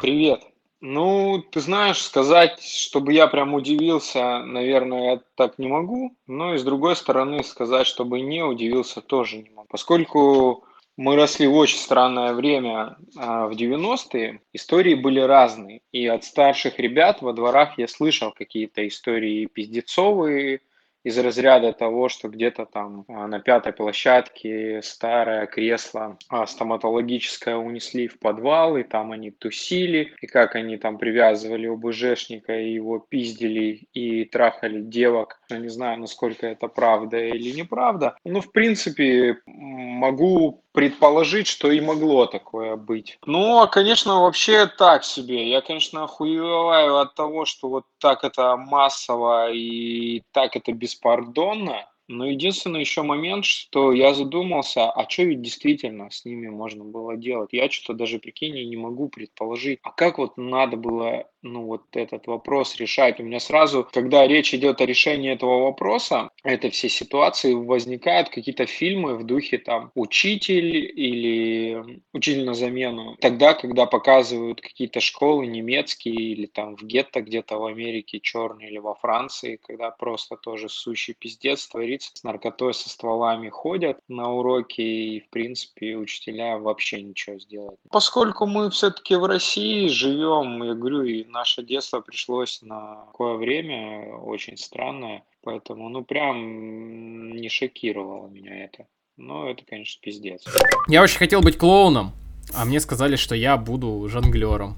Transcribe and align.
Привет. 0.00 0.42
Ну, 0.80 1.40
ты 1.50 1.60
знаешь, 1.60 2.02
сказать, 2.02 2.60
чтобы 2.60 3.12
я 3.12 3.28
прям 3.28 3.54
удивился, 3.54 4.40
наверное, 4.40 5.12
я 5.12 5.20
так 5.36 5.58
не 5.58 5.68
могу. 5.68 6.16
Но 6.26 6.54
и 6.54 6.58
с 6.58 6.64
другой 6.64 6.96
стороны, 6.96 7.44
сказать, 7.44 7.86
чтобы 7.86 8.20
не 8.20 8.42
удивился, 8.42 9.00
тоже 9.00 9.38
не 9.38 9.50
могу. 9.50 9.68
Поскольку 9.70 10.64
мы 10.96 11.16
росли 11.16 11.46
в 11.46 11.54
очень 11.54 11.78
странное 11.78 12.34
время, 12.34 12.96
а, 13.16 13.46
в 13.46 13.52
90-е, 13.52 14.40
истории 14.52 14.94
были 14.94 15.20
разные. 15.20 15.82
И 15.92 16.06
от 16.06 16.24
старших 16.24 16.78
ребят 16.78 17.22
во 17.22 17.32
дворах 17.32 17.78
я 17.78 17.86
слышал 17.86 18.32
какие-то 18.32 18.86
истории 18.86 19.46
пиздецовые, 19.46 20.62
из 21.04 21.18
разряда 21.18 21.72
того, 21.72 22.08
что 22.08 22.28
где-то 22.28 22.66
там 22.66 23.04
а, 23.08 23.26
на 23.26 23.40
пятой 23.40 23.72
площадке 23.72 24.80
старое 24.82 25.46
кресло 25.46 26.16
а, 26.28 26.46
стоматологическое 26.46 27.56
унесли 27.56 28.06
в 28.08 28.18
подвал, 28.18 28.76
и 28.76 28.82
там 28.82 29.12
они 29.12 29.30
тусили, 29.30 30.14
и 30.20 30.26
как 30.26 30.54
они 30.54 30.76
там 30.76 30.98
привязывали 30.98 31.66
ОБЖшника, 31.66 32.58
и 32.58 32.72
его 32.72 32.98
пиздили 32.98 33.88
и 33.92 34.24
трахали 34.24 34.80
девок. 34.80 35.40
Я 35.50 35.58
не 35.58 35.68
знаю, 35.68 35.98
насколько 35.98 36.46
это 36.46 36.68
правда 36.68 37.18
или 37.18 37.50
неправда. 37.50 38.16
Ну, 38.24 38.40
в 38.40 38.52
принципе, 38.52 39.38
могу 39.46 40.61
предположить, 40.72 41.46
что 41.46 41.70
и 41.70 41.80
могло 41.80 42.26
такое 42.26 42.76
быть. 42.76 43.18
Ну, 43.26 43.60
а, 43.60 43.66
конечно, 43.66 44.22
вообще 44.22 44.66
так 44.66 45.04
себе. 45.04 45.48
Я, 45.48 45.60
конечно, 45.60 46.04
охуеваю 46.04 46.98
от 46.98 47.14
того, 47.14 47.44
что 47.44 47.68
вот 47.68 47.84
так 47.98 48.24
это 48.24 48.56
массово 48.56 49.50
и 49.52 50.22
так 50.32 50.56
это 50.56 50.72
беспардонно. 50.72 51.86
Но 52.08 52.26
единственный 52.26 52.80
еще 52.80 53.02
момент, 53.02 53.44
что 53.44 53.92
я 53.92 54.14
задумался, 54.14 54.90
а 54.90 55.08
что 55.08 55.22
ведь 55.22 55.42
действительно 55.42 56.10
с 56.10 56.24
ними 56.24 56.48
можно 56.48 56.84
было 56.84 57.16
делать? 57.16 57.50
Я 57.52 57.70
что-то 57.70 57.94
даже, 57.94 58.18
прикинь, 58.18 58.54
не 58.68 58.76
могу 58.76 59.08
предположить. 59.08 59.78
А 59.82 59.90
как 59.92 60.18
вот 60.18 60.36
надо 60.36 60.76
было 60.76 61.26
ну, 61.42 61.64
вот 61.64 61.84
этот 61.96 62.26
вопрос 62.26 62.76
решать. 62.76 63.20
У 63.20 63.24
меня 63.24 63.40
сразу, 63.40 63.86
когда 63.92 64.26
речь 64.26 64.54
идет 64.54 64.80
о 64.80 64.86
решении 64.86 65.32
этого 65.32 65.64
вопроса, 65.64 66.30
это 66.44 66.70
все 66.70 66.88
ситуации 66.88 67.52
возникают 67.52 68.28
какие-то 68.28 68.66
фильмы 68.66 69.16
в 69.16 69.24
духе 69.24 69.58
там 69.58 69.90
«Учитель» 69.94 70.76
или 70.76 72.00
«Учитель 72.12 72.44
на 72.44 72.54
замену». 72.54 73.16
Тогда, 73.20 73.54
когда 73.54 73.86
показывают 73.86 74.60
какие-то 74.60 75.00
школы 75.00 75.46
немецкие 75.46 76.14
или 76.14 76.46
там 76.46 76.76
в 76.76 76.84
гетто 76.84 77.22
где-то 77.22 77.58
в 77.58 77.66
Америке 77.66 78.20
черные 78.20 78.70
или 78.70 78.78
во 78.78 78.94
Франции, 78.94 79.58
когда 79.62 79.90
просто 79.90 80.36
тоже 80.36 80.68
сущий 80.68 81.14
пиздец 81.14 81.66
творится, 81.92 82.10
с 82.14 82.22
наркотой, 82.22 82.74
со 82.74 82.88
стволами 82.88 83.48
ходят 83.48 83.98
на 84.08 84.32
уроки 84.32 84.80
и, 84.80 85.20
в 85.20 85.28
принципе, 85.30 85.96
учителя 85.96 86.58
вообще 86.58 87.02
ничего 87.02 87.38
сделать. 87.38 87.78
Поскольку 87.90 88.46
мы 88.46 88.70
все-таки 88.70 89.14
в 89.16 89.24
России 89.24 89.88
живем, 89.88 90.62
я 90.62 90.74
говорю, 90.74 91.02
и 91.02 91.24
наше 91.24 91.62
детство 91.62 92.00
пришлось 92.00 92.62
на 92.62 93.06
такое 93.06 93.36
время 93.36 94.16
очень 94.16 94.56
странное, 94.56 95.24
поэтому, 95.42 95.88
ну, 95.88 96.04
прям 96.04 97.30
не 97.32 97.48
шокировало 97.48 98.28
меня 98.28 98.64
это. 98.64 98.86
Но 99.16 99.48
это, 99.48 99.64
конечно, 99.64 100.00
пиздец. 100.02 100.44
Я 100.88 101.02
очень 101.02 101.18
хотел 101.18 101.42
быть 101.42 101.58
клоуном, 101.58 102.12
а 102.54 102.64
мне 102.64 102.80
сказали, 102.80 103.16
что 103.16 103.34
я 103.34 103.56
буду 103.56 104.08
жонглером. 104.08 104.76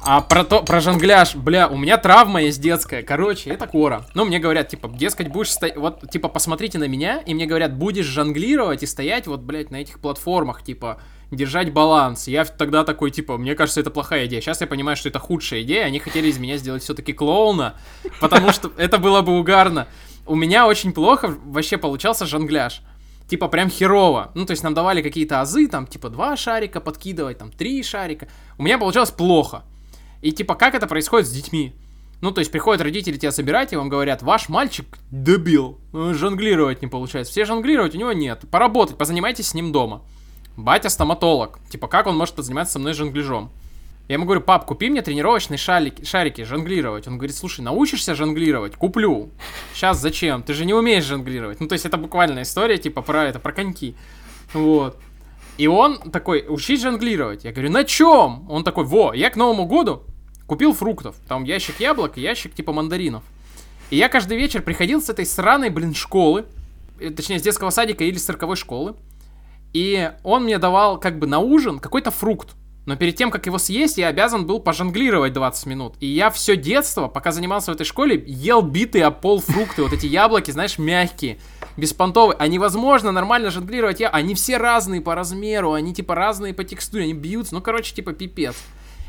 А 0.00 0.20
про 0.20 0.44
то, 0.44 0.62
про 0.62 0.80
жонгляж, 0.80 1.34
бля, 1.34 1.68
у 1.68 1.76
меня 1.76 1.98
травма 1.98 2.42
есть 2.42 2.60
детская. 2.60 3.02
Короче, 3.02 3.50
это 3.50 3.66
кора. 3.66 4.06
Ну, 4.14 4.24
мне 4.24 4.38
говорят, 4.38 4.68
типа, 4.68 4.88
дескать, 4.88 5.28
будешь 5.28 5.50
стоять, 5.50 5.76
вот, 5.76 6.08
типа, 6.10 6.28
посмотрите 6.28 6.78
на 6.78 6.86
меня, 6.86 7.18
и 7.18 7.34
мне 7.34 7.46
говорят, 7.46 7.76
будешь 7.76 8.06
жонглировать 8.06 8.82
и 8.82 8.86
стоять 8.86 9.26
вот, 9.26 9.40
блядь, 9.40 9.70
на 9.70 9.76
этих 9.76 9.98
платформах, 9.98 10.62
типа, 10.62 11.00
держать 11.30 11.72
баланс. 11.72 12.28
Я 12.28 12.44
тогда 12.44 12.84
такой, 12.84 13.10
типа, 13.10 13.36
мне 13.36 13.54
кажется, 13.54 13.80
это 13.80 13.90
плохая 13.90 14.26
идея. 14.26 14.40
Сейчас 14.40 14.60
я 14.60 14.66
понимаю, 14.66 14.96
что 14.96 15.08
это 15.08 15.18
худшая 15.18 15.62
идея. 15.62 15.84
Они 15.84 15.98
хотели 15.98 16.28
из 16.28 16.38
меня 16.38 16.56
сделать 16.56 16.82
все-таки 16.82 17.12
клоуна, 17.12 17.74
потому 18.20 18.52
что 18.52 18.72
это 18.76 18.98
было 18.98 19.20
бы 19.20 19.38
угарно. 19.38 19.88
У 20.26 20.34
меня 20.34 20.66
очень 20.66 20.92
плохо 20.92 21.34
вообще 21.44 21.76
получался 21.76 22.24
жонгляж. 22.24 22.82
Типа 23.28 23.48
прям 23.48 23.68
херово. 23.68 24.30
Ну, 24.34 24.46
то 24.46 24.52
есть 24.52 24.62
нам 24.62 24.72
давали 24.72 25.02
какие-то 25.02 25.42
азы, 25.42 25.68
там, 25.68 25.86
типа, 25.86 26.08
два 26.08 26.36
шарика 26.36 26.80
подкидывать, 26.80 27.38
там, 27.38 27.50
три 27.50 27.82
шарика. 27.82 28.28
У 28.56 28.62
меня 28.62 28.78
получалось 28.78 29.10
плохо. 29.10 29.64
И 30.22 30.32
типа, 30.32 30.54
как 30.54 30.74
это 30.74 30.86
происходит 30.86 31.28
с 31.28 31.32
детьми? 31.32 31.74
Ну, 32.20 32.32
то 32.32 32.40
есть 32.40 32.50
приходят 32.50 32.82
родители 32.82 33.16
тебя 33.16 33.30
собирать, 33.30 33.72
и 33.72 33.76
вам 33.76 33.88
говорят, 33.88 34.22
ваш 34.22 34.48
мальчик 34.48 34.98
дебил, 35.10 35.78
жонглировать 35.92 36.82
не 36.82 36.88
получается. 36.88 37.30
Все 37.30 37.44
жонглировать 37.44 37.94
у 37.94 37.98
него 37.98 38.12
нет. 38.12 38.44
Поработать, 38.50 38.98
позанимайтесь 38.98 39.48
с 39.48 39.54
ним 39.54 39.70
дома. 39.70 40.02
Батя 40.56 40.88
стоматолог. 40.88 41.60
Типа, 41.70 41.86
как 41.86 42.08
он 42.08 42.16
может 42.16 42.36
заниматься 42.36 42.74
со 42.74 42.78
мной 42.80 42.94
жонгляжом? 42.94 43.52
Я 44.08 44.14
ему 44.14 44.24
говорю, 44.24 44.40
пап, 44.40 44.64
купи 44.64 44.88
мне 44.88 45.02
тренировочные 45.02 45.58
шарики, 45.58 46.02
шарики 46.04 46.42
жонглировать. 46.42 47.06
Он 47.06 47.18
говорит, 47.18 47.36
слушай, 47.36 47.60
научишься 47.60 48.14
жонглировать? 48.14 48.74
Куплю. 48.74 49.28
Сейчас 49.74 50.00
зачем? 50.00 50.42
Ты 50.42 50.54
же 50.54 50.64
не 50.64 50.72
умеешь 50.74 51.04
жонглировать. 51.04 51.60
Ну, 51.60 51.68
то 51.68 51.74
есть 51.74 51.84
это 51.84 51.98
буквальная 51.98 52.42
история, 52.42 52.78
типа, 52.78 53.02
про 53.02 53.26
это, 53.26 53.38
про 53.38 53.52
коньки. 53.52 53.94
Вот. 54.54 54.98
И 55.58 55.66
он 55.66 55.98
такой, 55.98 56.46
учись 56.48 56.82
жонглировать. 56.82 57.44
Я 57.44 57.52
говорю, 57.52 57.70
на 57.70 57.84
чем? 57.84 58.48
Он 58.48 58.64
такой, 58.64 58.84
во, 58.84 59.12
я 59.12 59.28
к 59.28 59.36
Новому 59.36 59.66
году 59.66 60.04
купил 60.46 60.72
фруктов. 60.72 61.16
Там 61.28 61.44
ящик 61.44 61.80
яблок 61.80 62.16
и 62.16 62.20
ящик 62.20 62.54
типа 62.54 62.72
мандаринов. 62.72 63.24
И 63.90 63.96
я 63.96 64.08
каждый 64.08 64.38
вечер 64.38 64.62
приходил 64.62 65.02
с 65.02 65.08
этой 65.08 65.26
сраной, 65.26 65.70
блин, 65.70 65.94
школы, 65.94 66.46
э, 67.00 67.10
точнее, 67.10 67.38
с 67.38 67.42
детского 67.42 67.70
садика 67.70 68.04
или 68.04 68.16
с 68.16 68.24
цирковой 68.24 68.56
школы, 68.56 68.94
и 69.72 70.10
он 70.24 70.44
мне 70.44 70.58
давал 70.58 70.98
как 70.98 71.18
бы 71.18 71.26
на 71.26 71.38
ужин 71.40 71.78
какой-то 71.78 72.10
фрукт. 72.10 72.54
Но 72.86 72.96
перед 72.96 73.16
тем, 73.16 73.30
как 73.30 73.44
его 73.44 73.58
съесть, 73.58 73.98
я 73.98 74.08
обязан 74.08 74.46
был 74.46 74.60
пожонглировать 74.60 75.34
20 75.34 75.66
минут. 75.66 75.96
И 76.00 76.06
я 76.06 76.30
все 76.30 76.56
детство, 76.56 77.08
пока 77.08 77.32
занимался 77.32 77.70
в 77.70 77.74
этой 77.74 77.84
школе, 77.84 78.22
ел 78.26 78.62
битые 78.62 79.04
о 79.04 79.10
пол 79.10 79.40
фрукты. 79.40 79.82
Вот 79.82 79.92
эти 79.92 80.06
яблоки, 80.06 80.50
знаешь, 80.50 80.78
мягкие, 80.78 81.38
беспонтовые. 81.78 82.36
А 82.38 82.46
невозможно 82.46 83.12
нормально 83.12 83.50
жонглировать. 83.50 84.00
Я... 84.00 84.08
Они 84.10 84.34
все 84.34 84.58
разные 84.58 85.00
по 85.00 85.14
размеру, 85.14 85.72
они 85.72 85.94
типа 85.94 86.14
разные 86.14 86.52
по 86.52 86.64
текстуре, 86.64 87.04
они 87.04 87.14
бьются. 87.14 87.54
Ну, 87.54 87.62
короче, 87.62 87.94
типа 87.94 88.12
пипец. 88.12 88.56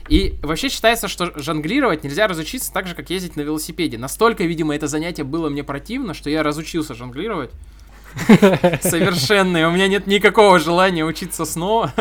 И 0.08 0.40
вообще 0.42 0.70
считается, 0.70 1.08
что 1.08 1.32
жонглировать 1.36 2.04
нельзя 2.04 2.28
разучиться 2.28 2.72
так 2.72 2.88
же, 2.88 2.96
как 2.96 3.10
ездить 3.10 3.36
на 3.36 3.42
велосипеде. 3.42 3.98
Настолько, 3.98 4.44
видимо, 4.44 4.76
это 4.76 4.88
занятие 4.88 5.24
было 5.24 5.50
мне 5.50 5.64
противно, 5.64 6.14
что 6.14 6.30
я 6.30 6.42
разучился 6.42 6.94
жонглировать. 6.94 7.52
Совершенно. 8.82 9.68
У 9.68 9.72
меня 9.72 9.88
нет 9.88 10.08
никакого 10.08 10.60
желания 10.60 11.04
учиться 11.06 11.46
снова. 11.46 11.94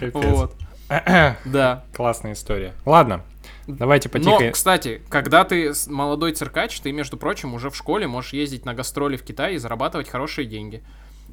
Вот. 0.00 0.54
Да. 1.46 1.84
Классная 1.94 2.34
история. 2.34 2.74
Ладно, 2.84 3.22
Давайте 3.66 4.08
потихо. 4.08 4.42
Но, 4.42 4.50
кстати, 4.50 5.02
когда 5.08 5.44
ты 5.44 5.72
молодой 5.86 6.32
циркач, 6.32 6.80
ты, 6.80 6.92
между 6.92 7.16
прочим, 7.16 7.54
уже 7.54 7.70
в 7.70 7.76
школе 7.76 8.06
можешь 8.06 8.32
ездить 8.32 8.64
на 8.64 8.74
гастроли 8.74 9.16
в 9.16 9.22
Китай 9.22 9.54
и 9.54 9.58
зарабатывать 9.58 10.08
хорошие 10.08 10.46
деньги. 10.46 10.82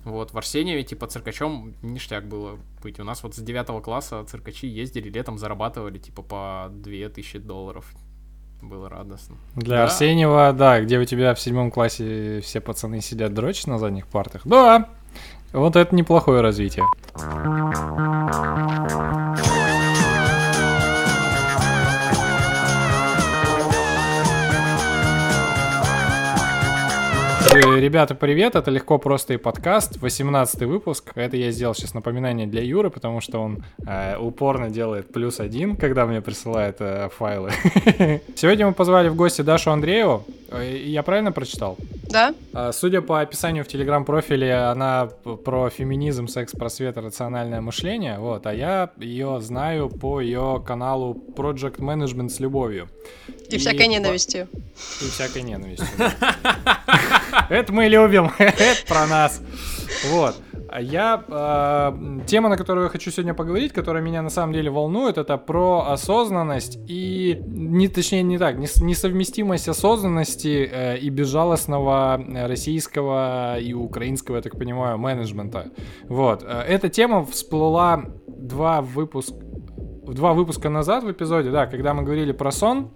Вот, 0.05 0.31
в 0.31 0.37
Арсеньеве, 0.37 0.83
типа, 0.83 1.07
циркачом 1.07 1.73
ништяк 1.81 2.25
было 2.25 2.57
быть. 2.81 2.99
У 2.99 3.03
нас 3.03 3.21
вот 3.23 3.35
с 3.35 3.39
9 3.39 3.83
класса 3.83 4.23
циркачи 4.25 4.65
ездили, 4.65 5.09
летом 5.09 5.37
зарабатывали, 5.37 5.97
типа, 5.97 6.21
по 6.21 6.67
2000 6.71 7.39
долларов 7.39 7.85
было 8.61 8.89
радостно. 8.89 9.35
Для 9.55 9.77
да. 9.77 9.83
Арсеньева, 9.83 10.53
да, 10.53 10.81
где 10.81 10.99
у 10.99 11.05
тебя 11.05 11.33
в 11.33 11.39
седьмом 11.39 11.71
классе 11.71 12.41
все 12.41 12.61
пацаны 12.61 13.01
сидят 13.01 13.33
дрочат 13.33 13.67
на 13.67 13.77
задних 13.77 14.07
партах. 14.07 14.41
Да, 14.45 14.89
вот 15.51 15.75
это 15.75 15.95
неплохое 15.95 16.41
развитие. 16.41 16.85
Ребята, 27.61 28.15
привет, 28.15 28.55
это 28.55 28.71
«Легко, 28.71 28.97
просто 28.97 29.33
и 29.33 29.37
подкаст», 29.37 29.97
18 29.97 30.61
выпуск. 30.61 31.11
Это 31.15 31.37
я 31.37 31.51
сделал 31.51 31.73
сейчас 31.73 31.93
напоминание 31.93 32.47
для 32.47 32.63
Юры, 32.63 32.89
потому 32.89 33.21
что 33.21 33.39
он 33.39 33.63
э, 33.85 34.17
упорно 34.17 34.69
делает 34.69 35.11
плюс 35.11 35.39
один, 35.39 35.75
когда 35.75 36.05
мне 36.05 36.21
присылает 36.21 36.77
э, 36.79 37.09
файлы. 37.09 37.51
Сегодня 38.35 38.67
мы 38.67 38.73
позвали 38.73 39.09
в 39.09 39.15
гости 39.15 39.41
Дашу 39.41 39.71
Андрееву. 39.71 40.25
Э, 40.51 40.77
я 40.85 41.03
правильно 41.03 41.31
прочитал? 41.31 41.77
Да. 42.09 42.33
А, 42.53 42.71
судя 42.71 43.01
по 43.01 43.21
описанию 43.21 43.63
в 43.63 43.67
телеграм-профиле, 43.67 44.53
она 44.53 45.09
про 45.45 45.69
феминизм, 45.69 46.27
секс, 46.27 46.53
просвет, 46.53 46.97
рациональное 46.97 47.61
мышление, 47.61 48.17
вот, 48.17 48.47
а 48.47 48.53
я 48.53 48.89
ее 48.97 49.39
знаю 49.41 49.89
по 49.89 50.19
ее 50.19 50.63
каналу 50.65 51.15
Project 51.35 51.77
Management 51.77 52.29
с 52.29 52.39
любовью. 52.39 52.89
И, 53.49 53.55
и 53.55 53.57
всякой 53.57 53.87
ненавистью. 53.87 54.47
И 55.01 55.09
всякой 55.09 55.43
ненавистью. 55.43 55.87
Это 57.49 57.73
мы 57.73 57.87
любим, 57.87 58.31
это 58.37 58.87
про 58.87 59.07
нас. 59.07 59.41
Вот. 60.11 60.35
Я 60.79 61.23
э, 61.27 62.19
тема, 62.27 62.49
на 62.49 62.57
которую 62.57 62.83
я 62.83 62.89
хочу 62.91 63.09
сегодня 63.09 63.33
поговорить, 63.33 63.73
которая 63.73 64.03
меня 64.03 64.21
на 64.21 64.29
самом 64.29 64.53
деле 64.53 64.69
волнует, 64.69 65.17
это 65.17 65.35
про 65.37 65.87
осознанность 65.89 66.77
и 66.87 67.41
не 67.47 67.87
точнее 67.87 68.21
не 68.21 68.37
так, 68.37 68.57
несовместимость 68.57 69.67
осознанности 69.67 70.69
э, 70.71 70.97
и 70.99 71.09
безжалостного 71.09 72.23
российского 72.47 73.57
и 73.59 73.73
украинского, 73.73 74.35
я 74.35 74.41
так 74.43 74.57
понимаю, 74.59 74.99
менеджмента. 74.99 75.71
Вот. 76.03 76.43
Э, 76.43 76.61
эта 76.67 76.89
тема 76.89 77.25
всплыла 77.25 78.03
два 78.27 78.81
выпуска 78.81 79.35
два 80.13 80.33
выпуска 80.33 80.69
назад 80.69 81.03
в 81.03 81.11
эпизоде, 81.11 81.51
да, 81.51 81.67
когда 81.67 81.93
мы 81.93 82.03
говорили 82.03 82.31
про 82.31 82.51
сон, 82.51 82.91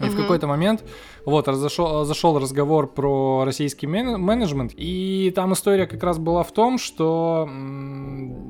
и 0.00 0.08
в 0.08 0.16
какой-то 0.16 0.46
момент 0.46 0.84
вот 1.24 1.48
разошел, 1.48 2.04
зашел 2.04 2.38
разговор 2.38 2.92
про 2.92 3.44
российский 3.44 3.86
мен- 3.86 4.20
менеджмент, 4.20 4.72
и 4.74 5.32
там 5.34 5.52
история 5.52 5.86
как 5.86 6.02
раз 6.02 6.18
была 6.18 6.42
в 6.42 6.52
том, 6.52 6.78
что 6.78 7.48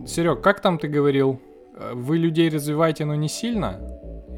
Серег, 0.06 0.40
как 0.40 0.60
там 0.60 0.78
ты 0.78 0.88
говорил, 0.88 1.40
вы 1.92 2.18
людей 2.18 2.48
развиваете, 2.48 3.04
но 3.04 3.14
не 3.14 3.28
сильно? 3.28 3.80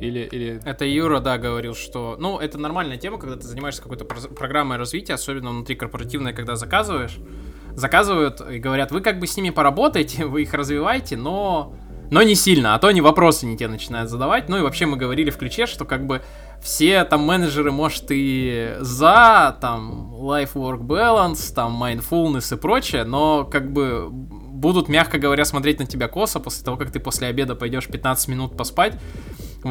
Или, 0.00 0.28
или... 0.30 0.60
Это 0.64 0.84
Юра, 0.84 1.20
да, 1.20 1.38
говорил, 1.38 1.74
что... 1.74 2.16
Ну, 2.18 2.38
это 2.38 2.58
нормальная 2.58 2.98
тема, 2.98 3.18
когда 3.18 3.36
ты 3.36 3.46
занимаешься 3.46 3.82
какой-то 3.82 4.04
про- 4.04 4.28
программой 4.28 4.76
развития, 4.76 5.14
особенно 5.14 5.50
внутри 5.50 5.74
корпоративной, 5.74 6.34
когда 6.34 6.56
заказываешь. 6.56 7.18
Заказывают 7.72 8.42
и 8.50 8.58
говорят, 8.58 8.90
вы 8.92 9.00
как 9.00 9.18
бы 9.18 9.26
с 9.26 9.36
ними 9.36 9.50
поработаете, 9.50 10.24
вы 10.26 10.42
их 10.42 10.54
развиваете, 10.54 11.16
но... 11.16 11.74
Но 12.10 12.22
не 12.22 12.34
сильно, 12.34 12.74
а 12.74 12.78
то 12.78 12.88
они 12.88 13.00
вопросы 13.00 13.46
не 13.46 13.56
те 13.56 13.68
начинают 13.68 14.10
задавать. 14.10 14.48
Ну 14.48 14.58
и 14.58 14.62
вообще 14.62 14.86
мы 14.86 14.96
говорили 14.96 15.30
в 15.30 15.36
ключе, 15.36 15.66
что 15.66 15.84
как 15.84 16.06
бы 16.06 16.22
все 16.62 17.04
там 17.04 17.22
менеджеры, 17.22 17.70
может, 17.70 18.04
и 18.10 18.76
за, 18.80 19.56
там, 19.60 20.14
life-work 20.14 20.80
balance, 20.80 21.54
там, 21.54 21.82
mindfulness 21.82 22.54
и 22.54 22.60
прочее, 22.60 23.04
но 23.04 23.44
как 23.44 23.72
бы 23.72 24.08
будут, 24.10 24.88
мягко 24.88 25.18
говоря, 25.18 25.44
смотреть 25.44 25.78
на 25.78 25.86
тебя 25.86 26.08
косо 26.08 26.40
после 26.40 26.64
того, 26.64 26.76
как 26.76 26.90
ты 26.90 26.98
после 26.98 27.28
обеда 27.28 27.54
пойдешь 27.54 27.86
15 27.86 28.28
минут 28.28 28.56
поспать, 28.56 28.98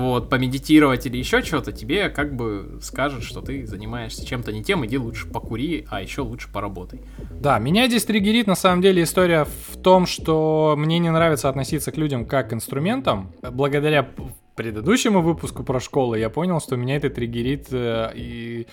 вот, 0.02 0.30
помедитировать 0.30 1.06
или 1.06 1.18
еще 1.18 1.42
что-то, 1.42 1.72
тебе 1.72 2.10
как 2.10 2.36
бы 2.36 2.80
скажут, 2.82 3.24
что 3.24 3.42
ты 3.42 3.66
занимаешься 3.66 4.26
чем-то 4.26 4.52
не 4.52 4.64
тем, 4.64 4.86
иди 4.86 4.98
лучше 4.98 5.28
покури, 5.28 5.86
а 5.90 6.02
еще 6.02 6.22
лучше 6.22 6.52
поработай. 6.52 7.02
Да, 7.32 7.60
меня 7.60 7.88
здесь 7.88 8.06
триггерит 8.06 8.48
на 8.48 8.56
самом 8.56 8.82
деле 8.82 9.04
история 9.04 9.46
в 9.46 9.78
том, 9.82 10.06
что 10.06 10.76
мне 10.78 11.00
не 11.00 11.12
нравится 11.12 11.50
относиться 11.50 11.92
к 11.92 11.98
людям 11.98 12.26
как 12.26 12.50
к 12.50 12.54
инструментам. 12.54 13.32
Благодаря 13.42 14.08
предыдущему 14.56 15.22
выпуску 15.22 15.64
про 15.64 15.80
школу 15.80 16.16
я 16.16 16.30
понял, 16.30 16.60
что 16.60 16.76
меня 16.76 16.96
это 16.96 17.10
триггерит 17.10 17.68
э, 17.72 18.12
и 18.16 18.68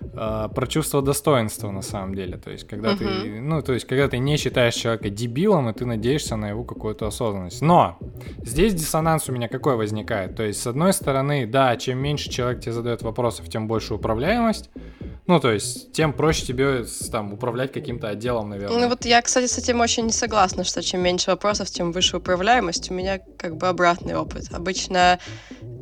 э, 0.00 0.48
про 0.54 0.66
чувство 0.66 1.00
достоинства 1.00 1.70
на 1.70 1.82
самом 1.82 2.14
деле. 2.14 2.36
То 2.36 2.50
есть, 2.50 2.66
когда 2.66 2.92
uh-huh. 2.92 3.22
ты, 3.22 3.40
ну, 3.40 3.62
то 3.62 3.72
есть, 3.72 3.86
когда 3.86 4.08
ты 4.08 4.18
не 4.18 4.36
считаешь 4.36 4.74
человека 4.74 5.10
дебилом, 5.10 5.70
и 5.70 5.72
ты 5.72 5.86
надеешься 5.86 6.36
на 6.36 6.48
его 6.48 6.64
какую-то 6.64 7.06
осознанность. 7.06 7.62
Но 7.62 7.98
здесь 8.42 8.74
диссонанс 8.74 9.28
у 9.28 9.32
меня 9.32 9.48
какой 9.48 9.76
возникает? 9.76 10.36
То 10.36 10.42
есть, 10.42 10.60
с 10.60 10.66
одной 10.66 10.92
стороны, 10.92 11.46
да, 11.46 11.76
чем 11.76 11.98
меньше 11.98 12.30
человек 12.30 12.60
тебе 12.60 12.72
задает 12.72 13.02
вопросов, 13.02 13.48
тем 13.48 13.68
больше 13.68 13.94
управляемость. 13.94 14.70
Ну, 15.28 15.40
то 15.40 15.52
есть, 15.52 15.92
тем 15.92 16.14
проще 16.14 16.46
тебе 16.46 16.86
там 17.12 17.34
управлять 17.34 17.70
каким-то 17.70 18.08
отделом, 18.08 18.48
наверное. 18.48 18.78
Ну, 18.78 18.88
вот 18.88 19.04
я, 19.04 19.20
кстати, 19.20 19.46
с 19.46 19.58
этим 19.58 19.80
очень 19.80 20.06
не 20.06 20.12
согласна, 20.12 20.64
что 20.64 20.82
чем 20.82 21.02
меньше 21.02 21.30
вопросов, 21.30 21.70
тем 21.70 21.92
выше 21.92 22.16
управляемость. 22.16 22.90
У 22.90 22.94
меня 22.94 23.20
как 23.36 23.58
бы 23.58 23.68
обратный 23.68 24.16
опыт. 24.16 24.46
Обычно, 24.52 25.18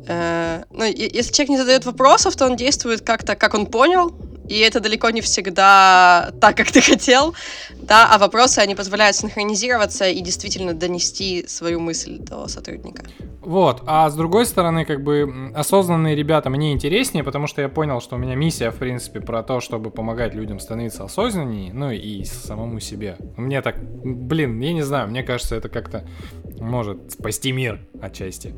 э, 0.07 0.63
ну, 0.71 0.83
если 0.83 1.31
человек 1.33 1.49
не 1.49 1.57
задает 1.57 1.85
вопросов, 1.85 2.35
то 2.35 2.45
он 2.45 2.55
действует 2.55 3.01
как-то, 3.01 3.35
как 3.35 3.53
он 3.53 3.65
понял, 3.65 4.11
и 4.47 4.59
это 4.59 4.79
далеко 4.79 5.09
не 5.09 5.21
всегда 5.21 6.31
так, 6.41 6.57
как 6.57 6.71
ты 6.71 6.81
хотел, 6.81 7.33
да, 7.81 8.07
а 8.13 8.17
вопросы, 8.17 8.59
они 8.59 8.75
позволяют 8.75 9.15
синхронизироваться 9.15 10.07
и 10.07 10.21
действительно 10.21 10.73
донести 10.73 11.45
свою 11.47 11.79
мысль 11.79 12.17
до 12.19 12.47
сотрудника. 12.47 13.03
Вот, 13.41 13.83
а 13.85 14.09
с 14.09 14.15
другой 14.15 14.45
стороны, 14.45 14.83
как 14.83 15.03
бы 15.03 15.53
осознанные 15.55 16.15
ребята 16.15 16.49
мне 16.49 16.73
интереснее, 16.73 17.23
потому 17.23 17.47
что 17.47 17.61
я 17.61 17.69
понял, 17.69 18.01
что 18.01 18.17
у 18.17 18.19
меня 18.19 18.35
миссия, 18.35 18.71
в 18.71 18.75
принципе, 18.75 19.21
про 19.21 19.41
то, 19.41 19.61
чтобы 19.61 19.89
помогать 19.89 20.33
людям 20.33 20.59
становиться 20.59 21.05
осознаннее, 21.05 21.71
ну 21.73 21.91
и 21.91 22.25
самому 22.25 22.81
себе. 22.81 23.15
Мне 23.37 23.61
так, 23.61 23.77
блин, 24.03 24.59
я 24.59 24.73
не 24.73 24.81
знаю, 24.81 25.07
мне 25.07 25.23
кажется, 25.23 25.55
это 25.55 25.69
как-то 25.69 26.05
может 26.59 27.13
спасти 27.13 27.53
мир 27.53 27.79
отчасти. 28.01 28.53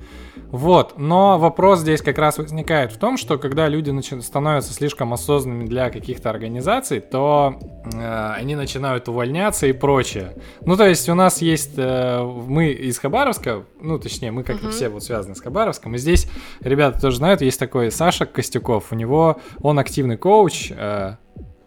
Вот, 0.48 0.98
но 0.98 1.38
вопрос 1.38 1.82
здесь 1.82 2.02
как 2.02 2.18
раз 2.18 2.40
возникает 2.40 2.92
в 2.92 2.98
том, 2.98 3.18
что 3.18 3.38
когда 3.38 3.68
люди 3.68 3.90
становятся 4.22 4.74
слишком 4.74 5.14
осознанными 5.14 5.68
для 5.68 5.79
каких-то 5.88 6.30
организаций, 6.30 7.00
то 7.00 7.58
э, 7.94 8.34
они 8.36 8.56
начинают 8.56 9.08
увольняться 9.08 9.68
и 9.68 9.72
прочее. 9.72 10.34
Ну, 10.66 10.76
то 10.76 10.86
есть 10.86 11.08
у 11.08 11.16
нас 11.16 11.42
есть, 11.42 11.76
э, 11.78 12.22
мы 12.22 12.72
из 12.72 13.00
Хабаровска, 13.00 13.64
ну, 13.82 13.98
точнее, 13.98 14.32
мы 14.32 14.44
как 14.44 14.58
uh-huh. 14.58 14.72
все 14.72 14.90
вот 14.90 15.04
связаны 15.04 15.36
с 15.36 15.42
Хабаровском, 15.42 15.96
и 15.96 15.98
здесь 15.98 16.30
ребята 16.60 17.00
тоже 17.00 17.18
знают, 17.18 17.42
есть 17.42 17.60
такой 17.60 17.92
Саша 17.92 18.26
Костюков, 18.26 18.92
у 18.92 18.96
него, 18.96 19.40
он 19.62 19.80
активный 19.80 20.18
коуч, 20.18 20.74
э, 20.76 21.16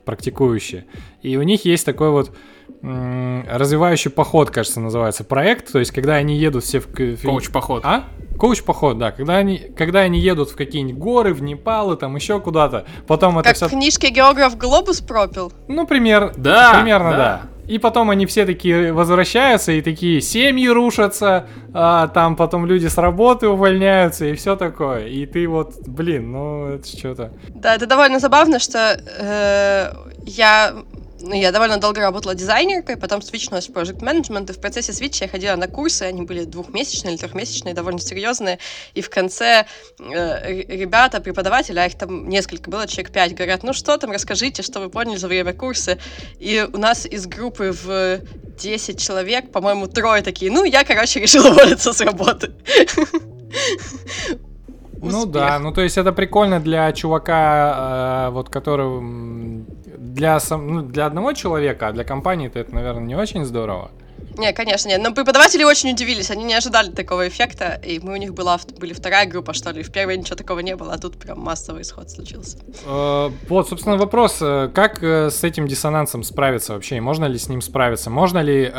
практикующий, 0.05 0.85
и 1.23 1.37
у 1.37 1.43
них 1.43 1.65
есть 1.65 1.87
такой 1.87 2.11
вот 2.11 2.33
развивающий 2.83 4.11
поход, 4.11 4.51
кажется, 4.51 4.81
называется 4.81 5.23
проект. 5.23 5.71
То 5.73 5.79
есть, 5.79 5.93
когда 5.93 6.15
они 6.15 6.37
едут 6.37 6.65
все 6.65 6.81
в... 6.81 6.87
Коуч-поход. 6.89 7.85
А? 7.85 8.07
Коуч-поход, 8.39 8.99
да. 8.99 9.13
Когда 9.13 9.37
они, 9.37 9.59
когда 9.77 10.01
они 10.01 10.19
едут 10.19 10.51
в 10.51 10.57
какие-нибудь 10.57 11.01
горы, 11.01 11.33
в 11.33 11.43
Непал 11.43 11.93
и 11.93 11.97
там 11.97 12.17
еще 12.17 12.41
куда-то, 12.41 12.87
потом 13.07 13.37
как 13.37 13.47
это 13.47 13.55
все... 13.55 13.69
в 13.69 13.71
книжке 13.71 14.11
географ 14.11 14.57
Глобус 14.57 15.01
пропил? 15.01 15.53
Ну, 15.69 15.87
пример... 15.87 16.33
Да, 16.37 16.75
примерно, 16.75 17.11
да. 17.11 17.17
да. 17.17 17.43
И 17.73 17.79
потом 17.79 18.11
они 18.11 18.27
все 18.27 18.45
такие 18.45 18.93
возвращаются, 18.93 19.73
и 19.73 19.81
такие 19.81 20.21
семьи 20.21 20.69
рушатся, 20.69 21.47
а, 21.73 22.09
там 22.09 22.37
потом 22.37 22.67
люди 22.67 22.87
с 22.87 22.99
работы 22.99 23.49
увольняются, 23.49 24.27
и 24.27 24.35
все 24.35 24.57
такое. 24.57 25.07
И 25.07 25.25
ты 25.25 25.49
вот, 25.49 25.77
блин, 25.87 26.33
ну 26.33 26.67
это 26.67 26.87
что-то. 26.87 27.33
Да, 27.49 27.75
это 27.75 27.87
довольно 27.87 28.19
забавно, 28.19 28.59
что 28.59 28.79
э, 28.79 29.91
я 30.27 30.75
я 31.23 31.53
довольно 31.53 31.79
долго 31.79 32.01
работала 32.01 32.35
дизайнеркой, 32.35 32.97
потом 32.97 33.23
свичнулась 33.23 33.69
в 33.69 33.73
проект 33.73 34.03
менеджмент, 34.03 34.51
и 34.51 34.53
в 34.53 34.61
процессе 34.61 34.93
свитча 34.93 35.25
я 35.25 35.31
ходила 35.31 35.57
на 35.57 35.69
курсы, 35.69 36.03
они 36.03 36.23
были 36.23 36.45
двухмесячные 36.45 37.15
или 37.15 37.21
трехмесячные, 37.21 37.75
довольно 37.75 38.01
серьезные, 38.01 38.59
и 38.95 39.01
в 39.01 39.11
конце 39.11 39.67
э, 39.99 40.63
ребята, 40.69 41.21
преподаватели, 41.21 41.79
а 41.79 41.87
их 41.87 41.97
там 41.97 42.29
несколько 42.29 42.71
было, 42.71 42.87
человек 42.87 43.13
пять, 43.13 43.35
говорят, 43.35 43.63
ну 43.63 43.73
что 43.73 43.97
там, 43.99 44.11
расскажите, 44.11 44.63
что 44.63 44.81
вы 44.81 44.91
поняли 44.91 45.17
за 45.17 45.29
время 45.29 45.53
курса, 45.53 45.99
и 46.39 46.67
у 46.73 46.79
нас 46.79 47.07
из 47.07 47.27
группы 47.27 47.73
в 47.73 48.21
10 48.59 49.01
человек, 49.01 49.51
по-моему, 49.51 49.87
трое 49.87 50.23
такие, 50.23 50.51
ну, 50.51 50.65
я, 50.65 50.85
короче, 50.85 51.21
решила 51.23 51.51
уволиться 51.51 51.93
с 51.93 52.01
работы. 52.01 52.53
Ну 55.03 55.27
да, 55.27 55.59
ну 55.59 55.73
то 55.73 55.81
есть 55.83 55.99
это 55.99 56.13
прикольно 56.13 56.61
для 56.61 56.93
чувака, 56.93 58.29
э, 58.29 58.31
вот 58.31 58.49
который 58.49 59.65
для, 59.99 60.41
сам, 60.41 60.67
ну, 60.69 60.83
для 60.83 61.07
одного 61.07 61.33
человека, 61.33 61.89
а 61.89 61.93
для 61.93 62.05
компании 62.05 62.51
это, 62.53 62.75
наверное, 62.75 63.05
не 63.05 63.17
очень 63.17 63.45
здорово. 63.45 63.91
Не, 64.39 64.53
конечно, 64.53 64.89
нет. 64.89 65.01
Но 65.03 65.13
преподаватели 65.13 65.65
очень 65.65 65.91
удивились, 65.91 66.31
они 66.31 66.45
не 66.45 66.55
ожидали 66.55 66.91
такого 66.91 67.29
эффекта, 67.29 67.81
и 67.85 67.99
мы 67.99 68.15
у 68.15 68.17
них 68.17 68.33
была, 68.33 68.59
были 68.79 68.93
вторая 68.93 69.27
группа, 69.27 69.53
что 69.53 69.71
ли. 69.71 69.83
В 69.83 69.91
первой 69.91 70.17
ничего 70.17 70.37
такого 70.37 70.61
не 70.61 70.75
было, 70.75 70.95
а 70.95 70.99
тут 70.99 71.19
прям 71.19 71.41
массовый 71.41 71.83
исход 71.83 72.11
случился. 72.11 72.59
Э, 72.87 73.31
вот, 73.49 73.69
собственно, 73.69 73.97
вопрос, 73.97 74.39
э, 74.41 74.71
как 74.75 75.03
э, 75.03 75.31
с 75.31 75.45
этим 75.45 75.69
диссонансом 75.69 76.23
справиться 76.23 76.73
вообще, 76.75 77.01
можно 77.01 77.27
ли 77.27 77.39
с 77.39 77.49
ним 77.49 77.61
справиться? 77.61 78.11
Можно 78.11 78.39
ли 78.39 78.73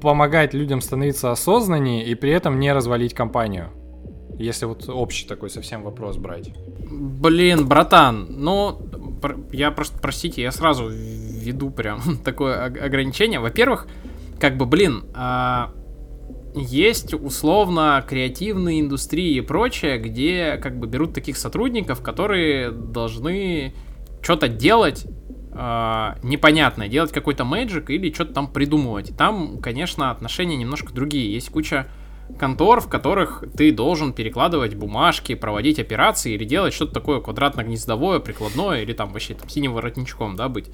помогать 0.00 0.54
людям 0.54 0.80
становиться 0.80 1.32
осознаннее 1.32 2.04
и 2.04 2.14
при 2.14 2.30
этом 2.30 2.60
не 2.60 2.72
развалить 2.72 3.14
компанию? 3.14 3.70
Если 4.38 4.66
вот 4.66 4.88
общий 4.88 5.26
такой 5.26 5.50
совсем 5.50 5.82
вопрос 5.82 6.16
брать. 6.16 6.52
Блин, 6.90 7.66
братан, 7.68 8.26
ну, 8.28 8.80
я 9.52 9.70
просто, 9.70 9.98
простите, 9.98 10.42
я 10.42 10.52
сразу 10.52 10.88
веду 10.88 11.70
прям 11.70 12.00
такое 12.24 12.64
ограничение. 12.64 13.40
Во-первых, 13.40 13.86
как 14.40 14.56
бы, 14.56 14.66
блин, 14.66 15.04
а, 15.14 15.72
есть 16.54 17.14
условно 17.14 18.04
креативные 18.08 18.80
индустрии 18.80 19.36
и 19.36 19.40
прочее, 19.40 19.98
где 19.98 20.58
как 20.62 20.78
бы 20.78 20.86
берут 20.86 21.14
таких 21.14 21.36
сотрудников, 21.36 22.02
которые 22.02 22.70
должны 22.70 23.74
что-то 24.22 24.48
делать 24.48 25.06
Uh, 25.54 26.18
непонятное, 26.24 26.88
делать 26.88 27.12
какой-то 27.12 27.44
мэджик 27.44 27.88
или 27.90 28.12
что-то 28.12 28.32
там 28.32 28.52
придумывать. 28.52 29.16
Там, 29.16 29.58
конечно, 29.58 30.10
отношения 30.10 30.56
немножко 30.56 30.92
другие. 30.92 31.32
Есть 31.32 31.50
куча 31.50 31.86
контор, 32.38 32.80
в 32.80 32.88
которых 32.88 33.44
ты 33.56 33.72
должен 33.72 34.12
перекладывать 34.12 34.74
бумажки, 34.74 35.34
проводить 35.34 35.78
операции 35.78 36.32
или 36.34 36.44
делать 36.44 36.74
что-то 36.74 36.92
такое 36.92 37.20
квадратно-гнездовое, 37.20 38.20
прикладное 38.20 38.82
или 38.82 38.92
там 38.92 39.12
вообще 39.12 39.34
там 39.34 39.48
синим 39.48 39.72
воротничком, 39.72 40.36
да, 40.36 40.48
быть. 40.48 40.70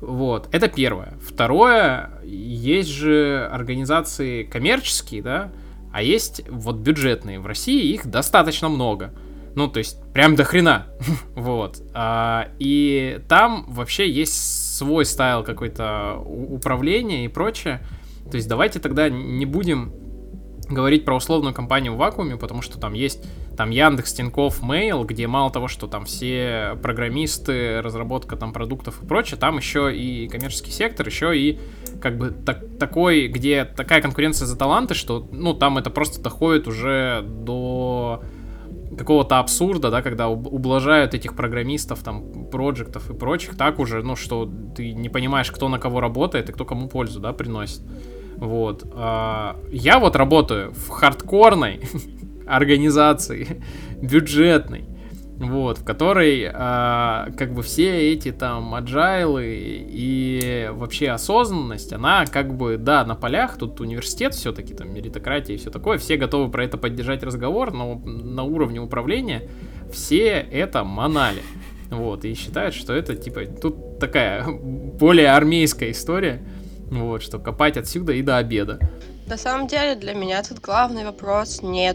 Вот, 0.00 0.48
это 0.52 0.68
первое. 0.68 1.14
Второе, 1.22 2.20
есть 2.24 2.90
же 2.90 3.48
организации 3.50 4.42
коммерческие, 4.42 5.22
да, 5.22 5.52
а 5.92 6.02
есть 6.02 6.42
вот 6.50 6.76
бюджетные. 6.76 7.40
В 7.40 7.46
России 7.46 7.94
их 7.94 8.06
достаточно 8.06 8.68
много. 8.68 9.14
Ну, 9.54 9.68
то 9.68 9.78
есть, 9.78 9.96
прям 10.12 10.36
до 10.36 10.44
хрена. 10.44 10.88
вот. 11.34 11.80
А, 11.94 12.48
и 12.58 13.20
там 13.28 13.64
вообще 13.68 14.10
есть 14.10 14.76
свой 14.76 15.06
стайл 15.06 15.42
какой-то 15.42 16.18
управления 16.18 17.24
и 17.24 17.28
прочее. 17.28 17.80
То 18.30 18.36
есть, 18.36 18.46
давайте 18.46 18.80
тогда 18.80 19.08
не 19.08 19.46
будем 19.46 19.94
говорить 20.68 21.04
про 21.04 21.16
условную 21.16 21.54
компанию 21.54 21.94
в 21.94 21.96
вакууме, 21.96 22.36
потому 22.36 22.62
что 22.62 22.78
там 22.78 22.92
есть 22.92 23.24
там 23.56 23.70
Яндекс, 23.70 24.12
Тинькофф, 24.12 24.62
Mail, 24.62 25.04
где 25.04 25.26
мало 25.26 25.50
того, 25.50 25.68
что 25.68 25.86
там 25.86 26.04
все 26.04 26.78
программисты, 26.82 27.80
разработка 27.80 28.36
там 28.36 28.52
продуктов 28.52 29.02
и 29.02 29.06
прочее, 29.06 29.38
там 29.38 29.56
еще 29.56 29.96
и 29.96 30.28
коммерческий 30.28 30.70
сектор, 30.70 31.06
еще 31.06 31.36
и 31.38 31.58
как 32.00 32.18
бы 32.18 32.30
так, 32.30 32.64
такой, 32.78 33.28
где 33.28 33.64
такая 33.64 34.02
конкуренция 34.02 34.46
за 34.46 34.58
таланты, 34.58 34.94
что, 34.94 35.26
ну, 35.32 35.54
там 35.54 35.78
это 35.78 35.90
просто 35.90 36.20
доходит 36.20 36.68
уже 36.68 37.24
до 37.26 38.22
какого-то 38.96 39.38
абсурда, 39.38 39.90
да, 39.90 40.02
когда 40.02 40.28
ублажают 40.28 41.14
этих 41.14 41.34
программистов, 41.34 42.02
там, 42.02 42.46
проектов 42.50 43.10
и 43.10 43.14
прочих, 43.14 43.56
так 43.56 43.78
уже, 43.78 44.02
ну, 44.02 44.16
что 44.16 44.50
ты 44.76 44.92
не 44.92 45.08
понимаешь, 45.08 45.50
кто 45.50 45.68
на 45.68 45.78
кого 45.78 46.00
работает 46.00 46.48
и 46.48 46.52
кто 46.52 46.64
кому 46.64 46.88
пользу, 46.88 47.20
да, 47.20 47.32
приносит. 47.32 47.82
Вот. 48.36 48.86
А, 48.92 49.56
я 49.70 49.98
вот 49.98 50.16
работаю 50.16 50.72
в 50.72 50.88
хардкорной 50.88 51.80
организации, 52.46 53.62
бюджетной, 54.00 54.84
вот, 55.38 55.78
в 55.78 55.84
которой 55.84 56.50
а, 56.52 57.28
как 57.36 57.52
бы 57.52 57.62
все 57.62 58.12
эти 58.12 58.32
там 58.32 58.74
аджайлы 58.74 59.44
и 59.46 60.70
вообще 60.72 61.10
осознанность, 61.10 61.92
она 61.92 62.24
как 62.26 62.54
бы, 62.54 62.78
да, 62.78 63.04
на 63.04 63.14
полях, 63.14 63.58
тут 63.58 63.80
университет 63.80 64.34
все-таки, 64.34 64.74
там, 64.74 64.92
меритократия 64.92 65.56
и 65.56 65.58
все 65.58 65.70
такое, 65.70 65.98
все 65.98 66.16
готовы 66.16 66.50
про 66.50 66.64
это 66.64 66.78
поддержать 66.78 67.22
разговор, 67.22 67.72
но 67.72 68.00
на 68.04 68.44
уровне 68.44 68.80
управления 68.80 69.48
все 69.92 70.28
это 70.50 70.84
манали. 70.84 71.42
Вот, 71.90 72.24
и 72.24 72.34
считают, 72.34 72.74
что 72.74 72.92
это, 72.92 73.14
типа, 73.14 73.46
тут 73.46 73.98
такая 73.98 74.46
более 74.48 75.30
армейская 75.30 75.90
история, 75.90 76.42
вот, 76.90 77.22
что 77.22 77.38
копать 77.38 77.76
отсюда 77.76 78.12
и 78.12 78.22
до 78.22 78.36
обеда. 78.38 78.78
На 79.26 79.36
самом 79.36 79.66
деле 79.66 79.94
для 79.94 80.14
меня 80.14 80.42
тут 80.42 80.60
главный 80.60 81.04
вопрос 81.04 81.62
не 81.62 81.94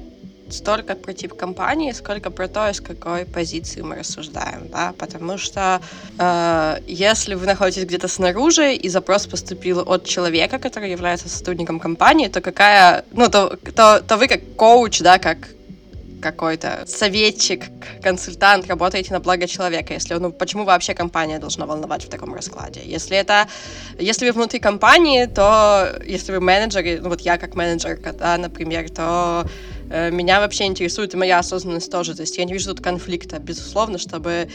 столько 0.54 0.96
про 0.96 1.14
тип 1.14 1.34
компании, 1.34 1.92
сколько 1.94 2.30
про 2.30 2.48
то, 2.48 2.70
из 2.70 2.82
какой 2.82 3.26
позиции 3.26 3.82
мы 3.82 3.96
рассуждаем, 3.96 4.68
да, 4.70 4.94
потому 4.98 5.38
что 5.38 5.82
э, 6.20 6.78
если 6.88 7.36
вы 7.36 7.46
находитесь 7.46 7.86
где-то 7.86 8.08
снаружи 8.08 8.76
и 8.76 8.90
запрос 8.90 9.28
поступил 9.28 9.80
от 9.80 10.06
человека, 10.06 10.60
который 10.60 10.92
является 10.92 11.30
сотрудником 11.30 11.80
компании, 11.80 12.28
то 12.28 12.42
какая, 12.42 13.06
ну, 13.12 13.30
то, 13.30 13.58
то, 13.76 14.02
то 14.02 14.18
вы 14.18 14.28
как 14.28 14.42
коуч, 14.56 15.00
да, 15.00 15.20
как 15.20 15.38
какой-то 16.22 16.84
советчик, 16.88 17.66
консультант, 18.02 18.68
работаете 18.68 19.14
на 19.14 19.20
благо 19.20 19.48
человека, 19.48 19.94
если 19.94 20.14
ну, 20.14 20.32
почему 20.32 20.64
вообще 20.64 20.94
компания 20.94 21.40
должна 21.40 21.66
волновать 21.66 22.06
в 22.06 22.10
таком 22.10 22.34
раскладе? 22.34 22.82
Если 22.86 23.18
это, 23.18 23.48
если 24.00 24.28
вы 24.28 24.32
внутри 24.32 24.60
компании, 24.60 25.26
то 25.26 26.00
если 26.06 26.32
вы 26.32 26.40
менеджер, 26.40 27.02
ну 27.02 27.10
вот 27.10 27.22
я 27.22 27.38
как 27.38 27.56
менеджер, 27.56 28.00
да, 28.14 28.38
например, 28.38 28.90
то 28.90 29.46
э, 29.90 30.12
меня 30.12 30.40
вообще 30.40 30.66
интересует 30.66 31.14
и 31.14 31.18
моя 31.18 31.40
осознанность 31.40 31.92
тоже, 31.92 32.16
то 32.16 32.22
есть 32.22 32.38
я 32.38 32.46
не 32.46 32.54
вижу 32.54 32.70
тут 32.70 32.82
конфликта, 32.82 33.40
безусловно, 33.40 33.98
чтобы 33.98 34.48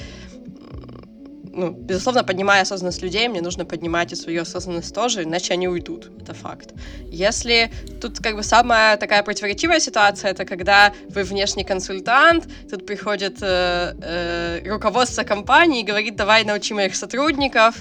ну, 1.57 1.71
безусловно, 1.71 2.23
поднимая 2.23 2.63
осознанность 2.63 3.03
людей, 3.03 3.29
мне 3.29 3.41
нужно 3.41 3.65
поднимать 3.65 4.13
и 4.13 4.17
свою 4.17 4.43
осознанность 4.43 4.95
тоже, 4.95 5.23
иначе 5.23 5.55
они 5.55 5.69
уйдут. 5.69 6.11
Это 6.23 6.35
факт. 6.35 6.75
Если 7.11 7.71
тут 8.01 8.19
как 8.19 8.37
бы 8.37 8.43
самая 8.43 8.97
такая 8.97 9.23
противоречивая 9.23 9.81
ситуация, 9.81 10.31
это 10.31 10.45
когда 10.45 10.93
вы 11.09 11.25
внешний 11.25 11.65
консультант, 11.65 12.47
тут 12.71 12.87
приходит 12.87 13.39
э, 13.41 13.95
э, 14.03 14.69
руководство 14.69 15.25
компании 15.25 15.81
и 15.81 15.85
говорит, 15.85 16.17
давай 16.17 16.45
научи 16.45 16.75
моих 16.75 16.95
сотрудников, 16.95 17.75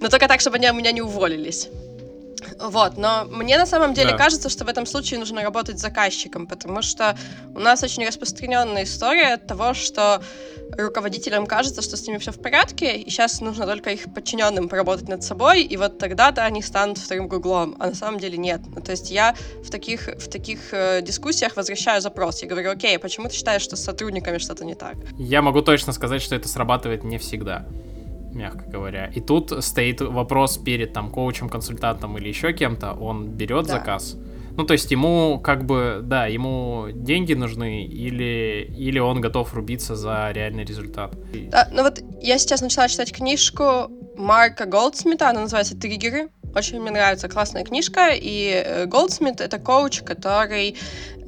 но 0.00 0.08
только 0.08 0.26
так, 0.26 0.40
чтобы 0.40 0.56
они 0.56 0.70
у 0.70 0.74
меня 0.74 0.92
не 0.92 1.02
уволились. 1.02 1.68
Вот, 2.60 2.96
но 2.96 3.24
мне 3.24 3.58
на 3.58 3.66
самом 3.66 3.94
деле 3.94 4.12
да. 4.12 4.16
кажется, 4.16 4.48
что 4.48 4.64
в 4.64 4.68
этом 4.68 4.86
случае 4.86 5.20
нужно 5.20 5.42
работать 5.42 5.78
с 5.78 5.82
заказчиком, 5.82 6.46
потому 6.46 6.82
что 6.82 7.16
у 7.54 7.58
нас 7.58 7.82
очень 7.82 8.06
распространенная 8.06 8.84
история 8.84 9.36
того, 9.36 9.74
что 9.74 10.22
руководителям 10.76 11.46
кажется, 11.46 11.82
что 11.82 11.96
с 11.96 12.06
ними 12.06 12.18
все 12.18 12.32
в 12.32 12.40
порядке, 12.40 12.96
и 12.96 13.10
сейчас 13.10 13.40
нужно 13.40 13.66
только 13.66 13.90
их 13.90 14.12
подчиненным 14.14 14.68
поработать 14.68 15.08
над 15.08 15.22
собой, 15.22 15.62
и 15.62 15.76
вот 15.76 15.98
тогда-то 15.98 16.44
они 16.44 16.62
станут 16.62 16.98
вторым 16.98 17.28
гуглом, 17.28 17.76
а 17.78 17.88
на 17.88 17.94
самом 17.94 18.20
деле 18.20 18.38
нет. 18.38 18.60
Ну, 18.74 18.80
то 18.80 18.92
есть 18.92 19.10
я 19.10 19.34
в 19.64 19.70
таких, 19.70 20.08
в 20.08 20.28
таких 20.28 20.72
э, 20.72 21.02
дискуссиях 21.02 21.56
возвращаю 21.56 22.00
запрос. 22.00 22.42
Я 22.42 22.48
говорю, 22.48 22.70
окей, 22.70 22.96
а 22.96 22.98
почему 22.98 23.28
ты 23.28 23.34
считаешь, 23.34 23.62
что 23.62 23.76
с 23.76 23.82
сотрудниками 23.82 24.38
что-то 24.38 24.64
не 24.64 24.74
так? 24.74 24.96
Я 25.18 25.42
могу 25.42 25.62
точно 25.62 25.92
сказать, 25.92 26.22
что 26.22 26.34
это 26.34 26.48
срабатывает 26.48 27.04
не 27.04 27.18
всегда 27.18 27.66
мягко 28.34 28.64
говоря. 28.70 29.06
И 29.06 29.20
тут 29.20 29.52
стоит 29.64 30.00
вопрос 30.00 30.58
перед 30.58 30.92
там 30.92 31.10
коучем, 31.10 31.48
консультантом 31.48 32.16
или 32.18 32.28
еще 32.28 32.52
кем-то, 32.52 32.92
он 32.92 33.26
берет 33.26 33.66
да. 33.66 33.72
заказ. 33.72 34.16
Ну, 34.58 34.64
то 34.64 34.72
есть 34.72 34.90
ему 34.90 35.38
как 35.38 35.64
бы, 35.64 36.00
да, 36.02 36.26
ему 36.26 36.88
деньги 36.92 37.32
нужны 37.32 37.84
или, 37.84 38.68
или 38.76 38.98
он 38.98 39.20
готов 39.20 39.54
рубиться 39.54 39.94
за 39.94 40.32
реальный 40.32 40.64
результат. 40.64 41.14
Да, 41.48 41.68
ну 41.72 41.84
вот 41.84 42.02
я 42.20 42.38
сейчас 42.38 42.60
начала 42.60 42.88
читать 42.88 43.12
книжку 43.12 43.88
Марка 44.16 44.64
Голдсмита, 44.66 45.30
она 45.30 45.42
называется 45.42 45.78
«Триггеры». 45.78 46.30
Очень 46.56 46.80
мне 46.80 46.90
нравится, 46.90 47.28
классная 47.28 47.62
книжка, 47.62 48.08
и 48.12 48.84
Голдсмит— 48.86 49.40
это 49.42 49.60
коуч, 49.60 50.02
который 50.02 50.76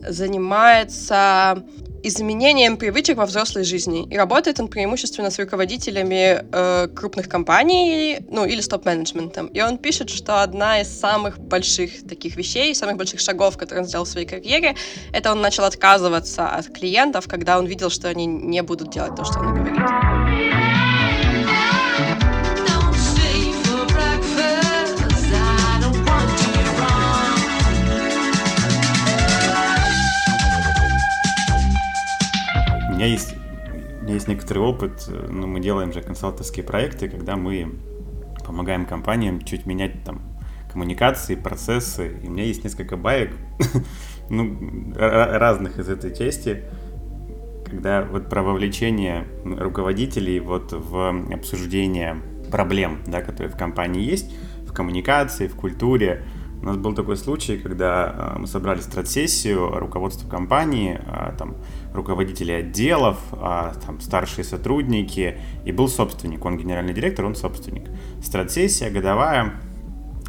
занимается 0.09 1.63
изменением 2.03 2.77
привычек 2.77 3.17
во 3.17 3.27
взрослой 3.27 3.65
жизни. 3.65 4.07
И 4.11 4.17
работает 4.17 4.61
он 4.61 4.69
преимущественно 4.69 5.31
с 5.31 5.39
руководителями 5.39 6.45
э, 6.53 6.89
крупных 6.89 7.29
компаний, 7.29 8.19
ну, 8.31 8.45
или 8.45 8.61
с 8.61 8.69
топ-менеджментом. 8.69 9.47
И 9.49 9.61
он 9.61 9.79
пишет, 9.79 10.11
что 10.11 10.43
одна 10.43 10.81
из 10.81 10.89
самых 10.89 11.39
больших 11.39 12.07
таких 12.09 12.37
вещей, 12.37 12.75
самых 12.75 12.97
больших 12.97 13.21
шагов, 13.21 13.57
которые 13.57 13.83
он 13.83 13.89
сделал 13.89 14.05
в 14.05 14.09
своей 14.09 14.27
карьере, 14.27 14.77
это 15.13 15.33
он 15.33 15.41
начал 15.41 15.65
отказываться 15.65 16.49
от 16.49 16.69
клиентов, 16.69 17.27
когда 17.29 17.59
он 17.59 17.67
видел, 17.67 17.91
что 17.91 18.09
они 18.09 18.27
не 18.27 18.63
будут 18.63 18.91
делать 18.91 19.15
то, 19.17 19.25
что 19.25 19.39
он 19.39 19.55
говорит. 19.55 21.00
Меня 33.01 33.13
есть, 33.13 33.35
у 34.03 34.05
меня 34.05 34.15
есть 34.15 34.29
некоторый 34.29 34.59
опыт, 34.59 35.09
ну, 35.09 35.47
мы 35.47 35.61
делаем 35.61 35.91
же 35.91 36.03
консалтовские 36.03 36.67
проекты, 36.67 37.09
когда 37.09 37.35
мы 37.37 37.77
помогаем 38.45 38.85
компаниям 38.85 39.41
чуть 39.41 39.65
менять 39.65 40.05
там 40.05 40.21
коммуникации, 40.71 41.35
процессы. 41.35 42.19
И 42.23 42.29
у 42.29 42.31
меня 42.31 42.45
есть 42.45 42.63
несколько 42.63 42.99
баек, 42.99 43.33
ну, 44.29 44.93
разных 44.95 45.79
из 45.79 45.89
этой 45.89 46.15
части, 46.15 46.65
когда 47.65 48.03
вот 48.03 48.29
про 48.29 48.43
вовлечение 48.43 49.27
руководителей 49.45 50.39
вот 50.39 50.73
в 50.75 51.33
обсуждение 51.33 52.21
проблем, 52.51 53.01
да, 53.07 53.23
которые 53.23 53.51
в 53.51 53.57
компании 53.57 54.03
есть, 54.03 54.31
в 54.67 54.75
коммуникации, 54.75 55.47
в 55.47 55.55
культуре. 55.55 56.25
У 56.61 56.67
нас 56.67 56.77
был 56.77 56.93
такой 56.93 57.17
случай, 57.17 57.57
когда 57.57 58.35
мы 58.39 58.47
собрали 58.47 58.81
стратсессию, 58.81 59.71
руководство 59.79 60.29
компании, 60.29 61.01
там, 61.39 61.57
руководители 61.93 62.53
отделов, 62.53 63.19
а, 63.33 63.75
там, 63.85 64.01
старшие 64.01 64.45
сотрудники, 64.45 65.39
и 65.65 65.73
был 65.73 65.89
собственник, 65.89 66.45
он 66.45 66.57
генеральный 66.57 66.95
директор, 66.95 67.25
он 67.25 67.35
собственник. 67.35 67.89
Стратсессия 68.23 68.91
годовая, 68.91 69.55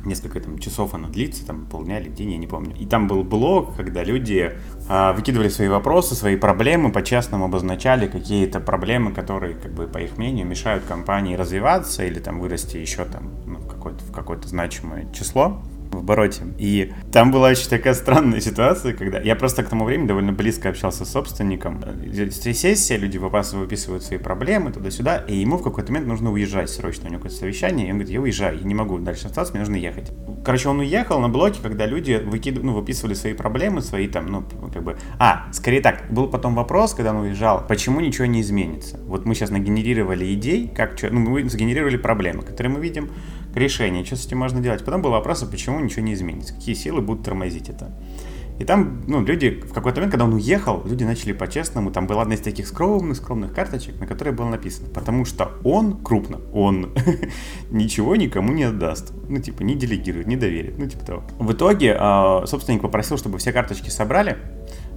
несколько 0.06 0.40
там 0.40 0.58
часов 0.58 0.94
она 0.94 1.08
длится, 1.08 1.46
там 1.46 1.66
полдня 1.66 2.00
или 2.00 2.10
день, 2.10 2.32
я 2.32 2.38
не 2.38 2.48
помню. 2.48 2.76
И 2.78 2.86
там 2.86 3.08
был 3.08 3.24
блог, 3.24 3.76
когда 3.76 4.04
люди 4.04 4.54
а, 4.90 5.14
выкидывали 5.14 5.50
свои 5.50 5.68
вопросы, 5.68 6.16
свои 6.16 6.36
проблемы, 6.36 6.92
по-честному 6.92 7.46
обозначали 7.46 8.08
какие-то 8.08 8.60
проблемы, 8.60 9.14
которые, 9.14 9.56
как 9.56 9.74
бы, 9.74 9.88
по 9.88 10.00
их 10.00 10.18
мнению, 10.18 10.48
мешают 10.48 10.84
компании 10.86 11.36
развиваться 11.36 12.04
или 12.04 12.20
там 12.20 12.40
вырасти 12.40 12.78
еще 12.78 13.06
там 13.06 13.32
ну, 13.46 13.60
в 13.60 13.68
какое-то, 13.68 14.04
в 14.04 14.12
какое-то 14.12 14.48
значимое 14.48 15.12
число 15.14 15.62
в 15.92 15.98
обороте. 15.98 16.44
И 16.58 16.94
там 17.12 17.32
была 17.32 17.50
очень 17.50 17.70
такая 17.70 17.94
странная 17.94 18.40
ситуация, 18.40 18.94
когда 18.94 19.20
я 19.20 19.36
просто 19.36 19.64
к 19.64 19.70
тому 19.70 19.86
времени 19.86 20.08
довольно 20.08 20.32
близко 20.32 20.70
общался 20.70 21.06
с 21.06 21.12
собственником. 21.12 21.84
Здесь 22.06 22.60
сессия, 22.60 22.98
люди 22.98 23.18
выписывают 23.18 24.04
свои 24.04 24.18
проблемы 24.18 24.72
туда-сюда, 24.72 25.18
и 25.18 25.36
ему 25.36 25.58
в 25.58 25.64
какой-то 25.64 25.92
момент 25.92 26.08
нужно 26.08 26.32
уезжать 26.32 26.70
срочно, 26.70 27.08
у 27.08 27.10
него 27.10 27.20
какое-то 27.20 27.38
совещание, 27.38 27.88
и 27.88 27.92
он 27.92 27.98
говорит, 27.98 28.14
я 28.14 28.22
уезжаю, 28.22 28.60
я 28.60 28.64
не 28.64 28.74
могу 28.74 28.98
дальше 28.98 29.28
остаться, 29.28 29.54
мне 29.54 29.62
нужно 29.62 29.76
ехать. 29.76 30.12
Короче, 30.44 30.70
он 30.70 30.80
уехал 30.80 31.20
на 31.20 31.30
блоке, 31.30 31.60
когда 31.62 31.86
люди 31.86 32.22
выкидывали, 32.24 32.68
ну, 32.68 32.74
выписывали 32.74 33.14
свои 33.14 33.34
проблемы, 33.34 33.82
свои 33.82 34.08
там, 34.08 34.28
ну, 34.28 34.44
как 34.74 34.84
бы... 34.84 34.98
А, 35.20 35.48
скорее 35.52 35.82
так, 35.82 36.06
был 36.10 36.28
потом 36.28 36.56
вопрос, 36.56 36.94
когда 36.94 37.12
он 37.12 37.18
уезжал, 37.18 37.66
почему 37.68 38.00
ничего 38.00 38.26
не 38.26 38.42
изменится? 38.42 39.00
Вот 39.06 39.26
мы 39.26 39.36
сейчас 39.36 39.50
нагенерировали 39.50 40.34
идей, 40.34 40.68
как 40.68 40.98
что, 40.98 41.10
ну, 41.12 41.20
мы 41.20 41.48
сгенерировали 41.48 41.98
проблемы, 41.98 42.44
которые 42.44 42.74
мы 42.74 42.80
видим, 42.80 43.12
решение, 43.56 44.06
что 44.06 44.16
с 44.16 44.26
этим 44.26 44.40
можно 44.40 44.62
делать. 44.62 44.84
Потом 44.84 45.02
был 45.02 45.12
вопрос, 45.12 45.44
а 45.44 45.46
почему 45.46 45.80
ничего 45.80 46.04
не 46.04 46.14
изменится, 46.14 46.54
какие 46.54 46.76
силы 46.76 47.02
будут 47.02 47.26
тормозить 47.26 47.70
это. 47.70 47.92
И 48.62 48.64
там, 48.64 49.02
ну, 49.08 49.24
люди, 49.24 49.50
в 49.50 49.74
какой-то 49.74 50.02
момент, 50.02 50.12
когда 50.12 50.26
он 50.26 50.34
уехал, 50.34 50.84
люди 50.86 51.04
начали 51.04 51.32
по-честному, 51.32 51.90
там 51.90 52.06
была 52.06 52.22
одна 52.22 52.36
из 52.36 52.42
таких 52.42 52.68
скромных-скромных 52.68 53.56
карточек, 53.56 54.00
на 54.00 54.06
которой 54.06 54.36
было 54.36 54.50
написано, 54.50 54.88
потому 54.94 55.26
что 55.26 55.54
он 55.64 55.98
крупно, 56.04 56.40
он 56.54 56.94
ничего 57.72 58.16
никому 58.16 58.54
не 58.54 58.66
отдаст. 58.66 59.14
Ну, 59.28 59.40
типа, 59.40 59.64
не 59.64 59.74
делегирует, 59.74 60.28
не 60.28 60.36
доверит, 60.36 60.78
ну, 60.78 60.86
типа 60.86 61.04
того. 61.04 61.24
В 61.40 61.54
итоге 61.54 61.98
э, 62.00 62.46
собственник 62.46 62.84
попросил, 62.84 63.18
чтобы 63.18 63.40
все 63.40 63.52
карточки 63.52 63.90
собрали, 63.90 64.38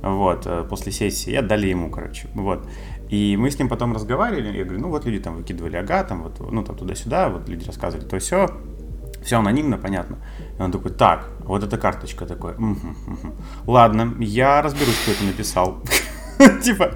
вот, 0.03 0.43
э, 0.45 0.67
после 0.69 0.93
сессии, 0.93 1.31
и 1.33 1.37
отдали 1.37 1.69
ему, 1.69 1.89
короче, 1.89 2.29
вот. 2.35 2.69
И 3.11 3.37
мы 3.37 3.51
с 3.51 3.59
ним 3.59 3.69
потом 3.69 3.95
разговаривали, 3.95 4.57
я 4.57 4.65
говорю, 4.65 4.81
ну, 4.81 4.89
вот 4.89 5.05
люди 5.05 5.21
там 5.21 5.37
выкидывали 5.37 5.77
ага, 5.77 6.05
там, 6.05 6.23
вот, 6.23 6.41
ну, 6.51 6.65
там, 6.65 6.77
туда-сюда, 6.77 7.29
вот 7.29 7.49
люди 7.49 7.65
рассказывали 7.65 8.07
то 8.07 8.19
все, 8.19 8.51
все 9.23 9.39
анонимно, 9.39 9.79
понятно. 9.79 10.19
И 10.59 10.63
он 10.63 10.73
такой, 10.73 10.91
так, 10.91 11.29
вот 11.41 11.63
эта 11.63 11.77
карточка 11.77 12.27
такой, 12.27 12.55
угу, 12.55 12.89
угу. 13.07 13.35
ладно, 13.67 14.15
я 14.21 14.63
разберусь, 14.63 14.99
кто 15.03 15.13
это 15.13 15.25
написал. 15.25 15.83
Типа, 16.63 16.95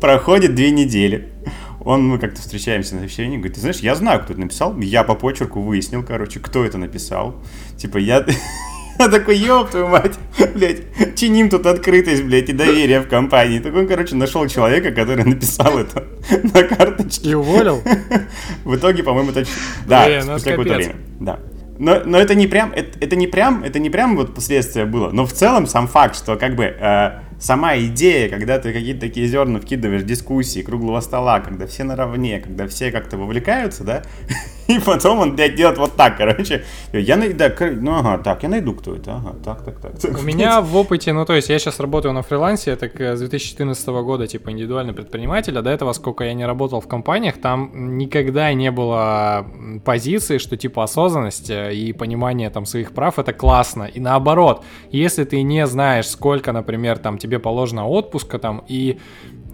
проходит 0.00 0.54
две 0.54 0.70
недели. 0.70 1.32
Он, 1.80 2.06
мы 2.06 2.18
как-то 2.18 2.40
встречаемся 2.40 2.96
на 2.96 3.04
общении, 3.04 3.36
говорит, 3.36 3.54
ты 3.54 3.60
знаешь, 3.60 3.78
я 3.78 3.94
знаю, 3.94 4.20
кто 4.20 4.32
это 4.32 4.40
написал, 4.40 4.76
я 4.78 5.02
по 5.02 5.14
почерку 5.14 5.62
выяснил, 5.62 6.02
короче, 6.02 6.38
кто 6.40 6.64
это 6.64 6.76
написал. 6.76 7.36
Типа, 7.76 7.96
я, 7.96 8.24
я 9.00 9.08
такой, 9.08 9.36
ёб 9.36 9.70
твою 9.70 9.88
мать, 9.88 10.18
блядь, 10.54 11.16
чиним 11.16 11.48
тут 11.48 11.66
открытость, 11.66 12.22
блядь, 12.24 12.48
и 12.48 12.52
доверие 12.52 13.00
в 13.00 13.08
компании. 13.08 13.58
Так 13.58 13.74
он, 13.74 13.86
короче, 13.86 14.14
нашел 14.14 14.46
человека, 14.46 14.92
который 14.92 15.24
написал 15.24 15.78
это 15.78 16.04
на 16.54 16.62
карточке. 16.62 17.30
И 17.30 17.34
уволил? 17.34 17.82
В 18.64 18.76
итоге, 18.76 19.02
по-моему, 19.02 19.30
это... 19.30 19.44
Да, 19.86 20.06
ну 20.06 20.38
спустя 20.38 20.50
какое-то 20.50 20.74
время. 20.74 20.96
Да. 21.20 21.38
Но, 21.78 22.02
но 22.04 22.18
это 22.18 22.34
не 22.34 22.46
прям, 22.46 22.72
это, 22.72 22.98
это 23.00 23.16
не 23.16 23.26
прям, 23.26 23.64
это 23.64 23.78
не 23.78 23.88
прям 23.88 24.16
вот 24.16 24.34
последствия 24.34 24.84
было. 24.84 25.10
Но 25.10 25.24
в 25.24 25.32
целом 25.32 25.66
сам 25.66 25.88
факт, 25.88 26.14
что 26.14 26.36
как 26.36 26.54
бы 26.54 26.64
э, 26.64 27.20
сама 27.40 27.76
идея, 27.78 28.28
когда 28.28 28.58
ты 28.58 28.72
какие-то 28.72 29.00
такие 29.00 29.26
зерна 29.26 29.58
вкидываешь 29.58 30.02
дискуссии 30.02 30.60
круглого 30.60 31.00
стола, 31.00 31.40
когда 31.40 31.66
все 31.66 31.84
наравне, 31.84 32.40
когда 32.40 32.68
все 32.68 32.92
как-то 32.92 33.16
вовлекаются, 33.16 33.82
да, 33.82 34.02
и 34.68 34.78
потом 34.78 35.18
он, 35.18 35.34
блядь, 35.34 35.56
делает 35.56 35.78
вот 35.78 35.96
так, 35.96 36.16
короче. 36.16 36.64
Я 36.92 37.16
найду, 37.16 37.36
да, 37.36 37.52
ну 37.58 37.98
ага, 37.98 38.18
так, 38.18 38.42
я 38.42 38.48
найду, 38.48 38.74
кто 38.74 38.94
это, 38.94 39.16
ага, 39.16 39.34
так, 39.44 39.64
так, 39.64 39.80
так. 39.80 40.18
У 40.18 40.22
меня 40.22 40.60
в 40.60 40.76
опыте, 40.76 41.12
ну 41.12 41.24
то 41.24 41.34
есть 41.34 41.48
я 41.48 41.58
сейчас 41.58 41.80
работаю 41.80 42.14
на 42.14 42.22
фрилансе, 42.22 42.76
так 42.76 43.00
с 43.00 43.18
2014 43.18 43.88
года, 43.88 44.26
типа, 44.26 44.50
индивидуальный 44.50 44.92
предприниматель, 44.92 45.58
а 45.58 45.62
до 45.62 45.70
этого, 45.70 45.92
сколько 45.92 46.24
я 46.24 46.34
не 46.34 46.44
работал 46.44 46.80
в 46.80 46.86
компаниях, 46.88 47.40
там 47.40 47.98
никогда 47.98 48.52
не 48.52 48.70
было 48.70 49.46
позиции, 49.84 50.38
что 50.38 50.56
типа 50.56 50.84
осознанность 50.84 51.50
э, 51.50 51.74
и 51.74 51.92
понимание 51.92 52.50
там 52.50 52.66
своих 52.66 52.92
прав 52.92 53.18
это 53.18 53.32
классно. 53.32 53.84
И 53.84 54.00
наоборот, 54.00 54.64
если 54.90 55.24
ты 55.24 55.42
не 55.42 55.66
знаешь, 55.66 56.08
сколько, 56.08 56.52
например, 56.52 56.98
там 56.98 57.18
тебе 57.18 57.29
положено 57.38 57.86
отпуска 57.86 58.38
там 58.38 58.64
и 58.66 58.98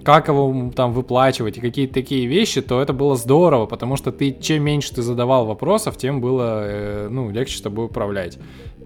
как 0.04 0.28
его 0.28 0.70
там 0.74 0.92
выплачивать 0.92 1.58
и 1.58 1.60
какие-то 1.60 1.94
такие 1.94 2.26
вещи, 2.26 2.62
то 2.62 2.80
это 2.80 2.92
было 2.92 3.16
здорово, 3.16 3.66
потому 3.66 3.96
что 3.96 4.12
ты 4.12 4.30
чем 4.32 4.62
меньше 4.62 4.94
ты 4.94 5.02
задавал 5.02 5.46
вопросов, 5.46 5.96
тем 5.96 6.20
было 6.20 6.62
э, 6.64 7.08
ну 7.10 7.30
легче 7.30 7.58
с 7.58 7.60
тобой 7.60 7.86
управлять. 7.86 8.38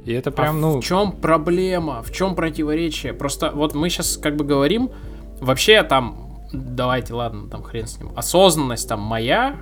И 0.07 0.13
это 0.13 0.31
прям, 0.31 0.57
а 0.57 0.59
ну... 0.59 0.81
В 0.81 0.85
чем 0.85 1.13
проблема? 1.13 2.03
В 2.03 2.11
чем 2.11 2.35
противоречие? 2.35 3.13
Просто 3.13 3.51
вот 3.55 3.75
мы 3.75 3.91
сейчас 3.91 4.17
как 4.17 4.37
бы 4.37 4.45
говорим, 4.45 4.91
вообще 5.41 5.83
там, 5.83 6.31
давайте, 6.53 7.13
ладно, 7.13 7.51
там 7.51 7.63
хрен 7.63 7.87
с 7.87 7.99
ним, 7.99 8.13
осознанность 8.17 8.89
там 8.89 9.01
моя, 9.01 9.57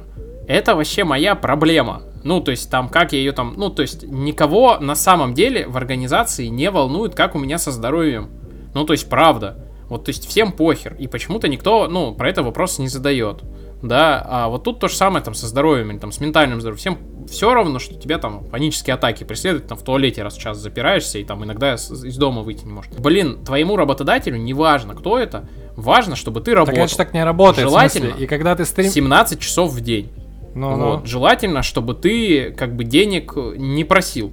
это 0.46 0.76
вообще 0.76 1.04
моя 1.04 1.34
проблема. 1.34 2.02
Ну, 2.24 2.40
то 2.40 2.50
есть 2.50 2.70
там, 2.70 2.88
как 2.88 3.12
я 3.12 3.18
ее 3.18 3.32
там, 3.32 3.54
ну, 3.56 3.68
то 3.70 3.82
есть 3.82 4.02
никого 4.04 4.78
на 4.78 4.94
самом 4.94 5.34
деле 5.34 5.66
в 5.66 5.76
организации 5.76 6.46
не 6.46 6.70
волнует, 6.70 7.14
как 7.14 7.34
у 7.34 7.38
меня 7.38 7.58
со 7.58 7.70
здоровьем. 7.70 8.30
Ну, 8.78 8.84
то 8.84 8.92
есть 8.92 9.08
правда. 9.08 9.56
Вот, 9.88 10.04
то 10.04 10.10
есть 10.10 10.28
всем 10.28 10.52
похер. 10.52 10.94
И 10.98 11.08
почему-то 11.08 11.48
никто, 11.48 11.88
ну, 11.88 12.14
про 12.14 12.30
это 12.30 12.44
вопрос 12.44 12.78
не 12.78 12.88
задает. 12.88 13.42
Да, 13.82 14.24
а 14.24 14.48
вот 14.48 14.62
тут 14.62 14.78
то 14.78 14.88
же 14.88 14.94
самое 14.94 15.24
там 15.24 15.34
со 15.34 15.46
здоровьем 15.48 15.90
или 15.90 15.98
там 15.98 16.12
с 16.12 16.20
ментальным 16.20 16.60
здоровьем. 16.60 16.78
Всем 16.78 16.98
все 17.28 17.52
равно, 17.52 17.80
что 17.80 17.94
тебя 17.94 18.18
там 18.18 18.44
панические 18.44 18.94
атаки 18.94 19.24
преследуют, 19.24 19.66
там 19.66 19.76
в 19.76 19.82
туалете 19.82 20.22
раз 20.22 20.36
в 20.36 20.40
час 20.40 20.58
запираешься 20.58 21.18
и 21.18 21.24
там 21.24 21.44
иногда 21.44 21.74
из 21.74 22.16
дома 22.16 22.42
выйти 22.42 22.64
не 22.64 22.72
можешь. 22.72 22.90
Блин, 22.98 23.44
твоему 23.44 23.76
работодателю 23.76 24.36
не 24.36 24.54
важно, 24.54 24.94
кто 24.94 25.18
это, 25.18 25.48
важно, 25.76 26.14
чтобы 26.14 26.40
ты 26.40 26.54
работал. 26.54 26.74
Так 26.74 26.84
это 26.84 26.90
же 26.90 26.96
так 26.96 27.14
не 27.14 27.24
работает. 27.24 27.68
Желательно. 27.68 28.14
И 28.16 28.26
когда 28.26 28.54
ты 28.54 28.64
стрим... 28.64 28.90
17 28.90 29.40
часов 29.40 29.72
в 29.72 29.80
день. 29.80 30.10
Ну, 30.54 30.76
вот. 30.76 31.00
Ну. 31.00 31.06
Желательно, 31.06 31.62
чтобы 31.62 31.94
ты 31.94 32.52
как 32.52 32.76
бы 32.76 32.84
денег 32.84 33.34
не 33.56 33.84
просил. 33.84 34.32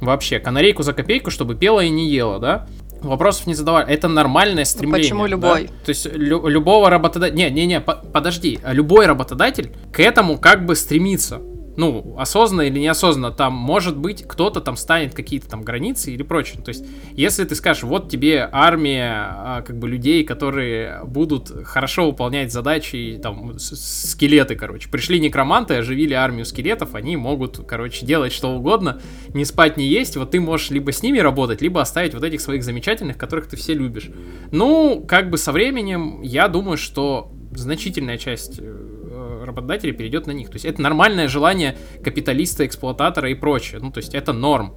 Вообще, 0.00 0.38
канарейку 0.38 0.82
за 0.82 0.92
копейку, 0.94 1.30
чтобы 1.30 1.54
пела 1.54 1.80
и 1.80 1.90
не 1.90 2.08
ела, 2.08 2.38
да? 2.38 2.66
Вопросов 3.02 3.46
не 3.46 3.54
задавали. 3.54 3.88
Это 3.88 4.08
нормальное 4.08 4.64
стремление. 4.64 5.02
Почему 5.10 5.26
любой? 5.26 5.66
Да? 5.68 5.72
То 5.84 5.88
есть 5.90 6.06
лю- 6.06 6.46
любого 6.46 6.90
работодателя... 6.90 7.36
Не, 7.36 7.50
не, 7.50 7.66
не, 7.66 7.80
по- 7.80 7.94
подожди. 7.96 8.58
Любой 8.66 9.06
работодатель 9.06 9.72
к 9.92 10.00
этому 10.00 10.38
как 10.38 10.66
бы 10.66 10.76
стремится 10.76 11.40
ну, 11.76 12.16
осознанно 12.18 12.62
или 12.62 12.78
неосознанно, 12.78 13.32
там, 13.32 13.52
может 13.52 13.96
быть, 13.96 14.24
кто-то 14.26 14.60
там 14.60 14.76
станет 14.76 15.14
какие-то 15.14 15.48
там 15.48 15.62
границы 15.62 16.12
или 16.12 16.22
прочее. 16.22 16.62
То 16.62 16.70
есть, 16.70 16.84
если 17.12 17.44
ты 17.44 17.54
скажешь, 17.54 17.82
вот 17.82 18.10
тебе 18.10 18.48
армия, 18.50 19.28
а, 19.30 19.62
как 19.62 19.78
бы, 19.78 19.88
людей, 19.88 20.24
которые 20.24 21.04
будут 21.04 21.50
хорошо 21.64 22.06
выполнять 22.06 22.52
задачи, 22.52 23.18
там, 23.22 23.58
скелеты, 23.58 24.56
короче. 24.56 24.88
Пришли 24.88 25.20
некроманты, 25.20 25.74
оживили 25.74 26.14
армию 26.14 26.44
скелетов, 26.44 26.94
они 26.94 27.16
могут, 27.16 27.58
короче, 27.66 28.04
делать 28.04 28.32
что 28.32 28.50
угодно, 28.50 29.00
не 29.32 29.44
спать, 29.44 29.76
не 29.76 29.86
есть, 29.86 30.16
вот 30.16 30.32
ты 30.32 30.40
можешь 30.40 30.70
либо 30.70 30.92
с 30.92 31.02
ними 31.02 31.18
работать, 31.18 31.62
либо 31.62 31.80
оставить 31.80 32.14
вот 32.14 32.24
этих 32.24 32.40
своих 32.40 32.64
замечательных, 32.64 33.16
которых 33.16 33.46
ты 33.46 33.56
все 33.56 33.74
любишь. 33.74 34.10
Ну, 34.50 35.04
как 35.06 35.30
бы 35.30 35.38
со 35.38 35.52
временем, 35.52 36.20
я 36.22 36.48
думаю, 36.48 36.76
что 36.76 37.32
значительная 37.52 38.18
часть 38.18 38.60
работодателей 39.50 39.92
перейдет 39.92 40.26
на 40.26 40.32
них. 40.32 40.48
То 40.48 40.54
есть 40.54 40.64
это 40.64 40.80
нормальное 40.80 41.28
желание 41.28 41.76
капиталиста, 42.02 42.66
эксплуататора 42.66 43.30
и 43.30 43.34
прочее. 43.34 43.80
Ну, 43.80 43.90
то 43.90 43.98
есть 43.98 44.14
это 44.14 44.32
норм. 44.32 44.74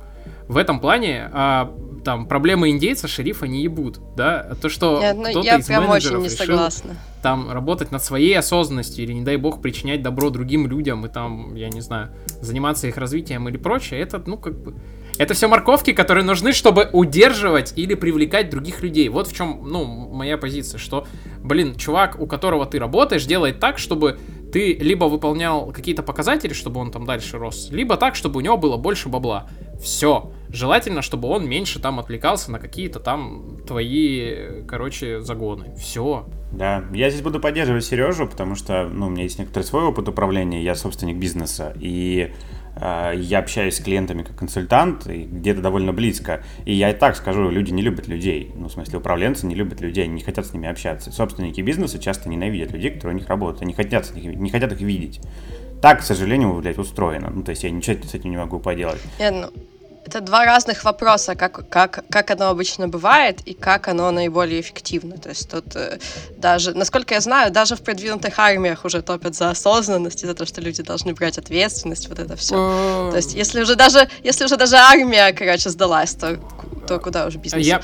В 0.47 0.57
этом 0.57 0.79
плане 0.79 1.29
а, 1.31 1.73
там 2.03 2.27
проблемы 2.27 2.69
индейца 2.69 3.07
шерифа 3.07 3.47
не 3.47 3.63
ебут, 3.63 3.99
да? 4.15 4.55
То, 4.61 4.69
что 4.69 4.99
Нет, 4.99 5.15
ну, 5.15 5.23
кто-то 5.23 5.45
я 5.45 5.57
из 5.57 5.65
прям 5.65 5.89
очень 5.89 6.17
не 6.17 6.25
решил 6.25 6.37
согласна. 6.37 6.95
там 7.21 7.51
работать 7.51 7.91
над 7.91 8.03
своей 8.03 8.37
осознанностью 8.37 9.05
или, 9.05 9.13
не 9.13 9.21
дай 9.21 9.37
бог, 9.37 9.61
причинять 9.61 10.01
добро 10.01 10.29
другим 10.29 10.67
людям 10.67 11.05
и 11.05 11.09
там, 11.09 11.55
я 11.55 11.69
не 11.69 11.81
знаю, 11.81 12.09
заниматься 12.41 12.87
их 12.87 12.97
развитием 12.97 13.47
или 13.47 13.57
прочее, 13.57 14.01
это, 14.01 14.21
ну, 14.25 14.37
как 14.37 14.61
бы... 14.61 14.75
Это 15.19 15.35
все 15.35 15.47
морковки, 15.47 15.93
которые 15.93 16.23
нужны, 16.23 16.53
чтобы 16.53 16.89
удерживать 16.91 17.73
или 17.75 17.93
привлекать 17.93 18.49
других 18.49 18.81
людей. 18.81 19.09
Вот 19.09 19.27
в 19.27 19.35
чем, 19.35 19.61
ну, 19.63 19.85
моя 19.85 20.39
позиция, 20.39 20.79
что, 20.79 21.05
блин, 21.37 21.75
чувак, 21.75 22.19
у 22.19 22.25
которого 22.25 22.65
ты 22.65 22.79
работаешь, 22.79 23.25
делает 23.25 23.59
так, 23.59 23.77
чтобы 23.77 24.17
ты 24.53 24.75
либо 24.75 25.05
выполнял 25.05 25.71
какие-то 25.71 26.03
показатели, 26.03 26.53
чтобы 26.53 26.79
он 26.79 26.91
там 26.91 27.05
дальше 27.05 27.39
рос, 27.39 27.69
либо 27.71 27.97
так, 27.97 28.15
чтобы 28.15 28.37
у 28.37 28.41
него 28.41 28.55
было 28.55 28.77
больше 28.77 29.09
бабла. 29.09 29.49
Все. 29.81 30.31
Желательно, 30.49 31.01
чтобы 31.01 31.27
он 31.27 31.49
меньше 31.49 31.79
там 31.79 31.99
отвлекался 31.99 32.51
на 32.51 32.59
какие-то 32.59 32.99
там 32.99 33.57
твои, 33.67 34.63
короче, 34.67 35.21
загоны. 35.21 35.75
Все. 35.75 36.27
Да, 36.51 36.85
я 36.93 37.09
здесь 37.09 37.23
буду 37.23 37.39
поддерживать 37.39 37.83
Сережу, 37.83 38.27
потому 38.27 38.53
что, 38.53 38.87
ну, 38.87 39.07
у 39.07 39.09
меня 39.09 39.23
есть 39.23 39.39
некоторый 39.39 39.63
свой 39.63 39.85
опыт 39.85 40.07
управления, 40.07 40.63
я 40.63 40.75
собственник 40.75 41.17
бизнеса, 41.17 41.75
и 41.79 42.31
я 42.75 43.39
общаюсь 43.39 43.75
с 43.75 43.79
клиентами 43.79 44.23
как 44.23 44.35
консультант, 44.35 45.07
и 45.07 45.23
где-то 45.23 45.61
довольно 45.61 45.93
близко, 45.93 46.43
и 46.65 46.73
я 46.73 46.89
и 46.89 46.93
так 46.93 47.15
скажу, 47.15 47.49
люди 47.49 47.71
не 47.71 47.81
любят 47.81 48.07
людей, 48.07 48.51
ну, 48.55 48.67
в 48.67 48.71
смысле, 48.71 48.97
управленцы 48.97 49.45
не 49.45 49.55
любят 49.55 49.81
людей, 49.81 50.07
не 50.07 50.21
хотят 50.21 50.45
с 50.45 50.53
ними 50.53 50.67
общаться. 50.67 51.11
Собственники 51.11 51.61
бизнеса 51.61 51.99
часто 51.99 52.29
ненавидят 52.29 52.71
людей, 52.71 52.91
которые 52.91 53.15
у 53.15 53.19
них 53.19 53.29
работают, 53.29 53.61
они 53.61 53.73
хотят, 53.73 54.11
не 54.15 54.49
хотят 54.49 54.71
их 54.71 54.81
видеть. 54.81 55.21
Так, 55.81 55.99
к 55.99 56.03
сожалению, 56.03 56.53
блядь, 56.53 56.77
устроено. 56.77 57.29
Ну, 57.29 57.43
то 57.43 57.49
есть 57.49 57.63
я 57.63 57.69
ничего 57.69 58.01
с 58.01 58.13
этим 58.13 58.31
не 58.31 58.37
могу 58.37 58.59
поделать. 58.59 59.01
Нет, 59.19 59.33
ну, 59.33 59.63
это 60.05 60.21
два 60.21 60.45
разных 60.45 60.83
вопроса, 60.83 61.35
как, 61.35 61.67
как, 61.69 62.03
как 62.09 62.31
оно 62.31 62.49
обычно 62.49 62.87
бывает 62.87 63.41
и 63.45 63.53
как 63.53 63.87
оно 63.87 64.11
наиболее 64.11 64.61
эффективно. 64.61 65.17
То 65.17 65.29
есть 65.29 65.49
тут 65.49 65.75
э, 65.75 65.99
даже, 66.37 66.73
насколько 66.73 67.13
я 67.13 67.21
знаю, 67.21 67.51
даже 67.51 67.75
в 67.75 67.81
продвинутых 67.81 68.37
армиях 68.37 68.85
уже 68.85 69.01
топят 69.01 69.35
за 69.35 69.49
осознанность 69.49 70.23
и 70.23 70.27
за 70.27 70.33
то, 70.33 70.45
что 70.45 70.61
люди 70.61 70.83
должны 70.83 71.13
брать 71.13 71.37
ответственность, 71.37 72.09
вот 72.09 72.19
это 72.19 72.35
все. 72.35 72.55
То 73.11 73.17
есть 73.17 73.33
если 73.33 73.61
уже 73.61 73.75
даже, 73.75 74.09
если 74.23 74.45
уже 74.45 74.57
даже 74.57 74.75
армия, 74.75 75.31
короче, 75.33 75.69
сдалась, 75.69 76.13
то, 76.13 76.37
то 76.87 76.99
куда 76.99 77.25
уже 77.27 77.37
бизнес? 77.37 77.65
Я, 77.65 77.81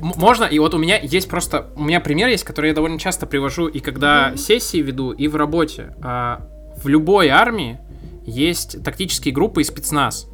можно, 0.00 0.44
и 0.44 0.58
вот 0.58 0.74
у 0.74 0.78
меня 0.78 0.98
есть 0.98 1.28
просто, 1.28 1.68
у 1.76 1.84
меня 1.84 2.00
пример 2.00 2.28
есть, 2.28 2.44
который 2.44 2.68
я 2.68 2.74
довольно 2.74 2.98
часто 2.98 3.26
привожу 3.26 3.66
и 3.66 3.80
когда 3.80 4.30
mm-hmm. 4.30 4.36
сессии 4.36 4.78
веду, 4.78 5.12
и 5.12 5.28
в 5.28 5.36
работе. 5.36 5.94
А, 6.02 6.46
в 6.82 6.88
любой 6.88 7.28
армии 7.28 7.78
есть 8.26 8.82
тактические 8.84 9.32
группы 9.32 9.62
и 9.62 9.64
спецназ. 9.64 10.26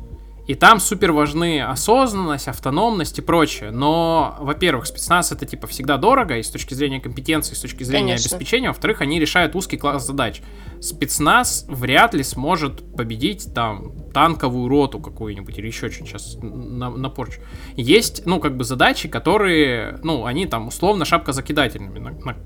И 0.53 0.55
там 0.55 0.81
супер 0.81 1.12
важны 1.12 1.62
осознанность, 1.62 2.47
автономность 2.47 3.19
и 3.19 3.23
прочее. 3.23 3.71
Но, 3.71 4.37
во-первых, 4.38 4.85
спецназ 4.85 5.33
это 5.33 5.47
типа 5.47 5.67
всегда 5.67 5.97
дорого, 5.97 6.37
и 6.37 6.43
с 6.43 6.51
точки 6.51 6.75
зрения 6.75 7.01
компетенции, 7.01 7.55
и 7.55 7.57
с 7.57 7.61
точки 7.61 7.85
зрения 7.85 8.09
Конечно. 8.17 8.37
обеспечения. 8.37 8.69
Во-вторых, 8.69 9.01
они 9.01 9.19
решают 9.19 9.57
узкий 9.57 9.79
класс 9.79 10.07
задач. 10.07 10.43
Спецназ 10.79 11.65
вряд 11.71 12.12
ли 12.12 12.23
сможет 12.23 12.95
победить 12.95 13.55
там 13.55 13.93
танковую 14.12 14.69
роту 14.69 15.01
какую-нибудь 15.01 15.57
или 15.57 15.69
еще 15.69 15.88
что-нибудь 15.88 16.11
сейчас 16.11 16.37
на, 16.43 16.91
на 16.91 17.09
порчу. 17.09 17.41
Есть, 17.77 18.27
ну, 18.27 18.38
как 18.38 18.55
бы 18.59 18.65
задачи, 18.65 19.09
которые, 19.09 20.01
ну, 20.03 20.27
они 20.27 20.45
там 20.45 20.69
условно 20.69 21.07
шапка 21.07 21.33
закидательными, 21.33 21.99
на, 21.99 22.11
на- 22.11 22.37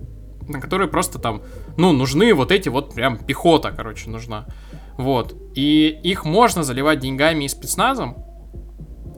на 0.49 0.61
которые 0.61 0.89
просто 0.89 1.19
там, 1.19 1.43
ну, 1.77 1.91
нужны 1.91 2.33
вот 2.33 2.53
эти 2.53 2.69
вот 2.69 2.95
прям 2.95 3.19
пехота, 3.19 3.73
короче, 3.73 4.09
нужна. 4.11 4.47
Вот. 4.97 5.35
И 5.55 5.89
их 6.03 6.25
можно 6.25 6.63
заливать 6.63 7.01
деньгами 7.01 7.45
и 7.45 7.49
спецназом, 7.49 8.17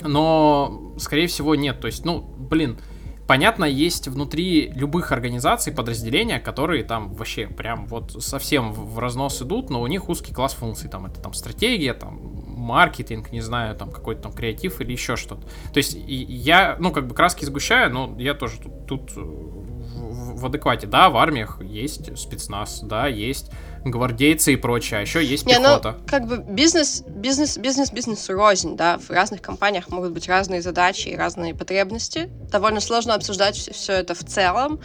но, 0.03 0.95
скорее 0.99 1.27
всего, 1.27 1.55
нет. 1.55 1.81
То 1.81 1.87
есть, 1.87 2.05
ну, 2.05 2.21
блин, 2.21 2.79
понятно, 3.27 3.65
есть 3.65 4.09
внутри 4.09 4.71
любых 4.75 5.13
организаций 5.13 5.73
подразделения, 5.73 6.39
которые 6.39 6.85
там 6.85 7.13
вообще 7.13 7.47
прям 7.47 7.87
вот 7.87 8.23
совсем 8.23 8.73
в 8.73 8.99
разнос 8.99 9.43
идут, 9.43 9.71
но 9.71 9.81
у 9.81 9.87
них 9.87 10.09
узкий 10.09 10.33
класс 10.33 10.55
функций. 10.55 10.89
Там 10.89 11.07
это 11.07 11.21
там 11.21 11.33
стратегия, 11.33 11.95
там 11.95 12.19
маркетинг, 12.47 13.33
не 13.33 13.41
знаю, 13.41 13.77
там 13.77 13.91
какой-то 13.91 14.23
там 14.23 14.33
креатив 14.33 14.81
или 14.81 14.93
еще 14.93 15.17
что-то. 15.17 15.43
То 15.73 15.79
есть 15.79 15.97
я, 16.07 16.77
ну, 16.79 16.93
как 16.93 17.07
бы 17.07 17.15
краски 17.15 17.45
сгущаю, 17.45 17.93
но 17.93 18.15
я 18.19 18.35
тоже 18.35 18.59
тут, 18.61 18.87
тут 18.87 19.13
э, 19.17 19.21
в- 19.21 20.41
в 20.41 20.47
адеквате. 20.47 20.87
Да, 20.87 21.09
в 21.09 21.17
армиях 21.17 21.63
есть 21.63 22.17
спецназ, 22.19 22.81
да, 22.83 23.07
есть 23.07 23.51
гвардейцы 23.91 24.53
и 24.53 24.57
прочее, 24.57 24.99
а 24.99 25.01
еще 25.03 25.25
есть 25.25 25.47
Не, 25.47 25.59
ну, 25.59 25.79
пехота. 25.79 25.99
как 26.07 26.27
бы 26.27 26.39
бизнес, 26.39 27.03
бизнес, 27.07 27.59
бизнес, 27.59 27.93
бизнес 27.93 28.29
рознь, 28.29 28.77
да. 28.77 28.99
В 28.99 29.11
разных 29.11 29.43
компаниях 29.43 29.89
могут 29.89 30.13
быть 30.13 30.29
разные 30.29 30.63
задачи 30.63 31.09
и 31.09 31.17
разные 31.17 31.55
потребности. 31.55 32.29
Довольно 32.51 32.81
сложно 32.81 33.15
обсуждать 33.15 33.57
все, 33.57 33.93
это 33.93 34.15
в 34.15 34.25
целом. 34.25 34.81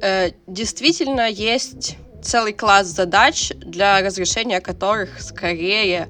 Э, 0.00 0.30
действительно, 0.46 1.28
есть 1.28 1.96
целый 2.22 2.52
класс 2.52 2.86
задач, 2.86 3.52
для 3.56 4.00
разрешения 4.00 4.60
которых 4.60 5.20
скорее 5.20 6.08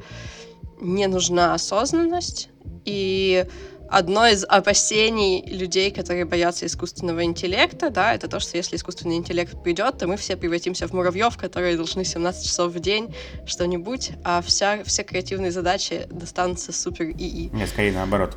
не 0.81 1.07
нужна 1.07 1.55
осознанность. 1.55 2.49
И 2.85 3.47
одно 3.93 4.27
из 4.27 4.45
опасений 4.45 5.45
людей, 5.47 5.91
которые 5.91 6.25
боятся 6.25 6.65
искусственного 6.67 7.25
интеллекта, 7.25 7.91
да, 7.91 8.15
это 8.15 8.27
то, 8.27 8.41
что 8.41 8.57
если 8.57 8.77
искусственный 8.77 9.17
интеллект 9.17 9.63
придет, 9.63 9.99
то 9.99 10.07
мы 10.07 10.17
все 10.17 10.37
превратимся 10.37 10.89
в 10.89 10.93
муравьев, 10.93 11.37
которые 11.37 11.77
должны 11.77 12.05
17 12.05 12.47
часов 12.47 12.73
в 12.73 12.81
день 12.81 13.15
что-нибудь, 13.47 14.13
а 14.25 14.41
вся, 14.41 14.83
все 14.85 15.03
креативные 15.03 15.51
задачи 15.51 16.07
достанутся 16.11 16.73
супер 16.73 17.11
ИИ. 17.11 17.51
Нет, 17.53 17.69
скорее 17.69 17.93
наоборот. 17.93 18.37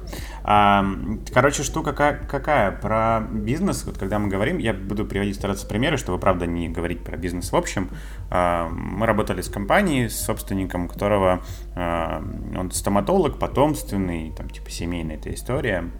Короче, 1.34 1.64
штука 1.64 1.94
ка- 1.94 2.20
какая? 2.30 2.72
Про 2.72 3.22
бизнес, 3.32 3.86
вот 3.86 3.98
когда 3.98 4.20
мы 4.20 4.28
говорим, 4.28 4.58
я 4.58 4.74
буду 4.74 5.06
приводить 5.06 5.36
стараться 5.36 5.66
примеры, 5.66 5.98
чтобы, 5.98 6.20
правда, 6.20 6.46
не 6.46 6.68
говорить 6.68 7.04
про 7.04 7.16
бизнес 7.16 7.52
в 7.52 7.56
общем. 7.56 7.90
А, 8.30 8.70
мы 8.70 9.06
работали 9.06 9.42
с 9.42 9.50
компанией, 9.50 10.10
с 10.10 10.20
собственником, 10.26 10.88
которого 10.88 11.44
а, 11.76 12.24
он 12.58 12.72
стоматолог, 12.72 13.40
потомственный, 13.40 14.32
там, 14.32 14.50
типа, 14.50 14.70
семейная 14.70 15.16
эта 15.16 15.34
история. 15.34 15.92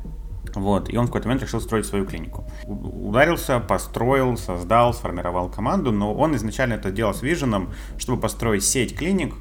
Вот, 0.54 0.90
и 0.94 0.98
он 0.98 1.06
в 1.06 1.08
какой-то 1.08 1.28
момент 1.28 1.44
решил 1.44 1.60
строить 1.60 1.86
свою 1.86 2.06
клинику. 2.06 2.46
Ударился, 2.66 3.60
построил, 3.60 4.38
создал, 4.38 4.94
сформировал 4.94 5.50
команду, 5.50 5.92
но 5.92 6.14
он 6.14 6.36
изначально 6.36 6.74
это 6.76 6.92
делал 6.92 7.14
с 7.14 7.22
виженом, 7.22 7.74
чтобы 7.98 8.22
построить 8.22 8.64
сеть 8.64 8.96
клиник, 8.96 9.34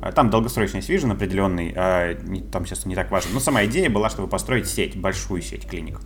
а, 0.00 0.12
Там 0.12 0.30
долгосрочный 0.30 0.78
есть 0.78 0.88
вижен 0.88 1.12
определенный, 1.12 1.72
там 2.50 2.66
сейчас 2.66 2.86
не 2.86 2.94
так 2.94 3.10
важно. 3.10 3.34
Но 3.34 3.40
сама 3.40 3.64
идея 3.66 3.90
была, 3.90 4.10
чтобы 4.10 4.28
построить 4.28 4.66
сеть, 4.66 4.98
большую 4.98 5.42
сеть 5.42 5.68
клиник. 5.68 6.00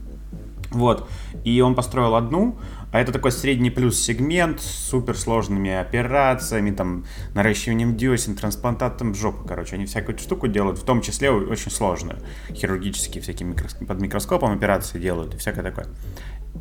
Вот. 0.71 1.09
И 1.45 1.61
он 1.61 1.75
построил 1.75 2.15
одну, 2.15 2.59
а 2.93 3.01
это 3.01 3.13
такой 3.13 3.33
средний 3.33 3.71
плюс 3.71 4.01
сегмент 4.01 4.61
с 4.61 4.65
суперсложными 4.65 5.71
операциями, 5.71 6.71
там, 6.71 7.05
наращиванием 7.35 7.97
десен, 7.97 8.35
трансплантатом 8.35 9.15
жопы, 9.15 9.47
короче. 9.47 9.77
Они 9.77 9.87
всякую 9.87 10.19
штуку 10.19 10.49
делают, 10.49 10.79
в 10.79 10.85
том 10.85 11.01
числе 11.01 11.31
очень 11.31 11.71
сложную. 11.71 12.19
Хирургические 12.53 13.23
всякие 13.23 13.49
микрос- 13.49 13.85
под 13.85 14.01
микроскопом 14.01 14.53
операции 14.53 14.99
делают 14.99 15.35
и 15.35 15.39
всякое 15.39 15.63
такое. 15.63 15.87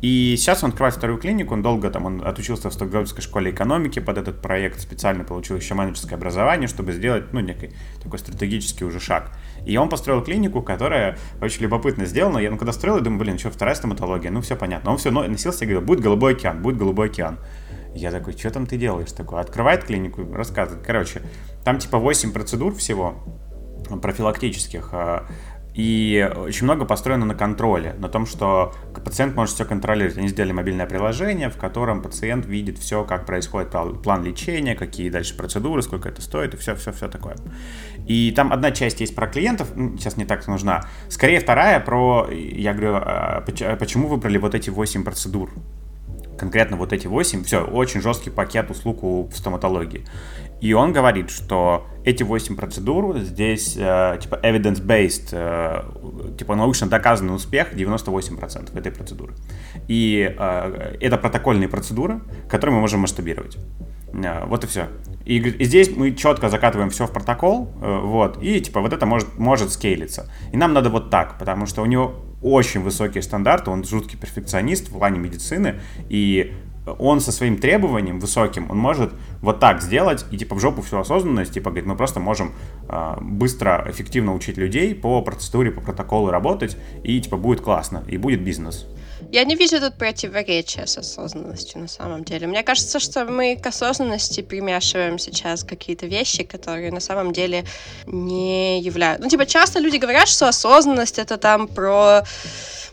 И 0.02 0.34
сейчас 0.38 0.64
он 0.64 0.70
открывает 0.70 0.94
вторую 0.94 1.18
клинику, 1.18 1.52
он 1.52 1.62
долго 1.62 1.90
там, 1.90 2.06
он 2.06 2.26
отучился 2.26 2.70
в 2.70 2.72
Стокгольмской 2.72 3.22
школе 3.22 3.50
экономики 3.50 3.98
под 3.98 4.16
этот 4.16 4.40
проект, 4.40 4.80
специально 4.80 5.24
получил 5.24 5.56
еще 5.56 5.74
менеджерское 5.74 6.16
образование, 6.16 6.68
чтобы 6.68 6.92
сделать, 6.92 7.32
ну, 7.32 7.40
некий 7.40 7.72
такой 8.02 8.18
стратегический 8.18 8.84
уже 8.84 8.98
шаг. 8.98 9.32
И 9.66 9.76
он 9.76 9.90
построил 9.90 10.22
клинику, 10.22 10.62
которая 10.62 11.18
очень 11.42 11.62
любопытно 11.62 12.06
сделана. 12.06 12.38
Я, 12.38 12.50
ну, 12.50 12.56
когда 12.56 12.72
строил, 12.72 12.96
я 12.96 13.02
думаю, 13.02 13.20
блин, 13.20 13.38
что, 13.38 13.50
вторая 13.50 13.74
стоматология, 13.74 14.30
ну, 14.30 14.40
все 14.40 14.56
понятно. 14.56 14.90
Он 14.90 14.96
все 14.96 15.10
носился 15.10 15.64
и 15.64 15.68
говорил, 15.68 15.86
будет 15.86 16.00
голубой 16.00 16.32
океан, 16.32 16.62
будет 16.62 16.78
голубой 16.78 17.08
океан. 17.08 17.38
Я 17.94 18.10
такой, 18.10 18.32
что 18.32 18.50
там 18.50 18.66
ты 18.66 18.78
делаешь 18.78 19.12
такое? 19.12 19.40
Открывает 19.40 19.84
клинику, 19.84 20.24
рассказывает. 20.32 20.86
Короче, 20.86 21.22
там 21.64 21.78
типа 21.78 21.98
8 21.98 22.32
процедур 22.32 22.74
всего 22.74 23.16
профилактических, 23.98 24.90
а, 24.92 25.26
и 25.74 26.30
очень 26.36 26.64
много 26.64 26.84
построено 26.84 27.24
на 27.24 27.34
контроле, 27.34 27.94
на 27.98 28.08
том, 28.08 28.26
что 28.26 28.74
пациент 29.04 29.36
может 29.36 29.54
все 29.54 29.64
контролировать. 29.64 30.18
Они 30.18 30.28
сделали 30.28 30.52
мобильное 30.52 30.86
приложение, 30.86 31.48
в 31.48 31.56
котором 31.56 32.02
пациент 32.02 32.46
видит 32.46 32.78
все, 32.78 33.04
как 33.04 33.26
происходит 33.26 33.72
пла- 33.72 34.00
план 34.00 34.24
лечения, 34.24 34.74
какие 34.74 35.10
дальше 35.10 35.36
процедуры, 35.36 35.82
сколько 35.82 36.08
это 36.08 36.22
стоит, 36.22 36.54
и 36.54 36.56
все-все-все 36.56 37.08
такое. 37.08 37.36
И 38.06 38.32
там 38.32 38.52
одна 38.52 38.72
часть 38.72 39.00
есть 39.00 39.14
про 39.14 39.26
клиентов, 39.28 39.68
м, 39.76 39.96
сейчас 39.98 40.16
не 40.16 40.24
так 40.24 40.46
нужна. 40.48 40.84
Скорее 41.08 41.40
вторая 41.40 41.78
про, 41.80 42.28
я 42.30 42.72
говорю, 42.72 42.94
а, 42.96 43.44
а 43.44 43.76
почему 43.76 44.08
выбрали 44.08 44.38
вот 44.38 44.54
эти 44.54 44.70
8 44.70 45.04
процедур? 45.04 45.50
Конкретно 46.40 46.78
вот 46.78 46.92
эти 46.94 47.06
8, 47.06 47.44
все, 47.44 47.62
очень 47.64 48.00
жесткий 48.00 48.30
пакет 48.30 48.70
услуг 48.70 49.02
в 49.02 49.32
стоматологии. 49.32 50.06
И 50.60 50.72
он 50.72 50.92
говорит, 50.92 51.30
что 51.30 51.86
эти 52.04 52.22
8 52.22 52.56
процедур 52.56 53.18
здесь 53.18 53.76
э, 53.76 54.18
типа 54.20 54.40
evidence-based, 54.42 55.28
э, 55.32 56.36
типа 56.38 56.54
научно 56.54 56.86
доказанный 56.86 57.34
успех 57.34 57.74
98% 57.74 58.78
этой 58.78 58.92
процедуры. 58.92 59.34
И 59.88 60.34
э, 60.38 60.96
это 61.00 61.18
протокольные 61.18 61.68
процедуры, 61.68 62.20
которые 62.48 62.74
мы 62.74 62.80
можем 62.80 63.00
масштабировать. 63.00 63.58
Вот 64.12 64.64
и 64.64 64.66
все. 64.66 64.88
И, 65.24 65.36
и 65.36 65.64
здесь 65.64 65.96
мы 65.96 66.12
четко 66.12 66.48
закатываем 66.48 66.90
все 66.90 67.06
в 67.06 67.12
протокол, 67.12 67.70
вот, 67.80 68.42
и 68.42 68.60
типа 68.60 68.80
вот 68.80 68.92
это 68.92 69.06
может, 69.06 69.38
может 69.38 69.70
скейлиться. 69.70 70.28
И 70.52 70.56
нам 70.56 70.72
надо 70.72 70.90
вот 70.90 71.10
так, 71.10 71.38
потому 71.38 71.66
что 71.66 71.82
у 71.82 71.86
него 71.86 72.16
очень 72.42 72.80
высокие 72.80 73.22
стандарты, 73.22 73.70
он 73.70 73.84
жуткий 73.84 74.18
перфекционист 74.18 74.88
в 74.88 74.92
плане 74.92 75.18
медицины, 75.18 75.80
и 76.08 76.54
он 76.98 77.20
со 77.20 77.32
своим 77.32 77.58
требованием 77.58 78.18
высоким, 78.18 78.70
он 78.70 78.78
может 78.78 79.12
вот 79.42 79.60
так 79.60 79.82
сделать, 79.82 80.24
и 80.30 80.38
типа 80.38 80.54
в 80.54 80.60
жопу 80.60 80.82
всю 80.82 80.98
осознанность, 80.98 81.52
типа 81.52 81.70
говорит, 81.70 81.86
мы 81.86 81.96
просто 81.96 82.20
можем 82.20 82.52
э, 82.88 83.16
быстро, 83.20 83.84
эффективно 83.88 84.34
учить 84.34 84.56
людей 84.56 84.94
по 84.94 85.20
процедуре, 85.22 85.70
по 85.70 85.80
протоколу 85.80 86.30
работать, 86.30 86.76
и 87.04 87.20
типа 87.20 87.36
будет 87.36 87.60
классно, 87.60 88.02
и 88.08 88.16
будет 88.16 88.42
бизнес. 88.42 88.86
Я 89.32 89.44
не 89.44 89.54
вижу 89.54 89.80
тут 89.80 89.94
противоречия 89.94 90.86
с 90.86 90.98
осознанностью 90.98 91.80
на 91.80 91.88
самом 91.88 92.24
деле. 92.24 92.48
Мне 92.48 92.64
кажется, 92.64 92.98
что 92.98 93.24
мы 93.24 93.56
к 93.56 93.64
осознанности 93.64 94.40
примешиваем 94.40 95.18
сейчас 95.18 95.62
какие-то 95.62 96.06
вещи, 96.06 96.42
которые 96.42 96.90
на 96.90 97.00
самом 97.00 97.32
деле 97.32 97.64
не 98.06 98.80
являются... 98.80 99.22
Ну, 99.22 99.30
типа, 99.30 99.46
часто 99.46 99.78
люди 99.78 99.98
говорят, 99.98 100.28
что 100.28 100.48
осознанность— 100.48 101.18
это 101.20 101.36
там 101.36 101.68
про 101.68 102.24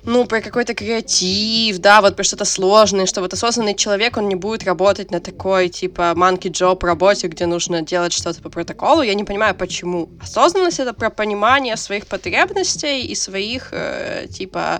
ну, 0.03 0.25
про 0.25 0.41
какой-то 0.41 0.73
креатив, 0.73 1.79
да, 1.79 2.01
вот 2.01 2.15
про 2.15 2.23
что-то 2.23 2.45
сложное, 2.45 3.07
что 3.07 3.21
вот 3.21 3.33
осознанный 3.33 3.75
человек, 3.75 4.15
он 4.17 4.29
не 4.29 4.35
будет 4.35 4.63
работать 4.63 5.11
на 5.11 5.19
такой, 5.19 5.69
типа, 5.69 6.13
monkey 6.15 6.51
job 6.51 6.85
работе, 6.85 7.27
где 7.27 7.45
нужно 7.45 7.81
делать 7.81 8.13
что-то 8.13 8.41
по 8.41 8.49
протоколу. 8.49 9.01
Я 9.01 9.15
не 9.15 9.23
понимаю, 9.23 9.55
почему. 9.55 10.07
Осознанность— 10.21 10.79
это 10.81 10.93
про 10.93 11.09
понимание 11.09 11.75
своих 11.77 12.07
потребностей 12.07 13.05
и 13.05 13.15
своих, 13.15 13.69
э, 13.71 14.27
типа, 14.31 14.79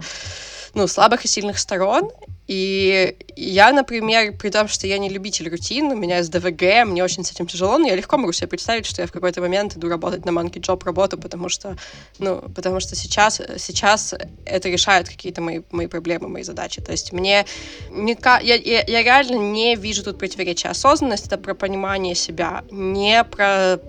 ну, 0.78 0.86
слабых 0.88 1.26
и 1.26 1.28
сильных 1.28 1.58
сторон. 1.58 2.12
И 2.48 3.16
я, 3.36 3.74
например, 3.74 4.38
при 4.38 4.50
том, 4.50 4.68
что 4.68 4.86
я 4.88 5.00
не 5.00 5.10
любитель 5.10 5.50
рутин, 5.50 5.88
у 5.88 5.96
меня 5.96 6.18
есть 6.20 6.32
ДВГ, 6.32 6.86
мне 6.86 7.04
очень 7.04 7.26
с 7.26 7.32
этим 7.32 7.48
тяжело, 7.48 7.78
но 7.80 7.88
я 7.88 7.96
легко 7.96 8.18
могу 8.18 8.32
себе 8.32 8.48
представить, 8.48 8.86
что 8.86 9.02
я 9.02 9.08
в 9.08 9.12
какой-то 9.12 9.42
момент 9.42 9.76
иду 9.76 9.90
работать 9.90 10.24
на 10.24 10.30
monkey 10.30 10.62
job 10.62 10.86
работу, 10.86 11.18
потому 11.18 11.50
что, 11.50 11.76
ну, 12.20 12.44
потому 12.56 12.80
что 12.80 12.96
сейчас, 12.96 13.42
сейчас 13.58 14.14
это 14.46 14.70
решает 14.70 15.10
какие-то 15.10 15.42
мои, 15.42 15.62
мои 15.72 15.88
проблемы, 15.88 16.30
мои 16.30 16.44
задачи. 16.44 16.80
То 16.80 16.92
есть 16.92 17.12
мне 17.12 17.46
не, 17.90 18.16
я, 18.24 18.56
я, 18.56 18.84
я 18.88 19.04
реально 19.04 19.38
не 19.38 19.76
вижу 19.76 20.04
тут 20.04 20.20
противоречия. 20.20 20.70
Осознанность— 20.70 21.26
это 21.28 21.38
про 21.38 21.56
понимание 21.56 22.16
себя, 22.16 22.64
не 22.72 23.24
про 23.24 23.80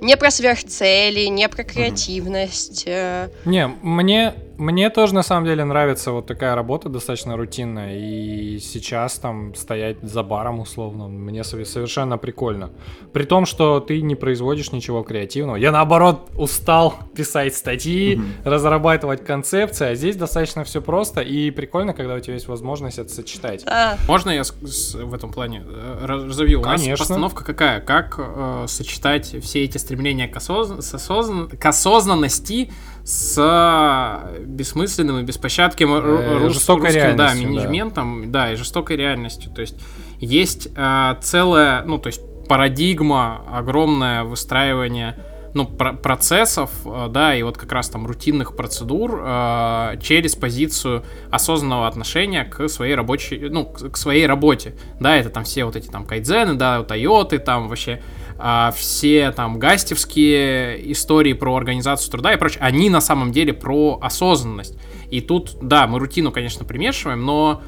не 0.00 0.16
про 0.16 0.30
сверхцели, 0.30 1.26
не 1.28 1.48
про 1.48 1.64
креативность. 1.64 2.82
э, 2.86 3.30
Не, 3.46 3.68
мне 3.68 4.34
мне 4.58 4.90
тоже 4.90 5.14
на 5.14 5.22
самом 5.22 5.46
деле 5.46 5.64
нравится 5.64 6.12
вот 6.12 6.26
такая 6.26 6.54
работа 6.54 6.88
достаточно 6.88 7.36
рутинная. 7.36 7.96
И 7.96 8.58
сейчас 8.58 9.18
там 9.18 9.54
стоять 9.54 9.96
за 10.02 10.22
баром 10.22 10.60
условно 10.60 11.08
мне 11.08 11.44
совершенно 11.44 12.18
прикольно. 12.18 12.70
При 13.12 13.24
том, 13.24 13.46
что 13.46 13.80
ты 13.80 14.00
не 14.02 14.14
производишь 14.14 14.72
ничего 14.72 15.02
креативного. 15.02 15.56
Я 15.56 15.72
наоборот 15.72 16.30
устал 16.36 16.94
писать 17.14 17.54
статьи, 17.54 18.16
mm-hmm. 18.16 18.22
разрабатывать 18.44 19.24
концепции, 19.24 19.88
а 19.88 19.94
здесь 19.94 20.16
достаточно 20.16 20.64
все 20.64 20.80
просто 20.80 21.20
и 21.20 21.50
прикольно, 21.50 21.92
когда 21.92 22.14
у 22.14 22.20
тебя 22.20 22.34
есть 22.34 22.48
возможность 22.48 22.98
это 22.98 23.12
сочетать. 23.12 23.64
А. 23.66 23.96
Можно 24.06 24.30
я 24.30 24.44
с, 24.44 24.54
с, 24.62 24.94
в 24.94 25.14
этом 25.14 25.32
плане 25.32 25.64
э, 25.66 26.04
разовью? 26.06 26.62
Конечно. 26.62 26.86
У 26.86 26.90
нас 26.90 26.98
постановка 26.98 27.44
какая? 27.44 27.80
Как 27.80 28.14
э, 28.18 28.64
сочетать 28.68 29.34
все 29.42 29.64
эти 29.64 29.78
стремления 29.78 30.28
к, 30.28 30.36
осозн... 30.36 30.78
осозн... 30.78 31.46
к 31.46 31.66
осознанности 31.66 32.70
с 33.04 34.30
бессмысленным 34.40 35.18
и 35.18 35.22
беспощадким 35.22 35.92
э, 35.92 36.38
русским 36.38 37.16
да, 37.16 37.34
менеджментом, 37.34 38.32
да. 38.32 38.46
да, 38.46 38.52
и 38.52 38.56
жестокой 38.56 38.96
реальностью. 38.96 39.52
То 39.52 39.60
есть 39.60 39.76
есть 40.20 40.68
э, 40.74 41.14
целая, 41.20 41.84
ну, 41.84 41.98
то 41.98 42.06
есть 42.06 42.22
парадигма, 42.48 43.42
огромное 43.52 44.24
выстраивание 44.24 45.16
ну, 45.54 45.66
про 45.66 45.92
процессов, 45.92 46.70
э, 46.84 47.08
да, 47.10 47.36
и 47.36 47.42
вот 47.42 47.56
как 47.56 47.70
раз 47.72 47.88
там 47.88 48.06
рутинных 48.06 48.56
процедур 48.56 49.20
э, 49.22 49.98
через 50.02 50.34
позицию 50.34 51.04
осознанного 51.30 51.86
отношения 51.86 52.44
к 52.44 52.68
своей 52.68 52.94
рабочей, 52.94 53.48
ну, 53.50 53.64
к 53.66 53.96
своей 53.96 54.26
работе, 54.26 54.74
да, 54.98 55.16
это 55.16 55.30
там 55.30 55.44
все 55.44 55.64
вот 55.64 55.76
эти 55.76 55.88
там 55.88 56.06
кайдзены, 56.06 56.54
да, 56.54 56.82
тойоты, 56.82 57.38
там 57.38 57.68
вообще 57.68 58.02
э, 58.38 58.70
все 58.74 59.30
там 59.32 59.58
гастевские 59.58 60.92
истории 60.92 61.32
про 61.32 61.56
организацию 61.56 62.10
труда 62.10 62.32
и 62.32 62.36
прочее, 62.36 62.62
они 62.62 62.90
на 62.90 63.00
самом 63.00 63.32
деле 63.32 63.52
про 63.52 63.98
осознанность. 64.00 64.76
И 65.10 65.20
тут, 65.20 65.56
да, 65.60 65.86
мы 65.86 65.98
рутину, 65.98 66.32
конечно, 66.32 66.64
примешиваем, 66.64 67.24
но 67.24 67.62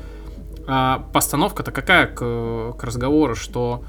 э, 0.66 0.96
постановка-то 1.12 1.72
какая 1.72 2.06
к, 2.06 2.74
к 2.78 2.84
разговору, 2.84 3.34
что 3.34 3.84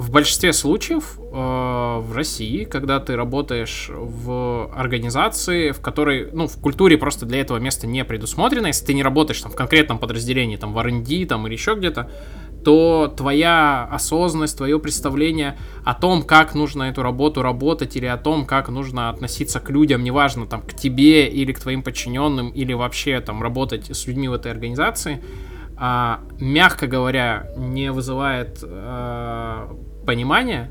в 0.00 0.10
большинстве 0.10 0.54
случаев 0.54 1.18
э, 1.18 1.20
в 1.20 2.12
России, 2.14 2.64
когда 2.64 3.00
ты 3.00 3.16
работаешь 3.16 3.90
в 3.94 4.72
организации, 4.74 5.72
в 5.72 5.80
которой, 5.80 6.30
ну, 6.32 6.46
в 6.46 6.58
культуре 6.58 6.96
просто 6.96 7.26
для 7.26 7.42
этого 7.42 7.58
места 7.58 7.86
не 7.86 8.02
предусмотрено, 8.06 8.68
если 8.68 8.86
ты 8.86 8.94
не 8.94 9.02
работаешь 9.02 9.42
там 9.42 9.52
в 9.52 9.56
конкретном 9.56 9.98
подразделении, 9.98 10.56
там 10.56 10.72
в 10.72 10.78
R&D, 10.78 11.26
там 11.26 11.46
или 11.46 11.52
еще 11.52 11.74
где-то, 11.74 12.10
то 12.64 13.12
твоя 13.16 13.88
осознанность, 13.90 14.56
твое 14.56 14.78
представление 14.78 15.56
о 15.84 15.94
том, 15.94 16.22
как 16.22 16.54
нужно 16.54 16.84
эту 16.84 17.02
работу 17.02 17.42
работать, 17.42 17.96
или 17.96 18.06
о 18.06 18.16
том, 18.16 18.44
как 18.44 18.68
нужно 18.68 19.08
относиться 19.08 19.60
к 19.60 19.70
людям, 19.70 20.04
неважно, 20.04 20.46
там, 20.46 20.62
к 20.62 20.74
тебе 20.74 21.28
или 21.28 21.52
к 21.52 21.60
твоим 21.60 21.82
подчиненным, 21.82 22.50
или 22.50 22.72
вообще 22.72 23.20
там 23.20 23.42
работать 23.42 23.94
с 23.94 24.06
людьми 24.06 24.28
в 24.28 24.34
этой 24.34 24.52
организации, 24.52 25.22
а, 25.76 26.20
мягко 26.38 26.86
говоря, 26.86 27.50
не 27.56 27.90
вызывает 27.90 28.62
а, 28.62 29.74
понимания, 30.04 30.70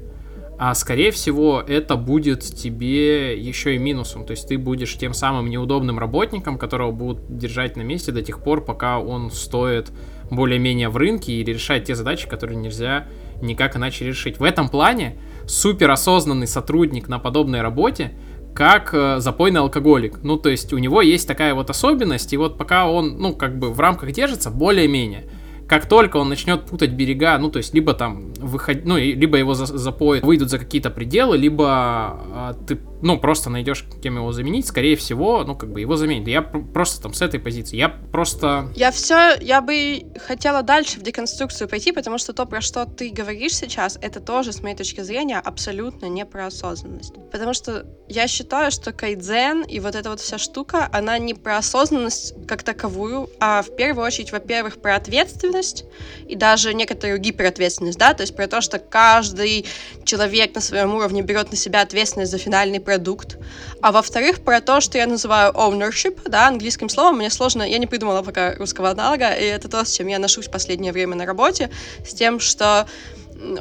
а 0.62 0.76
скорее 0.76 1.12
всего 1.12 1.64
это 1.66 1.96
будет 1.96 2.42
тебе 2.42 3.40
еще 3.40 3.76
и 3.76 3.78
минусом. 3.78 4.26
То 4.26 4.32
есть 4.32 4.50
ты 4.50 4.58
будешь 4.58 4.98
тем 4.98 5.14
самым 5.14 5.50
неудобным 5.50 5.98
работником, 5.98 6.58
которого 6.58 6.92
будут 6.92 7.38
держать 7.38 7.78
на 7.78 7.82
месте 7.82 8.12
до 8.12 8.22
тех 8.22 8.44
пор, 8.44 8.66
пока 8.66 9.00
он 9.00 9.32
стоит 9.32 9.90
более-менее 10.30 10.90
в 10.90 10.98
рынке 10.98 11.34
или 11.34 11.52
решает 11.52 11.86
те 11.86 11.96
задачи, 11.96 12.28
которые 12.28 12.58
нельзя 12.58 13.08
никак 13.42 13.76
иначе 13.76 14.06
решить. 14.06 14.40
В 14.40 14.44
этом 14.44 14.70
плане 14.70 15.18
суперосознанный 15.48 16.48
сотрудник 16.48 17.08
на 17.08 17.20
подобной 17.20 17.62
работе 17.62 18.14
как 18.54 18.94
э, 18.94 19.20
запойный 19.20 19.62
алкоголик. 19.62 20.20
Ну, 20.24 20.38
то 20.38 20.50
есть 20.50 20.74
у 20.74 20.78
него 20.78 21.02
есть 21.02 21.28
такая 21.28 21.54
вот 21.54 21.70
особенность, 21.70 22.34
и 22.34 22.38
вот 22.38 22.58
пока 22.58 22.90
он, 22.90 23.18
ну, 23.18 23.34
как 23.34 23.58
бы 23.58 23.72
в 23.72 23.80
рамках 23.80 24.12
держится, 24.12 24.50
более-менее 24.50 25.30
как 25.70 25.88
только 25.88 26.18
он 26.18 26.30
начнет 26.30 26.66
путать 26.66 26.92
берега, 26.92 27.38
ну, 27.38 27.52
то 27.52 27.58
есть, 27.58 27.76
либо 27.76 27.94
там 27.94 28.34
выходить, 28.34 28.86
ну, 28.86 28.98
либо 28.98 29.38
его 29.38 29.54
за 29.54 29.68
запоют, 29.68 30.26
выйдут 30.26 30.50
за 30.50 30.58
какие-то 30.58 30.90
пределы, 30.90 31.38
либо 31.38 31.68
а, 31.70 32.56
ты, 32.68 32.80
ну, 33.04 33.20
просто 33.20 33.52
найдешь, 33.52 33.86
кем 34.02 34.16
его 34.16 34.32
заменить, 34.32 34.66
скорее 34.66 34.96
всего, 34.96 35.44
ну, 35.44 35.56
как 35.56 35.72
бы 35.72 35.80
его 35.80 35.96
заменить. 35.96 36.28
Я 36.28 36.42
просто 36.42 37.04
там 37.04 37.14
с 37.14 37.22
этой 37.22 37.40
позиции, 37.40 37.78
я 37.78 37.90
просто... 37.90 38.70
Я 38.76 38.90
все, 38.90 39.36
я 39.42 39.62
бы 39.62 40.06
хотела 40.26 40.64
дальше 40.64 41.00
в 41.00 41.04
деконструкцию 41.04 41.70
пойти, 41.70 41.92
потому 41.92 42.18
что 42.18 42.34
то, 42.34 42.48
про 42.48 42.62
что 42.62 42.86
ты 42.86 43.12
говоришь 43.12 43.54
сейчас, 43.54 44.00
это 44.02 44.20
тоже, 44.20 44.54
с 44.54 44.64
моей 44.64 44.76
точки 44.76 45.02
зрения, 45.02 45.38
абсолютно 45.38 46.08
не 46.08 46.26
про 46.26 46.48
осознанность. 46.48 47.14
Потому 47.32 47.54
что 47.54 47.86
я 48.08 48.28
считаю, 48.28 48.72
что 48.72 48.92
кайдзен 48.92 49.62
и 49.62 49.80
вот 49.80 49.94
эта 49.94 50.10
вот 50.10 50.20
вся 50.20 50.40
штука, 50.40 50.90
она 50.92 51.20
не 51.20 51.36
про 51.36 51.58
осознанность 51.58 52.34
как 52.48 52.64
таковую, 52.64 53.30
а 53.40 53.62
в 53.62 53.76
первую 53.76 54.08
очередь, 54.08 54.32
во-первых, 54.32 54.82
про 54.82 54.96
ответственность, 54.96 55.59
ответственность 55.60 55.86
и 56.28 56.36
даже 56.36 56.74
некоторую 56.74 57.20
гиперответственность, 57.20 57.98
да, 57.98 58.14
то 58.14 58.22
есть 58.22 58.36
про 58.36 58.48
то, 58.48 58.62
что 58.62 58.80
каждый 58.80 59.66
человек 60.04 60.56
на 60.56 60.62
своем 60.62 60.96
уровне 60.96 61.22
берет 61.22 61.52
на 61.52 61.58
себя 61.58 61.82
ответственность 61.82 62.32
за 62.32 62.38
финальный 62.38 62.80
продукт, 62.80 63.38
а 63.82 63.92
во-вторых, 63.92 64.42
про 64.42 64.62
то, 64.62 64.82
что 64.82 64.98
я 64.98 65.08
называю 65.08 65.52
ownership, 65.54 66.20
да, 66.30 66.48
английским 66.48 66.90
словом, 66.90 67.18
мне 67.18 67.30
сложно, 67.30 67.64
я 67.64 67.78
не 67.78 67.88
придумала 67.88 68.22
пока 68.22 68.56
русского 68.56 68.90
аналога, 68.90 69.34
и 69.34 69.44
это 69.44 69.68
то, 69.68 69.84
с 69.84 69.92
чем 69.92 70.08
я 70.08 70.20
ношусь 70.20 70.48
в 70.48 70.52
последнее 70.52 70.92
время 70.92 71.16
на 71.16 71.26
работе, 71.26 71.70
с 72.06 72.14
тем, 72.14 72.40
что 72.40 72.88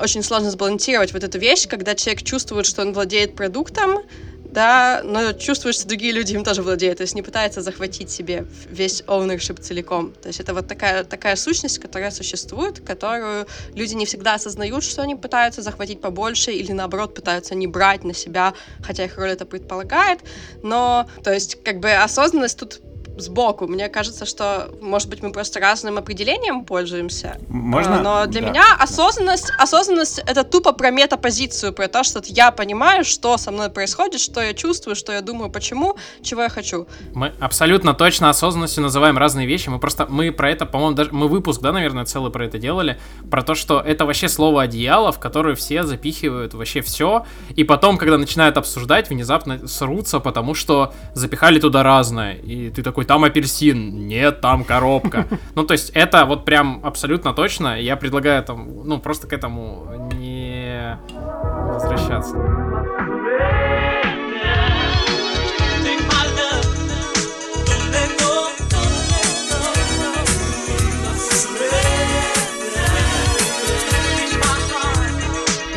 очень 0.01 0.23
сложно 0.23 0.51
сбалансировать 0.51 1.13
вот 1.13 1.23
эту 1.23 1.39
вещь, 1.39 1.69
когда 1.69 1.95
человек 1.95 2.23
чувствует, 2.23 2.67
что 2.67 2.83
он 2.83 2.93
владеет 2.93 3.37
продуктом, 3.37 4.01
да, 4.51 5.03
но 5.05 5.33
чувствует, 5.33 5.75
что 5.75 5.87
другие 5.87 6.13
люди 6.13 6.35
им 6.35 6.45
тоже 6.45 6.63
владеют, 6.63 6.99
то 6.99 7.03
есть 7.03 7.15
не 7.15 7.23
пытается 7.23 7.61
захватить 7.61 8.11
себе 8.11 8.47
весь 8.69 9.03
ownership 9.03 9.61
целиком. 9.61 10.13
То 10.13 10.29
есть 10.29 10.41
это 10.41 10.55
вот 10.55 10.67
такая, 10.67 11.05
такая 11.05 11.37
сущность, 11.37 11.79
которая 11.79 12.11
существует, 12.11 12.81
которую 12.81 13.47
люди 13.75 13.95
не 13.95 14.07
всегда 14.07 14.35
осознают, 14.35 14.85
что 14.85 15.03
они 15.03 15.17
пытаются 15.17 15.63
захватить 15.63 16.01
побольше 16.01 16.53
или 16.53 16.73
наоборот 16.73 17.15
пытаются 17.15 17.55
не 17.55 17.67
брать 17.67 18.05
на 18.05 18.15
себя, 18.15 18.55
хотя 18.83 19.05
их 19.05 19.17
роль 19.19 19.31
это 19.31 19.45
предполагает, 19.45 20.21
но, 20.63 21.07
то 21.23 21.33
есть 21.33 21.63
как 21.63 21.81
бы 21.81 21.93
осознанность 21.93 22.59
тут 22.59 22.81
сбоку. 23.21 23.67
Мне 23.67 23.89
кажется, 23.89 24.27
что, 24.27 24.71
может 24.81 25.09
быть, 25.09 25.23
мы 25.23 25.33
просто 25.33 25.61
разным 25.61 25.99
определением 25.99 26.65
пользуемся. 26.65 27.39
Можно? 27.49 28.03
Но 28.03 28.27
для 28.27 28.41
да. 28.41 28.49
меня 28.49 28.65
осознанность, 28.79 29.53
осознанность— 29.59 30.19
это 30.27 30.45
тупо 30.45 30.73
про 30.73 30.91
метапозицию, 30.91 31.73
про 31.73 31.89
то, 31.89 32.05
что 32.05 32.21
я 32.25 32.51
понимаю, 32.51 33.05
что 33.05 33.37
со 33.37 33.51
мной 33.51 33.71
происходит, 33.71 34.21
что 34.21 34.41
я 34.41 34.55
чувствую, 34.55 34.97
что 34.97 35.13
я 35.13 35.21
думаю, 35.21 35.51
почему, 35.51 35.97
чего 36.23 36.43
я 36.43 36.49
хочу. 36.49 36.87
Мы 37.15 37.33
абсолютно 37.41 37.95
точно 37.95 38.31
осознанностью 38.31 38.83
называем 38.83 39.19
разные 39.19 39.47
вещи. 39.47 39.69
Мы 39.69 39.79
просто, 39.79 40.07
мы 40.09 40.33
про 40.33 40.51
это, 40.51 40.67
по-моему, 40.67 40.95
даже, 40.95 41.11
мы 41.13 41.29
выпуск, 41.29 41.61
да, 41.61 41.73
наверное, 41.73 42.05
целый 42.05 42.31
про 42.31 42.47
это 42.47 42.59
делали, 42.59 42.99
про 43.31 43.43
то, 43.43 43.55
что 43.55 43.81
это 43.81 44.07
вообще 44.07 44.29
слово 44.29 44.63
одеяло, 44.63 45.13
в 45.13 45.19
которое 45.19 45.55
все 45.55 45.83
запихивают 45.83 46.55
вообще 46.55 46.81
все, 46.81 47.27
и 47.51 47.65
потом, 47.65 47.99
когда 47.99 48.19
начинают 48.19 48.57
обсуждать, 48.57 49.11
внезапно 49.11 49.67
срутся, 49.67 50.21
потому 50.21 50.55
что 50.55 50.93
запихали 51.15 51.61
туда 51.61 51.83
разное, 51.83 52.35
и 52.35 52.71
ты 52.71 52.83
такой, 52.83 53.05
там 53.09 53.25
апельсин, 53.25 54.07
нет, 54.07 54.41
там 54.43 54.63
коробка. 54.65 55.27
Ну, 55.55 55.65
то 55.65 55.73
есть 55.73 55.91
это 55.95 56.25
вот 56.27 56.45
прям 56.45 56.81
абсолютно 56.85 57.33
точно. 57.33 57.81
Я 57.81 57.97
предлагаю 57.97 58.45
там, 58.45 58.87
ну, 58.87 59.01
просто 59.01 59.27
к 59.27 59.33
этому 59.33 60.11
не 60.15 60.99
возвращаться. 61.73 62.37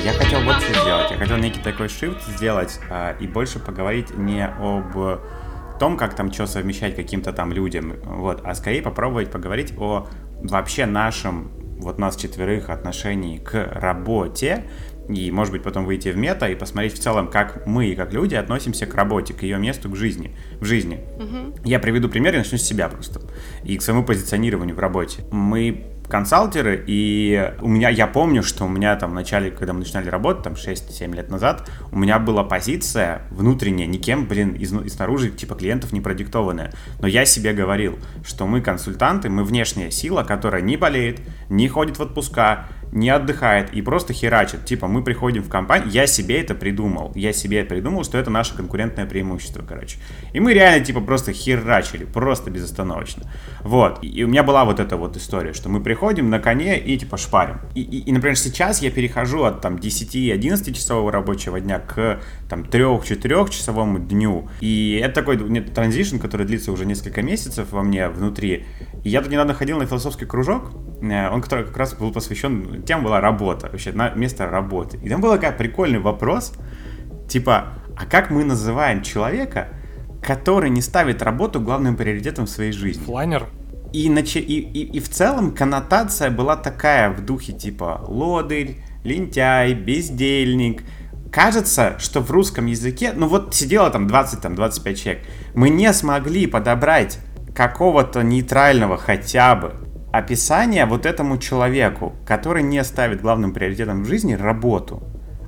Я 0.03 0.13
хотел 0.13 0.41
вот 0.41 0.55
что 0.61 0.73
сделать. 0.81 1.11
Я 1.11 1.17
хотел 1.17 1.37
некий 1.37 1.61
такой 1.61 1.87
shift 1.87 2.19
сделать 2.35 2.79
а, 2.89 3.15
и 3.19 3.25
больше 3.25 3.59
поговорить 3.59 4.15
не 4.15 4.45
об 4.45 4.95
том, 5.81 5.97
как 5.97 6.15
там 6.15 6.31
что 6.31 6.45
совмещать 6.45 6.95
каким-то 6.95 7.33
там 7.33 7.51
людям, 7.51 7.95
вот, 8.03 8.41
а 8.45 8.53
скорее 8.53 8.83
попробовать 8.83 9.31
поговорить 9.31 9.73
о 9.79 10.07
вообще 10.43 10.85
нашем, 10.85 11.51
вот 11.79 11.97
нас 11.97 12.15
четверых, 12.17 12.69
отношении 12.69 13.39
к 13.39 13.67
работе, 13.73 14.65
и, 15.09 15.31
может 15.31 15.51
быть, 15.51 15.63
потом 15.63 15.85
выйти 15.85 16.09
в 16.09 16.17
мета 16.17 16.47
и 16.47 16.53
посмотреть 16.53 16.93
в 16.93 16.99
целом, 16.99 17.29
как 17.29 17.65
мы, 17.65 17.95
как 17.95 18.13
люди, 18.13 18.35
относимся 18.35 18.85
к 18.85 18.93
работе, 18.93 19.33
к 19.33 19.41
ее 19.41 19.57
месту, 19.57 19.89
к 19.89 19.95
жизни, 19.95 20.37
в 20.59 20.65
жизни. 20.65 20.99
Угу. 21.17 21.67
Я 21.67 21.79
приведу 21.79 22.09
пример 22.09 22.35
и 22.35 22.37
начну 22.37 22.59
с 22.59 22.61
себя 22.61 22.87
просто. 22.87 23.19
И 23.63 23.75
к 23.75 23.81
своему 23.81 24.03
позиционированию 24.03 24.75
в 24.75 24.79
работе. 24.79 25.23
Мы 25.31 25.90
консалтеры, 26.11 26.83
и 26.85 27.53
у 27.61 27.69
меня, 27.69 27.89
я 27.89 28.05
помню, 28.05 28.43
что 28.43 28.65
у 28.65 28.67
меня 28.67 28.95
там 28.97 29.11
в 29.11 29.13
начале, 29.13 29.49
когда 29.49 29.73
мы 29.73 29.79
начинали 29.79 30.09
работать, 30.09 30.43
там 30.43 30.53
6-7 30.53 31.15
лет 31.15 31.31
назад, 31.31 31.69
у 31.91 31.97
меня 31.97 32.19
была 32.19 32.43
позиция 32.43 33.21
внутренняя, 33.31 33.87
никем, 33.87 34.25
блин, 34.25 34.53
из, 34.53 34.71
снаружи, 34.93 35.31
типа 35.31 35.55
клиентов 35.55 35.93
не 35.93 36.01
продиктованная, 36.01 36.73
но 36.99 37.07
я 37.07 37.25
себе 37.25 37.53
говорил, 37.53 37.97
что 38.25 38.45
мы 38.45 38.61
консультанты, 38.61 39.29
мы 39.29 39.45
внешняя 39.45 39.89
сила, 39.89 40.23
которая 40.23 40.61
не 40.61 40.75
болеет, 40.75 41.21
не 41.49 41.69
ходит 41.69 41.97
в 41.97 42.01
отпуска, 42.01 42.67
не 42.91 43.09
отдыхает 43.09 43.73
и 43.73 43.81
просто 43.81 44.13
херачит. 44.13 44.65
Типа, 44.65 44.87
мы 44.87 45.03
приходим 45.03 45.43
в 45.43 45.49
компанию, 45.49 45.89
я 45.89 46.07
себе 46.07 46.41
это 46.41 46.55
придумал. 46.55 47.11
Я 47.15 47.33
себе 47.33 47.63
придумал, 47.63 48.03
что 48.03 48.17
это 48.17 48.29
наше 48.29 48.55
конкурентное 48.55 49.05
преимущество, 49.05 49.63
короче. 49.67 49.97
И 50.33 50.39
мы 50.39 50.53
реально, 50.53 50.85
типа, 50.85 51.01
просто 51.01 51.33
херачили, 51.33 52.05
просто 52.05 52.51
безостановочно. 52.51 53.23
Вот. 53.63 53.99
И 54.01 54.23
у 54.23 54.27
меня 54.27 54.43
была 54.43 54.65
вот 54.65 54.79
эта 54.79 54.97
вот 54.97 55.17
история, 55.17 55.53
что 55.53 55.69
мы 55.69 55.81
приходим 55.81 56.29
на 56.29 56.39
коне 56.39 56.79
и, 56.79 56.97
типа, 56.97 57.17
шпарим. 57.17 57.59
И, 57.75 57.81
и, 57.81 57.99
и 57.99 58.11
например, 58.11 58.37
сейчас 58.37 58.81
я 58.81 58.91
перехожу 58.91 59.43
от, 59.43 59.61
там, 59.61 59.75
10-11 59.75 60.73
часового 60.73 61.11
рабочего 61.11 61.59
дня 61.59 61.79
к, 61.79 62.19
там, 62.49 62.63
3-4 62.63 63.49
часовому 63.49 63.99
дню. 63.99 64.49
И 64.59 64.99
это 65.01 65.15
такой 65.15 65.37
нет, 65.37 65.73
транзишн, 65.73 66.17
который 66.17 66.45
длится 66.45 66.71
уже 66.71 66.85
несколько 66.85 67.21
месяцев 67.21 67.71
во 67.71 67.83
мне 67.83 68.09
внутри. 68.09 68.65
И 69.03 69.09
я 69.09 69.21
тут 69.21 69.31
недавно 69.31 69.53
ходил 69.53 69.77
на 69.77 69.85
философский 69.85 70.25
кружок, 70.25 70.71
э, 71.01 71.29
он 71.29 71.41
который 71.41 71.65
как 71.65 71.77
раз 71.77 71.93
был 71.93 72.11
посвящен, 72.11 72.80
тем 72.85 73.03
была 73.03 73.21
работа, 73.21 73.69
вообще, 73.71 73.91
на 73.91 74.09
место 74.11 74.47
работы. 74.47 74.97
И 75.01 75.09
там 75.09 75.21
был 75.21 75.31
такой 75.31 75.51
прикольный 75.51 75.99
вопрос, 75.99 76.53
типа, 77.27 77.73
а 77.97 78.05
как 78.05 78.31
мы 78.31 78.43
называем 78.43 79.01
человека, 79.01 79.67
который 80.21 80.69
не 80.69 80.81
ставит 80.81 81.21
работу 81.21 81.59
главным 81.59 81.95
приоритетом 81.95 82.45
в 82.45 82.49
своей 82.49 82.71
жизни? 82.71 83.03
Флайнер. 83.03 83.47
И, 83.93 84.07
и, 84.07 84.59
и, 84.59 84.97
и 84.97 84.99
в 84.99 85.09
целом 85.09 85.53
коннотация 85.53 86.29
была 86.29 86.55
такая 86.55 87.09
в 87.09 87.25
духе 87.25 87.51
типа 87.51 88.05
лодырь, 88.07 88.77
лентяй, 89.03 89.73
бездельник. 89.73 90.83
Кажется, 91.31 91.95
что 91.99 92.21
в 92.21 92.31
русском 92.31 92.67
языке, 92.67 93.11
ну 93.13 93.27
вот 93.27 93.53
сидело 93.53 93.89
там 93.89 94.07
20-25 94.07 94.41
там, 94.41 94.55
25 94.55 94.99
человек, 94.99 95.25
мы 95.53 95.69
не 95.69 95.91
смогли 95.93 96.45
подобрать 96.47 97.19
какого-то 97.53 98.21
нейтрального 98.21 98.97
хотя 98.97 99.55
бы 99.55 99.73
описания 100.11 100.85
вот 100.85 101.05
этому 101.05 101.37
человеку, 101.37 102.13
который 102.25 102.63
не 102.63 102.83
ставит 102.83 103.21
главным 103.21 103.53
приоритетом 103.53 104.03
в 104.03 104.07
жизни 104.07 104.33
работу. 104.33 105.03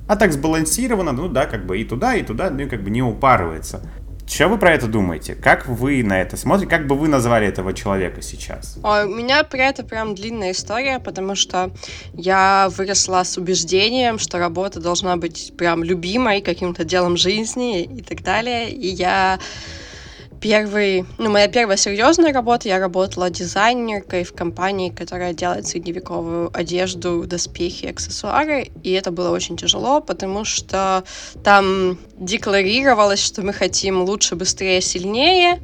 А 0.08 0.16
так 0.16 0.32
сбалансировано, 0.32 1.12
ну 1.12 1.28
да, 1.28 1.46
как 1.46 1.66
бы 1.66 1.78
и 1.78 1.84
туда, 1.84 2.14
и 2.14 2.22
туда, 2.22 2.50
ну 2.50 2.60
и 2.60 2.66
как 2.66 2.82
бы 2.82 2.90
не 2.90 3.02
упарывается. 3.02 3.82
Что 4.26 4.48
вы 4.48 4.58
про 4.58 4.72
это 4.72 4.86
думаете? 4.86 5.34
Как 5.34 5.66
вы 5.66 6.02
на 6.02 6.20
это 6.20 6.36
смотрите? 6.36 6.70
Как 6.70 6.86
бы 6.86 6.96
вы 6.96 7.08
назвали 7.08 7.46
этого 7.46 7.74
человека 7.74 8.22
сейчас? 8.22 8.78
Ой, 8.82 9.04
у 9.04 9.14
меня 9.14 9.44
про 9.44 9.64
это 9.64 9.84
прям 9.84 10.14
длинная 10.14 10.52
история, 10.52 10.98
потому 10.98 11.34
что 11.34 11.70
я 12.14 12.68
выросла 12.74 13.22
с 13.22 13.36
убеждением, 13.36 14.18
что 14.18 14.38
работа 14.38 14.80
должна 14.80 15.16
быть 15.16 15.52
прям 15.58 15.84
любимой, 15.84 16.40
каким-то 16.40 16.84
делом 16.84 17.18
жизни 17.18 17.82
и 17.82 18.02
так 18.02 18.22
далее. 18.22 18.70
И 18.70 18.88
я 18.88 19.38
первый, 20.44 21.06
ну, 21.16 21.30
моя 21.30 21.48
первая 21.48 21.78
серьезная 21.78 22.30
работа, 22.30 22.68
я 22.68 22.78
работала 22.78 23.30
дизайнеркой 23.30 24.24
в 24.24 24.34
компании, 24.34 24.90
которая 24.90 25.32
делает 25.32 25.66
средневековую 25.66 26.50
одежду, 26.52 27.24
доспехи, 27.26 27.86
аксессуары, 27.86 28.70
и 28.82 28.92
это 28.92 29.10
было 29.10 29.30
очень 29.30 29.56
тяжело, 29.56 30.02
потому 30.02 30.44
что 30.44 31.02
там 31.42 31.98
декларировалось, 32.18 33.24
что 33.24 33.40
мы 33.40 33.54
хотим 33.54 34.02
лучше, 34.02 34.36
быстрее, 34.36 34.82
сильнее, 34.82 35.60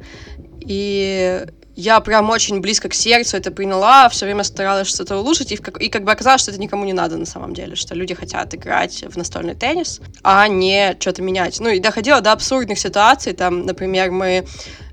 и 0.59 1.45
я 1.81 1.99
прям 1.99 2.29
очень 2.29 2.61
близко 2.61 2.89
к 2.89 2.93
сердцу 2.93 3.37
это 3.37 3.51
приняла, 3.51 4.07
все 4.09 4.25
время 4.25 4.43
старалась 4.43 4.87
что-то 4.87 5.17
улучшить, 5.17 5.51
и, 5.51 5.57
как, 5.57 5.81
и 5.81 5.89
как 5.89 6.03
бы 6.03 6.11
оказалось, 6.11 6.41
что 6.41 6.51
это 6.51 6.59
никому 6.59 6.85
не 6.85 6.93
надо 6.93 7.17
на 7.17 7.25
самом 7.25 7.53
деле, 7.53 7.75
что 7.75 7.95
люди 7.95 8.13
хотят 8.13 8.53
играть 8.53 9.03
в 9.07 9.17
настольный 9.17 9.55
теннис, 9.55 9.99
а 10.23 10.47
не 10.47 10.95
что-то 10.99 11.21
менять. 11.23 11.59
Ну 11.59 11.69
и 11.69 11.79
доходило 11.79 12.21
до 12.21 12.31
абсурдных 12.33 12.77
ситуаций, 12.77 13.33
там, 13.33 13.65
например, 13.65 14.11
мы 14.11 14.45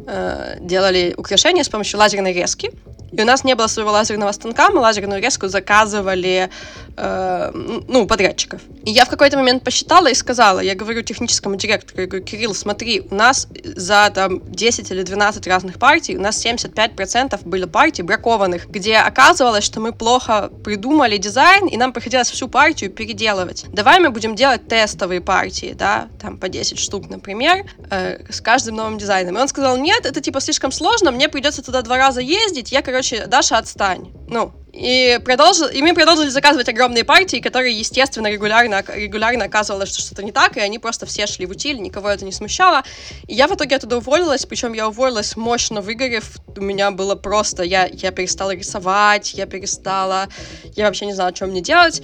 э, 0.06 0.56
делали 0.60 1.14
украшения 1.16 1.62
с 1.62 1.68
помощью 1.68 1.98
лазерной 1.98 2.32
резки, 2.32 2.70
и 3.12 3.22
у 3.22 3.24
нас 3.24 3.44
не 3.44 3.54
было 3.54 3.66
своего 3.66 3.92
лазерного 3.92 4.32
станка, 4.32 4.70
мы 4.70 4.80
лазерную 4.80 5.22
резку 5.22 5.48
заказывали 5.48 6.50
э, 6.96 7.50
ну, 7.88 8.06
подрядчиков. 8.06 8.60
И 8.84 8.90
я 8.90 9.04
в 9.04 9.08
какой-то 9.08 9.36
момент 9.36 9.64
посчитала 9.64 10.08
и 10.08 10.14
сказала, 10.14 10.60
я 10.60 10.74
говорю 10.74 11.02
техническому 11.02 11.56
директору, 11.56 12.02
я 12.02 12.06
говорю, 12.06 12.24
Кирилл, 12.24 12.54
смотри, 12.54 13.02
у 13.10 13.14
нас 13.14 13.48
за 13.64 14.10
там 14.14 14.40
10 14.50 14.90
или 14.90 15.02
12 15.02 15.46
разных 15.46 15.78
партий, 15.78 16.16
у 16.16 16.20
нас 16.20 16.44
75% 16.44 17.40
были 17.44 17.64
партий 17.64 18.02
бракованных, 18.02 18.68
где 18.68 18.96
оказывалось, 18.96 19.64
что 19.64 19.80
мы 19.80 19.92
плохо 19.92 20.50
придумали 20.64 21.16
дизайн, 21.16 21.66
и 21.66 21.76
нам 21.76 21.92
приходилось 21.92 22.30
всю 22.30 22.48
партию 22.48 22.90
переделывать. 22.90 23.66
Давай 23.72 24.00
мы 24.00 24.10
будем 24.10 24.34
делать 24.34 24.68
тестовые 24.68 25.20
партии, 25.20 25.74
да, 25.76 26.08
там 26.20 26.38
по 26.38 26.48
10 26.48 26.78
штук, 26.78 27.08
например, 27.08 27.64
э, 27.90 28.30
с 28.30 28.40
каждым 28.40 28.76
новым 28.76 28.98
дизайном. 28.98 29.36
И 29.38 29.40
он 29.40 29.48
сказал, 29.48 29.76
нет, 29.78 30.04
это 30.04 30.20
типа 30.20 30.40
слишком 30.40 30.72
сложно, 30.72 31.10
мне 31.10 31.28
придется 31.28 31.62
туда 31.62 31.82
два 31.82 31.96
раза 31.96 32.20
ездить, 32.20 32.72
я, 32.72 32.82
короче, 32.82 32.97
Даша, 33.26 33.58
отстань. 33.58 34.12
Ну, 34.28 34.52
и, 34.72 35.18
продолжил, 35.24 35.66
и 35.66 35.82
мы 35.82 35.94
продолжили 35.94 36.28
заказывать 36.28 36.68
огромные 36.68 37.02
партии, 37.02 37.38
которые, 37.38 37.76
естественно, 37.76 38.28
регулярно, 38.28 38.84
регулярно 38.94 39.46
оказывалось, 39.46 39.88
что 39.88 40.00
что-то 40.00 40.22
не 40.22 40.30
так, 40.30 40.56
и 40.56 40.60
они 40.60 40.78
просто 40.78 41.06
все 41.06 41.26
шли 41.26 41.46
в 41.46 41.50
утиль, 41.50 41.80
никого 41.80 42.08
это 42.08 42.24
не 42.24 42.32
смущало. 42.32 42.82
И 43.26 43.34
я 43.34 43.48
в 43.48 43.54
итоге 43.54 43.76
оттуда 43.76 43.98
уволилась, 43.98 44.46
причем 44.46 44.74
я 44.74 44.88
уволилась 44.88 45.36
мощно 45.36 45.80
выгорев. 45.80 46.36
У 46.56 46.60
меня 46.60 46.90
было 46.90 47.14
просто... 47.14 47.62
Я, 47.62 47.86
я 47.86 48.10
перестала 48.10 48.54
рисовать, 48.54 49.34
я 49.34 49.46
перестала... 49.46 50.28
Я 50.76 50.86
вообще 50.86 51.06
не 51.06 51.14
знала, 51.14 51.34
что 51.34 51.46
мне 51.46 51.60
делать. 51.60 52.02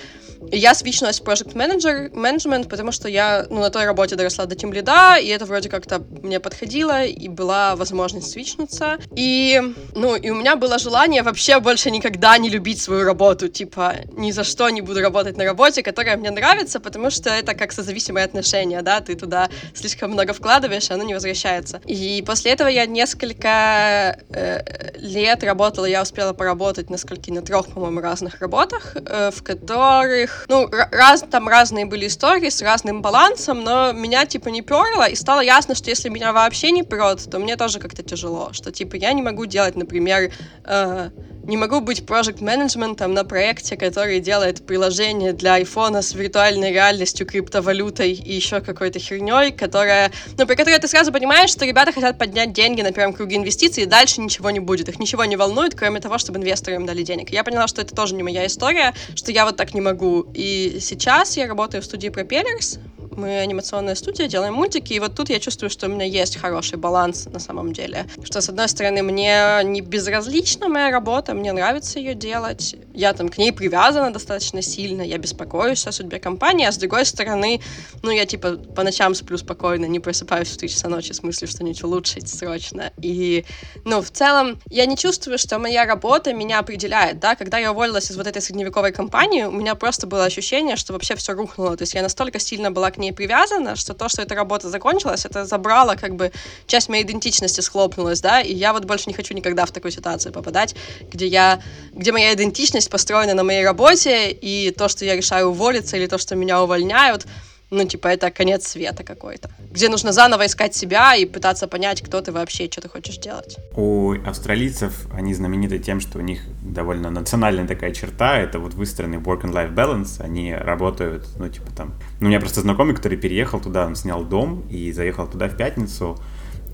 Я 0.52 0.74
свичнулась 0.74 1.20
в 1.20 1.24
Project 1.24 1.54
Manager, 1.54 2.11
Management, 2.12 2.68
потому 2.68 2.92
что 2.92 3.09
я 3.09 3.46
ну, 3.50 3.61
на 3.61 3.70
той 3.70 3.85
работе 3.85 4.16
доросла 4.16 4.46
до 4.46 4.54
тимлида, 4.54 5.16
и 5.20 5.28
это 5.28 5.44
вроде 5.46 5.68
как-то 5.68 6.02
мне 6.22 6.40
подходило, 6.40 7.04
и 7.04 7.28
была 7.28 7.76
возможность 7.76 8.30
свичнуться. 8.30 8.98
И, 9.16 9.61
ну, 9.94 10.16
и 10.16 10.30
у 10.30 10.35
меня 10.35 10.57
было 10.57 10.78
желание 10.78 11.22
вообще 11.22 11.61
больше 11.61 11.90
никогда 11.90 12.37
не 12.38 12.50
любить 12.50 12.80
свою 12.80 13.04
работу, 13.04 13.48
типа, 13.48 13.94
ни 14.12 14.30
за 14.30 14.44
что 14.44 14.68
не 14.70 14.80
буду 14.80 15.00
работать 15.00 15.37
на 15.37 15.44
работе, 15.44 15.83
которая 15.83 16.16
мне 16.16 16.30
нравится, 16.30 16.80
потому 16.80 17.11
что 17.11 17.30
это 17.30 17.54
как 17.54 17.72
созависимые 17.72 18.24
отношения, 18.24 18.83
да, 18.83 19.00
ты 19.00 19.14
туда 19.14 19.48
слишком 19.74 20.12
много 20.12 20.33
вкладываешь, 20.33 20.90
и 20.90 20.94
оно 20.94 21.04
не 21.04 21.14
возвращается. 21.14 21.80
И 21.87 22.22
после 22.26 22.52
этого 22.52 22.68
я 22.68 22.87
несколько 22.87 24.18
э, 24.30 24.98
лет 24.98 25.42
работала, 25.44 25.87
я 25.87 26.02
успела 26.02 26.33
поработать 26.33 26.90
на 26.90 26.96
скольки, 26.96 27.30
на 27.30 27.42
трех, 27.42 27.66
по-моему, 27.68 28.00
разных 28.00 28.40
работах, 28.40 28.96
э, 28.96 29.30
в 29.35 29.42
которых 29.42 30.34
ну, 30.49 30.68
раз, 30.70 31.25
там 31.31 31.49
разные 31.49 31.87
были 31.87 32.07
истории 32.07 32.49
с 32.49 32.62
разным 32.62 33.03
балансом, 33.03 33.62
но 33.62 33.92
меня, 33.92 34.27
типа, 34.27 34.49
не 34.49 34.62
перло, 34.62 35.09
и 35.09 35.14
стало 35.14 35.40
ясно, 35.40 35.75
что 35.75 35.90
если 35.90 36.09
меня 36.09 36.33
вообще 36.33 36.70
не 36.70 36.83
прет, 36.83 37.29
то 37.31 37.38
мне 37.38 37.57
тоже 37.57 37.79
как-то 37.79 38.03
тяжело, 38.03 38.51
что, 38.53 38.73
типа, 38.73 38.97
я 38.97 39.12
не 39.12 39.23
могу 39.23 39.47
делать, 39.47 39.77
например, 39.77 40.33
э, 40.64 41.11
не 41.47 41.57
могу 41.57 41.81
быть 41.81 42.07
проект 42.07 42.40
менеджментом 42.40 43.12
на 43.12 43.25
проекте, 43.25 43.77
который 43.77 44.20
делает 44.20 44.66
приложение 44.66 45.33
для 45.33 45.55
айфона 45.55 46.03
с 46.03 46.14
виртуальной 46.14 46.73
реальностью, 46.73 47.27
криптовалютой 47.27 48.12
и 48.12 48.35
еще 48.35 48.61
какой-то 48.61 48.99
херней, 48.99 49.53
которая, 49.53 50.11
ну, 50.38 50.47
при 50.47 50.55
которой 50.55 50.79
ты 50.79 50.88
сразу 50.88 51.12
понимаешь, 51.12 51.51
что 51.51 51.66
ребята 51.66 51.92
хотят 51.92 52.18
поднять 52.18 52.53
деньги 52.53 52.83
на 52.83 52.92
первом 52.92 53.12
круге 53.12 53.37
инвестиций, 53.37 53.83
и 53.83 53.87
дальше 53.87 54.20
ничего 54.20 54.51
не 54.51 54.61
будет. 54.61 54.88
Их 54.88 54.99
ничего 54.99 55.25
не 55.25 55.37
волнует, 55.37 55.75
кроме 55.75 56.01
того, 56.01 56.18
чтобы 56.18 56.38
инвесторы 56.38 56.77
им 56.77 56.87
дали 56.87 57.03
денег. 57.03 57.31
я 57.31 57.44
поняла, 57.44 57.68
что 57.68 57.83
это 57.83 57.94
тоже 57.94 58.14
не 58.14 58.23
моя 58.23 58.47
история, 58.47 58.94
что 59.14 59.31
я 59.31 59.44
вот 59.44 59.57
так 59.57 59.75
не 59.75 59.81
могу. 59.81 60.13
И 60.35 60.79
сейчас 60.81 61.37
я 61.37 61.46
работаю 61.46 61.83
в 61.83 61.85
студии 61.85 62.11
Propellers, 62.11 62.79
мы 63.16 63.38
анимационная 63.38 63.94
студия, 63.94 64.29
делаем 64.29 64.55
мультики, 64.55 64.92
и 64.92 65.00
вот 65.00 65.14
тут 65.14 65.31
я 65.31 65.40
чувствую, 65.40 65.70
что 65.70 65.87
у 65.87 65.90
меня 65.90 66.05
есть 66.05 66.37
хороший 66.37 66.79
баланс 66.79 67.27
на 67.27 67.38
самом 67.38 67.72
деле. 67.72 68.07
Что, 68.22 68.40
с 68.40 68.48
одной 68.48 68.68
стороны, 68.68 69.03
мне 69.03 69.61
не 69.64 69.81
безразлична 69.81 70.68
моя 70.68 70.90
работа, 70.90 71.35
мне 71.35 71.53
нравится 71.53 71.98
ее 71.98 72.14
делать, 72.14 72.77
я 72.92 73.12
там 73.12 73.29
к 73.29 73.38
ней 73.38 73.53
привязана 73.53 74.12
достаточно 74.12 74.62
сильно, 74.62 75.03
я 75.03 75.18
беспокоюсь 75.18 75.87
о 75.87 75.92
судьбе 75.92 76.18
компании, 76.18 76.66
а 76.66 76.72
с 76.72 76.77
другой 76.77 77.05
стороны, 77.05 77.61
ну, 78.03 78.11
я 78.11 78.27
типа 78.27 78.57
по 78.57 78.83
ночам 78.83 79.14
сплю 79.14 79.38
спокойно, 79.38 79.87
не 79.87 80.00
просыпаюсь 80.00 80.48
в 80.48 80.57
3 80.57 80.68
часа 80.68 80.88
ночи 80.88 81.12
с 81.12 81.22
мыслью 81.22 81.48
что-нибудь 81.48 81.83
улучшить 81.83 82.29
срочно. 82.29 82.92
И, 83.00 83.44
ну, 83.85 84.00
в 84.03 84.11
целом, 84.11 84.59
я 84.70 84.87
не 84.87 84.96
чувствую, 84.96 85.38
что 85.38 85.59
моя 85.59 85.85
работа 85.85 86.33
меня 86.33 86.59
определяет, 86.59 87.20
да, 87.20 87.35
когда 87.35 87.59
я 87.59 87.72
уволилась 87.72 88.11
из 88.11 88.16
вот 88.16 88.27
этой 88.27 88.42
средневековой 88.42 88.92
компании, 88.92 89.44
у 89.44 89.53
меня 89.53 89.74
просто 89.74 90.07
было 90.07 90.24
ощущение, 90.24 90.77
что 90.77 90.92
вообще 90.92 91.14
все 91.16 91.33
рухнуло, 91.33 91.77
то 91.77 91.83
есть 91.83 91.94
я 91.94 92.03
настолько 92.03 92.38
сильно 92.38 92.70
была 92.70 92.90
к 92.90 92.98
ней 92.98 93.03
привязана, 93.12 93.76
что 93.76 93.94
то, 93.94 94.08
что 94.08 94.22
эта 94.22 94.34
работа 94.34 94.68
закончилась, 94.68 95.24
это 95.24 95.44
забрало 95.44 95.94
как 95.94 96.14
бы 96.16 96.32
часть 96.66 96.88
моей 96.88 97.04
идентичности 97.04 97.60
схлопнулась, 97.60 98.20
да, 98.20 98.40
и 98.40 98.52
я 98.54 98.72
вот 98.72 98.84
больше 98.84 99.04
не 99.08 99.14
хочу 99.14 99.34
никогда 99.34 99.64
в 99.66 99.70
такую 99.70 99.92
ситуацию 99.92 100.32
попадать, 100.32 100.74
где 101.12 101.26
я, 101.26 101.60
где 101.92 102.12
моя 102.12 102.32
идентичность 102.34 102.90
построена 102.90 103.34
на 103.34 103.44
моей 103.44 103.64
работе, 103.64 104.30
и 104.30 104.70
то, 104.70 104.88
что 104.88 105.04
я 105.04 105.16
решаю 105.16 105.48
уволиться, 105.48 105.96
или 105.96 106.06
то, 106.06 106.18
что 106.18 106.36
меня 106.36 106.62
увольняют, 106.62 107.26
ну, 107.74 107.84
типа, 107.87 108.08
это 108.08 108.30
конец 108.30 108.66
света 108.66 109.04
какой-то. 109.04 109.50
Где 109.70 109.88
нужно 109.88 110.12
заново 110.12 110.46
искать 110.46 110.74
себя 110.74 111.14
и 111.16 111.24
пытаться 111.24 111.66
понять, 111.66 112.02
кто 112.02 112.20
ты 112.20 112.32
вообще 112.32 112.70
что 112.70 112.80
ты 112.80 112.88
хочешь 112.88 113.18
делать. 113.18 113.56
У 113.76 114.14
австралийцев 114.24 115.06
они 115.12 115.34
знамениты 115.34 115.78
тем, 115.78 116.00
что 116.00 116.18
у 116.18 116.22
них 116.22 116.40
довольно 116.62 117.10
национальная 117.10 117.66
такая 117.66 117.92
черта, 117.92 118.38
это 118.38 118.58
вот 118.58 118.74
выстроенный 118.74 119.18
work 119.18 119.42
and 119.42 119.52
life 119.52 119.74
balance, 119.74 120.20
они 120.20 120.54
работают, 120.54 121.26
ну, 121.38 121.48
типа 121.48 121.70
там... 121.76 121.94
Ну, 122.20 122.26
у 122.26 122.28
меня 122.28 122.40
просто 122.40 122.60
знакомый, 122.60 122.94
который 122.94 123.18
переехал 123.18 123.60
туда, 123.60 123.87
он 123.87 123.96
снял 123.96 124.24
дом 124.24 124.64
и 124.70 124.92
заехал 124.92 125.26
туда 125.26 125.48
в 125.48 125.56
пятницу, 125.56 126.18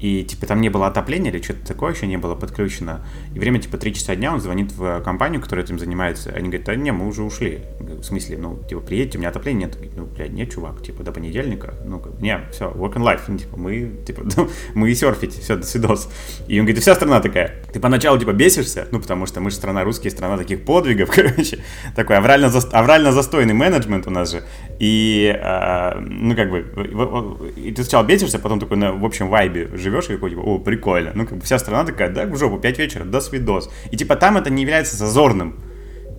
и, 0.01 0.25
типа, 0.25 0.47
там 0.47 0.63
не 0.63 0.71
было 0.71 0.87
отопления 0.87 1.31
или 1.31 1.43
что-то 1.43 1.67
такое 1.67 1.93
еще 1.93 2.07
не 2.07 2.17
было 2.17 2.35
подключено. 2.35 3.05
И 3.35 3.39
время, 3.39 3.61
типа, 3.61 3.77
3 3.77 3.95
часа 3.95 4.17
дня 4.17 4.33
он 4.33 4.41
звонит 4.41 4.73
в 4.73 5.01
компанию, 5.03 5.43
которая 5.43 5.65
этим 5.65 5.79
занимается. 5.79 6.31
Они 6.31 6.49
говорят, 6.49 6.65
да 6.65 6.75
не, 6.75 6.91
мы 6.91 7.07
уже 7.07 7.23
ушли. 7.23 7.61
В 7.79 8.03
смысле, 8.03 8.39
ну, 8.39 8.59
типа, 8.67 8.81
приедете, 8.81 9.19
у 9.19 9.21
меня 9.21 9.29
отопления 9.29 9.67
нет. 9.67 9.77
Ну, 9.97 10.07
блядь, 10.07 10.33
нет, 10.33 10.51
чувак, 10.51 10.83
типа, 10.83 11.03
до 11.03 11.13
понедельника. 11.13 11.75
Ну, 11.85 12.03
не, 12.19 12.41
все, 12.51 12.71
work 12.71 12.95
and 12.95 13.05
life. 13.05 13.21
Ну, 13.29 13.37
типа, 13.37 13.59
мы, 13.59 13.91
типа, 14.07 14.23
ну, 14.37 14.49
мы 14.75 14.95
серфить, 14.95 15.35
все, 15.35 15.57
до 15.57 15.67
свидос. 15.67 16.11
И 16.49 16.59
он 16.59 16.65
говорит, 16.65 16.79
и 16.79 16.81
вся 16.81 16.95
страна 16.95 17.21
такая. 17.21 17.63
Ты 17.71 17.79
поначалу, 17.79 18.19
типа, 18.19 18.33
бесишься, 18.33 18.89
ну, 18.93 19.01
потому 19.01 19.27
что 19.27 19.41
мы 19.41 19.51
же 19.51 19.57
страна 19.57 19.85
русские, 19.85 20.11
страна 20.11 20.39
таких 20.39 20.65
подвигов, 20.65 21.11
короче. 21.15 21.59
Такой 21.95 22.17
аврально, 22.17 22.49
за, 22.49 22.67
аврально 22.71 23.13
застойный 23.13 23.53
менеджмент 23.53 24.07
у 24.07 24.11
нас 24.11 24.31
же. 24.31 24.45
И, 24.79 25.31
э, 25.39 26.01
ну, 26.01 26.35
как 26.35 26.51
бы, 26.51 27.53
и 27.57 27.71
ты 27.73 27.83
сначала 27.83 28.05
бесишься, 28.05 28.39
потом 28.39 28.61
такой 28.61 28.79
на, 28.79 28.93
в 28.93 29.05
общем, 29.05 29.29
вайбе 29.29 29.69
живешь 29.75 29.90
и 29.99 30.15
такой, 30.15 30.31
типа, 30.31 30.41
о, 30.41 30.59
прикольно. 30.59 31.13
Ну, 31.15 31.27
как 31.27 31.39
бы 31.39 31.45
вся 31.45 31.59
страна 31.59 31.85
такая, 31.85 32.09
да, 32.11 32.25
в 32.27 32.37
жопу, 32.37 32.59
5 32.59 32.79
вечера, 32.79 33.05
до 33.05 33.21
свидос. 33.21 33.71
И, 33.91 33.97
типа, 33.97 34.17
там 34.17 34.37
это 34.37 34.51
не 34.51 34.63
является 34.63 34.97
зазорным. 34.97 35.59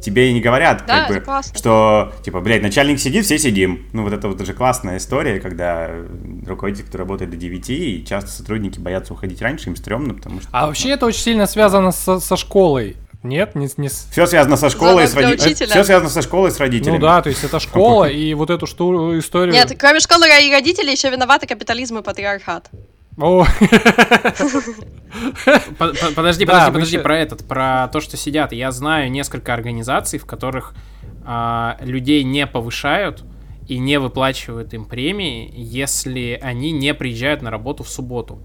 Тебе 0.02 0.32
и 0.32 0.34
не 0.34 0.42
говорят, 0.42 0.84
Да, 0.88 1.06
как 1.06 1.16
бы, 1.16 1.22
классно. 1.22 1.56
что, 1.58 2.12
типа, 2.24 2.42
блядь, 2.42 2.64
начальник 2.64 3.00
сидит, 3.00 3.24
все 3.24 3.38
сидим. 3.38 3.86
Ну, 3.94 4.02
вот 4.04 4.14
это 4.14 4.28
вот 4.28 4.42
уже 4.42 4.54
классная 4.54 4.98
история, 4.98 5.40
когда 5.40 5.92
руководитель, 6.48 6.86
который 6.86 7.02
работает 7.02 7.30
до 7.30 7.38
9, 7.38 7.70
и 7.70 8.04
часто 8.04 8.32
сотрудники 8.32 8.80
боятся 8.80 9.14
уходить 9.14 9.42
раньше, 9.44 9.70
им 9.70 9.76
стрёмно, 9.76 10.16
потому 10.16 10.42
что... 10.42 10.50
А 10.52 10.66
вообще 10.66 10.90
это 10.90 11.06
очень 11.06 11.22
сильно 11.22 11.46
связано 11.46 11.92
со, 11.92 12.20
со 12.20 12.36
школой. 12.36 12.98
Нет, 13.22 13.54
не, 13.54 13.68
с- 13.68 13.78
не 13.78 13.90
с- 13.90 14.08
Все 14.12 14.26
связано 14.26 14.58
со 14.58 14.72
школой, 14.72 15.06
с 15.06 15.12
Звонок 15.12 15.28
для 15.36 15.38
родителями. 15.38 15.52
учителя. 15.54 15.70
Все 15.70 15.84
связано 15.84 16.10
со 16.10 16.24
школой 16.24 16.50
и 16.50 16.52
с 16.52 16.60
родителями. 16.60 16.96
Ну 16.96 17.02
да, 17.04 17.22
то 17.22 17.30
есть 17.30 17.44
это 17.44 17.60
школа, 17.60 18.06
и 18.06 18.34
вот 18.34 18.50
эту 18.50 18.66
шту- 18.66 19.20
историю... 19.20 19.54
Нет, 19.54 19.72
кроме 19.78 20.00
школы 20.00 20.26
и 20.26 20.52
родителей 20.52 20.94
еще 20.94 21.12
виноваты 21.12 21.46
капитализм 21.46 22.00
и 22.00 22.02
патриархат. 22.02 22.72
Подожди, 25.78 26.46
подожди, 26.46 26.72
подожди, 26.72 26.98
про 26.98 27.18
этот, 27.18 27.48
про 27.48 27.88
то, 27.92 28.02
что 28.02 28.18
сидят. 28.18 28.52
Я 28.52 28.72
знаю 28.72 29.12
несколько 29.12 29.54
организаций, 29.54 30.18
в 30.18 30.26
которых 30.26 30.74
а, 31.24 31.78
людей 31.82 32.24
не 32.24 32.48
повышают 32.48 33.24
и 33.68 33.78
не 33.78 34.00
выплачивают 34.00 34.74
им 34.74 34.86
премии, 34.86 35.52
если 35.54 36.40
они 36.42 36.72
не 36.72 36.94
приезжают 36.94 37.42
на 37.42 37.52
работу 37.52 37.84
в 37.84 37.90
субботу 37.90 38.42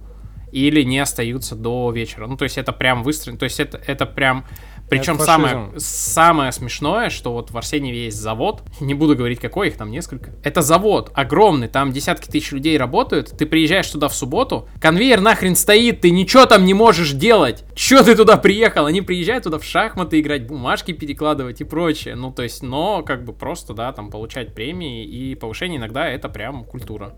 или 0.52 0.82
не 0.82 0.98
остаются 0.98 1.54
до 1.54 1.90
вечера. 1.90 2.26
Ну, 2.26 2.36
то 2.36 2.44
есть 2.44 2.58
это 2.58 2.72
прям 2.72 3.02
выстроено, 3.02 3.38
то 3.38 3.44
есть 3.44 3.60
это, 3.60 3.80
это 3.86 4.06
прям... 4.06 4.44
Причем 4.88 5.18
самое, 5.18 5.70
самое 5.78 6.52
смешное, 6.52 7.10
что 7.10 7.32
вот 7.32 7.50
в 7.50 7.58
Арсеньеве 7.58 8.04
есть 8.04 8.18
завод, 8.18 8.62
не 8.80 8.94
буду 8.94 9.16
говорить 9.16 9.40
какой, 9.40 9.68
их 9.68 9.76
там 9.76 9.90
несколько. 9.90 10.32
Это 10.42 10.62
завод 10.62 11.10
огромный, 11.14 11.68
там 11.68 11.92
десятки 11.92 12.28
тысяч 12.28 12.52
людей 12.52 12.76
работают, 12.78 13.36
ты 13.36 13.46
приезжаешь 13.46 13.88
туда 13.88 14.08
в 14.08 14.14
субботу, 14.14 14.68
конвейер 14.80 15.20
нахрен 15.20 15.56
стоит, 15.56 16.00
ты 16.02 16.10
ничего 16.10 16.46
там 16.46 16.64
не 16.64 16.74
можешь 16.74 17.12
делать. 17.12 17.64
Чё 17.74 18.02
ты 18.02 18.14
туда 18.14 18.36
приехал? 18.36 18.86
Они 18.86 19.02
приезжают 19.02 19.44
туда 19.44 19.58
в 19.58 19.64
шахматы 19.64 20.20
играть, 20.20 20.46
бумажки 20.46 20.92
перекладывать 20.92 21.60
и 21.60 21.64
прочее. 21.64 22.14
Ну, 22.14 22.32
то 22.32 22.42
есть, 22.42 22.62
но 22.62 23.02
как 23.02 23.24
бы 23.24 23.32
просто, 23.32 23.74
да, 23.74 23.92
там 23.92 24.10
получать 24.10 24.54
премии 24.54 25.04
и 25.04 25.34
повышение 25.34 25.78
иногда 25.78 26.08
это 26.08 26.28
прям 26.28 26.64
культура. 26.64 27.14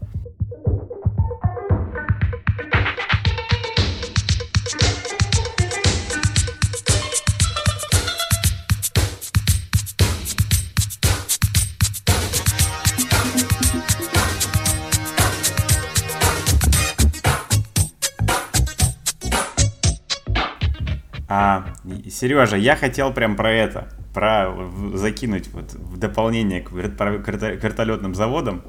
А, 21.28 21.66
Сережа, 22.10 22.56
я 22.56 22.74
хотел 22.74 23.12
прям 23.12 23.36
про 23.36 23.52
это, 23.52 23.88
про 24.14 24.54
закинуть 24.94 25.48
вот 25.52 25.74
в 25.74 25.98
дополнение 25.98 26.62
к, 26.62 26.70
к 26.70 27.28
вертолетным 27.62 28.14
заводам. 28.14 28.62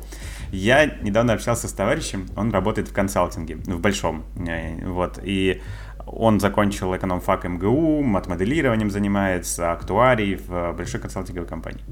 Я 0.51 0.85
недавно 0.85 1.33
общался 1.33 1.69
с 1.69 1.73
товарищем, 1.73 2.27
он 2.35 2.51
работает 2.51 2.89
в 2.89 2.93
консалтинге, 2.93 3.55
в 3.55 3.79
большом, 3.79 4.25
э, 4.35 4.85
вот, 4.85 5.19
и 5.23 5.61
он 6.05 6.39
закончил 6.39 6.95
экономфак 6.95 7.45
МГУ, 7.45 8.01
матмоделированием 8.01 8.89
занимается, 8.89 9.71
актуарий 9.71 10.35
в 10.35 10.73
большой 10.73 10.99
консалтинговой 10.99 11.47
компании. 11.47 11.83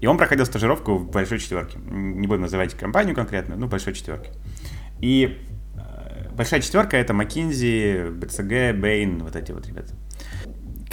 И 0.00 0.06
он 0.06 0.16
проходил 0.16 0.46
стажировку 0.46 0.96
в 0.96 1.10
большой 1.10 1.38
четверке. 1.38 1.78
Не 1.78 2.26
будем 2.26 2.42
называть 2.42 2.74
компанию 2.74 3.14
конкретно, 3.14 3.56
ну, 3.56 3.66
большой 3.66 3.94
четверке. 3.94 4.30
И 5.00 5.38
э, 5.76 6.28
большая 6.30 6.60
четверка 6.60 6.96
это 6.96 7.12
McKinsey, 7.12 8.16
BCG, 8.16 8.78
Bain, 8.78 9.22
вот 9.22 9.36
эти 9.36 9.52
вот 9.52 9.66
ребята. 9.66 9.92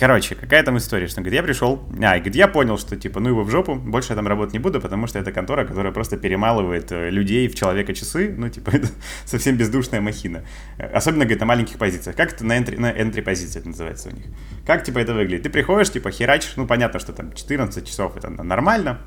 Короче, 0.01 0.33
какая 0.33 0.63
там 0.63 0.79
история, 0.79 1.07
что 1.07 1.19
он 1.19 1.25
говорит, 1.25 1.41
я 1.41 1.43
пришел, 1.43 1.87
а, 2.01 2.15
говорит, 2.15 2.33
я 2.33 2.47
понял, 2.47 2.79
что 2.79 2.95
типа, 2.95 3.19
ну 3.19 3.29
его 3.29 3.43
в 3.43 3.51
жопу, 3.51 3.75
больше 3.75 4.13
я 4.13 4.15
там 4.15 4.27
работать 4.27 4.53
не 4.53 4.57
буду, 4.57 4.81
потому 4.81 5.05
что 5.05 5.19
это 5.19 5.31
контора, 5.31 5.63
которая 5.63 5.93
просто 5.93 6.17
перемалывает 6.17 6.91
э, 6.91 7.11
людей 7.11 7.47
в 7.47 7.53
человека 7.53 7.93
часы, 7.93 8.33
ну 8.35 8.49
типа, 8.49 8.71
это 8.73 8.87
совсем 9.25 9.57
бездушная 9.57 10.01
махина. 10.01 10.43
Особенно, 10.79 11.25
говорит, 11.25 11.41
на 11.41 11.45
маленьких 11.45 11.77
позициях. 11.77 12.15
Как 12.15 12.33
это 12.33 12.43
на 12.43 12.57
entry, 12.57 12.79
на 12.79 12.91
entry 12.91 13.21
позиции 13.21 13.59
это 13.59 13.67
называется 13.67 14.09
у 14.09 14.13
них? 14.13 14.25
Как 14.65 14.83
типа 14.83 14.97
это 14.97 15.13
выглядит? 15.13 15.43
Ты 15.43 15.51
приходишь, 15.51 15.91
типа, 15.91 16.09
херачишь, 16.09 16.53
ну 16.55 16.65
понятно, 16.65 16.99
что 16.99 17.13
там 17.13 17.31
14 17.31 17.87
часов 17.87 18.17
это 18.17 18.27
нормально, 18.31 19.01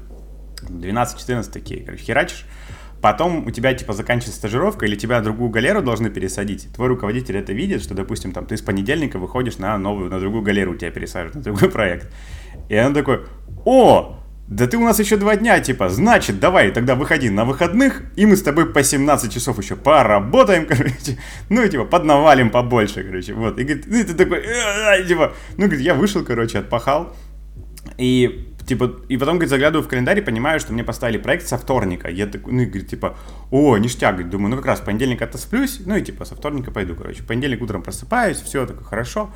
12-14 0.62 1.50
такие, 1.50 1.82
короче, 1.82 2.04
херачишь, 2.04 2.46
Потом 3.04 3.46
у 3.46 3.50
тебя, 3.50 3.74
типа, 3.74 3.92
заканчивается 3.92 4.38
стажировка, 4.38 4.86
или 4.86 4.96
тебя 4.96 5.20
другую 5.20 5.50
галеру 5.50 5.82
должны 5.82 6.08
пересадить. 6.08 6.68
Твой 6.74 6.88
руководитель 6.88 7.36
это 7.36 7.52
видит, 7.52 7.82
что, 7.82 7.92
допустим, 7.92 8.32
там, 8.32 8.46
ты 8.46 8.56
с 8.56 8.62
понедельника 8.62 9.18
выходишь 9.18 9.58
на 9.58 9.76
новую, 9.76 10.08
на 10.08 10.18
другую 10.20 10.42
галеру, 10.42 10.74
тебя 10.74 10.90
пересаживают, 10.90 11.34
на 11.34 11.42
другой 11.42 11.70
проект. 11.70 12.10
И 12.70 12.78
он 12.78 12.94
такой, 12.94 13.26
о, 13.66 14.16
да 14.48 14.66
ты 14.66 14.78
у 14.78 14.84
нас 14.84 14.98
еще 15.00 15.18
два 15.18 15.36
дня, 15.36 15.60
типа, 15.60 15.90
значит, 15.90 16.40
давай, 16.40 16.70
тогда 16.70 16.94
выходи 16.94 17.28
на 17.28 17.44
выходных, 17.44 18.04
и 18.16 18.24
мы 18.24 18.36
с 18.36 18.42
тобой 18.42 18.72
по 18.72 18.82
17 18.82 19.30
часов 19.30 19.58
еще 19.58 19.76
поработаем, 19.76 20.64
короче, 20.68 21.18
ну, 21.50 21.62
и, 21.62 21.68
типа, 21.68 21.84
поднавалим 21.84 22.48
побольше, 22.48 23.04
короче, 23.04 23.34
вот. 23.34 23.58
И 23.58 23.64
говорит, 23.64 23.84
ну, 23.86 23.98
и 23.98 24.04
ты 24.04 24.14
такой, 24.14 24.38
«Э, 24.38 25.06
типа, 25.06 25.34
ну, 25.58 25.66
говорит, 25.66 25.84
я 25.84 25.92
вышел, 25.92 26.24
короче, 26.24 26.60
отпахал, 26.60 27.14
и 27.98 28.53
типа, 28.66 28.96
и 29.08 29.16
потом, 29.16 29.34
говорит, 29.34 29.50
заглядываю 29.50 29.84
в 29.84 29.88
календарь 29.88 30.18
и 30.18 30.22
понимаю, 30.22 30.60
что 30.60 30.72
мне 30.72 30.84
поставили 30.84 31.18
проект 31.18 31.46
со 31.46 31.58
вторника. 31.58 32.08
Я 32.08 32.26
такой, 32.26 32.52
ну, 32.52 32.62
и 32.62 32.66
говорит, 32.66 32.88
типа, 32.88 33.16
о, 33.50 33.76
ништяк, 33.78 34.14
говорит, 34.14 34.30
думаю, 34.30 34.50
ну, 34.50 34.56
как 34.56 34.66
раз 34.66 34.80
в 34.80 34.84
понедельник 34.84 35.22
отосплюсь, 35.22 35.80
ну, 35.84 35.96
и, 35.96 36.02
типа, 36.02 36.24
со 36.24 36.34
вторника 36.34 36.70
пойду, 36.70 36.94
короче. 36.94 37.22
В 37.22 37.26
понедельник 37.26 37.62
утром 37.62 37.82
просыпаюсь, 37.82 38.40
все, 38.40 38.66
такое, 38.66 38.84
хорошо. 38.84 39.30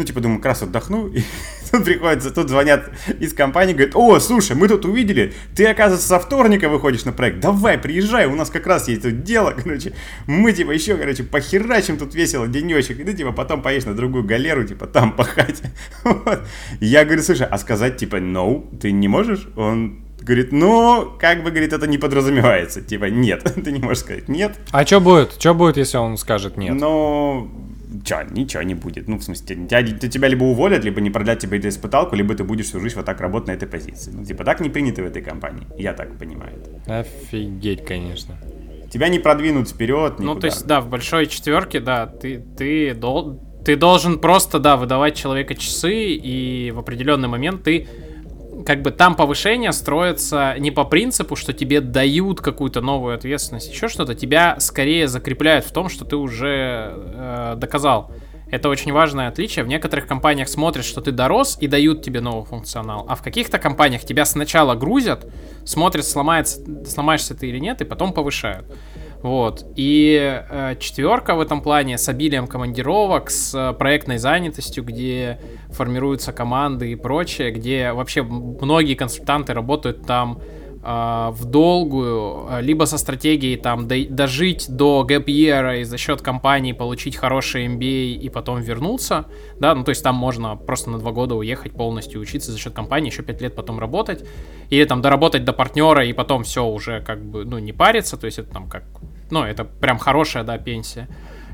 Ну, 0.00 0.06
типа, 0.06 0.20
думаю, 0.20 0.38
как 0.38 0.46
раз 0.46 0.62
отдохну, 0.62 1.08
и 1.14 1.22
тут 1.70 1.84
приходится, 1.84 2.30
тут 2.30 2.48
звонят 2.48 2.90
из 3.18 3.34
компании, 3.34 3.74
говорят, 3.74 3.94
о, 3.94 4.18
слушай, 4.18 4.56
мы 4.56 4.66
тут 4.66 4.86
увидели, 4.86 5.34
ты, 5.54 5.66
оказывается, 5.66 6.08
со 6.08 6.18
вторника 6.18 6.70
выходишь 6.70 7.04
на 7.04 7.12
проект, 7.12 7.40
давай, 7.40 7.76
приезжай, 7.76 8.24
у 8.24 8.34
нас 8.34 8.48
как 8.48 8.66
раз 8.66 8.88
есть 8.88 9.02
тут 9.02 9.24
дело, 9.24 9.50
короче, 9.62 9.92
мы, 10.26 10.54
типа, 10.54 10.70
еще, 10.70 10.96
короче, 10.96 11.22
похерачим 11.22 11.98
тут 11.98 12.14
весело 12.14 12.48
денечек, 12.48 12.98
и 12.98 13.04
ты, 13.04 13.12
типа, 13.12 13.32
потом 13.32 13.60
поедешь 13.60 13.84
на 13.84 13.92
другую 13.94 14.24
галеру, 14.24 14.64
типа, 14.64 14.86
там 14.86 15.12
пахать, 15.12 15.60
вот. 16.04 16.40
Я 16.80 17.04
говорю, 17.04 17.20
слушай, 17.20 17.46
а 17.46 17.58
сказать, 17.58 17.98
типа, 17.98 18.16
no, 18.16 18.78
ты 18.78 18.90
не 18.92 19.08
можешь? 19.08 19.46
Он 19.54 20.00
говорит, 20.22 20.52
ну, 20.52 21.12
как 21.20 21.44
бы, 21.44 21.50
говорит, 21.50 21.74
это 21.74 21.86
не 21.86 21.98
подразумевается, 21.98 22.80
типа, 22.80 23.04
нет, 23.04 23.42
ты 23.62 23.70
не 23.70 23.80
можешь 23.80 23.98
сказать 23.98 24.28
нет, 24.28 24.58
А 24.70 24.86
что 24.86 24.98
будет? 25.00 25.34
Что 25.38 25.52
будет, 25.52 25.76
если 25.76 25.98
он 25.98 26.16
скажет 26.16 26.56
нет? 26.56 26.74
но 26.74 27.50
чё, 28.04 28.22
ничего 28.30 28.62
не 28.62 28.74
будет. 28.74 29.08
Ну, 29.08 29.16
в 29.18 29.22
смысле, 29.22 29.56
тебя, 29.66 29.82
тебя 29.82 30.28
либо 30.28 30.44
уволят, 30.44 30.84
либо 30.84 31.00
не 31.00 31.10
продлят 31.10 31.38
тебе 31.38 31.58
эту 31.58 31.68
испыталку, 31.68 32.16
либо 32.16 32.34
ты 32.34 32.44
будешь 32.44 32.66
всю 32.66 32.80
жизнь 32.80 32.96
вот 32.96 33.04
так 33.06 33.20
работать 33.20 33.48
на 33.48 33.52
этой 33.52 33.68
позиции. 33.68 34.10
Ну, 34.12 34.24
типа, 34.24 34.44
так 34.44 34.60
не 34.60 34.68
принято 34.70 35.02
в 35.02 35.06
этой 35.06 35.22
компании. 35.22 35.66
Я 35.76 35.92
так 35.92 36.18
понимаю. 36.18 36.52
это. 36.84 37.00
Офигеть, 37.00 37.84
конечно. 37.84 38.36
Тебя 38.92 39.08
не 39.08 39.18
продвинут 39.18 39.68
вперед, 39.68 40.12
никуда. 40.18 40.34
Ну, 40.34 40.40
то 40.40 40.46
есть, 40.46 40.66
да, 40.66 40.80
в 40.80 40.88
большой 40.88 41.26
четверке, 41.26 41.80
да, 41.80 42.06
ты, 42.06 42.42
ты, 42.58 42.92
дол- 42.94 43.40
ты 43.64 43.76
должен 43.76 44.18
просто, 44.18 44.58
да, 44.58 44.76
выдавать 44.76 45.14
человека 45.16 45.54
часы, 45.54 46.14
и 46.14 46.72
в 46.72 46.78
определенный 46.78 47.28
момент 47.28 47.62
ты 47.62 47.86
как 48.64 48.82
бы 48.82 48.90
там 48.90 49.14
повышение 49.14 49.72
строится 49.72 50.54
не 50.58 50.70
по 50.70 50.84
принципу, 50.84 51.36
что 51.36 51.52
тебе 51.52 51.80
дают 51.80 52.40
какую-то 52.40 52.80
новую 52.80 53.14
ответственность, 53.14 53.72
еще 53.72 53.88
что-то, 53.88 54.14
тебя 54.14 54.56
скорее 54.58 55.08
закрепляют 55.08 55.64
в 55.64 55.72
том, 55.72 55.88
что 55.88 56.04
ты 56.04 56.16
уже 56.16 56.92
э, 56.94 57.54
доказал. 57.56 58.12
Это 58.50 58.68
очень 58.68 58.92
важное 58.92 59.28
отличие. 59.28 59.64
В 59.64 59.68
некоторых 59.68 60.06
компаниях 60.06 60.48
смотрят, 60.48 60.84
что 60.84 61.00
ты 61.00 61.12
дорос 61.12 61.56
и 61.60 61.68
дают 61.68 62.02
тебе 62.02 62.20
новый 62.20 62.44
функционал, 62.44 63.06
а 63.08 63.14
в 63.14 63.22
каких-то 63.22 63.58
компаниях 63.58 64.02
тебя 64.02 64.24
сначала 64.24 64.74
грузят, 64.74 65.26
смотрят, 65.64 66.04
сломается, 66.04 66.60
сломаешься 66.84 67.34
ты 67.34 67.48
или 67.48 67.58
нет, 67.58 67.80
и 67.80 67.84
потом 67.84 68.12
повышают. 68.12 68.66
Вот. 69.22 69.64
И 69.76 70.44
э, 70.48 70.76
четверка 70.78 71.34
в 71.34 71.40
этом 71.40 71.60
плане 71.60 71.98
с 71.98 72.08
обилием 72.08 72.46
командировок, 72.46 73.30
с 73.30 73.54
э, 73.54 73.74
проектной 73.74 74.18
занятостью, 74.18 74.82
где 74.82 75.38
формируются 75.70 76.32
команды 76.32 76.92
и 76.92 76.96
прочее, 76.96 77.50
где 77.50 77.92
вообще 77.92 78.22
многие 78.22 78.94
консультанты 78.94 79.52
работают 79.52 80.06
там 80.06 80.40
в 80.82 81.44
долгую, 81.44 82.46
а, 82.48 82.60
либо 82.60 82.84
со 82.84 82.96
стратегией 82.96 83.56
там 83.56 83.86
до- 83.86 84.06
дожить 84.08 84.66
до 84.68 85.06
year 85.06 85.80
и 85.80 85.84
за 85.84 85.98
счет 85.98 86.22
компании 86.22 86.72
получить 86.72 87.16
хороший 87.16 87.66
MBA 87.66 88.12
и 88.14 88.28
потом 88.30 88.62
вернуться, 88.62 89.26
да, 89.58 89.74
ну 89.74 89.84
то 89.84 89.90
есть 89.90 90.02
там 90.02 90.14
можно 90.14 90.56
просто 90.56 90.90
на 90.90 90.98
два 90.98 91.12
года 91.12 91.34
уехать 91.34 91.72
полностью 91.72 92.20
учиться 92.20 92.50
за 92.50 92.58
счет 92.58 92.72
компании, 92.72 93.10
еще 93.10 93.22
пять 93.22 93.42
лет 93.42 93.54
потом 93.54 93.78
работать, 93.78 94.24
или 94.70 94.84
там 94.84 95.02
доработать 95.02 95.44
до 95.44 95.52
партнера 95.52 96.04
и 96.06 96.12
потом 96.14 96.44
все 96.44 96.64
уже 96.64 97.02
как 97.02 97.22
бы, 97.22 97.44
ну 97.44 97.58
не 97.58 97.72
париться, 97.72 98.16
то 98.16 98.24
есть 98.24 98.38
это 98.38 98.50
там 98.50 98.68
как, 98.68 98.84
ну 99.30 99.42
это 99.42 99.64
прям 99.64 99.98
хорошая, 99.98 100.44
да, 100.44 100.56
пенсия. 100.56 101.08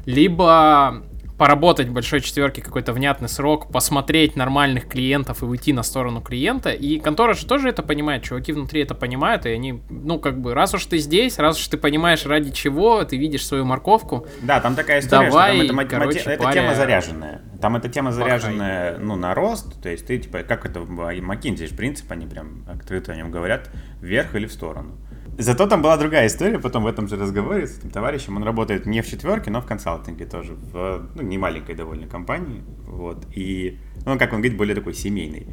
Либо 0.04 1.02
поработать 1.38 1.88
в 1.88 1.92
большой 1.92 2.20
четверке 2.20 2.62
какой-то 2.62 2.92
внятный 2.92 3.28
срок, 3.28 3.70
посмотреть 3.70 4.36
нормальных 4.36 4.88
клиентов 4.88 5.42
и 5.42 5.46
уйти 5.46 5.72
на 5.72 5.82
сторону 5.82 6.20
клиента. 6.20 6.70
И 6.70 6.98
контора 6.98 7.34
же 7.34 7.46
тоже 7.46 7.68
это 7.68 7.82
понимает, 7.82 8.22
чуваки 8.22 8.52
внутри 8.52 8.82
это 8.82 8.94
понимают, 8.94 9.46
и 9.46 9.50
они, 9.50 9.82
ну, 9.90 10.18
как 10.18 10.40
бы, 10.40 10.54
раз 10.54 10.74
уж 10.74 10.86
ты 10.86 10.98
здесь, 10.98 11.38
раз 11.38 11.58
уж 11.58 11.68
ты 11.68 11.76
понимаешь, 11.76 12.24
ради 12.24 12.52
чего, 12.52 13.04
ты 13.04 13.16
видишь 13.16 13.46
свою 13.46 13.64
морковку. 13.64 14.26
Да, 14.40 14.60
там 14.60 14.74
такая 14.74 15.00
история, 15.00 15.28
Давай, 15.28 15.58
что 15.58 15.66
там 15.68 15.80
это, 15.80 15.90
короче, 15.90 16.18
эта 16.20 16.42
паря- 16.42 16.52
тема 16.52 16.74
заряженная. 16.74 17.42
Там 17.60 17.76
эта 17.76 17.88
тема 17.88 18.12
заряженная, 18.12 18.98
ну, 18.98 19.16
на 19.16 19.34
рост, 19.34 19.80
то 19.82 19.88
есть 19.88 20.06
ты, 20.06 20.18
типа, 20.18 20.42
как 20.42 20.64
это 20.64 20.80
в 20.80 21.00
McKinsey, 21.00 21.74
принцип, 21.74 22.10
они 22.12 22.26
прям 22.26 22.64
открыто 22.68 23.12
о 23.12 23.16
нем 23.16 23.30
говорят, 23.30 23.70
вверх 24.00 24.34
или 24.34 24.46
в 24.46 24.52
сторону. 24.52 24.96
Зато 25.38 25.66
там 25.66 25.82
была 25.82 25.96
другая 25.98 26.28
история, 26.28 26.58
потом 26.58 26.84
в 26.84 26.86
этом 26.86 27.08
же 27.08 27.16
разговоре 27.16 27.66
с 27.66 27.78
этим 27.78 27.90
товарищем, 27.90 28.36
он 28.36 28.42
работает 28.42 28.86
не 28.86 29.02
в 29.02 29.06
четверке, 29.06 29.50
но 29.50 29.60
в 29.60 29.66
консалтинге 29.66 30.24
тоже, 30.24 30.54
в, 30.54 31.10
ну, 31.14 31.22
не 31.22 31.36
маленькой 31.36 31.74
довольно 31.74 32.06
компании, 32.06 32.62
вот, 32.86 33.26
и, 33.34 33.78
ну, 34.06 34.18
как 34.18 34.32
он 34.32 34.40
говорит, 34.40 34.56
более 34.56 34.74
такой 34.74 34.94
семейный. 34.94 35.46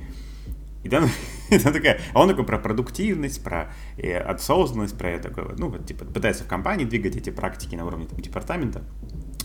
И 0.84 0.90
там, 0.90 1.06
и 1.50 1.58
там 1.60 1.74
такая, 1.74 2.00
а 2.14 2.22
он 2.22 2.30
такой 2.30 2.46
про 2.46 2.60
продуктивность, 2.60 3.44
про 3.44 3.74
э, 3.98 4.18
осознанность, 4.18 4.98
про 4.98 5.20
такое, 5.20 5.46
вот, 5.46 5.60
ну, 5.60 5.68
вот, 5.68 5.86
типа, 5.86 6.06
пытается 6.06 6.46
в 6.46 6.48
компании 6.48 6.86
двигать 6.86 7.18
эти 7.18 7.30
практики 7.30 7.76
на 7.76 7.86
уровне 7.86 8.06
там, 8.06 8.20
департамента. 8.20 8.84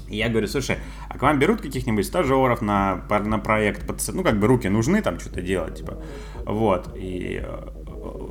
И 0.09 0.16
я 0.16 0.28
говорю, 0.28 0.47
слушай, 0.47 0.78
а 1.09 1.18
к 1.18 1.22
вам 1.22 1.39
берут 1.39 1.61
каких-нибудь 1.61 2.07
стажеров 2.07 2.62
на, 2.62 3.05
на 3.11 3.39
проект, 3.39 3.84
ну, 4.12 4.22
как 4.22 4.39
бы 4.39 4.47
руки 4.47 4.68
нужны 4.68 5.03
там 5.03 5.18
что-то 5.18 5.43
делать, 5.43 5.78
типа, 5.78 6.03
вот, 6.47 6.97
и, 6.97 7.43
э, 7.45 7.68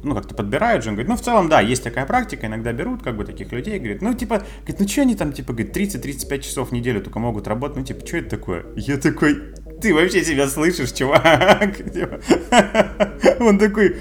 ну, 0.03 0.15
как-то 0.15 0.35
подбирают 0.35 0.83
же, 0.83 0.89
он 0.89 0.95
говорит, 0.95 1.09
ну, 1.09 1.15
в 1.15 1.21
целом, 1.21 1.49
да, 1.49 1.61
есть 1.61 1.83
такая 1.83 2.05
практика, 2.05 2.47
иногда 2.47 2.71
берут, 2.73 3.03
как 3.03 3.17
бы, 3.17 3.25
таких 3.25 3.51
людей, 3.51 3.79
говорит, 3.79 4.01
ну, 4.01 4.13
типа, 4.13 4.43
говорит, 4.61 4.79
ну, 4.79 4.87
что 4.87 5.01
они 5.01 5.15
там, 5.15 5.33
типа, 5.33 5.53
говорит, 5.53 5.75
30-35 5.75 6.39
часов 6.39 6.69
в 6.69 6.71
неделю 6.71 7.01
только 7.01 7.19
могут 7.19 7.47
работать, 7.47 7.77
ну, 7.77 7.83
типа, 7.83 8.05
что 8.05 8.17
это 8.17 8.29
такое? 8.29 8.65
Я 8.75 8.97
такой, 8.97 9.53
ты 9.81 9.93
вообще 9.93 10.23
себя 10.23 10.47
слышишь, 10.47 10.91
чувак? 10.91 11.77
Типа, 11.93 12.19
Он 13.39 13.57
такой, 13.57 13.57
он 13.57 13.57
такой, 13.57 13.97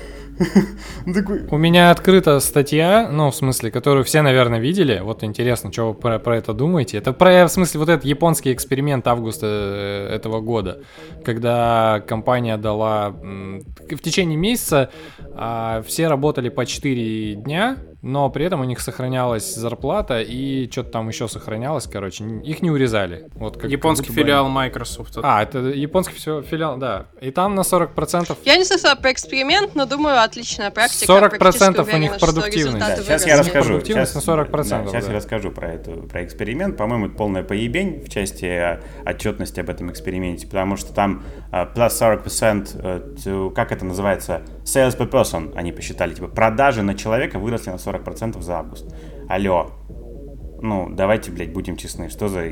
У 1.50 1.56
меня 1.56 1.90
открыта 1.90 2.40
статья, 2.40 3.08
ну, 3.10 3.30
в 3.30 3.34
смысле, 3.34 3.70
которую 3.70 4.04
все, 4.04 4.22
наверное, 4.22 4.58
видели. 4.58 5.00
Вот 5.02 5.24
интересно, 5.24 5.72
что 5.72 5.88
вы 5.88 5.94
про, 5.94 6.18
про 6.18 6.36
это 6.36 6.52
думаете. 6.52 6.98
Это 6.98 7.12
про, 7.12 7.46
в 7.46 7.48
смысле, 7.48 7.80
вот 7.80 7.88
этот 7.88 8.04
японский 8.04 8.52
эксперимент 8.52 9.06
августа 9.06 9.46
э, 9.46 10.14
этого 10.14 10.40
года, 10.40 10.82
когда 11.24 12.02
компания 12.06 12.56
дала 12.56 13.10
в 13.10 13.98
течение 14.02 14.36
месяца 14.36 14.90
а, 15.34 15.82
все 15.82 16.08
работали 16.08 16.48
по 16.48 16.66
4 16.66 17.34
дня, 17.34 17.78
но 18.06 18.30
при 18.30 18.44
этом 18.44 18.60
у 18.60 18.64
них 18.64 18.78
сохранялась 18.80 19.52
зарплата 19.56 20.20
и 20.20 20.70
что-то 20.70 20.90
там 20.90 21.08
еще 21.08 21.26
сохранялось, 21.26 21.88
короче, 21.88 22.24
их 22.24 22.62
не 22.62 22.70
урезали. 22.70 23.28
Вот 23.34 23.56
как, 23.56 23.68
Японский 23.68 24.06
как 24.06 24.14
филиал 24.14 24.44
они- 24.46 24.54
Microsoft. 24.54 25.18
А, 25.22 25.42
это 25.42 25.58
японский 25.58 26.14
фи- 26.14 26.42
филиал, 26.48 26.76
да. 26.76 27.06
И 27.20 27.32
там 27.32 27.56
на 27.56 27.62
40% 27.64 28.38
Я 28.44 28.56
не 28.58 28.64
слышала 28.64 28.94
про 28.94 29.10
эксперимент, 29.10 29.74
но 29.74 29.86
думаю, 29.86 30.22
отличная 30.22 30.70
практика. 30.70 31.12
40% 31.12 31.38
Практически 31.38 31.94
у 31.96 31.98
них 31.98 32.18
продуктивность. 32.18 32.78
Да, 32.78 32.96
сейчас 32.96 33.26
я 33.26 33.38
расскажу. 33.38 33.70
Продуктивность 33.70 34.12
Сейчас, 34.12 34.26
на 34.26 34.32
40%, 34.32 34.84
да, 34.84 34.90
сейчас 34.90 35.04
да. 35.06 35.10
я 35.10 35.16
расскажу 35.16 35.50
про, 35.50 35.72
эту, 35.72 35.90
про 36.04 36.24
эксперимент. 36.24 36.76
По-моему, 36.76 37.06
это 37.06 37.16
полная 37.16 37.42
поебень 37.42 38.04
в 38.04 38.08
части 38.08 38.44
э, 38.44 38.80
отчетности 39.04 39.58
об 39.58 39.68
этом 39.68 39.90
эксперименте, 39.90 40.46
потому 40.46 40.76
что 40.76 40.92
там 40.94 41.24
plus 41.50 41.90
40%, 41.90 42.68
э, 42.74 43.00
to- 43.16 43.50
как 43.52 43.72
это 43.72 43.84
называется, 43.84 44.42
sales 44.66 44.96
per 44.96 45.08
person, 45.08 45.52
они 45.54 45.72
посчитали, 45.72 46.14
типа 46.14 46.28
продажи 46.28 46.82
на 46.82 46.94
человека 46.94 47.38
выросли 47.38 47.70
на 47.70 47.76
40% 47.76 48.40
за 48.42 48.58
август. 48.58 48.92
Алло, 49.28 49.70
ну, 50.60 50.88
давайте, 50.90 51.30
блядь, 51.30 51.52
будем 51.52 51.76
честны, 51.76 52.08
что 52.08 52.28
за, 52.28 52.44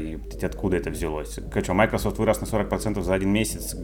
откуда 0.43 0.77
это 0.77 0.91
взялось? 0.91 1.39
Что, 1.63 1.75
Microsoft 1.75 2.19
вырос 2.19 2.41
на 2.41 2.45
40% 2.45 3.01
за 3.01 3.15
один 3.15 3.33
месяц, 3.33 3.75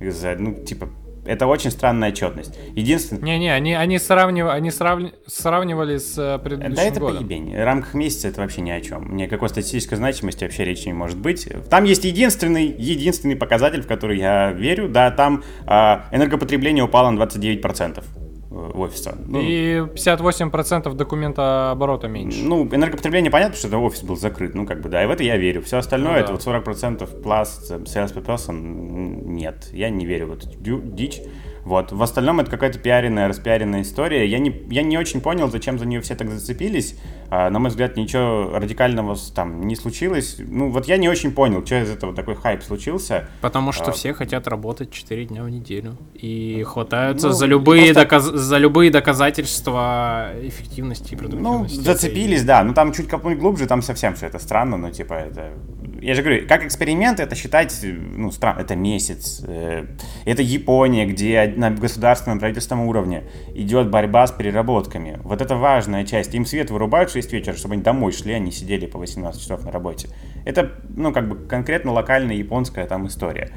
за, 0.00 0.36
ну, 0.38 0.54
типа, 0.54 0.88
это 1.24 1.46
очень 1.46 1.70
странная 1.70 2.10
отчетность. 2.10 2.58
Единственное, 2.74 3.22
Не-не, 3.22 3.52
они, 3.54 3.74
они, 3.74 3.98
сравнивали, 3.98 4.56
они 4.56 4.70
сравни- 4.70 5.12
сравнивали 5.26 5.98
с 5.98 6.16
э, 6.18 6.38
предыдущим 6.38 6.74
Да 6.74 6.82
это 6.82 7.00
годом. 7.00 7.16
поебень. 7.26 7.54
В 7.56 7.64
рамках 7.64 7.94
месяца 7.94 8.28
это 8.28 8.40
вообще 8.40 8.60
ни 8.62 8.70
о 8.70 8.80
чем. 8.80 9.16
Никакой 9.16 9.48
статистической 9.48 9.96
значимости 9.98 10.44
вообще 10.44 10.64
речи 10.64 10.86
не 10.86 10.94
может 10.94 11.18
быть. 11.18 11.48
Там 11.68 11.84
есть 11.84 12.04
единственный, 12.04 12.66
единственный 12.66 13.36
показатель, 13.36 13.82
в 13.82 13.86
который 13.86 14.18
я 14.18 14.52
верю. 14.52 14.88
Да, 14.88 15.10
там 15.10 15.42
а, 15.66 16.06
энергопотребление 16.12 16.84
упало 16.84 17.10
на 17.10 17.22
29% 17.22 18.02
в 18.02 18.29
офиса. 18.50 19.16
Ну, 19.26 19.40
И 19.40 19.78
58% 19.94 20.92
документа 20.94 21.70
оборота 21.70 22.08
меньше. 22.08 22.42
ну, 22.42 22.66
энергопотребление 22.66 23.30
понятно, 23.30 23.56
что 23.56 23.68
это 23.68 23.78
офис 23.78 24.02
был 24.02 24.16
закрыт, 24.16 24.54
ну, 24.54 24.66
как 24.66 24.80
бы, 24.80 24.88
да, 24.88 25.02
и 25.02 25.06
в 25.06 25.10
это 25.10 25.22
я 25.22 25.36
верю. 25.36 25.62
Все 25.62 25.78
остальное, 25.78 26.12
Ну 26.12 26.18
это 26.18 26.26
да. 26.28 26.32
вот 26.34 26.66
40% 26.66 27.22
plus 27.22 27.48
э, 27.70 27.78
sales 27.84 28.14
per 28.14 28.24
person, 28.24 29.24
нет, 29.24 29.68
я 29.72 29.90
не 29.90 30.04
верю 30.06 30.26
в 30.28 30.32
эту 30.32 30.48
дичь. 30.58 31.20
Вот. 31.64 31.92
В 31.92 32.02
остальном 32.02 32.40
это 32.40 32.50
какая-то 32.50 32.78
пиаренная, 32.78 33.28
распиаренная 33.28 33.82
история. 33.82 34.26
Я 34.26 34.38
не, 34.38 34.62
я 34.70 34.82
не 34.82 34.96
очень 34.96 35.20
понял, 35.20 35.48
зачем 35.50 35.78
за 35.78 35.84
нее 35.86 36.00
все 36.00 36.14
так 36.14 36.30
зацепились. 36.30 36.98
А, 37.32 37.48
на 37.48 37.58
мой 37.60 37.70
взгляд, 37.70 37.96
ничего 37.96 38.50
радикального 38.58 39.16
там 39.34 39.62
не 39.66 39.76
случилось. 39.76 40.36
Ну, 40.38 40.70
вот 40.70 40.86
я 40.88 40.96
не 40.96 41.08
очень 41.08 41.30
понял, 41.30 41.64
что 41.64 41.80
из 41.80 41.88
этого 41.90 42.12
такой 42.14 42.34
хайп 42.34 42.62
случился. 42.62 43.28
Потому 43.40 43.70
что 43.72 43.90
А. 43.90 43.92
все 43.92 44.12
хотят 44.12 44.48
работать 44.48 44.90
4 44.90 45.26
дня 45.26 45.44
в 45.44 45.48
неделю. 45.50 45.96
И 46.14 46.64
хватаются 46.66 47.28
Ну, 47.28 47.32
за, 47.32 47.46
любые 47.46 47.92
просто- 47.94 48.00
доказ- 48.02 48.34
за 48.36 48.58
любые 48.58 48.90
доказательства 48.90 50.30
эффективности 50.42 51.12
и 51.12 51.16
Ну, 51.16 51.18
продуктивности. 51.18 51.80
зацепились, 51.80 52.44
да. 52.44 52.64
Ну, 52.64 52.74
там 52.74 52.92
чуть 52.92 53.08
копнуть 53.08 53.38
глубже, 53.38 53.66
там 53.66 53.82
совсем 53.82 54.14
все 54.14 54.26
это 54.26 54.38
странно, 54.38 54.76
но, 54.76 54.90
типа, 54.90 55.14
это... 55.14 55.52
Я 56.00 56.14
же 56.14 56.22
говорю, 56.22 56.48
как 56.48 56.64
эксперимент 56.64 57.20
это 57.20 57.34
считать, 57.34 57.78
ну, 57.82 58.30
странно, 58.32 58.60
это 58.60 58.74
месяц. 58.74 59.42
э, 59.46 59.86
Это 60.24 60.42
Япония, 60.42 61.06
где 61.06 61.52
на 61.56 61.70
государственном 61.70 62.38
правительственном 62.38 62.86
уровне 62.86 63.24
идет 63.54 63.90
борьба 63.90 64.26
с 64.26 64.32
переработками. 64.32 65.20
Вот 65.24 65.40
это 65.42 65.56
важная 65.56 66.04
часть. 66.04 66.34
Им 66.34 66.46
свет 66.46 66.70
вырубают 66.70 67.10
6 67.20 67.32
вечера, 67.32 67.54
чтобы 67.56 67.74
они 67.74 67.82
домой 67.82 68.12
шли, 68.12 68.32
они 68.32 68.50
сидели 68.50 68.86
по 68.86 68.98
18 68.98 69.40
часов 69.40 69.64
на 69.64 69.70
работе. 69.70 70.08
Это, 70.44 70.72
ну, 70.88 71.12
как 71.12 71.28
бы 71.28 71.36
конкретно 71.36 71.92
локальная 71.92 72.36
японская 72.36 72.86
там 72.86 73.06
история. 73.06 73.52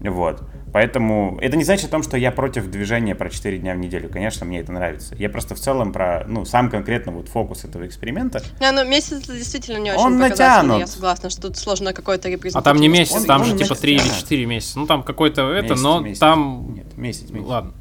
Вот. 0.00 0.42
Поэтому 0.72 1.38
это 1.40 1.56
не 1.56 1.64
значит 1.64 1.86
о 1.86 1.90
том, 1.90 2.04
что 2.04 2.16
я 2.16 2.30
против 2.30 2.70
движения 2.70 3.16
про 3.16 3.30
4 3.30 3.58
дня 3.58 3.74
в 3.74 3.78
неделю. 3.78 4.08
Конечно, 4.08 4.46
мне 4.46 4.60
это 4.60 4.70
нравится. 4.70 5.16
Я 5.16 5.28
просто 5.28 5.56
в 5.56 5.58
целом 5.58 5.92
про, 5.92 6.24
ну, 6.28 6.44
сам 6.44 6.70
конкретно 6.70 7.10
вот 7.10 7.28
фокус 7.28 7.64
этого 7.64 7.84
эксперимента. 7.84 8.40
Не, 8.60 8.70
ну 8.70 8.88
месяц 8.88 9.24
это 9.24 9.32
действительно 9.32 9.78
не 9.78 9.90
очень 9.90 10.00
Он 10.00 10.18
натянут. 10.18 10.78
Я 10.78 10.86
согласна, 10.86 11.30
что 11.30 11.42
тут 11.42 11.56
сложно 11.56 11.92
какой-то 11.92 12.28
А 12.54 12.62
там 12.62 12.76
не 12.76 12.86
месяц, 12.86 13.16
Он- 13.16 13.24
там 13.24 13.40
он 13.40 13.46
же 13.48 13.52
типа 13.54 13.70
месяц, 13.70 13.78
3 13.80 13.92
или 13.94 14.08
да. 14.08 14.14
4 14.20 14.46
месяца. 14.46 14.78
Ну 14.78 14.86
там 14.86 15.02
какой-то 15.02 15.50
это, 15.50 15.70
Месяц, 15.70 15.82
но 15.82 16.00
месяц. 16.00 16.18
там... 16.20 16.74
Нет, 16.74 16.96
месяц, 16.96 17.30
месяц. 17.30 17.48
Ладно. 17.48 17.72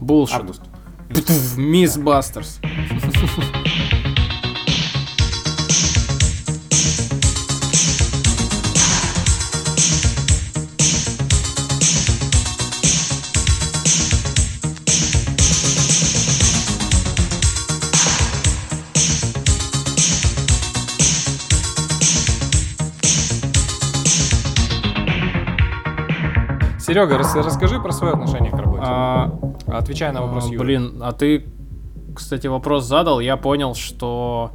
Булшит. 0.00 0.36
Август. 0.36 0.62
Мисс 1.56 1.96
Бастерс. 1.98 2.60
Серега, 26.94 27.18
рас- 27.18 27.34
расскажи 27.34 27.80
про 27.80 27.90
свое 27.90 28.12
отношение 28.12 28.52
к 28.52 28.56
работе. 28.56 28.84
А, 28.86 29.36
Отвечай 29.66 30.12
на 30.12 30.22
вопрос 30.22 30.46
А, 30.46 30.52
Юры. 30.52 30.64
Блин, 30.64 31.00
а 31.02 31.10
ты, 31.10 31.44
кстати, 32.14 32.46
вопрос 32.46 32.84
задал, 32.84 33.18
я 33.18 33.36
понял, 33.36 33.74
что 33.74 34.52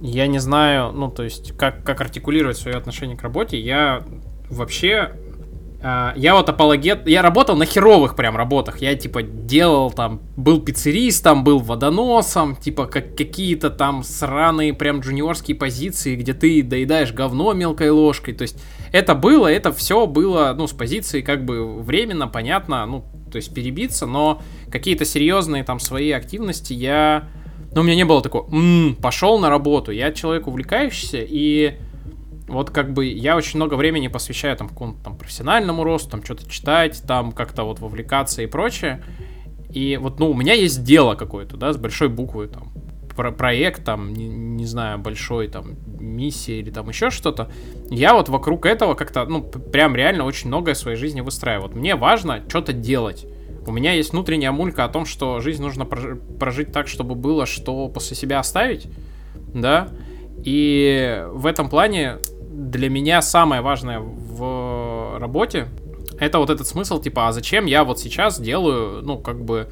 я 0.00 0.28
не 0.28 0.38
знаю, 0.38 0.92
ну, 0.92 1.10
то 1.10 1.24
есть, 1.24 1.56
как, 1.56 1.82
как 1.82 2.00
артикулировать 2.00 2.58
свое 2.58 2.76
отношение 2.76 3.16
к 3.16 3.22
работе. 3.22 3.58
Я 3.58 4.04
вообще 4.48 5.10
я 5.80 6.34
вот 6.34 6.48
апологет, 6.48 7.06
я 7.06 7.22
работал 7.22 7.56
на 7.56 7.64
херовых 7.64 8.16
прям 8.16 8.36
работах, 8.36 8.78
я 8.82 8.96
типа 8.96 9.22
делал 9.22 9.92
там, 9.92 10.20
был 10.36 10.60
пиццеристом, 10.60 11.44
был 11.44 11.60
водоносом, 11.60 12.56
типа 12.56 12.86
как 12.86 13.16
какие-то 13.16 13.70
там 13.70 14.02
сраные 14.02 14.74
прям 14.74 15.00
джуниорские 15.00 15.56
позиции, 15.56 16.16
где 16.16 16.34
ты 16.34 16.64
доедаешь 16.64 17.12
говно 17.12 17.52
мелкой 17.52 17.90
ложкой, 17.90 18.34
то 18.34 18.42
есть 18.42 18.60
это 18.90 19.14
было, 19.14 19.46
это 19.46 19.72
все 19.72 20.06
было, 20.08 20.52
ну, 20.56 20.66
с 20.66 20.72
позиции 20.72 21.20
как 21.20 21.44
бы 21.44 21.80
временно, 21.80 22.26
понятно, 22.26 22.84
ну, 22.84 23.04
то 23.30 23.36
есть 23.36 23.54
перебиться, 23.54 24.06
но 24.06 24.42
какие-то 24.72 25.04
серьезные 25.04 25.62
там 25.62 25.78
свои 25.78 26.10
активности 26.10 26.72
я, 26.72 27.28
ну, 27.72 27.82
у 27.82 27.84
меня 27.84 27.94
не 27.94 28.04
было 28.04 28.20
такого, 28.20 28.52
м-м, 28.52 28.96
пошел 28.96 29.38
на 29.38 29.48
работу, 29.48 29.92
я 29.92 30.10
человек 30.10 30.48
увлекающийся, 30.48 31.18
и 31.20 31.76
вот 32.48 32.70
как 32.70 32.92
бы 32.92 33.06
я 33.06 33.36
очень 33.36 33.56
много 33.56 33.74
времени 33.74 34.08
посвящаю 34.08 34.56
там 34.56 34.68
какому-то 34.68 35.04
там 35.04 35.16
профессиональному 35.16 35.84
росту, 35.84 36.10
там 36.10 36.24
что-то 36.24 36.48
читать, 36.50 37.02
там 37.06 37.32
как-то 37.32 37.64
вот 37.64 37.78
вовлекаться 37.78 38.42
и 38.42 38.46
прочее. 38.46 39.02
И 39.70 39.98
вот, 40.00 40.18
ну, 40.18 40.30
у 40.30 40.34
меня 40.34 40.54
есть 40.54 40.82
дело 40.82 41.14
какое-то, 41.14 41.56
да, 41.56 41.72
с 41.72 41.76
большой 41.76 42.08
буквы, 42.08 42.48
там, 42.48 42.72
про 43.14 43.32
проект, 43.32 43.84
там, 43.84 44.14
не, 44.14 44.28
не 44.28 44.64
знаю, 44.64 44.98
большой, 44.98 45.48
там, 45.48 45.74
миссия 45.98 46.60
или 46.60 46.70
там 46.70 46.88
еще 46.88 47.10
что-то. 47.10 47.50
Я 47.90 48.14
вот 48.14 48.28
вокруг 48.28 48.64
этого 48.64 48.94
как-то, 48.94 49.24
ну, 49.26 49.42
прям 49.42 49.94
реально 49.94 50.24
очень 50.24 50.48
многое 50.48 50.74
в 50.74 50.78
своей 50.78 50.96
жизни 50.96 51.20
выстраиваю. 51.20 51.68
Вот 51.68 51.76
мне 51.76 51.96
важно 51.96 52.42
что-то 52.48 52.72
делать. 52.72 53.26
У 53.66 53.72
меня 53.72 53.92
есть 53.92 54.12
внутренняя 54.12 54.52
мулька 54.52 54.84
о 54.84 54.88
том, 54.88 55.04
что 55.04 55.40
жизнь 55.40 55.62
нужно 55.62 55.84
прожить 55.84 56.72
так, 56.72 56.88
чтобы 56.88 57.14
было 57.14 57.44
что 57.44 57.88
после 57.88 58.16
себя 58.16 58.38
оставить, 58.38 58.86
да, 59.52 59.88
и 60.44 61.24
в 61.32 61.44
этом 61.44 61.68
плане 61.68 62.18
для 62.58 62.90
меня 62.90 63.22
самое 63.22 63.62
важное 63.62 64.00
в 64.00 65.18
работе 65.18 65.68
это 66.18 66.40
вот 66.40 66.50
этот 66.50 66.66
смысл, 66.66 67.00
типа, 67.00 67.28
а 67.28 67.32
зачем 67.32 67.66
я 67.66 67.84
вот 67.84 68.00
сейчас 68.00 68.40
делаю, 68.40 69.02
ну, 69.02 69.18
как 69.18 69.44
бы, 69.44 69.68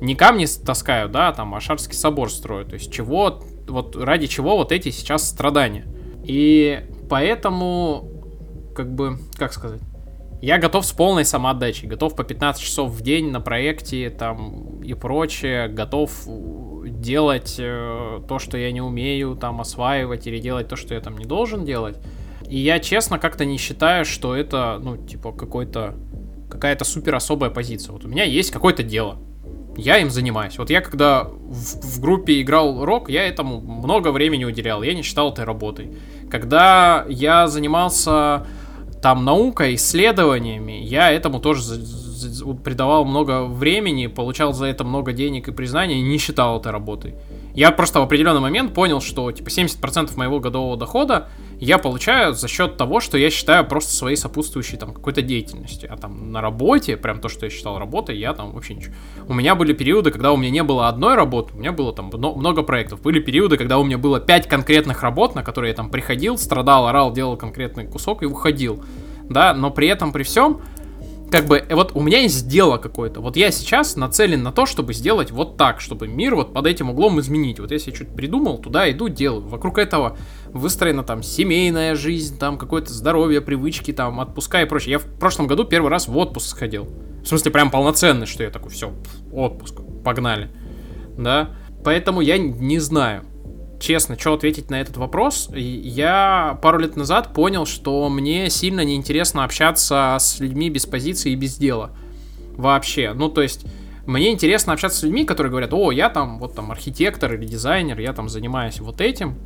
не 0.00 0.14
камни 0.14 0.46
таскаю, 0.46 1.10
да, 1.10 1.32
там, 1.32 1.54
а 1.54 1.60
Шарский 1.60 1.94
собор 1.94 2.30
строю, 2.30 2.64
то 2.64 2.74
есть 2.74 2.90
чего, 2.90 3.42
вот 3.68 3.96
ради 3.96 4.26
чего 4.26 4.56
вот 4.56 4.72
эти 4.72 4.90
сейчас 4.90 5.28
страдания. 5.28 5.84
И 6.24 6.86
поэтому, 7.10 8.08
как 8.74 8.94
бы, 8.94 9.18
как 9.36 9.52
сказать, 9.52 9.80
я 10.40 10.56
готов 10.56 10.86
с 10.86 10.92
полной 10.92 11.26
самоотдачей, 11.26 11.86
готов 11.86 12.16
по 12.16 12.24
15 12.24 12.62
часов 12.62 12.90
в 12.90 13.02
день 13.02 13.30
на 13.30 13.42
проекте 13.42 14.08
там 14.08 14.80
и 14.82 14.94
прочее, 14.94 15.68
готов 15.68 16.10
делать 16.26 17.56
э, 17.58 18.20
то, 18.26 18.38
что 18.38 18.56
я 18.56 18.72
не 18.72 18.80
умею, 18.80 19.36
там 19.36 19.60
осваивать 19.60 20.26
или 20.26 20.38
делать 20.38 20.68
то, 20.68 20.76
что 20.76 20.94
я 20.94 21.00
там 21.02 21.18
не 21.18 21.26
должен 21.26 21.66
делать. 21.66 21.98
И 22.50 22.58
я 22.58 22.80
честно 22.80 23.18
как-то 23.18 23.44
не 23.44 23.58
считаю, 23.58 24.04
что 24.04 24.34
это, 24.34 24.80
ну, 24.82 24.96
типа, 24.96 25.32
какой-то 25.32 25.94
какая-то 26.50 26.84
супер 26.84 27.14
особая 27.14 27.48
позиция. 27.48 27.92
Вот 27.92 28.04
у 28.04 28.08
меня 28.08 28.24
есть 28.24 28.50
какое-то 28.50 28.82
дело. 28.82 29.18
Я 29.76 29.98
им 29.98 30.10
занимаюсь. 30.10 30.58
Вот 30.58 30.68
я 30.68 30.80
когда 30.80 31.24
в, 31.24 31.96
в 31.96 32.00
группе 32.00 32.40
играл 32.42 32.84
рок, 32.84 33.08
я 33.08 33.26
этому 33.26 33.60
много 33.60 34.10
времени 34.10 34.44
уделял. 34.44 34.82
Я 34.82 34.94
не 34.94 35.02
считал 35.02 35.32
этой 35.32 35.44
работой. 35.44 35.96
Когда 36.28 37.06
я 37.08 37.46
занимался 37.46 38.46
там 39.00 39.24
наукой, 39.24 39.76
исследованиями, 39.76 40.72
я 40.82 41.12
этому 41.12 41.40
тоже 41.40 41.62
придавал 42.64 43.04
много 43.04 43.44
времени, 43.44 44.08
получал 44.08 44.52
за 44.52 44.66
это 44.66 44.84
много 44.84 45.12
денег 45.12 45.48
и 45.48 45.52
признания, 45.52 46.00
и 46.00 46.02
не 46.02 46.18
считал 46.18 46.58
это 46.58 46.72
работой. 46.72 47.14
Я 47.54 47.70
просто 47.70 48.00
в 48.00 48.02
определенный 48.02 48.40
момент 48.40 48.74
понял, 48.74 49.00
что 49.00 49.30
типа 49.32 49.48
70% 49.48 50.16
моего 50.16 50.40
годового 50.40 50.76
дохода 50.76 51.28
я 51.60 51.78
получаю 51.78 52.32
за 52.34 52.48
счет 52.48 52.76
того, 52.76 53.00
что 53.00 53.18
я 53.18 53.30
считаю 53.30 53.66
просто 53.66 53.92
своей 53.94 54.16
сопутствующей 54.16 54.78
там 54.78 54.92
какой-то 54.92 55.20
деятельности. 55.20 55.86
А 55.86 55.96
там 55.96 56.32
на 56.32 56.40
работе, 56.40 56.96
прям 56.96 57.20
то, 57.20 57.28
что 57.28 57.44
я 57.46 57.50
считал 57.50 57.78
работой, 57.78 58.18
я 58.18 58.32
там 58.32 58.52
вообще 58.52 58.74
ничего. 58.74 58.94
У 59.28 59.34
меня 59.34 59.54
были 59.54 59.74
периоды, 59.74 60.10
когда 60.10 60.32
у 60.32 60.36
меня 60.36 60.50
не 60.50 60.62
было 60.62 60.88
одной 60.88 61.14
работы, 61.14 61.54
у 61.54 61.58
меня 61.58 61.72
было 61.72 61.92
там 61.92 62.10
много 62.10 62.62
проектов. 62.62 63.02
Были 63.02 63.20
периоды, 63.20 63.58
когда 63.58 63.78
у 63.78 63.84
меня 63.84 63.98
было 63.98 64.20
5 64.20 64.48
конкретных 64.48 65.02
работ, 65.02 65.34
на 65.34 65.42
которые 65.42 65.70
я 65.70 65.76
там 65.76 65.90
приходил, 65.90 66.38
страдал, 66.38 66.86
орал, 66.86 67.12
делал 67.12 67.36
конкретный 67.36 67.86
кусок 67.86 68.22
и 68.22 68.26
уходил. 68.26 68.82
Да, 69.28 69.54
но 69.54 69.70
при 69.70 69.86
этом, 69.88 70.12
при 70.12 70.22
всем, 70.22 70.60
как 71.30 71.46
бы, 71.46 71.58
э, 71.58 71.74
вот 71.74 71.92
у 71.94 72.02
меня 72.02 72.20
есть 72.20 72.48
дело 72.48 72.76
какое-то. 72.78 73.20
Вот 73.20 73.36
я 73.36 73.50
сейчас 73.50 73.96
нацелен 73.96 74.42
на 74.42 74.52
то, 74.52 74.66
чтобы 74.66 74.92
сделать 74.92 75.30
вот 75.30 75.56
так, 75.56 75.80
чтобы 75.80 76.08
мир 76.08 76.34
вот 76.34 76.52
под 76.52 76.66
этим 76.66 76.90
углом 76.90 77.20
изменить. 77.20 77.60
Вот 77.60 77.70
я 77.70 77.78
что-то 77.78 78.12
придумал, 78.12 78.58
туда 78.58 78.90
иду, 78.90 79.08
делаю. 79.08 79.42
Вокруг 79.42 79.78
этого 79.78 80.16
выстроена 80.48 81.04
там 81.04 81.22
семейная 81.22 81.94
жизнь, 81.94 82.38
там 82.38 82.58
какое-то 82.58 82.92
здоровье, 82.92 83.40
привычки, 83.40 83.92
там 83.92 84.18
отпуска 84.18 84.62
и 84.62 84.64
прочее. 84.64 84.92
Я 84.92 84.98
в 84.98 85.04
прошлом 85.04 85.46
году 85.46 85.64
первый 85.64 85.90
раз 85.90 86.08
в 86.08 86.16
отпуск 86.16 86.48
сходил. 86.48 86.88
В 87.22 87.26
смысле, 87.26 87.50
прям 87.52 87.70
полноценный, 87.70 88.26
что 88.26 88.42
я 88.42 88.50
такой, 88.50 88.70
все, 88.70 88.92
отпуск, 89.32 89.76
погнали. 90.04 90.50
Да? 91.16 91.50
Поэтому 91.84 92.20
я 92.20 92.38
не 92.38 92.78
знаю 92.78 93.24
честно, 93.80 94.16
что 94.18 94.34
ответить 94.34 94.70
на 94.70 94.80
этот 94.80 94.96
вопрос. 94.96 95.50
Я 95.52 96.58
пару 96.62 96.78
лет 96.78 96.96
назад 96.96 97.32
понял, 97.32 97.66
что 97.66 98.08
мне 98.08 98.50
сильно 98.50 98.84
неинтересно 98.84 99.42
общаться 99.42 100.16
с 100.20 100.38
людьми 100.38 100.70
без 100.70 100.86
позиции 100.86 101.32
и 101.32 101.36
без 101.36 101.56
дела. 101.56 101.90
Вообще. 102.56 103.12
Ну, 103.14 103.28
то 103.28 103.40
есть, 103.42 103.64
мне 104.06 104.30
интересно 104.30 104.74
общаться 104.74 105.00
с 105.00 105.02
людьми, 105.02 105.24
которые 105.24 105.50
говорят, 105.50 105.72
о, 105.72 105.90
я 105.90 106.10
там, 106.10 106.38
вот 106.38 106.54
там, 106.54 106.70
архитектор 106.70 107.34
или 107.34 107.46
дизайнер, 107.46 107.98
я 107.98 108.12
там 108.12 108.28
занимаюсь 108.28 108.78
вот 108.80 109.00
этим. 109.00 109.36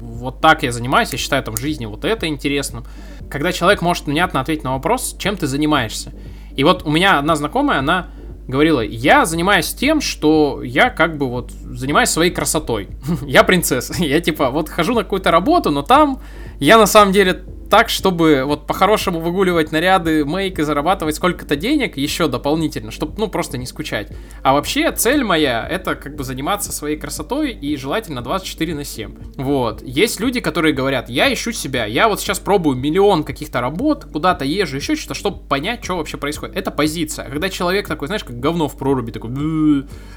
Вот 0.00 0.40
так 0.40 0.62
я 0.62 0.72
занимаюсь, 0.72 1.12
я 1.12 1.18
считаю 1.18 1.42
там 1.42 1.56
в 1.56 1.60
жизни 1.60 1.86
вот 1.86 2.04
это 2.04 2.26
интересным. 2.28 2.84
Когда 3.28 3.52
человек 3.52 3.82
может 3.82 4.06
внятно 4.06 4.40
ответить 4.40 4.64
на 4.64 4.72
вопрос, 4.72 5.16
чем 5.18 5.36
ты 5.36 5.46
занимаешься. 5.46 6.12
И 6.54 6.64
вот 6.64 6.84
у 6.84 6.90
меня 6.90 7.18
одна 7.18 7.36
знакомая, 7.36 7.80
она 7.80 8.08
говорила, 8.46 8.80
я 8.80 9.26
занимаюсь 9.26 9.74
тем, 9.74 10.00
что 10.00 10.62
я 10.62 10.90
как 10.90 11.18
бы 11.18 11.28
вот 11.28 11.50
занимаюсь 11.50 12.10
своей 12.10 12.30
красотой. 12.30 12.88
я 13.26 13.44
принцесса. 13.44 13.94
Я 13.98 14.20
типа 14.20 14.50
вот 14.50 14.68
хожу 14.68 14.94
на 14.94 15.02
какую-то 15.02 15.30
работу, 15.30 15.70
но 15.70 15.82
там 15.82 16.20
я 16.58 16.78
на 16.78 16.86
самом 16.86 17.12
деле 17.12 17.44
так, 17.68 17.88
чтобы 17.88 18.44
вот 18.44 18.66
по-хорошему 18.66 19.20
выгуливать 19.20 19.72
наряды, 19.72 20.24
мейк 20.24 20.58
и 20.58 20.62
зарабатывать 20.62 21.16
сколько-то 21.16 21.56
денег 21.56 21.96
еще 21.96 22.28
дополнительно, 22.28 22.90
чтобы, 22.90 23.14
ну, 23.18 23.28
просто 23.28 23.58
не 23.58 23.66
скучать. 23.66 24.12
А 24.42 24.52
вообще 24.52 24.90
цель 24.92 25.24
моя— 25.24 25.66
это 25.70 25.94
как 25.94 26.16
бы 26.16 26.24
заниматься 26.24 26.72
своей 26.72 26.96
красотой 26.96 27.52
и 27.52 27.76
желательно 27.76 28.22
24 28.22 28.74
на 28.74 28.84
7. 28.84 29.16
Вот. 29.36 29.82
Есть 29.82 30.20
люди, 30.20 30.40
которые 30.40 30.74
говорят, 30.74 31.08
я 31.08 31.32
ищу 31.32 31.52
себя, 31.52 31.86
я 31.86 32.08
вот 32.08 32.20
сейчас 32.20 32.38
пробую 32.38 32.76
миллион 32.76 33.24
каких-то 33.24 33.60
работ, 33.60 34.04
куда-то 34.04 34.44
езжу, 34.44 34.76
еще 34.76 34.96
что-то, 34.96 35.14
чтобы 35.14 35.40
понять, 35.46 35.84
что 35.84 35.96
вообще 35.96 36.16
происходит. 36.16 36.56
Это 36.56 36.70
позиция. 36.70 37.28
Когда 37.28 37.48
человек 37.48 37.88
такой, 37.88 38.08
знаешь, 38.08 38.24
как 38.24 38.38
говно 38.38 38.68
в 38.68 38.76
проруби, 38.76 39.10
такой, 39.10 39.30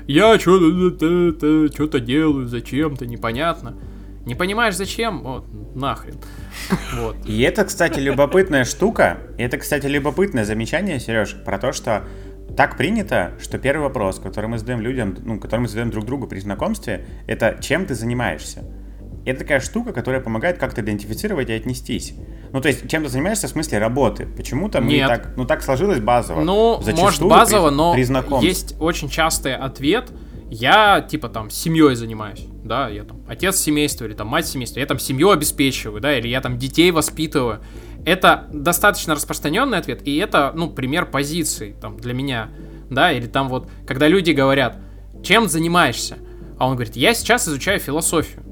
я 0.07 0.39
что-то 0.39 1.69
что-то 1.73 1.99
делаю, 1.99 2.47
зачем-то, 2.47 3.05
непонятно. 3.05 3.75
Не 4.29 4.35
понимаешь 4.35 4.75
зачем? 4.75 5.23
Вот, 5.23 5.45
нахрен. 5.73 6.19
Вот. 6.93 7.15
И 7.25 7.41
это, 7.41 7.65
кстати, 7.65 7.99
любопытная 7.99 8.63
штука. 8.63 9.17
И 9.39 9.41
это, 9.41 9.57
кстати, 9.57 9.87
любопытное 9.87 10.45
замечание, 10.45 10.99
Сереж, 10.99 11.35
про 11.43 11.57
то, 11.57 11.71
что 11.71 12.03
так 12.55 12.77
принято, 12.77 13.31
что 13.41 13.57
первый 13.57 13.81
вопрос, 13.85 14.19
который 14.19 14.45
мы 14.45 14.59
задаем 14.59 14.81
людям, 14.81 15.17
ну, 15.25 15.39
который 15.39 15.61
мы 15.61 15.67
задаем 15.67 15.89
друг 15.89 16.05
другу 16.05 16.27
при 16.27 16.37
знакомстве, 16.37 17.07
это 17.25 17.57
чем 17.59 17.87
ты 17.87 17.95
занимаешься? 17.95 18.65
Это 19.25 19.39
такая 19.39 19.61
штука, 19.61 19.93
которая 19.93 20.21
помогает 20.21 20.59
как-то 20.59 20.81
идентифицировать 20.81 21.49
и 21.49 21.53
отнестись. 21.53 22.13
Ну, 22.51 22.61
то 22.61 22.67
есть, 22.67 22.87
чем 22.87 23.03
ты 23.03 23.09
занимаешься 23.09 23.47
в 23.47 23.49
смысле 23.49 23.79
работы? 23.79 24.27
Почему-то 24.27 24.79
мы 24.79 24.99
так, 24.99 25.31
ну, 25.37 25.45
так 25.45 25.63
сложилось 25.63 26.01
базово. 26.01 26.41
Ну, 26.41 26.79
может, 26.95 27.23
базово, 27.23 27.69
при, 27.69 28.05
но 28.05 28.29
при 28.29 28.45
есть 28.45 28.75
очень 28.79 29.09
частый 29.09 29.55
ответ– 29.55 30.11
я, 30.49 31.01
типа, 31.01 31.29
там, 31.29 31.49
семьей 31.49 31.95
занимаюсь, 31.95 32.45
да, 32.63 32.89
я 32.89 33.03
там 33.03 33.21
отец 33.27 33.57
семейства 33.57 34.05
или 34.05 34.13
там 34.13 34.27
мать 34.27 34.47
семейства, 34.47 34.79
я 34.79 34.85
там 34.85 34.99
семью 34.99 35.29
обеспечиваю, 35.29 36.01
да, 36.01 36.17
или 36.17 36.27
я 36.27 36.41
там 36.41 36.57
детей 36.57 36.91
воспитываю. 36.91 37.61
Это 38.05 38.47
достаточно 38.51 39.13
распространенный 39.13 39.77
ответ, 39.77 40.01
и 40.07 40.17
это, 40.17 40.51
ну, 40.55 40.69
пример 40.69 41.05
позиции, 41.05 41.75
там, 41.79 41.97
для 41.97 42.13
меня, 42.13 42.49
да, 42.89 43.11
или 43.11 43.27
там 43.27 43.49
вот, 43.49 43.69
когда 43.85 44.07
люди 44.07 44.31
говорят, 44.31 44.77
чем 45.23 45.47
занимаешься, 45.47 46.17
а 46.57 46.67
он 46.67 46.75
говорит, 46.75 46.95
я 46.95 47.13
сейчас 47.13 47.47
изучаю 47.47 47.79
философию, 47.79 48.43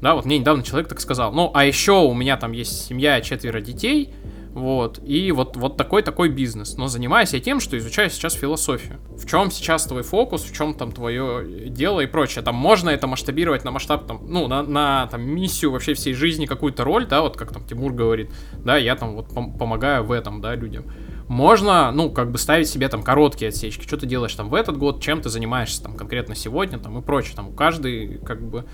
да, 0.00 0.14
вот 0.14 0.24
мне 0.24 0.38
недавно 0.38 0.62
человек 0.62 0.88
так 0.88 1.00
сказал, 1.00 1.32
ну, 1.32 1.50
а 1.54 1.64
еще 1.64 1.92
у 1.92 2.14
меня 2.14 2.36
там 2.36 2.52
есть 2.52 2.86
семья, 2.86 3.20
четверо 3.20 3.60
детей, 3.60 4.14
вот, 4.54 5.00
и 5.04 5.32
вот, 5.32 5.56
вот 5.56 5.76
такой-такой 5.76 6.28
бизнес. 6.28 6.76
Но 6.76 6.86
занимаюсь 6.86 7.32
я 7.32 7.40
тем, 7.40 7.58
что 7.58 7.76
изучаю 7.76 8.08
сейчас 8.08 8.34
философию. 8.34 9.00
В 9.10 9.26
чем 9.26 9.50
сейчас 9.50 9.84
твой 9.84 10.04
фокус, 10.04 10.44
в 10.44 10.54
чем 10.54 10.74
там 10.74 10.92
твое 10.92 11.68
дело 11.70 12.00
и 12.00 12.06
прочее. 12.06 12.44
Там 12.44 12.54
можно 12.54 12.90
это 12.90 13.08
масштабировать 13.08 13.64
на 13.64 13.72
масштаб, 13.72 14.06
там, 14.06 14.20
ну, 14.22 14.46
на, 14.46 14.62
на 14.62 15.08
там, 15.08 15.22
миссию 15.22 15.72
вообще 15.72 15.94
всей 15.94 16.14
жизни, 16.14 16.46
какую-то 16.46 16.84
роль, 16.84 17.04
да, 17.06 17.22
вот 17.22 17.36
как 17.36 17.52
там 17.52 17.64
Тимур 17.66 17.92
говорит, 17.92 18.30
да, 18.64 18.76
я 18.76 18.94
там 18.94 19.16
вот 19.16 19.26
пом- 19.26 19.58
помогаю 19.58 20.04
в 20.04 20.12
этом, 20.12 20.40
да, 20.40 20.54
людям. 20.54 20.84
Можно, 21.26 21.90
ну, 21.90 22.10
как 22.10 22.30
бы 22.30 22.38
ставить 22.38 22.68
себе 22.68 22.88
там 22.88 23.02
короткие 23.02 23.48
отсечки, 23.48 23.82
что 23.82 23.96
ты 23.96 24.06
делаешь 24.06 24.34
там 24.34 24.50
в 24.50 24.54
этот 24.54 24.76
год, 24.76 25.02
чем 25.02 25.20
ты 25.20 25.30
занимаешься 25.30 25.82
там 25.82 25.96
конкретно 25.96 26.36
сегодня, 26.36 26.78
там 26.78 26.96
и 26.98 27.02
прочее. 27.02 27.32
Там 27.34 27.54
каждый, 27.54 28.18
как 28.18 28.40
бы, 28.40 28.66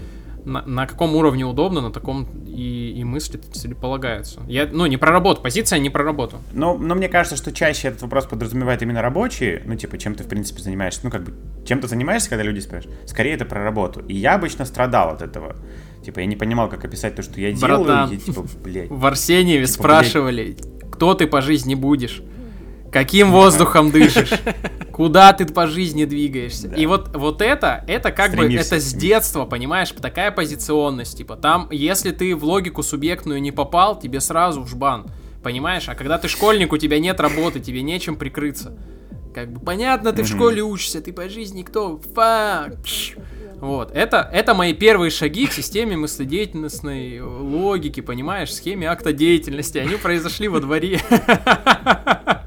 на, 0.45 0.63
на 0.63 0.87
каком 0.87 1.15
уровне 1.15 1.45
удобно, 1.45 1.81
на 1.81 1.91
таком 1.91 2.29
и, 2.47 2.95
и, 2.97 3.05
мысли 3.05 3.39
целеполагаются. 3.39 4.41
Я, 4.47 4.69
ну, 4.71 4.87
не 4.87 4.97
про 4.97 5.11
работу, 5.11 5.43
позиция 5.43 5.79
не 5.79 5.91
про 5.91 6.05
работу. 6.05 6.39
Но, 6.53 6.77
но 6.77 6.95
мне 6.95 7.09
кажется, 7.09 7.37
что 7.37 7.53
чаще 7.53 7.89
этот 7.89 8.03
вопрос 8.03 8.27
подразумевает 8.27 8.83
именно 8.83 9.03
рабочие, 9.03 9.63
ну, 9.65 9.77
типа, 9.77 9.99
чем 9.99 10.15
ты, 10.15 10.25
в 10.25 10.29
принципе, 10.29 10.63
занимаешься, 10.63 11.01
ну, 11.05 11.11
как 11.11 11.25
бы, 11.25 11.35
чем 11.67 11.81
ты 11.81 11.89
занимаешься, 11.89 12.29
когда 12.31 12.43
люди 12.43 12.61
спрашивают, 12.61 13.09
скорее 13.09 13.35
это 13.35 13.45
про 13.45 13.63
работу. 13.63 14.01
И 14.09 14.15
я 14.15 14.35
обычно 14.35 14.65
страдал 14.65 15.11
от 15.11 15.23
этого. 15.23 15.57
Типа, 16.05 16.21
я 16.21 16.27
не 16.27 16.37
понимал, 16.37 16.69
как 16.69 16.85
описать 16.85 17.15
то, 17.15 17.23
что 17.23 17.41
я 17.41 17.55
Братан, 17.57 17.85
делаю, 17.85 18.13
и, 18.13 18.17
типа, 18.17 18.47
блядь. 18.63 18.91
В 18.91 19.07
Арсеньеве 19.07 19.67
типа, 19.67 19.75
спрашивали, 19.75 20.57
блядь. 20.59 20.91
кто 20.91 21.15
ты 21.15 21.27
по 21.27 21.43
жизни 21.43 21.75
будешь? 21.75 22.23
Каким 22.93 23.31
воздухом 23.31 23.91
дышишь? 23.91 24.33
Куда 24.93 25.33
ты 25.33 25.47
по 25.47 25.67
жизни 25.67 26.05
двигаешься? 26.05 26.69
Да. 26.69 26.77
И 26.77 26.87
вот, 26.87 27.15
вот 27.15 27.41
это, 27.41 27.85
это 27.87 28.11
как 28.11 28.33
Стремишься 28.33 28.71
бы, 28.71 28.77
это 28.77 28.85
с 28.85 28.93
детства, 28.93 29.45
понимаешь, 29.45 29.91
такая 29.91 30.31
позиционность. 30.31 31.17
Типа, 31.17 31.37
там, 31.37 31.69
если 31.71 32.11
ты 32.11 32.35
в 32.35 32.45
логику 32.45 32.83
субъектную 32.83 33.41
не 33.41 33.53
попал, 33.53 33.99
тебе 33.99 34.21
сразу 34.21 34.63
в 34.63 34.69
жбан. 34.69 35.07
Понимаешь? 35.43 35.89
А 35.89 35.95
когда 35.95 36.19
ты 36.19 36.29
школьник, 36.29 36.73
у 36.73 36.79
тебя 36.79 36.99
нет 36.99 37.21
работы, 37.21 37.61
тебе 37.61 37.83
нечем 37.83 38.17
прикрыться. 38.17 38.77
Как 39.35 39.53
бы 39.53 39.61
понятно, 39.61 40.13
ты 40.13 40.25
в 40.25 40.29
школе 40.29 40.63
учишься, 40.63 41.01
ты 41.01 41.13
по 41.13 41.29
жизни 41.29 41.63
кто? 41.63 42.01
Фак. 42.15 42.75
Вот, 43.61 43.93
это, 43.95 44.29
это 44.33 44.55
мои 44.55 44.73
первые 44.73 45.11
шаги 45.11 45.47
к 45.47 45.53
системе 45.53 45.97
мыследеятельностной 45.97 47.21
логики, 47.21 48.01
понимаешь, 48.01 48.53
схеме 48.53 48.89
акта 48.89 49.13
деятельности. 49.13 49.79
Они 49.79 49.97
произошли 49.97 50.49
во 50.49 50.61
дворе. 50.61 51.01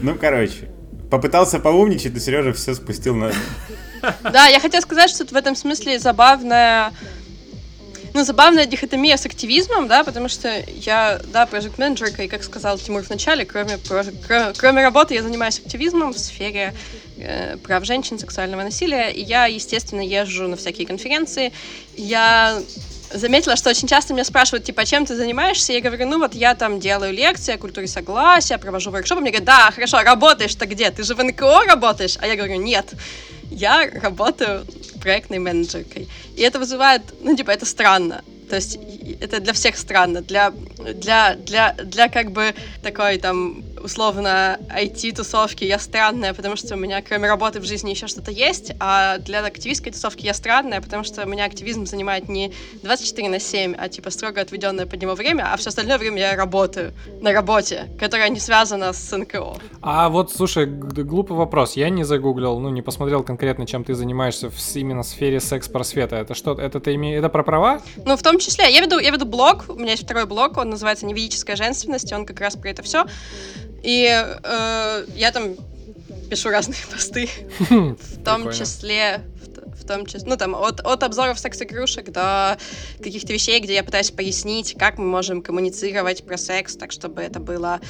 Ну, 0.00 0.14
короче, 0.14 0.68
попытался 1.10 1.58
поумничать, 1.58 2.14
но 2.14 2.20
Сережа 2.20 2.52
все 2.52 2.74
спустил 2.74 3.14
на... 3.14 3.32
Да, 4.22 4.46
я 4.46 4.60
хотела 4.60 4.80
сказать, 4.80 5.10
что 5.10 5.24
в 5.26 5.34
этом 5.34 5.56
смысле 5.56 5.98
забавная 5.98 6.92
ну, 8.14 8.24
забавная 8.24 8.66
дихотомия 8.66 9.16
с 9.16 9.26
активизмом, 9.26 9.86
да, 9.86 10.02
потому 10.02 10.28
что 10.28 10.64
я, 10.68 11.20
да, 11.32 11.46
проект 11.46 11.78
менеджерка 11.78 12.22
и, 12.22 12.28
как 12.28 12.42
сказал 12.42 12.78
Тимур 12.78 13.02
в 13.02 13.10
начале, 13.10 13.44
кроме, 13.44 13.78
кроме, 13.86 14.52
кроме 14.56 14.82
работы 14.82 15.14
я 15.14 15.22
занимаюсь 15.22 15.58
активизмом 15.58 16.12
в 16.12 16.18
сфере 16.18 16.74
э, 17.16 17.56
прав 17.58 17.84
женщин, 17.84 18.18
сексуального 18.18 18.62
насилия, 18.62 19.10
и 19.10 19.22
я, 19.22 19.46
естественно, 19.46 20.00
езжу 20.00 20.48
на 20.48 20.56
всякие 20.56 20.86
конференции, 20.86 21.52
я 21.96 22.60
заметила, 23.12 23.56
что 23.56 23.70
очень 23.70 23.88
часто 23.88 24.12
меня 24.12 24.24
спрашивают, 24.24 24.64
типа, 24.64 24.84
чем 24.84 25.06
ты 25.06 25.16
занимаешься? 25.16 25.72
Я 25.72 25.80
говорю, 25.80 26.06
ну 26.06 26.18
вот 26.18 26.34
я 26.34 26.54
там 26.54 26.80
делаю 26.80 27.12
лекции 27.12 27.54
о 27.54 27.58
культуре 27.58 27.86
согласия, 27.86 28.58
провожу 28.58 28.90
воркшопы. 28.90 29.20
Мне 29.20 29.30
говорят, 29.30 29.46
да, 29.46 29.70
хорошо, 29.70 30.02
работаешь-то 30.02 30.66
где? 30.66 30.90
Ты 30.90 31.02
же 31.02 31.14
в 31.14 31.22
НКО 31.22 31.64
работаешь? 31.66 32.16
А 32.20 32.26
я 32.26 32.36
говорю, 32.36 32.56
нет, 32.56 32.92
я 33.50 33.88
работаю 34.02 34.66
проектной 35.00 35.38
менеджеркой. 35.38 36.08
И 36.36 36.42
это 36.42 36.58
вызывает, 36.58 37.02
ну, 37.22 37.36
типа, 37.36 37.50
это 37.50 37.66
странно. 37.66 38.22
То 38.48 38.56
есть 38.56 38.78
это 39.20 39.40
для 39.40 39.52
всех 39.52 39.76
странно. 39.76 40.22
Для, 40.22 40.52
для, 40.94 41.34
для, 41.34 41.72
для 41.72 42.08
как 42.08 42.30
бы 42.30 42.54
такой 42.82 43.18
там 43.18 43.62
условно 43.82 44.58
IT-тусовки 44.68 45.64
я 45.64 45.78
странная, 45.78 46.34
потому 46.34 46.56
что 46.56 46.74
у 46.74 46.78
меня 46.78 47.02
кроме 47.02 47.28
работы 47.28 47.60
в 47.60 47.64
жизни 47.64 47.90
еще 47.90 48.06
что-то 48.06 48.30
есть, 48.30 48.72
а 48.80 49.18
для 49.18 49.44
активистской 49.44 49.92
тусовки 49.92 50.24
я 50.24 50.34
странная, 50.34 50.80
потому 50.80 51.04
что 51.04 51.24
у 51.24 51.28
меня 51.28 51.44
активизм 51.44 51.86
занимает 51.86 52.28
не 52.28 52.52
24 52.82 53.28
на 53.28 53.38
7, 53.38 53.74
а 53.78 53.88
типа 53.88 54.10
строго 54.10 54.40
отведенное 54.40 54.86
под 54.86 55.00
него 55.02 55.14
время, 55.14 55.52
а 55.52 55.56
все 55.56 55.68
остальное 55.68 55.98
время 55.98 56.18
я 56.18 56.36
работаю 56.36 56.92
на 57.20 57.32
работе, 57.32 57.88
которая 57.98 58.28
не 58.28 58.40
связана 58.40 58.92
с 58.92 59.16
НКО. 59.16 59.56
А 59.82 60.08
вот, 60.08 60.32
слушай, 60.32 60.66
глупый 60.66 61.36
вопрос. 61.36 61.74
Я 61.76 61.90
не 61.90 62.04
загуглил, 62.04 62.58
ну, 62.58 62.70
не 62.70 62.82
посмотрел 62.82 63.22
конкретно, 63.22 63.66
чем 63.66 63.84
ты 63.84 63.94
занимаешься 63.94 64.50
в 64.50 64.76
именно 64.76 65.02
сфере 65.02 65.40
секс-просвета. 65.40 66.16
Это 66.16 66.34
что, 66.34 66.52
это 66.52 66.80
ты 66.80 66.94
имеешь, 66.94 67.18
это 67.18 67.28
про 67.28 67.42
права? 67.42 67.80
Ну, 68.04 68.16
в 68.16 68.22
том 68.22 68.38
числе. 68.38 68.72
Я 68.72 68.80
веду, 68.80 68.98
я 68.98 69.10
веду 69.10 69.26
блог, 69.26 69.64
у 69.68 69.74
меня 69.74 69.92
есть 69.92 70.04
второй 70.04 70.26
блог, 70.26 70.56
он 70.56 70.70
называется 70.70 71.06
«Неведическая 71.06 71.56
женственность», 71.56 72.12
он 72.12 72.26
как 72.26 72.40
раз 72.40 72.56
про 72.56 72.70
это 72.70 72.82
все. 72.82 73.04
И 73.82 74.06
э, 74.06 75.04
я 75.14 75.32
там 75.32 75.56
пишу 76.30 76.50
разные 76.50 76.78
посты, 76.92 77.28
в 77.58 78.24
том 78.24 78.52
числе 78.52 79.22
в 79.78 79.86
том 79.86 80.04
числе, 80.04 80.28
ну 80.28 80.36
там 80.36 80.54
от, 80.54 80.80
от 80.80 81.02
обзоров 81.02 81.38
секс-игрушек 81.38 82.10
до 82.10 82.58
каких-то 82.98 83.32
вещей, 83.32 83.58
где 83.60 83.74
я 83.74 83.84
пытаюсь 83.84 84.10
пояснить, 84.10 84.74
как 84.78 84.98
мы 84.98 85.06
можем 85.06 85.40
коммуницировать 85.40 86.24
про 86.24 86.36
секс, 86.36 86.76
так 86.76 86.92
чтобы 86.92 87.22
это 87.22 87.40
было 87.40 87.80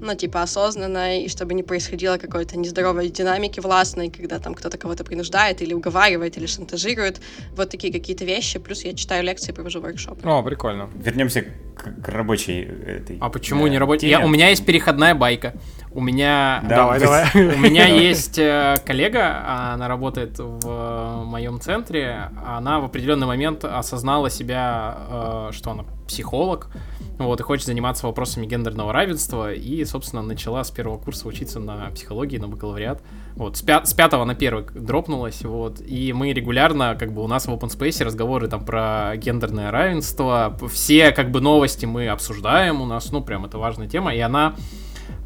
ну, 0.00 0.14
типа, 0.14 0.42
осознанно, 0.42 1.20
и 1.20 1.28
чтобы 1.28 1.54
не 1.54 1.62
происходило 1.62 2.16
какой-то 2.16 2.58
нездоровой 2.58 3.08
динамики 3.08 3.60
властной, 3.60 4.10
когда 4.10 4.38
там 4.38 4.54
кто-то 4.54 4.78
кого-то 4.78 5.04
принуждает 5.04 5.62
или 5.62 5.74
уговаривает, 5.74 6.36
или 6.36 6.46
шантажирует. 6.46 7.20
Вот 7.56 7.70
такие 7.70 7.92
какие-то 7.92 8.24
вещи. 8.24 8.58
Плюс 8.58 8.84
я 8.84 8.94
читаю 8.94 9.24
лекции, 9.24 9.52
провожу 9.52 9.80
воркшопы. 9.80 10.28
О, 10.28 10.42
прикольно. 10.42 10.90
Вернемся 10.94 11.42
к, 11.42 12.02
к 12.02 12.08
рабочей 12.08 12.62
этой. 12.62 13.18
А 13.20 13.28
почему 13.28 13.66
э, 13.66 13.70
не 13.70 13.78
рабочей? 13.78 14.14
У 14.16 14.28
меня 14.28 14.48
есть 14.48 14.64
переходная 14.64 15.14
байка. 15.14 15.54
У 15.92 16.00
меня... 16.00 16.62
Давай, 16.68 17.00
давай. 17.00 17.26
У 17.34 17.58
меня 17.58 17.86
есть 18.08 18.38
э, 18.38 18.76
коллега, 18.84 19.72
она 19.72 19.88
работает 19.88 20.38
в 20.38 21.24
моем 21.24 21.60
центре. 21.60 22.30
Она 22.44 22.80
в 22.80 22.84
определенный 22.84 23.26
момент 23.26 23.64
осознала 23.64 24.30
себя, 24.30 24.96
э, 25.08 25.50
что 25.52 25.70
она 25.70 25.84
психолог, 26.06 26.70
вот, 27.18 27.40
и 27.40 27.42
хочет 27.42 27.66
заниматься 27.66 28.06
вопросами 28.06 28.46
гендерного 28.46 28.92
равенства, 28.92 29.52
и, 29.52 29.84
собственно, 29.84 30.22
начала 30.22 30.64
с 30.64 30.70
первого 30.70 30.98
курса 30.98 31.28
учиться 31.28 31.60
на 31.60 31.90
психологии, 31.90 32.38
на 32.38 32.48
бакалавриат. 32.48 33.02
Вот, 33.34 33.56
с, 33.56 33.62
пят, 33.62 33.86
с 33.86 33.94
пятого 33.94 34.24
на 34.24 34.34
первый 34.34 34.64
дропнулась, 34.74 35.42
вот, 35.42 35.80
и 35.80 36.12
мы 36.12 36.32
регулярно, 36.32 36.96
как 36.98 37.12
бы, 37.12 37.22
у 37.22 37.28
нас 37.28 37.46
в 37.46 37.50
open 37.50 37.68
space 37.68 38.02
разговоры 38.04 38.48
там 38.48 38.64
про 38.64 39.12
гендерное 39.16 39.70
равенство, 39.70 40.56
все, 40.72 41.12
как 41.12 41.30
бы, 41.30 41.40
новости 41.40 41.86
мы 41.86 42.08
обсуждаем 42.08 42.80
у 42.80 42.86
нас, 42.86 43.12
ну, 43.12 43.20
прям 43.20 43.44
это 43.44 43.58
важная 43.58 43.88
тема, 43.88 44.14
и 44.14 44.20
она 44.20 44.54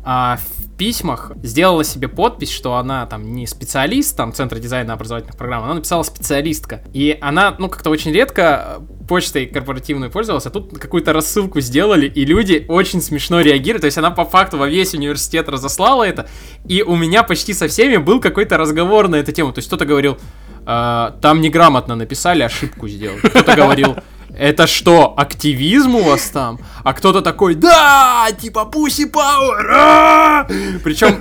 а, 0.04 0.36
в 0.36 0.76
письмах 0.76 1.32
сделала 1.42 1.84
себе 1.84 2.08
подпись, 2.08 2.50
что 2.50 2.74
она 2.74 3.06
там 3.06 3.34
не 3.34 3.46
специалист, 3.46 4.16
там, 4.16 4.32
Центра 4.32 4.58
дизайна 4.58 4.94
образовательных 4.94 5.36
программ, 5.36 5.64
она 5.64 5.74
написала 5.74 6.02
специалистка. 6.02 6.82
И 6.92 7.16
она, 7.20 7.54
ну, 7.58 7.68
как-то 7.68 7.90
очень 7.90 8.12
редко 8.12 8.80
почтой 9.08 9.46
корпоративной 9.46 10.10
пользовалась, 10.10 10.46
а 10.46 10.50
тут 10.50 10.76
какую-то 10.78 11.12
рассылку 11.12 11.60
сделали, 11.60 12.06
и 12.06 12.24
люди 12.24 12.64
очень 12.68 13.00
смешно 13.00 13.40
реагируют. 13.40 13.82
То 13.82 13.86
есть 13.86 13.98
она 13.98 14.10
по 14.10 14.24
факту 14.24 14.58
во 14.58 14.68
весь 14.68 14.94
университет 14.94 15.48
разослала 15.48 16.02
это, 16.02 16.28
и 16.66 16.82
у 16.82 16.96
меня 16.96 17.22
почти 17.22 17.54
со 17.54 17.68
всеми 17.68 17.96
был 17.96 18.20
какой-то 18.20 18.56
разговор 18.56 19.08
на 19.08 19.16
эту 19.16 19.30
тему. 19.32 19.52
То 19.52 19.58
есть 19.58 19.68
кто-то 19.68 19.84
говорил, 19.84 20.18
э, 20.66 21.10
там 21.20 21.40
неграмотно 21.40 21.94
написали, 21.94 22.42
ошибку 22.42 22.88
сделали. 22.88 23.20
Кто-то 23.20 23.54
говорил, 23.54 23.96
это 24.36 24.66
что, 24.66 25.14
активизм 25.16 25.96
у 25.96 26.02
вас 26.02 26.30
там? 26.30 26.58
А 26.84 26.94
кто-то 26.94 27.22
такой, 27.22 27.54
да, 27.54 28.28
типа 28.38 28.64
Пуси 28.64 29.06
Пауэр! 29.06 30.46
Причем, 30.82 31.16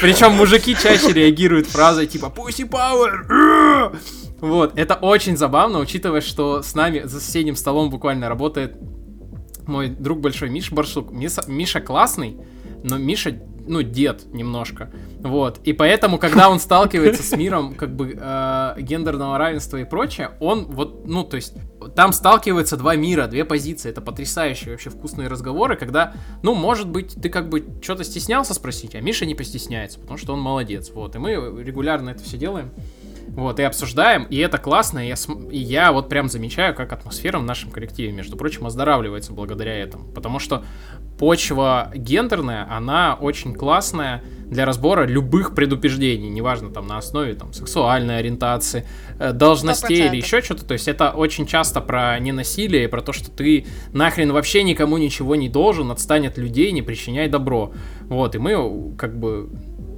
причем 0.00 0.32
мужики 0.32 0.76
чаще 0.80 1.12
реагируют 1.12 1.66
фразой 1.66 2.06
типа 2.06 2.28
Пуси 2.28 2.64
Пауэр! 2.64 3.92
Вот, 4.40 4.76
это 4.76 4.94
очень 4.94 5.36
забавно, 5.36 5.78
учитывая, 5.78 6.20
что 6.20 6.62
с 6.62 6.74
нами 6.74 7.02
за 7.04 7.20
соседним 7.20 7.54
столом 7.54 7.90
буквально 7.90 8.28
работает 8.28 8.76
мой 9.66 9.88
друг 9.88 10.20
большой 10.20 10.50
Миша 10.50 10.74
Барсук. 10.74 11.12
Миша, 11.12 11.42
Миша 11.46 11.80
классный, 11.80 12.36
но 12.82 12.98
Миша 12.98 13.40
ну, 13.66 13.82
дед 13.82 14.32
немножко. 14.32 14.90
Вот. 15.20 15.60
И 15.64 15.72
поэтому, 15.72 16.18
когда 16.18 16.50
он 16.50 16.58
сталкивается 16.58 17.22
с 17.22 17.36
миром, 17.36 17.74
как 17.74 17.94
бы, 17.94 18.16
э, 18.18 18.74
гендерного 18.80 19.38
равенства 19.38 19.76
и 19.76 19.84
прочее, 19.84 20.30
он 20.40 20.66
вот, 20.66 21.06
ну, 21.06 21.24
то 21.24 21.36
есть, 21.36 21.54
там 21.94 22.12
сталкиваются 22.12 22.76
два 22.76 22.96
мира, 22.96 23.26
две 23.26 23.44
позиции. 23.44 23.90
Это 23.90 24.00
потрясающие 24.00 24.70
вообще 24.70 24.90
вкусные 24.90 25.28
разговоры, 25.28 25.76
когда, 25.76 26.14
ну, 26.42 26.54
может 26.54 26.88
быть, 26.88 27.14
ты 27.20 27.28
как 27.28 27.48
бы 27.48 27.64
что-то 27.82 28.04
стеснялся 28.04 28.54
спросить, 28.54 28.94
а 28.94 29.00
Миша 29.00 29.26
не 29.26 29.34
постесняется, 29.34 29.98
потому 29.98 30.18
что 30.18 30.32
он 30.32 30.40
молодец. 30.40 30.90
Вот. 30.90 31.14
И 31.14 31.18
мы 31.18 31.32
регулярно 31.32 32.10
это 32.10 32.22
все 32.22 32.36
делаем. 32.36 32.70
Вот, 33.34 33.58
и 33.58 33.62
обсуждаем, 33.62 34.24
и 34.24 34.36
это 34.36 34.58
классно, 34.58 34.98
и 34.98 35.08
я, 35.08 35.14
и 35.50 35.58
я 35.58 35.92
вот 35.92 36.10
прям 36.10 36.28
замечаю, 36.28 36.74
как 36.74 36.92
атмосфера 36.92 37.38
в 37.38 37.42
нашем 37.42 37.70
коллективе, 37.70 38.12
между 38.12 38.36
прочим, 38.36 38.66
оздоравливается 38.66 39.32
благодаря 39.32 39.74
этому. 39.74 40.04
Потому 40.12 40.38
что 40.38 40.64
почва 41.18 41.90
гендерная, 41.94 42.66
она 42.70 43.16
очень 43.18 43.54
классная 43.54 44.22
для 44.50 44.66
разбора 44.66 45.06
любых 45.06 45.54
предупреждений, 45.54 46.28
неважно, 46.28 46.70
там, 46.70 46.86
на 46.86 46.98
основе, 46.98 47.32
там, 47.34 47.54
сексуальной 47.54 48.18
ориентации, 48.18 48.86
э, 49.18 49.32
должностей 49.32 50.02
100%. 50.02 50.06
или 50.08 50.16
еще 50.16 50.42
что-то. 50.42 50.66
То 50.66 50.74
есть 50.74 50.86
это 50.88 51.10
очень 51.10 51.46
часто 51.46 51.80
про 51.80 52.18
ненасилие, 52.18 52.86
про 52.86 53.00
то, 53.00 53.14
что 53.14 53.30
ты 53.30 53.64
нахрен 53.94 54.30
вообще 54.32 54.62
никому 54.62 54.98
ничего 54.98 55.36
не 55.36 55.48
должен, 55.48 55.90
отстань 55.90 56.26
от 56.26 56.36
людей, 56.36 56.70
не 56.72 56.82
причиняй 56.82 57.28
добро. 57.28 57.72
Вот, 58.08 58.34
и 58.34 58.38
мы 58.38 58.94
как 58.98 59.18
бы 59.18 59.48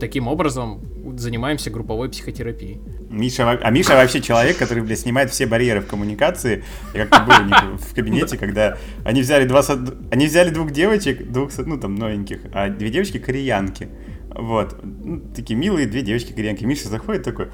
таким 0.01 0.29
образом 0.29 0.81
занимаемся 1.17 1.71
групповой 1.71 2.09
психотерапией. 2.09 2.81
Миша, 3.11 3.51
а 3.51 3.71
Миша 3.71 3.95
вообще 3.95 4.21
человек, 4.21 4.57
который, 4.57 4.83
блядь, 4.83 5.01
снимает 5.01 5.31
все 5.31 5.47
барьеры 5.47 5.81
в 5.81 5.87
коммуникации. 5.87 6.65
Я 6.95 7.07
как-то 7.07 7.21
был 7.27 7.77
в 7.79 7.95
кабинете, 7.95 8.37
когда 8.37 8.79
они 9.05 9.21
взяли 9.21 9.47
два... 9.47 9.63
Они 10.11 10.27
взяли 10.27 10.51
двух 10.51 10.71
девочек, 10.71 11.31
двух, 11.31 11.51
ну, 11.59 11.79
там, 11.79 11.95
новеньких, 11.95 12.41
а 12.53 12.69
две 12.69 12.91
девочки 12.91 13.19
кореянки. 13.19 13.89
Вот. 14.31 14.81
Ну, 14.83 15.21
такие 15.35 15.57
милые 15.57 15.87
две 15.87 16.03
девочки 16.03 16.33
кореянки. 16.33 16.65
Миша 16.65 16.89
заходит 16.89 17.23
такой, 17.23 17.49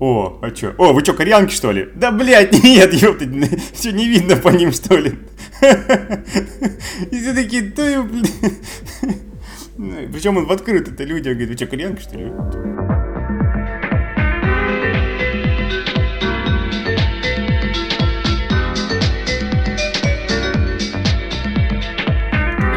О, 0.00 0.38
а 0.42 0.50
чё? 0.50 0.74
О, 0.78 0.92
вы 0.92 1.02
чё, 1.02 1.14
кореянки, 1.14 1.54
что 1.54 1.70
ли? 1.70 1.88
Да, 1.94 2.10
блядь, 2.10 2.52
нет, 2.64 2.92
ёпта, 2.94 3.26
все 3.72 3.92
не 3.92 4.08
видно 4.08 4.36
по 4.36 4.48
ним, 4.48 4.72
что 4.72 4.96
ли? 4.96 5.12
И 7.10 7.20
все 7.20 7.34
такие, 7.34 7.62
да, 7.62 8.02
блин. 8.02 8.24
Причем 9.76 10.36
он 10.36 10.46
в 10.46 10.52
открытую-то 10.52 11.02
людям 11.04 11.32
говорит, 11.32 11.48
вы 11.48 11.56
чё, 11.56 11.66
кореянки, 11.66 12.00
что 12.00 12.16
ли? 12.16 12.30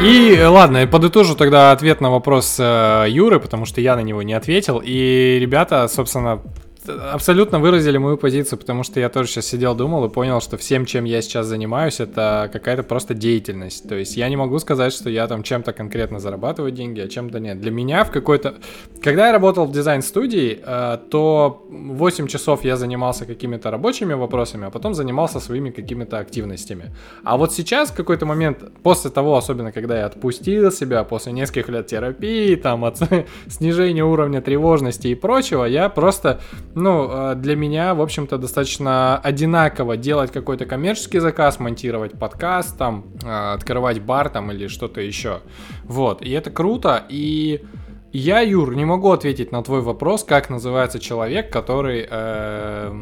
И 0.00 0.40
ладно, 0.40 0.86
подытожу 0.86 1.34
тогда 1.34 1.72
ответ 1.72 2.00
на 2.00 2.10
вопрос 2.10 2.56
э, 2.60 3.06
Юры, 3.08 3.40
потому 3.40 3.64
что 3.64 3.80
я 3.80 3.96
на 3.96 4.00
него 4.00 4.22
не 4.22 4.32
ответил. 4.32 4.80
И 4.82 5.38
ребята, 5.40 5.88
собственно, 5.88 6.40
абсолютно 6.88 7.58
выразили 7.58 7.98
мою 7.98 8.16
позицию, 8.16 8.58
потому 8.58 8.82
что 8.82 9.00
я 9.00 9.08
тоже 9.08 9.28
сейчас 9.28 9.46
сидел, 9.46 9.74
думал 9.74 10.04
и 10.04 10.08
понял, 10.08 10.40
что 10.40 10.56
всем, 10.56 10.86
чем 10.86 11.04
я 11.04 11.22
сейчас 11.22 11.46
занимаюсь, 11.46 12.00
это 12.00 12.50
какая-то 12.52 12.82
просто 12.82 13.14
деятельность. 13.14 13.88
То 13.88 13.94
есть 13.94 14.16
я 14.16 14.28
не 14.28 14.36
могу 14.36 14.58
сказать, 14.58 14.92
что 14.92 15.10
я 15.10 15.26
там 15.26 15.42
чем-то 15.42 15.72
конкретно 15.72 16.18
зарабатываю 16.18 16.72
деньги, 16.72 17.00
а 17.00 17.08
чем-то 17.08 17.40
нет. 17.40 17.60
Для 17.60 17.70
меня 17.70 18.04
в 18.04 18.10
какой-то... 18.10 18.54
Когда 19.02 19.26
я 19.26 19.32
работал 19.32 19.66
в 19.66 19.72
дизайн-студии, 19.72 20.60
э, 20.64 20.98
то 21.10 21.66
8 21.68 22.26
часов 22.26 22.64
я 22.64 22.76
занимался 22.76 23.26
какими-то 23.26 23.70
рабочими 23.70 24.14
вопросами, 24.14 24.66
а 24.66 24.70
потом 24.70 24.94
занимался 24.94 25.40
своими 25.40 25.70
какими-то 25.70 26.18
активностями. 26.18 26.94
А 27.24 27.36
вот 27.36 27.52
сейчас 27.52 27.90
в 27.90 27.94
какой-то 27.94 28.26
момент, 28.26 28.58
после 28.82 29.10
того, 29.10 29.36
особенно 29.36 29.72
когда 29.72 29.98
я 29.98 30.06
отпустил 30.06 30.70
себя, 30.72 31.04
после 31.04 31.32
нескольких 31.32 31.68
лет 31.68 31.86
терапии, 31.86 32.54
там, 32.56 32.84
от 32.84 32.98
снижения 33.48 34.04
уровня 34.04 34.40
тревожности 34.40 35.08
и 35.08 35.14
прочего, 35.14 35.64
я 35.64 35.88
просто 35.88 36.40
ну, 36.78 37.08
э, 37.10 37.34
для 37.34 37.56
меня, 37.56 37.94
в 37.94 38.00
общем-то, 38.00 38.38
достаточно 38.38 39.18
одинаково 39.18 39.96
делать 39.96 40.32
какой-то 40.32 40.66
коммерческий 40.66 41.18
заказ, 41.18 41.58
монтировать 41.60 42.18
подкаст, 42.18 42.78
там, 42.78 43.04
э, 43.22 43.52
открывать 43.54 44.00
бар 44.00 44.28
там 44.30 44.50
или 44.52 44.68
что-то 44.68 45.00
еще. 45.00 45.40
Вот, 45.84 46.22
и 46.22 46.30
это 46.30 46.50
круто, 46.50 47.04
и 47.08 47.64
я, 48.12 48.40
Юр, 48.40 48.74
не 48.74 48.84
могу 48.84 49.10
ответить 49.10 49.52
на 49.52 49.62
твой 49.62 49.82
вопрос, 49.82 50.24
как 50.24 50.48
называется 50.48 50.98
человек, 50.98 51.52
который... 51.52 52.06
Э, 52.08 52.94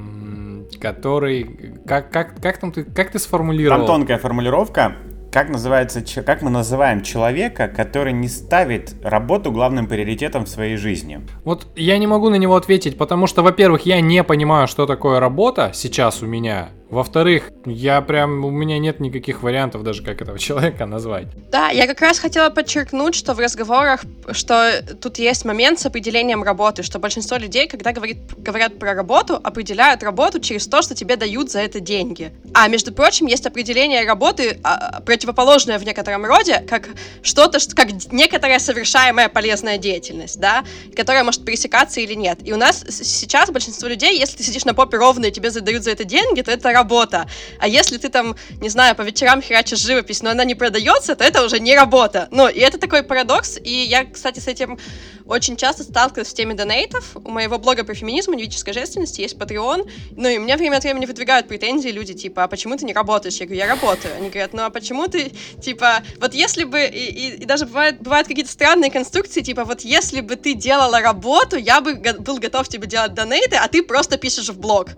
который... 0.81 1.73
Как, 1.87 2.11
как, 2.11 2.41
как 2.41 2.59
там 2.59 2.73
ты, 2.73 2.85
как 2.85 3.13
ты 3.13 3.19
сформулировал? 3.19 3.87
Там 3.87 4.01
тонкая 4.01 4.19
формулировка 4.19 4.97
как 5.33 5.49
называется, 5.49 6.03
как 6.23 6.43
мы 6.43 6.51
называем 6.51 7.03
человека, 7.03 7.69
который 7.69 8.13
не 8.13 8.29
ставит 8.29 8.95
работу 9.03 9.53
главным 9.53 9.87
приоритетом 9.87 10.45
в 10.45 10.49
своей 10.49 10.77
жизни? 10.77 11.21
Вот 11.45 11.67
я 11.77 11.99
не 11.99 12.07
могу 12.07 12.31
на 12.31 12.37
него 12.37 12.57
ответить, 12.57 12.97
потому 12.97 13.27
что, 13.27 13.43
во-первых, 13.43 13.87
я 13.87 14.01
не 14.01 14.25
понимаю, 14.25 14.67
что 14.67 14.87
такое 14.87 15.21
работа 15.21 15.73
сейчас 15.75 16.23
у 16.23 16.27
меня. 16.27 16.71
Во-вторых, 16.91 17.51
я 17.65 18.01
прям, 18.01 18.45
у 18.45 18.51
меня 18.51 18.79
нет 18.79 19.01
никаких 19.01 19.43
вариантов 19.43 19.83
даже, 19.83 20.03
как 20.03 20.23
этого 20.23 20.39
человека 20.47 20.87
назвать. 20.87 21.27
Да, 21.51 21.71
я 21.71 21.87
как 21.87 22.01
раз 22.01 22.19
хотела 22.19 22.51
подчеркнуть, 22.51 23.15
что 23.15 23.35
в 23.35 23.41
разговорах, 23.41 24.05
что 24.33 24.83
тут 25.01 25.19
есть 25.19 25.45
момент 25.45 25.81
с 25.81 25.87
определением 25.87 26.43
работы, 26.43 26.83
что 26.83 26.99
большинство 26.99 27.37
людей, 27.37 27.67
когда 27.67 27.93
говорит, 27.93 28.19
говорят 28.37 28.79
про 28.79 28.95
работу, 28.95 29.41
определяют 29.43 30.03
работу 30.03 30.39
через 30.41 30.67
то, 30.67 30.83
что 30.83 30.95
тебе 30.95 31.17
дают 31.17 31.51
за 31.51 31.61
это 31.61 31.81
деньги. 31.81 32.33
А, 32.55 32.69
между 32.69 32.93
прочим, 32.93 33.27
есть 33.27 33.47
определение 33.47 34.07
работы, 34.07 34.61
а, 34.63 35.01
противоположное 35.01 35.79
в 35.79 35.85
некотором 35.85 36.25
роде, 36.25 36.65
как 36.69 36.89
что-то, 37.23 37.59
как 37.75 37.89
некоторая 38.13 38.59
совершаемая 38.59 39.29
полезная 39.29 39.79
деятельность, 39.79 40.39
да, 40.39 40.65
которая 40.95 41.25
может 41.25 41.45
пересекаться 41.45 42.01
или 42.01 42.15
нет. 42.15 42.39
И 42.45 42.53
у 42.53 42.57
нас 42.57 42.85
сейчас 42.89 43.51
большинство 43.51 43.89
людей, 43.89 44.19
если 44.19 44.39
ты 44.39 44.43
сидишь 44.45 44.65
на 44.65 44.75
попе 44.75 44.97
ровно 44.97 45.27
и 45.27 45.31
тебе 45.33 45.51
задают 45.51 45.83
за 45.83 45.91
это 45.91 46.05
деньги, 46.05 46.43
то 46.43 46.51
это 46.51 46.76
работа. 46.77 47.27
А 47.59 47.69
если 47.69 47.97
ты 47.99 48.09
там, 48.09 48.37
не 48.61 48.69
знаю, 48.69 48.95
по 48.95 49.03
вечерам 49.03 49.43
херачишь 49.43 49.81
живопись, 49.81 50.23
но 50.23 50.31
она 50.31 50.45
не 50.45 50.55
продается, 50.55 51.17
то 51.17 51.25
это 51.25 51.45
уже 51.45 51.59
не 51.59 51.75
работа. 51.75 52.29
Ну, 52.31 52.49
и 52.49 52.61
это 52.61 52.79
такой 52.79 53.03
парадокс, 53.03 53.59
и 53.63 53.73
я, 53.85 54.05
кстати, 54.05 54.41
с 54.41 54.47
этим 54.47 54.79
очень 55.27 55.57
часто 55.57 55.83
сталкиваюсь 55.83 56.29
в 56.29 56.35
теме 56.35 56.55
донейтов. 56.55 57.17
У 57.17 57.31
моего 57.31 57.59
блога 57.59 57.85
про 57.85 57.95
феминизм 57.95 58.33
и 58.33 58.37
юридической 58.37 58.73
женственности 58.73 59.23
есть 59.23 59.37
Patreon, 59.37 59.91
ну, 60.17 60.29
и 60.29 60.39
мне 60.39 60.57
время 60.57 60.77
от 60.77 60.85
времени 60.85 61.07
выдвигают 61.07 61.49
претензии 61.49 61.89
люди, 61.89 62.15
типа, 62.15 62.45
а 62.45 62.49
почему 62.49 62.77
ты 62.77 62.85
не 62.85 62.93
работаешь? 62.93 63.37
Я 63.37 63.47
говорю, 63.47 63.61
я 63.61 63.67
работаю. 63.67 64.15
Они 64.17 64.29
говорят, 64.29 64.53
ну, 64.53 64.63
а 64.63 64.71
почему 64.71 65.09
ты, 65.09 65.33
типа, 65.61 66.03
вот 66.21 66.35
если 66.35 66.65
бы, 66.65 66.85
и, 66.85 67.11
и, 67.11 67.43
и 67.43 67.45
даже 67.45 67.67
бывают, 67.67 68.01
бывают 68.01 68.29
какие-то 68.29 68.51
странные 68.51 68.91
конструкции, 68.91 69.41
типа, 69.41 69.65
вот 69.65 69.81
если 69.81 70.21
бы 70.21 70.37
ты 70.37 70.55
делала 70.55 71.01
работу, 71.01 71.57
я 71.57 71.81
бы 71.81 71.95
был 71.95 72.39
готов 72.39 72.69
тебе 72.69 72.87
делать 72.87 73.15
донейты, 73.15 73.57
а 73.57 73.67
ты 73.69 73.83
просто 73.83 74.19
пишешь 74.19 74.49
в 74.49 74.59
блог 74.59 74.91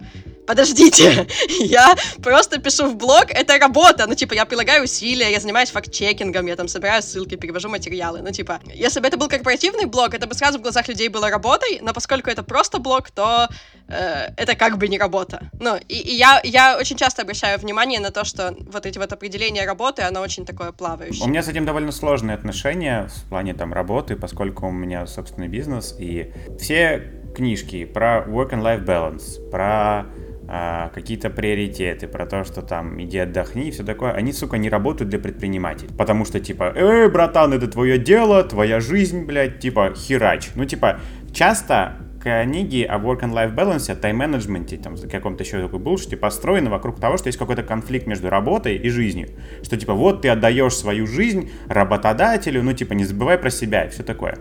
подождите, 0.48 1.26
я 1.60 1.94
просто 2.22 2.58
пишу 2.58 2.88
в 2.88 2.96
блог, 2.96 3.26
это 3.28 3.58
работа, 3.58 4.06
ну, 4.08 4.14
типа, 4.14 4.34
я 4.34 4.46
прилагаю 4.46 4.84
усилия, 4.84 5.30
я 5.30 5.40
занимаюсь 5.40 5.70
факт-чекингом, 5.70 6.46
я 6.46 6.56
там 6.56 6.68
собираю 6.68 7.02
ссылки, 7.02 7.36
перевожу 7.36 7.68
материалы, 7.68 8.22
ну, 8.22 8.30
типа, 8.30 8.60
если 8.74 9.00
бы 9.00 9.06
это 9.06 9.18
был 9.18 9.28
корпоративный 9.28 9.84
блог, 9.84 10.14
это 10.14 10.26
бы 10.26 10.34
сразу 10.34 10.58
в 10.58 10.62
глазах 10.62 10.88
людей 10.88 11.08
было 11.08 11.28
работой, 11.28 11.80
но 11.82 11.92
поскольку 11.92 12.30
это 12.30 12.42
просто 12.42 12.78
блог, 12.78 13.10
то 13.10 13.48
э, 13.88 14.30
это 14.36 14.54
как 14.54 14.78
бы 14.78 14.88
не 14.88 14.98
работа. 14.98 15.50
Ну, 15.60 15.76
и, 15.76 15.96
и 15.96 16.14
я, 16.14 16.40
я 16.42 16.78
очень 16.78 16.96
часто 16.96 17.22
обращаю 17.22 17.58
внимание 17.58 18.00
на 18.00 18.10
то, 18.10 18.24
что 18.24 18.56
вот 18.72 18.86
эти 18.86 18.98
вот 18.98 19.12
определения 19.12 19.66
работы, 19.66 20.02
оно 20.02 20.22
очень 20.22 20.46
такое 20.46 20.72
плавающее. 20.72 21.24
У 21.24 21.28
меня 21.28 21.42
с 21.42 21.48
этим 21.48 21.66
довольно 21.66 21.92
сложные 21.92 22.34
отношения 22.34 23.08
в 23.08 23.28
плане 23.28 23.52
там 23.52 23.74
работы, 23.74 24.16
поскольку 24.16 24.66
у 24.68 24.72
меня 24.72 25.06
собственный 25.06 25.48
бизнес, 25.48 25.94
и 25.98 26.32
все 26.58 27.12
книжки 27.36 27.84
про 27.84 28.24
work 28.26 28.50
and 28.50 28.62
life 28.62 28.84
balance, 28.84 29.50
про 29.50 30.06
а, 30.50 30.88
какие-то 30.94 31.28
приоритеты, 31.28 32.08
про 32.08 32.24
то, 32.24 32.42
что 32.42 32.62
там 32.62 33.00
иди 33.02 33.18
отдохни 33.18 33.68
и 33.68 33.70
все 33.70 33.84
такое, 33.84 34.12
они, 34.12 34.32
сука, 34.32 34.56
не 34.56 34.70
работают 34.70 35.10
для 35.10 35.18
предпринимателей. 35.18 35.90
Потому 35.96 36.24
что, 36.24 36.40
типа, 36.40 36.72
эй, 36.74 37.10
братан, 37.10 37.52
это 37.52 37.68
твое 37.68 37.98
дело, 37.98 38.42
твоя 38.44 38.80
жизнь, 38.80 39.26
блядь, 39.26 39.58
типа, 39.58 39.92
херач. 39.94 40.48
Ну, 40.54 40.64
типа, 40.64 41.00
часто 41.34 41.96
книги 42.22 42.82
о 42.82 42.98
work 42.98 43.20
and 43.20 43.32
life 43.34 43.54
balance, 43.54 43.92
о 43.92 43.94
тайм-менеджменте, 43.94 44.78
там, 44.78 44.96
каком-то 44.96 45.44
еще 45.44 45.60
такой 45.60 45.80
bullshit, 45.80 46.16
построены 46.16 46.70
вокруг 46.70 46.98
того, 46.98 47.18
что 47.18 47.28
есть 47.28 47.38
какой-то 47.38 47.62
конфликт 47.62 48.06
между 48.06 48.30
работой 48.30 48.76
и 48.76 48.88
жизнью. 48.88 49.28
Что, 49.62 49.76
типа, 49.76 49.92
вот 49.92 50.22
ты 50.22 50.30
отдаешь 50.30 50.74
свою 50.74 51.06
жизнь 51.06 51.50
работодателю, 51.68 52.62
ну, 52.62 52.72
типа, 52.72 52.94
не 52.94 53.04
забывай 53.04 53.36
про 53.36 53.50
себя 53.50 53.84
и 53.84 53.90
все 53.90 54.02
такое. 54.02 54.38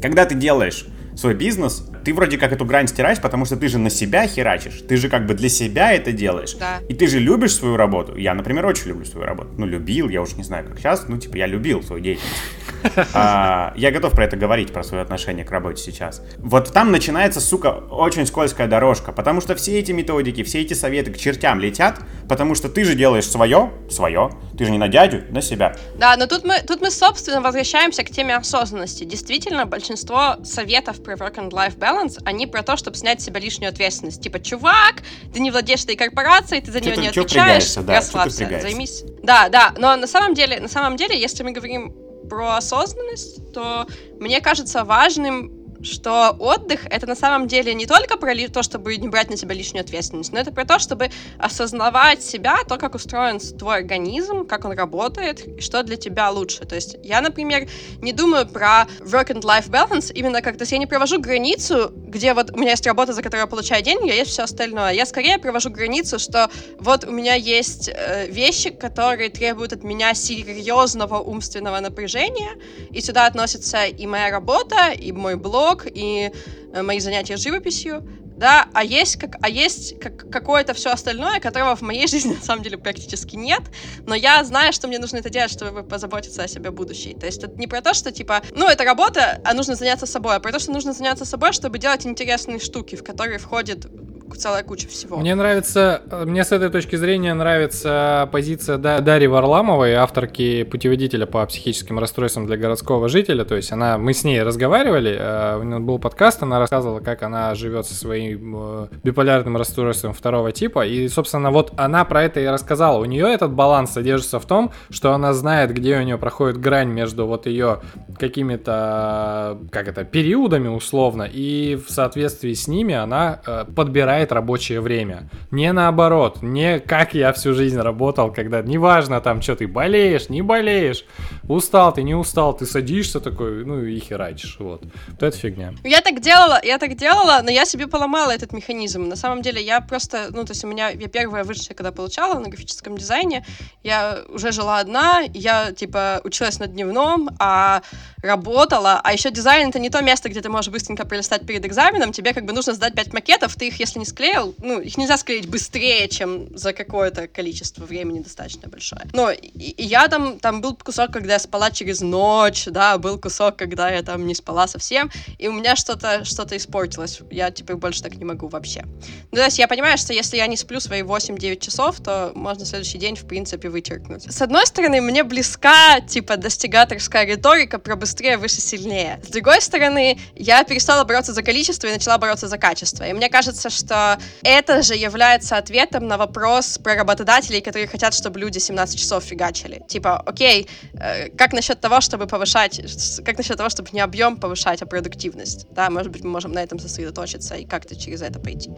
Когда 0.00 0.24
ты 0.24 0.34
делаешь 0.34 0.86
свой 1.16 1.34
бизнес, 1.34 1.84
ты 2.04 2.14
вроде 2.14 2.38
как 2.38 2.52
эту 2.52 2.64
грань 2.64 2.86
стираешь, 2.86 3.20
потому 3.20 3.44
что 3.46 3.56
ты 3.56 3.68
же 3.68 3.78
на 3.78 3.90
себя 3.90 4.26
херачишь, 4.26 4.82
ты 4.86 4.96
же 4.96 5.08
как 5.08 5.26
бы 5.26 5.34
для 5.34 5.48
себя 5.48 5.92
это 5.92 6.12
делаешь. 6.12 6.54
Да. 6.54 6.78
И 6.88 6.94
ты 6.94 7.06
же 7.06 7.18
любишь 7.18 7.54
свою 7.54 7.76
работу. 7.76 8.16
Я, 8.16 8.34
например, 8.34 8.66
очень 8.66 8.88
люблю 8.88 9.04
свою 9.04 9.26
работу. 9.26 9.50
Ну, 9.56 9.66
любил, 9.66 10.08
я 10.08 10.20
уже 10.22 10.36
не 10.36 10.42
знаю, 10.42 10.66
как 10.68 10.78
сейчас, 10.78 11.08
ну, 11.08 11.16
типа, 11.18 11.36
я 11.36 11.46
любил 11.46 11.82
свою 11.82 12.02
деятельность. 12.02 12.36
А, 13.14 13.72
я 13.76 13.90
готов 13.90 14.12
про 14.12 14.24
это 14.24 14.36
говорить, 14.36 14.72
про 14.72 14.84
свое 14.84 15.02
отношение 15.02 15.44
к 15.44 15.50
работе 15.50 15.82
сейчас. 15.82 16.22
Вот 16.38 16.72
там 16.72 16.92
начинается, 16.92 17.40
сука, 17.40 17.68
очень 17.90 18.26
скользкая 18.26 18.68
дорожка, 18.68 19.10
потому 19.10 19.40
что 19.40 19.54
все 19.54 19.78
эти 19.78 19.90
методики, 19.92 20.42
все 20.44 20.60
эти 20.60 20.74
советы 20.74 21.10
к 21.12 21.18
чертям 21.18 21.58
летят, 21.58 21.98
потому 22.28 22.54
что 22.54 22.68
ты 22.68 22.84
же 22.84 22.94
делаешь 22.94 23.28
свое, 23.28 23.72
свое, 23.90 24.30
ты 24.56 24.64
же 24.64 24.70
не 24.70 24.78
на 24.78 24.88
дядю, 24.88 25.24
на 25.30 25.40
себя. 25.40 25.74
Да, 25.98 26.16
но 26.16 26.26
тут 26.26 26.44
мы, 26.44 26.60
тут 26.66 26.80
мы, 26.80 26.90
собственно, 26.90 27.40
возвращаемся 27.40 28.04
к 28.04 28.10
теме 28.10 28.36
осознанности. 28.36 29.04
Действительно, 29.04 29.66
большинство 29.66 30.36
советов 30.44 31.02
про 31.06 31.14
work 31.14 31.36
and 31.36 31.50
life 31.50 31.78
balance, 31.78 32.18
они 32.24 32.46
про 32.46 32.62
то, 32.62 32.76
чтобы 32.76 32.96
снять 32.96 33.22
с 33.22 33.24
себя 33.24 33.40
лишнюю 33.40 33.70
ответственность. 33.70 34.20
Типа, 34.20 34.40
чувак, 34.40 35.02
ты 35.32 35.38
не 35.38 35.50
владеешь 35.50 35.84
этой 35.84 35.96
корпорацией, 35.96 36.60
ты 36.60 36.72
за 36.72 36.80
нее 36.80 36.96
не 36.96 37.08
отвечаешь, 37.08 37.74
да, 37.74 37.94
расслабься, 37.94 38.48
займись. 38.60 39.04
Да, 39.22 39.48
да, 39.48 39.72
но 39.78 39.94
на 39.96 40.06
самом 40.06 40.34
деле, 40.34 40.60
на 40.60 40.68
самом 40.68 40.96
деле, 40.96 41.18
если 41.18 41.42
мы 41.44 41.52
говорим 41.52 41.94
про 42.28 42.56
осознанность, 42.56 43.52
то 43.52 43.86
мне 44.18 44.40
кажется 44.40 44.84
важным 44.84 45.65
что 45.82 46.36
отдых— 46.38 46.86
это 46.90 47.06
на 47.06 47.16
самом 47.16 47.48
деле 47.48 47.74
не 47.74 47.86
только 47.86 48.16
про 48.16 48.34
то, 48.48 48.62
чтобы 48.62 48.96
не 48.96 49.08
брать 49.08 49.30
на 49.30 49.36
себя 49.36 49.54
лишнюю 49.54 49.82
ответственность, 49.82 50.32
но 50.32 50.38
это 50.38 50.52
про 50.52 50.64
то, 50.64 50.78
чтобы 50.78 51.10
осознавать 51.38 52.22
себя, 52.22 52.58
то, 52.68 52.76
как 52.76 52.94
устроен 52.94 53.38
твой 53.38 53.76
организм, 53.76 54.46
как 54.46 54.64
он 54.64 54.72
работает, 54.72 55.46
и 55.46 55.60
что 55.60 55.82
для 55.82 55.96
тебя 55.96 56.30
лучше. 56.30 56.64
То 56.64 56.74
есть 56.74 56.96
я, 57.02 57.20
например, 57.20 57.68
не 58.00 58.12
думаю 58.12 58.46
про 58.46 58.86
work 59.00 59.28
and 59.28 59.42
life 59.42 59.68
balance 59.68 60.12
именно 60.12 60.42
как, 60.42 60.58
то 60.58 60.64
я 60.64 60.78
не 60.78 60.86
провожу 60.86 61.20
границу, 61.20 61.92
где 61.94 62.34
вот 62.34 62.50
у 62.52 62.58
меня 62.58 62.70
есть 62.70 62.86
работа, 62.86 63.12
за 63.12 63.22
которую 63.22 63.42
я 63.42 63.46
получаю 63.46 63.82
деньги, 63.82 64.10
а 64.10 64.14
есть 64.14 64.30
все 64.30 64.42
остальное. 64.42 64.92
Я 64.92 65.06
скорее 65.06 65.38
провожу 65.38 65.70
границу, 65.70 66.18
что 66.18 66.50
вот 66.78 67.04
у 67.04 67.10
меня 67.10 67.34
есть 67.34 67.88
э, 67.88 68.26
вещи, 68.28 68.70
которые 68.70 69.30
требуют 69.30 69.72
от 69.72 69.84
меня 69.84 70.14
серьезного 70.14 71.18
умственного 71.18 71.80
напряжения, 71.80 72.52
и 72.90 73.00
сюда 73.00 73.26
относится 73.26 73.84
и 73.86 74.06
моя 74.06 74.30
работа, 74.30 74.90
и 74.90 75.12
мой 75.12 75.36
блог, 75.36 75.65
блог 75.66 75.86
и 75.86 76.30
э, 76.72 76.82
мои 76.82 77.00
занятия 77.00 77.36
живописью. 77.36 78.02
да, 78.36 78.68
а 78.74 78.84
есть, 78.84 79.16
как, 79.16 79.36
а 79.40 79.48
есть 79.48 79.98
как, 79.98 80.30
какое-то 80.30 80.74
все 80.74 80.90
остальное, 80.90 81.40
которого 81.40 81.74
в 81.74 81.82
моей 81.82 82.06
жизни 82.12 82.34
на 82.34 82.42
самом 82.42 82.62
деле 82.62 82.76
практически 82.76 83.36
нет, 83.36 83.62
но 84.06 84.14
я 84.14 84.44
знаю, 84.44 84.72
что 84.72 84.88
мне 84.88 84.98
нужно 84.98 85.18
это 85.18 85.30
делать, 85.30 85.50
чтобы 85.50 85.82
позаботиться 85.82 86.42
о 86.42 86.48
себе 86.48 86.70
будущей. 86.70 87.14
То 87.14 87.26
есть 87.26 87.42
это 87.42 87.58
не 87.58 87.66
про 87.66 87.80
то, 87.80 87.94
что 87.94 88.12
типа, 88.12 88.42
ну, 88.54 88.68
это 88.68 88.84
работа, 88.84 89.40
а 89.44 89.54
нужно 89.54 89.74
заняться 89.74 90.06
собой, 90.06 90.36
а 90.36 90.40
про 90.40 90.52
то, 90.52 90.58
что 90.58 90.72
нужно 90.72 90.92
заняться 90.92 91.24
собой, 91.24 91.52
чтобы 91.52 91.78
делать 91.78 92.06
интересные 92.06 92.58
штуки, 92.58 92.96
в 92.96 93.02
которые 93.02 93.38
входит 93.38 93.86
целая 94.34 94.62
куча 94.62 94.88
всего. 94.88 95.18
Мне 95.18 95.34
нравится, 95.34 96.02
мне 96.24 96.44
с 96.44 96.52
этой 96.52 96.70
точки 96.70 96.96
зрения 96.96 97.34
нравится 97.34 98.28
позиция 98.32 98.78
Дарьи 98.78 99.26
Варламовой, 99.26 99.94
авторки 99.94 100.64
путеводителя 100.64 101.26
по 101.26 101.44
психическим 101.46 101.98
расстройствам 101.98 102.46
для 102.46 102.56
городского 102.56 103.08
жителя. 103.08 103.44
То 103.44 103.54
есть 103.54 103.72
она, 103.72 103.98
мы 103.98 104.12
с 104.12 104.24
ней 104.24 104.42
разговаривали, 104.42 105.16
э, 105.18 105.58
у 105.58 105.62
нее 105.62 105.78
был 105.78 105.98
подкаст, 105.98 106.42
она 106.42 106.58
рассказывала, 106.58 107.00
как 107.00 107.22
она 107.22 107.54
живет 107.54 107.86
со 107.86 107.94
своим 107.94 108.54
э, 108.56 108.88
биполярным 109.04 109.56
расстройством 109.56 110.12
второго 110.12 110.52
типа. 110.52 110.86
И, 110.86 111.08
собственно, 111.08 111.50
вот 111.50 111.72
она 111.76 112.04
про 112.04 112.24
это 112.24 112.40
и 112.40 112.46
рассказала. 112.46 112.98
У 112.98 113.04
нее 113.04 113.32
этот 113.32 113.52
баланс 113.52 113.92
содержится 113.92 114.40
в 114.40 114.46
том, 114.46 114.72
что 114.90 115.12
она 115.12 115.32
знает, 115.32 115.72
где 115.72 115.98
у 115.98 116.02
нее 116.02 116.18
проходит 116.18 116.58
грань 116.58 116.88
между 116.88 117.26
вот 117.26 117.46
ее 117.46 117.80
какими-то, 118.18 119.58
как 119.70 119.88
это, 119.88 120.04
периодами 120.04 120.68
условно, 120.68 121.28
и 121.30 121.76
в 121.76 121.90
соответствии 121.90 122.52
с 122.52 122.68
ними 122.68 122.94
она 122.94 123.40
э, 123.46 123.64
подбирает 123.74 124.15
занимает 124.16 124.32
рабочее 124.32 124.80
время. 124.80 125.28
Не 125.50 125.72
наоборот, 125.72 126.42
не 126.42 126.80
как 126.80 127.14
я 127.14 127.32
всю 127.32 127.54
жизнь 127.54 127.78
работал, 127.78 128.32
когда 128.32 128.62
неважно 128.62 129.20
там, 129.20 129.42
что 129.42 129.54
ты 129.56 129.66
болеешь, 129.66 130.28
не 130.30 130.42
болеешь, 130.42 131.04
устал 131.48 131.92
ты, 131.92 132.02
не 132.02 132.14
устал, 132.14 132.56
ты 132.56 132.66
садишься 132.66 133.20
такой, 133.20 133.64
ну 133.64 133.82
и 133.82 133.98
херачишь, 134.00 134.56
вот. 134.58 134.82
Вот 135.08 135.22
это 135.22 135.36
фигня. 135.36 135.74
Я 135.84 136.00
так 136.00 136.20
делала, 136.20 136.60
я 136.64 136.78
так 136.78 136.96
делала, 136.96 137.40
но 137.42 137.50
я 137.50 137.64
себе 137.64 137.86
поломала 137.86 138.30
этот 138.30 138.52
механизм. 138.52 139.08
На 139.08 139.16
самом 139.16 139.42
деле 139.42 139.62
я 139.62 139.80
просто, 139.80 140.28
ну 140.30 140.44
то 140.44 140.52
есть 140.52 140.64
у 140.64 140.68
меня, 140.68 140.90
я 140.90 141.08
первая 141.08 141.44
высшая, 141.44 141.74
когда 141.74 141.92
получала 141.92 142.38
на 142.40 142.48
графическом 142.48 142.96
дизайне, 142.96 143.44
я 143.84 144.18
уже 144.28 144.52
жила 144.52 144.80
одна, 144.80 145.22
я 145.34 145.72
типа 145.72 146.20
училась 146.24 146.58
на 146.58 146.66
дневном, 146.66 147.28
а 147.38 147.82
работала, 148.22 149.00
а 149.04 149.12
еще 149.12 149.30
дизайн 149.30 149.68
это 149.68 149.78
не 149.78 149.90
то 149.90 150.00
место, 150.02 150.28
где 150.28 150.40
ты 150.40 150.48
можешь 150.48 150.72
быстренько 150.72 151.04
пролистать 151.04 151.46
перед 151.46 151.64
экзаменом, 151.66 152.12
тебе 152.12 152.32
как 152.32 152.44
бы 152.44 152.52
нужно 152.52 152.72
сдать 152.72 152.94
5 152.94 153.12
макетов, 153.12 153.54
ты 153.54 153.68
их, 153.68 153.80
если 153.80 153.98
не 153.98 154.05
склеил, 154.06 154.54
ну, 154.58 154.80
их 154.80 154.96
нельзя 154.96 155.16
склеить 155.16 155.48
быстрее, 155.48 156.08
чем 156.08 156.56
за 156.56 156.72
какое-то 156.72 157.28
количество 157.28 157.84
времени 157.84 158.20
достаточно 158.20 158.68
большое. 158.68 159.02
Но 159.12 159.30
и, 159.30 159.46
и 159.46 159.84
я 159.84 160.08
там, 160.08 160.38
там 160.38 160.60
был 160.60 160.76
кусок, 160.76 161.12
когда 161.12 161.34
я 161.34 161.38
спала 161.38 161.70
через 161.70 162.00
ночь, 162.00 162.64
да, 162.66 162.98
был 162.98 163.18
кусок, 163.18 163.56
когда 163.56 163.90
я 163.90 164.02
там 164.02 164.26
не 164.26 164.34
спала 164.34 164.66
совсем, 164.66 165.10
и 165.38 165.48
у 165.48 165.52
меня 165.52 165.76
что-то 165.76 166.24
что 166.24 166.46
испортилось. 166.56 167.20
Я 167.30 167.50
теперь 167.50 167.76
больше 167.76 168.02
так 168.02 168.16
не 168.16 168.24
могу 168.24 168.48
вообще. 168.48 168.84
Ну, 169.30 169.38
то 169.38 169.44
есть 169.44 169.58
я 169.58 169.68
понимаю, 169.68 169.98
что 169.98 170.12
если 170.12 170.36
я 170.36 170.46
не 170.46 170.56
сплю 170.56 170.80
свои 170.80 171.02
8-9 171.02 171.60
часов, 171.60 172.00
то 172.00 172.32
можно 172.34 172.64
следующий 172.64 172.98
день, 172.98 173.16
в 173.16 173.26
принципе, 173.26 173.68
вычеркнуть. 173.68 174.32
С 174.32 174.42
одной 174.42 174.66
стороны, 174.66 175.00
мне 175.00 175.24
близка, 175.24 176.00
типа, 176.00 176.36
достигаторская 176.36 177.24
риторика 177.24 177.78
про 177.78 177.96
быстрее, 177.96 178.36
выше, 178.36 178.60
сильнее. 178.60 179.20
С 179.26 179.30
другой 179.30 179.60
стороны, 179.60 180.18
я 180.34 180.62
перестала 180.64 181.04
бороться 181.04 181.32
за 181.32 181.42
количество 181.42 181.86
и 181.88 181.92
начала 181.92 182.18
бороться 182.18 182.48
за 182.48 182.58
качество. 182.58 183.04
И 183.04 183.12
мне 183.12 183.28
кажется, 183.28 183.70
что 183.70 183.95
это 184.42 184.82
же 184.82 184.94
является 184.94 185.56
ответом 185.56 186.06
на 186.06 186.16
вопрос 186.16 186.78
про 186.78 186.94
работодателей, 186.94 187.60
которые 187.60 187.86
хотят, 187.86 188.14
чтобы 188.14 188.40
люди 188.40 188.58
17 188.58 188.98
часов 188.98 189.24
фигачили. 189.24 189.82
Типа, 189.88 190.22
окей, 190.26 190.68
э, 190.94 191.28
как 191.30 191.52
насчет 191.52 191.80
того, 191.80 192.00
чтобы 192.00 192.26
повышать, 192.26 192.80
как 193.24 193.38
насчет 193.38 193.56
того, 193.56 193.68
чтобы 193.68 193.88
не 193.92 194.00
объем 194.00 194.36
повышать, 194.36 194.82
а 194.82 194.86
продуктивность? 194.86 195.66
Да, 195.70 195.90
может 195.90 196.10
быть, 196.10 196.24
мы 196.24 196.30
можем 196.30 196.52
на 196.52 196.62
этом 196.62 196.78
сосредоточиться 196.78 197.54
и 197.56 197.64
как-то 197.64 197.96
через 197.96 198.22
это 198.22 198.38
пойти. 198.38 198.70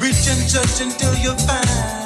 Reach 0.00 0.28
and 0.28 0.48
touch 0.48 0.80
until 0.80 1.14
you 1.16 1.32
find 1.46 1.99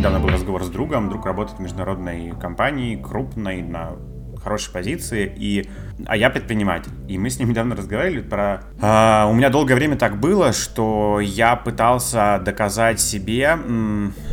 недавно 0.00 0.18
был 0.18 0.30
разговор 0.30 0.64
с 0.64 0.70
другом. 0.70 1.10
Друг 1.10 1.26
работает 1.26 1.58
в 1.58 1.60
международной 1.60 2.32
компании, 2.40 2.96
крупной, 2.96 3.60
на 3.60 3.96
хорошей 4.42 4.72
позиции, 4.72 5.30
и, 5.36 5.68
а 6.06 6.16
я 6.16 6.30
предприниматель. 6.30 6.90
И 7.06 7.18
мы 7.18 7.28
с 7.28 7.38
ним 7.38 7.50
недавно 7.50 7.76
разговаривали 7.76 8.22
про... 8.22 8.62
А, 8.80 9.28
у 9.30 9.34
меня 9.34 9.50
долгое 9.50 9.74
время 9.74 9.96
так 9.96 10.18
было, 10.18 10.54
что 10.54 11.20
я 11.20 11.54
пытался 11.54 12.40
доказать 12.42 12.98
себе, 12.98 13.58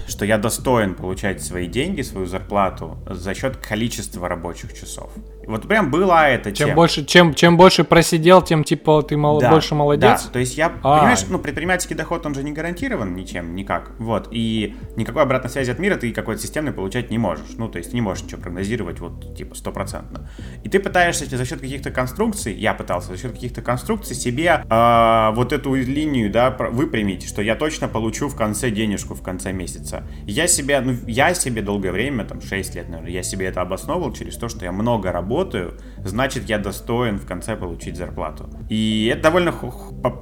что 0.07 0.24
я 0.24 0.38
достоин 0.38 0.95
получать 0.95 1.43
свои 1.43 1.68
деньги, 1.68 2.01
свою 2.01 2.28
зарплату 2.28 2.97
за 3.05 3.34
счет 3.34 3.57
количества 3.57 4.30
рабочих 4.30 4.74
часов. 4.74 5.11
Вот 5.48 5.66
прям 5.66 5.89
была 5.89 6.28
это 6.28 6.52
чем 6.52 6.68
тема. 6.68 6.76
больше, 6.76 7.06
чем 7.06 7.34
чем 7.34 7.56
больше 7.56 7.86
просидел, 7.86 8.41
тем 8.41 8.66
типа 8.66 9.02
ты 9.02 9.16
мол, 9.16 9.39
да, 9.39 9.50
больше 9.50 9.76
молодец. 9.76 10.26
Да, 10.26 10.32
то 10.34 10.39
есть 10.39 10.58
я, 10.58 10.74
а. 10.84 10.98
понимаешь, 10.98 11.26
ну 11.30 11.39
предпринимательский 11.39 11.95
доход 11.95 12.26
он 12.26 12.36
же 12.36 12.43
не 12.43 12.52
гарантирован 12.52 13.16
ничем, 13.16 13.56
никак, 13.56 13.91
вот 13.98 14.28
и 14.32 14.76
никакой 14.98 15.24
обратной 15.24 15.50
связи 15.50 15.72
от 15.72 15.80
мира 15.80 15.95
ты 15.95 16.12
какой-то 16.12 16.41
системный 16.41 16.74
получать 16.74 17.10
не 17.12 17.18
можешь, 17.18 17.45
ну 17.58 17.70
то 17.70 17.78
есть 17.78 17.93
не 17.93 18.02
можешь 18.02 18.26
ничего 18.26 18.41
прогнозировать 18.41 19.00
вот 19.00 19.38
типа 19.38 19.56
стопроцентно. 19.56 20.30
И 20.66 20.70
ты 20.70 20.82
пытаешься 20.82 21.26
за 21.26 21.45
счет 21.45 21.62
каких-то 21.62 21.91
конструкций, 21.91 22.54
я 22.54 22.74
пытался 22.74 23.12
за 23.12 23.18
счет 23.18 23.32
каких-то 23.32 23.62
конструкций 23.62 24.18
себе 24.18 24.66
э, 24.70 25.32
вот 25.34 25.54
эту 25.54 25.76
линию 25.76 26.30
да 26.30 26.50
выпрямить, 26.50 27.26
что 27.26 27.41
я 27.41 27.56
точно 27.56 27.88
получу 27.88 28.28
в 28.28 28.36
конце 28.36 28.70
денежку 28.70 29.16
в 29.16 29.22
конце 29.22 29.54
месяца. 29.54 30.04
Я 30.26 30.48
себе, 30.48 30.82
ну 30.82 30.93
я 31.08 31.34
себе 31.34 31.62
долгое 31.62 31.93
время, 31.93 32.26
там 32.26 32.41
6 32.41 32.76
лет, 32.76 32.89
наверное, 32.89 33.12
я 33.12 33.24
себе 33.24 33.45
это 33.45 33.62
обосновывал 33.62 34.12
через 34.12 34.36
то, 34.36 34.50
что 34.50 34.66
я 34.66 34.74
много 34.74 35.14
работал 35.14 35.37
работаю, 35.38 35.74
значит, 36.08 36.49
я 36.49 36.58
достоин 36.58 37.18
в 37.18 37.26
конце 37.26 37.55
получить 37.55 37.95
зарплату. 37.95 38.49
И 38.70 39.12
это 39.14 39.24
довольно, 39.24 39.53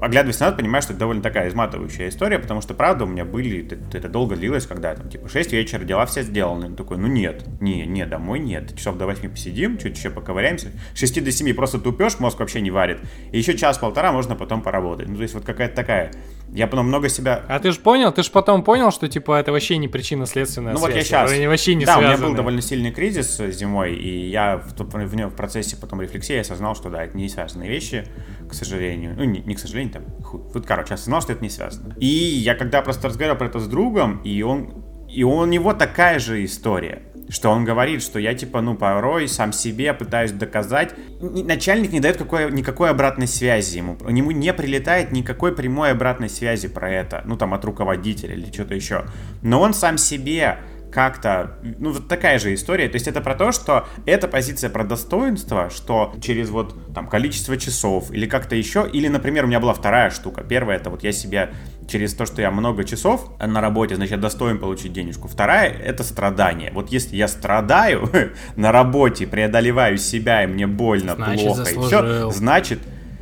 оглядываясь 0.01 0.39
назад, 0.39 0.57
понимаю, 0.57 0.81
что 0.81 0.93
это 0.93 0.99
довольно 0.99 1.21
такая 1.21 1.49
изматывающая 1.49 2.09
история, 2.09 2.39
потому 2.39 2.61
что, 2.61 2.73
правда, 2.73 3.05
у 3.05 3.07
меня 3.07 3.25
были, 3.25 3.65
это, 3.65 3.97
это 3.97 4.09
долго 4.09 4.35
длилось, 4.35 4.65
когда 4.65 4.95
там, 4.95 5.09
типа, 5.09 5.29
6 5.29 5.51
вечера, 5.53 5.83
дела 5.83 6.05
все 6.05 6.23
сделаны. 6.23 6.67
Он 6.67 6.75
такой, 6.75 6.97
ну 6.97 7.07
нет, 7.07 7.45
не, 7.61 7.85
не, 7.85 8.05
домой 8.05 8.39
нет. 8.39 8.75
Часов 8.75 8.97
до 8.97 9.05
8 9.05 9.29
посидим, 9.29 9.77
чуть 9.77 9.97
еще 9.97 10.09
поковыряемся. 10.09 10.71
С 10.93 10.99
6 10.99 11.23
до 11.23 11.31
7 11.31 11.53
просто 11.53 11.79
тупешь, 11.79 12.19
мозг 12.19 12.39
вообще 12.39 12.61
не 12.61 12.71
варит. 12.71 12.99
И 13.31 13.37
еще 13.37 13.57
час-полтора 13.57 14.11
можно 14.11 14.35
потом 14.35 14.61
поработать. 14.61 15.07
Ну, 15.07 15.15
то 15.15 15.21
есть 15.21 15.33
вот 15.33 15.45
какая-то 15.45 15.75
такая 15.75 16.11
я 16.55 16.67
потом 16.67 16.87
много 16.87 17.09
себя... 17.09 17.43
А 17.49 17.59
ты 17.59 17.71
же 17.71 17.79
понял, 17.79 18.13
ты 18.13 18.23
же 18.23 18.31
потом 18.31 18.63
понял, 18.63 18.91
что 18.91 19.09
типа 19.09 19.39
это 19.39 19.51
вообще 19.51 19.77
не 19.77 19.89
причинно-следственная 19.89 20.73
Ну 20.73 20.79
связь, 20.79 20.89
вот 20.89 20.97
я 20.97 21.03
сейчас... 21.03 21.31
Они 21.31 21.47
вообще 21.47 21.75
не 21.75 21.85
да, 21.85 21.95
связаны. 21.95 22.13
у 22.13 22.17
меня 22.17 22.27
был 22.29 22.35
довольно 22.35 22.61
сильный 22.61 22.91
кризис 22.91 23.37
зимой, 23.37 23.93
и 23.95 24.29
я 24.29 24.57
в, 24.57 24.73
в, 24.77 25.29
в 25.29 25.35
процессе 25.35 25.74
потом 25.77 26.01
рефлексии 26.01 26.37
осознал, 26.37 26.75
что 26.75 26.89
да, 26.89 27.03
это 27.03 27.17
не 27.17 27.29
связанные 27.29 27.69
вещи, 27.69 28.05
к 28.49 28.53
сожалению. 28.53 29.15
Ну, 29.17 29.23
не, 29.23 29.39
не 29.41 29.55
к 29.55 29.59
сожалению, 29.59 29.93
там, 29.93 30.23
хуй. 30.23 30.41
Вот, 30.53 30.65
короче, 30.65 30.93
осознал, 30.93 31.21
что 31.21 31.33
это 31.33 31.43
не 31.43 31.49
связано. 31.49 31.95
И 31.99 32.07
я 32.07 32.55
когда 32.55 32.81
просто 32.81 33.07
разговаривал 33.07 33.37
про 33.37 33.47
это 33.47 33.59
с 33.59 33.67
другом, 33.67 34.21
и 34.23 34.41
он... 34.41 34.83
И 35.07 35.23
у 35.23 35.45
него 35.45 35.73
такая 35.73 36.19
же 36.19 36.43
история 36.43 37.03
что 37.29 37.49
он 37.49 37.65
говорит, 37.65 38.01
что 38.01 38.19
я 38.19 38.33
типа, 38.33 38.61
ну, 38.61 38.75
порой 38.75 39.27
сам 39.27 39.51
себе 39.51 39.93
пытаюсь 39.93 40.31
доказать. 40.31 40.93
Начальник 41.19 41.91
не 41.91 41.99
дает 41.99 42.17
какой, 42.17 42.51
никакой 42.51 42.89
обратной 42.89 43.27
связи 43.27 43.77
ему. 43.77 43.97
Ему 44.07 44.31
не 44.31 44.53
прилетает 44.53 45.11
никакой 45.11 45.55
прямой 45.55 45.91
обратной 45.91 46.29
связи 46.29 46.67
про 46.67 46.89
это. 46.89 47.23
Ну, 47.25 47.35
там, 47.37 47.53
от 47.53 47.65
руководителя 47.65 48.35
или 48.35 48.51
что-то 48.51 48.75
еще. 48.75 49.05
Но 49.41 49.61
он 49.61 49.73
сам 49.73 49.97
себе 49.97 50.59
как-то, 50.95 51.57
ну, 51.61 51.91
вот 51.91 52.07
такая 52.07 52.39
же 52.39 52.53
история. 52.53 52.87
То 52.87 52.95
есть 52.95 53.05
это 53.09 53.19
про 53.19 53.35
то, 53.35 53.51
что 53.51 53.85
эта 54.05 54.29
позиция 54.29 54.69
про 54.69 54.85
достоинство, 54.85 55.69
что 55.69 56.15
через 56.21 56.49
вот 56.49 56.93
там 56.93 57.09
количество 57.09 57.57
часов 57.57 58.11
или 58.11 58.25
как-то 58.25 58.55
еще, 58.55 58.89
или, 58.93 59.09
например, 59.09 59.43
у 59.43 59.47
меня 59.47 59.59
была 59.59 59.73
вторая 59.73 60.09
штука. 60.09 60.41
Первая, 60.41 60.77
это 60.77 60.89
вот 60.89 61.03
я 61.03 61.11
себе 61.11 61.49
через 61.85 62.13
то, 62.13 62.25
что 62.25 62.41
я 62.41 62.49
много 62.49 62.85
часов 62.85 63.29
на 63.45 63.59
работе, 63.59 63.97
значит, 63.97 64.13
я 64.13 64.17
достоин 64.17 64.57
получить 64.57 64.93
денежку. 64.93 65.27
Вторая, 65.27 65.69
это 65.69 66.05
страдание. 66.05 66.71
Вот 66.73 66.89
если 66.93 67.17
я 67.17 67.27
страдаю 67.27 68.09
на 68.55 68.71
работе, 68.71 69.27
преодолеваю 69.27 69.97
себя, 69.97 70.45
и 70.45 70.47
мне 70.47 70.65
больно, 70.65 71.15
значит, 71.15 71.45
плохо, 71.45 71.65
заслужил. 71.65 71.83
и 71.83 71.87
все, 71.87 72.31
значит, 72.31 72.79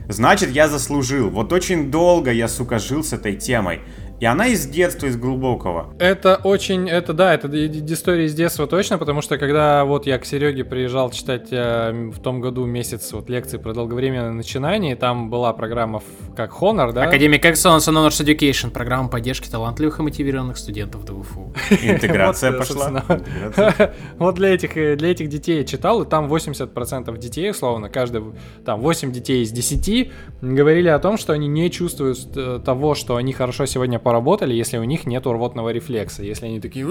значит, 0.10 0.52
я 0.52 0.68
заслужил. 0.68 1.32
Вот 1.32 1.52
очень 1.52 1.90
долго 1.90 2.32
я, 2.32 2.48
сука, 2.48 2.78
жил 2.78 3.04
с 3.04 3.14
этой 3.14 3.36
темой. 3.36 3.82
И 4.24 4.26
она 4.26 4.48
из 4.48 4.66
детства, 4.66 5.08
из 5.08 5.18
глубокого. 5.18 5.94
Это 6.00 6.40
очень, 6.46 6.90
это 6.90 7.12
да, 7.12 7.34
это 7.34 7.50
история 7.50 8.24
из 8.24 8.34
детства 8.34 8.68
точно, 8.68 8.98
потому 8.98 9.22
что 9.22 9.38
когда 9.38 9.84
вот 9.84 10.08
я 10.08 10.18
к 10.18 10.24
Сереге 10.24 10.64
приезжал 10.64 11.12
читать 11.12 11.50
э, 11.52 11.92
в 12.10 12.22
том 12.22 12.40
году 12.40 12.64
месяц 12.64 13.12
вот 13.12 13.30
лекции 13.30 13.58
про 13.58 13.74
долговременное 13.74 14.32
начинание, 14.32 14.96
там 14.96 15.30
была 15.30 15.52
программа 15.52 16.02
как 16.38 16.52
Honor, 16.54 16.94
да? 16.94 17.12
Academic 17.12 17.42
Excellence 17.42 17.80
and 17.80 17.98
Honors 17.98 18.26
Education, 18.26 18.70
программа 18.70 19.10
поддержки 19.10 19.50
талантливых 19.50 20.00
и 20.00 20.04
мотивированных 20.04 20.56
студентов 20.56 21.04
ДВФУ. 21.04 21.54
Интеграция 21.82 22.54
пошла. 22.54 23.04
Вот 24.20 24.36
для 24.36 24.54
этих, 24.54 24.78
э, 24.78 24.96
для 24.96 25.12
этих 25.12 25.28
детей 25.28 25.58
я 25.58 25.64
читал, 25.66 26.02
и 26.02 26.08
там 26.08 26.32
80% 26.34 27.18
детей, 27.18 27.52
условно, 27.52 27.90
каждый, 27.90 28.24
там 28.64 28.80
8 28.80 29.12
детей 29.12 29.44
из 29.44 29.52
10 29.52 30.14
говорили 30.40 30.88
о 30.88 31.00
том, 31.00 31.18
что 31.18 31.34
они 31.34 31.50
не 31.50 31.70
чувствуют 31.70 32.20
э, 32.38 32.62
того, 32.64 32.96
что 32.96 33.18
они 33.18 33.34
хорошо 33.34 33.66
сегодня 33.66 34.00
поработали, 34.00 34.13
если 34.54 34.78
у 34.78 34.84
них 34.84 35.06
нет 35.06 35.26
рвотного 35.26 35.70
рефлекса. 35.70 36.24
Если 36.24 36.46
они 36.46 36.60
такие, 36.60 36.88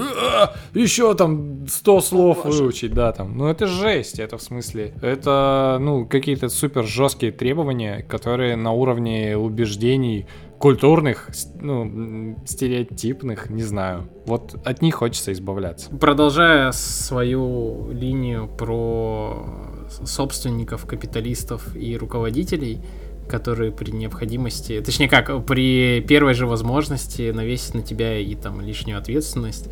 еще 0.75 1.14
там 1.14 1.66
100 1.68 2.01
слов 2.01 2.45
выучить, 2.45 2.95
да, 2.95 3.12
там. 3.12 3.37
Ну 3.37 3.47
это 3.47 3.66
жесть, 3.66 4.18
это 4.18 4.39
в 4.39 4.43
смысле. 4.43 4.95
Это, 5.03 5.79
ну, 5.81 6.07
какие-то 6.07 6.49
супер 6.49 6.85
жесткие 6.85 7.33
требования, 7.33 8.03
которые 8.09 8.57
на 8.57 8.73
уровне 8.73 9.37
убеждений 9.37 10.27
культурных, 10.59 11.29
ну, 11.61 12.37
стереотипных, 12.47 13.51
не 13.51 13.64
знаю. 13.64 14.09
Вот 14.27 14.55
от 14.64 14.81
них 14.81 14.95
хочется 14.95 15.33
избавляться. 15.33 15.91
Продолжая 15.91 16.70
свою 16.70 17.91
линию 17.91 18.49
про 18.49 19.45
собственников, 20.05 20.87
капиталистов 20.87 21.75
и 21.75 21.97
руководителей, 21.97 22.81
которые 23.33 23.72
при 23.72 23.91
необходимости, 23.91 24.83
точнее 24.85 25.09
как, 25.09 25.45
при 25.47 26.05
первой 26.07 26.35
же 26.35 26.47
возможности 26.47 27.30
навесить 27.30 27.74
на 27.74 27.83
тебя 27.83 28.18
и 28.18 28.35
там 28.35 28.61
лишнюю 28.61 28.99
ответственность 28.99 29.68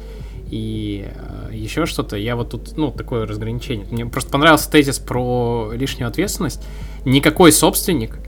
и 0.50 1.06
э, 1.06 1.50
еще 1.52 1.84
что-то. 1.84 2.16
Я 2.16 2.36
вот 2.36 2.50
тут, 2.50 2.76
ну, 2.76 2.90
такое 2.90 3.26
разграничение. 3.26 3.86
Мне 3.90 4.06
просто 4.06 4.30
понравился 4.30 4.70
тезис 4.70 4.98
про 4.98 5.70
лишнюю 5.74 6.08
ответственность. 6.08 6.66
Никакой 7.04 7.52
собственник 7.52 8.18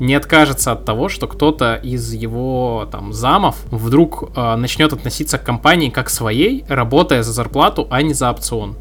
не 0.00 0.14
откажется 0.14 0.72
от 0.72 0.84
того, 0.84 1.08
что 1.08 1.28
кто-то 1.28 1.76
из 1.76 2.12
его 2.12 2.88
там 2.90 3.12
замов 3.12 3.62
вдруг 3.70 4.32
э, 4.34 4.56
начнет 4.56 4.92
относиться 4.92 5.38
к 5.38 5.44
компании 5.44 5.88
как 5.90 6.10
своей, 6.10 6.64
работая 6.68 7.22
за 7.22 7.32
зарплату, 7.32 7.86
а 7.90 8.02
не 8.02 8.12
за 8.12 8.28
опцион. 8.28 8.76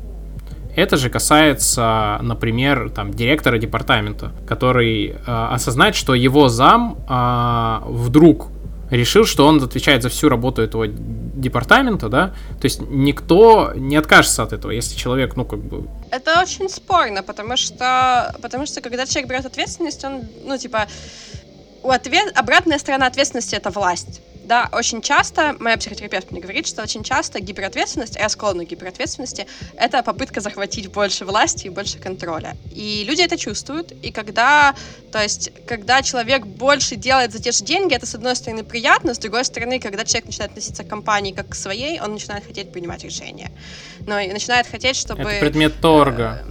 Это 0.80 0.96
же 0.96 1.10
касается, 1.10 2.20
например, 2.22 2.90
там, 2.90 3.14
директора 3.14 3.58
департамента, 3.58 4.32
который 4.48 5.08
э, 5.08 5.16
осознает, 5.26 5.96
что 5.96 6.16
его 6.16 6.48
зам 6.48 6.98
э, 7.10 7.80
вдруг 7.86 8.48
решил, 8.90 9.26
что 9.26 9.46
он 9.46 9.62
отвечает 9.62 10.04
за 10.04 10.10
всю 10.10 10.30
работу 10.30 10.62
этого 10.62 10.88
департамента, 10.88 12.08
да, 12.08 12.28
то 12.60 12.66
есть 12.66 12.82
никто 12.90 13.74
не 13.76 13.98
откажется 13.98 14.44
от 14.44 14.54
этого, 14.54 14.72
если 14.72 14.96
человек, 14.96 15.36
ну, 15.36 15.46
как 15.46 15.60
бы... 15.60 15.88
Это 16.12 16.42
очень 16.42 16.70
спорно, 16.70 17.24
потому 17.24 17.58
что, 17.58 18.34
потому 18.42 18.66
что 18.66 18.82
когда 18.82 19.06
человек 19.06 19.30
берет 19.30 19.46
ответственность, 19.46 20.04
он, 20.06 20.22
ну, 20.46 20.58
типа, 20.58 20.88
у 21.84 21.90
ответ... 21.90 22.32
обратная 22.36 22.80
сторона 22.80 23.08
ответственности— 23.08 23.56
это 23.58 23.70
власть. 23.70 24.22
Да, 24.50 24.68
очень 24.72 25.04
часто, 25.04 25.56
моя 25.60 25.78
психотерапевт 25.78 26.32
мне 26.32 26.42
говорит, 26.42 26.66
что 26.66 26.82
очень 26.82 27.04
часто 27.04 27.40
гиперответственность, 27.40 28.16
я 28.16 28.28
склонна 28.30 28.66
к 28.66 28.70
гиперответственности, 28.70 29.46
это 29.76 30.02
попытка 30.02 30.42
захватить 30.42 30.88
больше 30.92 31.24
власти 31.24 31.68
и 31.68 31.70
больше 31.70 32.00
контроля. 32.00 32.58
И 32.74 33.06
люди 33.08 33.22
это 33.22 33.38
чувствуют, 33.38 33.92
и 34.02 34.12
когда, 34.12 34.74
то 35.12 35.22
есть, 35.22 35.52
когда 35.68 36.02
человек 36.02 36.48
больше 36.48 36.96
делает 36.96 37.32
за 37.32 37.40
те 37.40 37.52
же 37.52 37.64
деньги, 37.64 37.94
это, 37.94 38.08
с 38.08 38.16
одной 38.16 38.36
стороны, 38.36 38.64
приятно, 38.64 39.14
с 39.14 39.20
другой 39.20 39.46
стороны, 39.46 39.80
когда 39.80 40.04
человек 40.04 40.26
начинает 40.26 40.50
относиться 40.50 40.84
к 40.84 40.88
компании 40.88 41.32
как 41.32 41.50
к 41.50 41.54
своей, 41.54 42.02
он 42.02 42.14
начинает 42.14 42.44
хотеть 42.44 42.72
принимать 42.72 43.04
решения. 43.04 43.52
Но 44.08 44.20
и 44.20 44.34
начинает 44.34 44.66
хотеть, 44.66 44.96
чтобы... 44.96 45.30
Это 45.30 45.42
предмет 45.42 45.80
торга. 45.80 46.44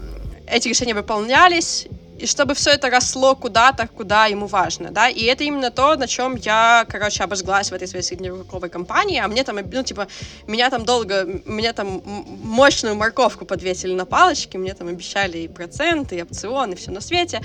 Э, 0.47 0.57
эти 0.57 0.69
решения 0.69 0.95
выполнялись, 0.95 1.89
и 2.19 2.27
чтобы 2.27 2.55
все 2.55 2.71
это 2.71 2.91
росло 2.91 3.37
куда-то, 3.37 3.87
куда 3.87 4.27
ему 4.27 4.47
важно, 4.47 4.91
да, 4.91 5.09
и 5.09 5.25
это 5.25 5.45
именно 5.45 5.71
то, 5.71 5.97
на 5.97 6.09
чем 6.09 6.35
я, 6.37 6.85
короче, 6.89 7.25
обожглась 7.25 7.71
в 7.71 7.75
этой 7.75 7.87
своей 7.87 8.05
средневековой 8.05 8.69
компании, 8.69 9.21
а 9.21 9.29
мне 9.29 9.45
там, 9.45 9.57
ну, 9.73 9.83
типа, 9.83 10.09
меня 10.47 10.71
там 10.71 10.85
долго, 10.85 11.25
меня 11.47 11.73
там 11.73 12.03
мощную 12.05 12.97
морковку 12.97 13.45
подвесили 13.45 13.95
на 13.95 14.05
палочке, 14.05 14.59
мне 14.59 14.75
там 14.75 14.89
обещали 14.89 15.39
и 15.39 15.49
проценты, 15.49 16.17
и 16.17 16.23
опционы, 16.23 16.75
все 16.75 16.91
на 16.91 17.01
свете, 17.01 17.41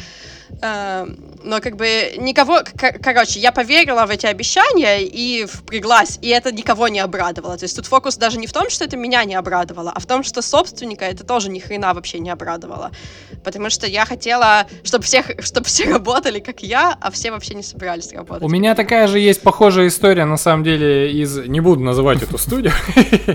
эм, 0.61 1.17
но 1.43 1.59
как 1.59 1.75
бы 1.75 2.13
никого, 2.17 2.61
короче, 3.01 3.39
я 3.39 3.51
поверила 3.51 4.05
в 4.05 4.09
эти 4.09 4.25
обещания 4.25 5.03
и 5.03 5.45
впряглась, 5.45 6.17
и 6.21 6.29
это 6.29 6.51
никого 6.51 6.87
не 6.87 6.99
обрадовало, 6.99 7.57
то 7.57 7.65
есть 7.65 7.75
тут 7.75 7.85
фокус 7.85 8.17
даже 8.17 8.39
не 8.39 8.47
в 8.47 8.53
том, 8.53 8.69
что 8.69 8.85
это 8.85 8.97
меня 8.97 9.23
не 9.23 9.35
обрадовало, 9.35 9.91
а 9.93 9.99
в 9.99 10.05
том, 10.05 10.23
что 10.23 10.41
собственника 10.41 11.05
это 11.05 11.23
тоже 11.23 11.49
ни 11.49 11.59
хрена 11.59 11.93
вообще 11.93 12.19
не 12.19 12.31
обрадовало, 12.31 12.91
потому 13.43 13.69
что 13.69 13.85
я 13.85 14.05
хотела 14.05 14.62
чтобы 14.83 15.03
всех, 15.03 15.31
чтобы 15.39 15.65
все 15.65 15.89
работали, 15.89 16.39
как 16.39 16.61
я, 16.61 16.97
а 16.99 17.11
все 17.11 17.31
вообще 17.31 17.55
не 17.55 17.63
собирались 17.63 18.11
работать. 18.13 18.43
У 18.43 18.49
меня 18.49 18.75
такая 18.75 19.07
же 19.07 19.19
есть 19.19 19.41
похожая 19.41 19.87
история, 19.87 20.25
на 20.25 20.37
самом 20.37 20.63
деле, 20.63 21.11
из... 21.11 21.37
Не 21.47 21.59
буду 21.59 21.81
называть 21.81 22.21
эту 22.21 22.37
студию, 22.37 22.73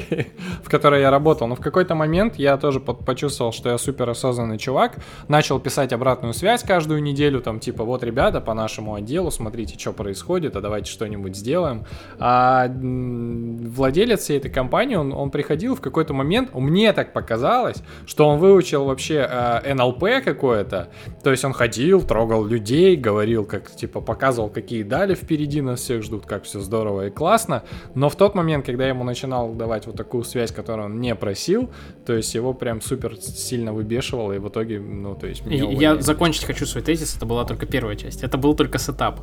в 0.64 0.68
которой 0.68 1.00
я 1.00 1.10
работал, 1.10 1.46
но 1.46 1.54
в 1.54 1.60
какой-то 1.60 1.94
момент 1.94 2.36
я 2.36 2.56
тоже 2.56 2.80
почувствовал, 2.80 3.52
что 3.52 3.70
я 3.70 3.78
супер 3.78 4.08
осознанный 4.08 4.58
чувак, 4.58 4.98
начал 5.28 5.60
писать 5.60 5.92
обратную 5.92 6.34
связь 6.34 6.62
каждую 6.62 7.02
неделю, 7.02 7.40
там, 7.40 7.60
типа, 7.60 7.84
вот, 7.84 8.02
ребята, 8.02 8.40
по 8.40 8.54
нашему 8.54 8.94
отделу, 8.94 9.30
смотрите, 9.30 9.78
что 9.78 9.92
происходит, 9.92 10.56
а 10.56 10.60
давайте 10.60 10.90
что-нибудь 10.90 11.36
сделаем. 11.36 11.84
А 12.18 12.68
владелец 12.68 14.20
всей 14.20 14.38
этой 14.38 14.50
компании, 14.50 14.96
он, 14.96 15.12
он 15.12 15.30
приходил 15.30 15.74
в 15.74 15.80
какой-то 15.80 16.14
момент, 16.14 16.54
мне 16.54 16.92
так 16.92 17.12
показалось, 17.12 17.78
что 18.06 18.28
он 18.28 18.38
выучил 18.38 18.84
вообще 18.84 19.26
э, 19.28 19.74
НЛП 19.74 20.24
какое-то, 20.24 20.88
то 21.22 21.30
есть 21.30 21.44
он 21.44 21.52
ходил, 21.52 22.02
трогал 22.02 22.44
людей, 22.44 22.96
говорил, 22.96 23.44
как, 23.44 23.70
типа, 23.70 24.00
показывал, 24.00 24.48
какие 24.48 24.82
дали 24.82 25.14
впереди 25.14 25.60
нас 25.60 25.80
всех 25.80 26.02
ждут, 26.02 26.26
как 26.26 26.44
все 26.44 26.60
здорово 26.60 27.06
и 27.06 27.10
классно. 27.10 27.64
Но 27.94 28.08
в 28.08 28.16
тот 28.16 28.34
момент, 28.34 28.64
когда 28.64 28.84
я 28.84 28.90
ему 28.90 29.04
начинал 29.04 29.52
давать 29.52 29.86
вот 29.86 29.96
такую 29.96 30.24
связь, 30.24 30.52
которую 30.52 30.86
он 30.86 31.00
не 31.00 31.14
просил, 31.14 31.70
то 32.06 32.14
есть 32.14 32.34
его 32.34 32.54
прям 32.54 32.80
супер 32.80 33.16
сильно 33.16 33.72
выбешивало, 33.72 34.32
и 34.32 34.38
в 34.38 34.48
итоге, 34.48 34.78
ну, 34.78 35.14
то 35.14 35.26
есть... 35.26 35.44
Меня 35.44 35.94
я 35.94 36.00
закончить 36.00 36.44
хочу 36.44 36.66
свой 36.66 36.82
тезис, 36.82 37.16
это 37.16 37.26
была 37.26 37.44
только 37.44 37.66
первая 37.66 37.96
часть. 37.96 38.22
Это 38.22 38.38
был 38.38 38.54
только 38.54 38.78
сетап. 38.78 39.20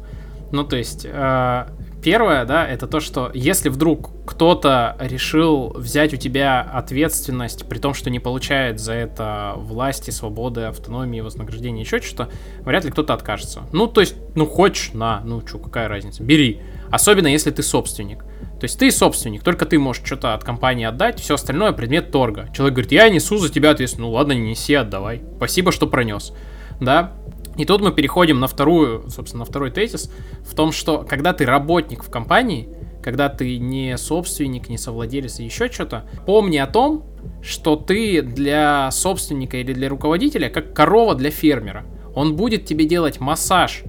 Ну, 0.51 0.63
то 0.63 0.75
есть, 0.75 1.05
э, 1.05 1.65
первое, 2.05 2.45
да, 2.45 2.67
это 2.67 2.85
то, 2.85 2.99
что 2.99 3.31
если 3.33 3.69
вдруг 3.69 4.11
кто-то 4.27 4.95
решил 4.99 5.73
взять 5.75 6.13
у 6.13 6.17
тебя 6.17 6.61
ответственность, 6.61 7.67
при 7.67 7.79
том, 7.79 7.95
что 7.95 8.11
не 8.11 8.19
получает 8.19 8.79
за 8.79 8.93
это 8.93 9.53
власти, 9.57 10.11
свободы, 10.11 10.61
автономии, 10.61 11.21
вознаграждения, 11.21 11.81
еще 11.81 11.99
что-то, 12.01 12.29
вряд 12.59 12.85
ли 12.85 12.91
кто-то 12.91 13.15
откажется. 13.15 13.63
Ну, 13.71 13.87
то 13.87 14.01
есть, 14.01 14.15
ну, 14.35 14.45
хочешь, 14.45 14.93
на, 14.93 15.21
ну, 15.25 15.41
что, 15.47 15.57
какая 15.57 15.87
разница, 15.87 16.21
бери. 16.21 16.61
Особенно, 16.91 17.25
если 17.25 17.49
ты 17.49 17.63
собственник. 17.63 18.19
То 18.59 18.65
есть 18.65 18.77
ты 18.77 18.91
собственник, 18.91 19.43
только 19.43 19.65
ты 19.65 19.79
можешь 19.79 20.05
что-то 20.05 20.35
от 20.35 20.43
компании 20.43 20.85
отдать, 20.85 21.19
все 21.19 21.33
остальное 21.33 21.71
предмет 21.71 22.11
торга. 22.11 22.49
Человек 22.55 22.75
говорит, 22.75 22.91
я 22.91 23.09
несу 23.09 23.39
за 23.39 23.51
тебя 23.51 23.71
ответственность. 23.71 24.07
Ну 24.07 24.11
ладно, 24.11 24.33
не 24.33 24.51
неси, 24.51 24.75
отдавай. 24.75 25.23
Спасибо, 25.37 25.71
что 25.71 25.87
пронес. 25.87 26.33
Да, 26.79 27.13
и 27.57 27.65
тут 27.65 27.81
мы 27.81 27.91
переходим 27.91 28.39
на 28.39 28.47
вторую, 28.47 29.09
собственно, 29.09 29.39
на 29.39 29.45
второй 29.45 29.71
тезис, 29.71 30.11
в 30.41 30.55
том, 30.55 30.71
что 30.71 31.05
когда 31.07 31.33
ты 31.33 31.45
работник 31.45 32.03
в 32.03 32.09
компании, 32.09 32.69
когда 33.03 33.29
ты 33.29 33.59
не 33.59 33.97
собственник, 33.97 34.67
не 34.67 34.77
совладелец 34.77 35.39
и 35.39 35.45
еще 35.45 35.71
что-то, 35.71 36.09
помни 36.25 36.57
о 36.57 36.67
том, 36.67 37.03
что 37.41 37.75
ты 37.75 38.21
для 38.21 38.89
собственника 38.91 39.57
или 39.57 39.73
для 39.73 39.89
руководителя 39.89 40.49
как 40.49 40.73
корова 40.73 41.15
для 41.15 41.29
фермера. 41.29 41.85
Он 42.15 42.35
будет 42.35 42.65
тебе 42.65 42.85
делать 42.85 43.19
массаж, 43.19 43.83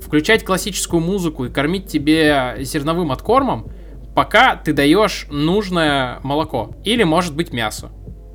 включать 0.00 0.44
классическую 0.44 1.00
музыку 1.00 1.44
и 1.44 1.50
кормить 1.50 1.86
тебе 1.86 2.56
зерновым 2.60 3.12
откормом, 3.12 3.70
пока 4.14 4.56
ты 4.56 4.72
даешь 4.72 5.26
нужное 5.30 6.18
молоко 6.22 6.74
или, 6.84 7.04
может 7.04 7.34
быть, 7.36 7.52
мясо. 7.52 7.90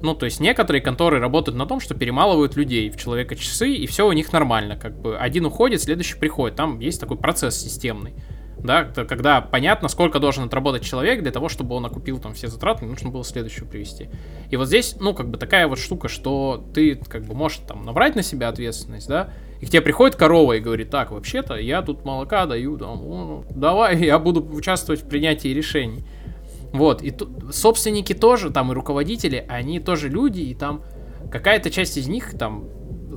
Ну, 0.07 0.15
то 0.15 0.23
есть 0.23 0.39
некоторые 0.39 0.81
конторы 0.81 1.19
работают 1.19 1.57
на 1.57 1.65
том, 1.65 1.81
что 1.81 1.93
перемалывают 1.93 2.55
людей 2.55 2.89
в 2.89 2.95
человека 2.95 3.35
часы, 3.35 3.73
и 3.73 3.85
все 3.87 4.07
у 4.07 4.13
них 4.13 4.31
нормально. 4.31 4.77
Как 4.77 4.97
бы 4.97 5.17
один 5.17 5.45
уходит, 5.45 5.81
следующий 5.81 6.17
приходит. 6.17 6.55
Там 6.55 6.79
есть 6.79 7.01
такой 7.01 7.17
процесс 7.17 7.57
системный. 7.57 8.13
Да, 8.57 8.85
когда 8.85 9.41
понятно, 9.41 9.89
сколько 9.89 10.19
должен 10.19 10.45
отработать 10.45 10.81
человек 10.81 11.23
для 11.23 11.31
того, 11.33 11.49
чтобы 11.49 11.75
он 11.75 11.85
окупил 11.85 12.19
там 12.19 12.33
все 12.35 12.47
затраты, 12.47 12.85
нужно 12.85 13.09
было 13.09 13.25
следующего 13.25 13.65
привести. 13.65 14.07
И 14.49 14.55
вот 14.55 14.69
здесь, 14.69 14.95
ну, 14.97 15.13
как 15.13 15.29
бы 15.29 15.37
такая 15.37 15.67
вот 15.67 15.77
штука, 15.77 16.07
что 16.07 16.65
ты 16.73 16.95
как 16.95 17.25
бы 17.25 17.35
можешь 17.35 17.59
там 17.67 17.83
набрать 17.83 18.15
на 18.15 18.23
себя 18.23 18.47
ответственность, 18.47 19.09
да, 19.09 19.31
и 19.59 19.65
к 19.65 19.69
тебе 19.69 19.81
приходит 19.81 20.15
корова 20.15 20.53
и 20.53 20.61
говорит, 20.61 20.89
так, 20.89 21.11
вообще-то 21.11 21.55
я 21.55 21.81
тут 21.81 22.05
молока 22.05 22.45
даю, 22.45 22.77
там, 22.77 23.43
давай, 23.49 23.97
я 24.05 24.17
буду 24.19 24.41
участвовать 24.41 25.03
в 25.03 25.09
принятии 25.09 25.49
решений. 25.49 26.05
Вот, 26.73 27.01
и 27.01 27.13
собственники 27.51 28.13
тоже, 28.13 28.49
там 28.49 28.71
и 28.71 28.75
руководители, 28.75 29.45
они 29.47 29.79
тоже 29.79 30.09
люди, 30.09 30.41
и 30.41 30.53
там 30.53 30.83
какая-то 31.31 31.69
часть 31.71 31.97
из 31.97 32.07
них 32.07 32.37
там 32.37 32.65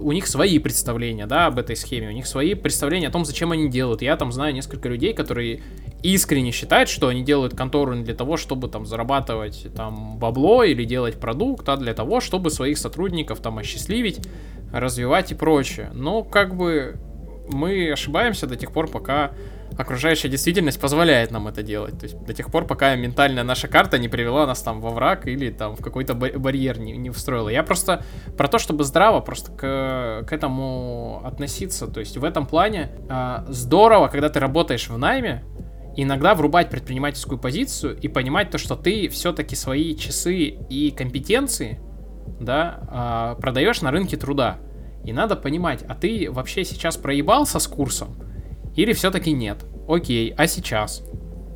у 0.01 0.13
них 0.13 0.27
свои 0.27 0.59
представления, 0.59 1.27
да, 1.27 1.47
об 1.47 1.59
этой 1.59 1.77
схеме, 1.77 2.09
у 2.09 2.13
них 2.13 2.27
свои 2.27 2.55
представления 2.55 3.09
о 3.09 3.11
том, 3.11 3.25
зачем 3.25 3.53
они 3.53 3.69
делают. 3.69 4.03
Я 4.03 4.17
там 4.17 4.33
знаю 4.33 4.55
несколько 4.55 4.89
людей, 4.89 5.13
которые 5.13 5.63
искренне 6.03 6.53
считают, 6.53 6.89
что 6.89 7.09
они 7.09 7.23
делают 7.23 7.55
контору 7.55 7.95
не 7.95 8.03
для 8.03 8.15
того, 8.15 8.37
чтобы 8.37 8.69
там 8.69 8.87
зарабатывать 8.87 9.67
там 9.75 10.19
бабло 10.19 10.65
или 10.65 10.85
делать 10.85 11.21
продукт, 11.21 11.69
а 11.69 11.77
для 11.77 11.93
того, 11.93 12.21
чтобы 12.21 12.51
своих 12.51 12.79
сотрудников 12.79 13.41
там 13.41 13.59
осчастливить, 13.59 14.21
развивать 14.73 15.33
и 15.33 15.35
прочее. 15.35 15.91
Но 15.93 16.23
как 16.23 16.57
бы 16.57 16.97
мы 17.49 17.91
ошибаемся 17.93 18.47
до 18.47 18.57
тех 18.57 18.73
пор, 18.73 18.89
пока 18.89 19.33
окружающая 19.79 20.29
действительность 20.29 20.81
позволяет 20.81 21.31
нам 21.31 21.49
это 21.49 21.63
делать. 21.63 21.99
То 21.99 22.05
есть 22.05 22.19
до 22.25 22.35
тех 22.35 22.51
пор, 22.51 22.67
пока 22.67 22.95
ментальная 22.97 23.45
наша 23.45 23.69
карта 23.69 23.99
не 23.99 24.09
привела 24.09 24.47
нас 24.47 24.63
там 24.63 24.81
во 24.81 24.91
враг 24.91 25.27
или 25.27 25.51
там 25.51 25.77
в 25.77 25.83
какой-то 25.83 26.15
барьер 26.15 26.79
не, 26.79 26.97
не 26.97 27.11
встроила. 27.11 27.49
Я 27.49 27.63
просто 27.63 28.05
про 28.37 28.49
то, 28.49 28.59
чтобы 28.59 28.85
здраво 28.85 29.21
просто 29.21 29.53
к, 29.53 30.29
к 30.29 30.33
этому 30.33 31.23
относиться. 31.25 31.87
То 31.87 32.01
есть 32.01 32.17
в 32.17 32.25
этом 32.25 32.47
плане 32.47 32.91
э, 33.09 33.45
здорово, 33.49 34.09
когда 34.09 34.29
ты 34.29 34.41
работаешь 34.41 34.89
в 34.89 34.99
найме, 34.99 35.45
иногда 35.97 36.35
врубать 36.35 36.71
предпринимательскую 36.71 37.39
позицию 37.39 37.99
и 37.99 38.09
понимать 38.09 38.51
то, 38.51 38.59
что 38.59 38.77
ты 38.77 39.09
все-таки 39.09 39.57
свои 39.57 39.97
часы 39.97 40.45
и 40.45 40.91
компетенции, 40.91 41.81
да, 42.41 43.35
э, 43.37 43.41
продаешь 43.41 43.81
на 43.83 43.91
рынке 43.91 44.17
труда. 44.17 44.59
И 45.05 45.13
надо 45.13 45.37
понимать, 45.37 45.83
а 45.89 45.95
ты 45.95 46.31
вообще 46.31 46.65
сейчас 46.65 46.97
проебался 46.97 47.59
с 47.59 47.67
курсом? 47.67 48.30
Или 48.77 48.93
все-таки 48.93 49.33
нет? 49.33 49.65
Окей, 49.89 50.33
а 50.37 50.47
сейчас? 50.47 51.03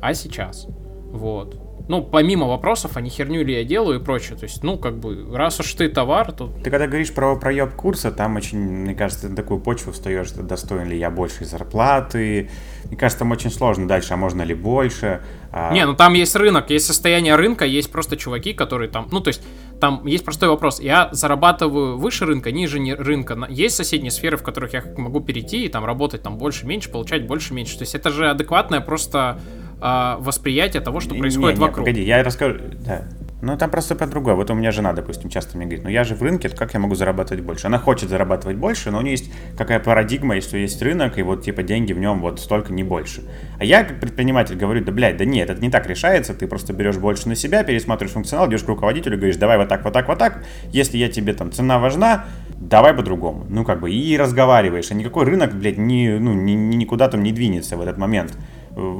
А 0.01 0.13
сейчас? 0.13 0.67
Вот. 1.11 1.61
Ну, 1.87 2.03
помимо 2.03 2.47
вопросов, 2.47 2.97
а 2.97 3.01
не 3.01 3.09
херню 3.09 3.43
ли 3.43 3.53
я 3.53 3.63
делаю 3.63 3.99
и 3.99 4.03
прочее. 4.03 4.35
То 4.37 4.45
есть, 4.45 4.63
ну, 4.63 4.77
как 4.77 4.97
бы, 4.97 5.35
раз 5.35 5.59
уж 5.59 5.71
ты 5.73 5.87
товар, 5.87 6.31
то... 6.31 6.51
Ты 6.63 6.71
когда 6.71 6.87
говоришь 6.87 7.13
про 7.13 7.35
проеб 7.35 7.75
курса, 7.75 8.11
там 8.11 8.35
очень, 8.37 8.57
мне 8.57 8.95
кажется, 8.95 9.29
на 9.29 9.35
такую 9.35 9.59
почву 9.59 9.91
встаешь, 9.91 10.31
достоин 10.31 10.89
ли 10.89 10.97
я 10.97 11.11
большей 11.11 11.45
зарплаты. 11.45 12.49
Мне 12.95 13.01
кажется, 13.01 13.19
там 13.19 13.31
очень 13.33 13.51
сложно 13.51 13.89
дальше, 13.89 14.13
а 14.13 14.15
можно 14.15 14.41
ли 14.43 14.53
больше. 14.53 15.19
А... 15.51 15.73
Не, 15.73 15.85
ну 15.85 15.95
там 15.95 16.13
есть 16.13 16.33
рынок, 16.33 16.69
есть 16.69 16.85
состояние 16.85 17.35
рынка, 17.35 17.65
есть 17.65 17.91
просто 17.91 18.15
чуваки, 18.15 18.53
которые 18.53 18.89
там... 18.89 19.09
Ну, 19.11 19.19
то 19.19 19.27
есть, 19.27 19.43
там 19.81 20.05
есть 20.05 20.23
простой 20.23 20.47
вопрос. 20.47 20.79
Я 20.79 21.09
зарабатываю 21.11 21.97
выше 21.97 22.25
рынка, 22.25 22.53
ниже 22.53 22.79
рынка. 22.95 23.37
Есть 23.49 23.75
соседние 23.75 24.11
сферы, 24.11 24.37
в 24.37 24.43
которых 24.43 24.71
я 24.71 24.81
могу 24.95 25.19
перейти 25.19 25.65
и 25.65 25.67
там 25.67 25.83
работать 25.83 26.23
там 26.23 26.37
больше-меньше, 26.37 26.89
получать 26.89 27.27
больше-меньше. 27.27 27.77
То 27.77 27.81
есть 27.81 27.95
это 27.95 28.11
же 28.11 28.29
адекватное 28.29 28.79
просто 28.79 29.41
э, 29.81 30.15
восприятие 30.19 30.81
того, 30.81 31.01
что 31.01 31.15
происходит 31.15 31.57
не, 31.57 31.59
не, 31.59 31.67
вокруг. 31.67 31.85
Погоди, 31.85 32.01
я 32.01 32.23
расскажу. 32.23 32.59
Да. 32.85 33.03
Ну, 33.45 33.55
там 33.57 33.69
просто 33.69 33.93
по 33.93 34.07
другое. 34.07 34.33
Вот 34.33 34.49
у 34.49 34.55
меня 34.55 34.71
жена, 34.71 34.91
допустим, 34.91 35.29
часто 35.29 35.55
мне 35.55 35.67
говорит, 35.67 35.83
ну 35.83 35.89
я 35.91 36.03
же 36.03 36.15
в 36.15 36.23
рынке, 36.23 36.49
как 36.49 36.73
я 36.73 36.79
могу 36.79 36.95
зарабатывать 36.95 37.43
больше? 37.43 37.67
Она 37.67 37.77
хочет 37.77 38.09
зарабатывать 38.09 38.57
больше, 38.57 38.89
но 38.89 38.97
у 38.97 39.01
нее 39.01 39.11
есть 39.11 39.31
какая 39.55 39.79
парадигма, 39.79 40.33
если 40.33 40.57
есть 40.57 40.81
рынок, 40.81 41.19
и 41.19 41.21
вот 41.21 41.43
типа 41.43 41.61
деньги 41.61 41.93
в 41.93 41.99
нем 41.99 42.21
вот 42.21 42.39
столько, 42.39 42.73
не 42.73 42.83
больше. 42.83 43.21
А 43.59 43.63
я 43.63 43.83
как 43.83 43.99
предприниматель 43.99 44.55
говорю, 44.55 44.83
да, 44.83 44.91
блядь, 44.91 45.17
да 45.17 45.25
нет, 45.25 45.51
это 45.51 45.61
не 45.61 45.69
так 45.69 45.85
решается, 45.85 46.33
ты 46.33 46.47
просто 46.47 46.73
берешь 46.73 46.97
больше 46.97 47.29
на 47.29 47.35
себя, 47.35 47.63
пересматриваешь 47.63 48.13
функционал, 48.13 48.49
идешь 48.49 48.63
к 48.63 48.67
руководителю, 48.67 49.15
говоришь, 49.15 49.37
давай 49.37 49.59
вот 49.59 49.69
так, 49.69 49.83
вот 49.83 49.93
так, 49.93 50.07
вот 50.07 50.17
так, 50.17 50.43
если 50.71 50.97
я 50.97 51.07
тебе 51.07 51.33
там 51.33 51.51
цена 51.51 51.77
важна, 51.77 52.25
давай 52.57 52.95
по-другому. 52.95 53.45
Ну, 53.47 53.63
как 53.63 53.79
бы, 53.79 53.91
и 53.91 54.17
разговариваешь, 54.17 54.89
а 54.89 54.95
никакой 54.95 55.23
рынок, 55.25 55.53
блядь, 55.53 55.77
ни, 55.77 56.17
ну, 56.17 56.33
ни, 56.33 56.53
никуда 56.53 57.09
там 57.09 57.21
не 57.21 57.31
двинется 57.31 57.77
в 57.77 57.81
этот 57.81 57.99
момент 57.99 58.35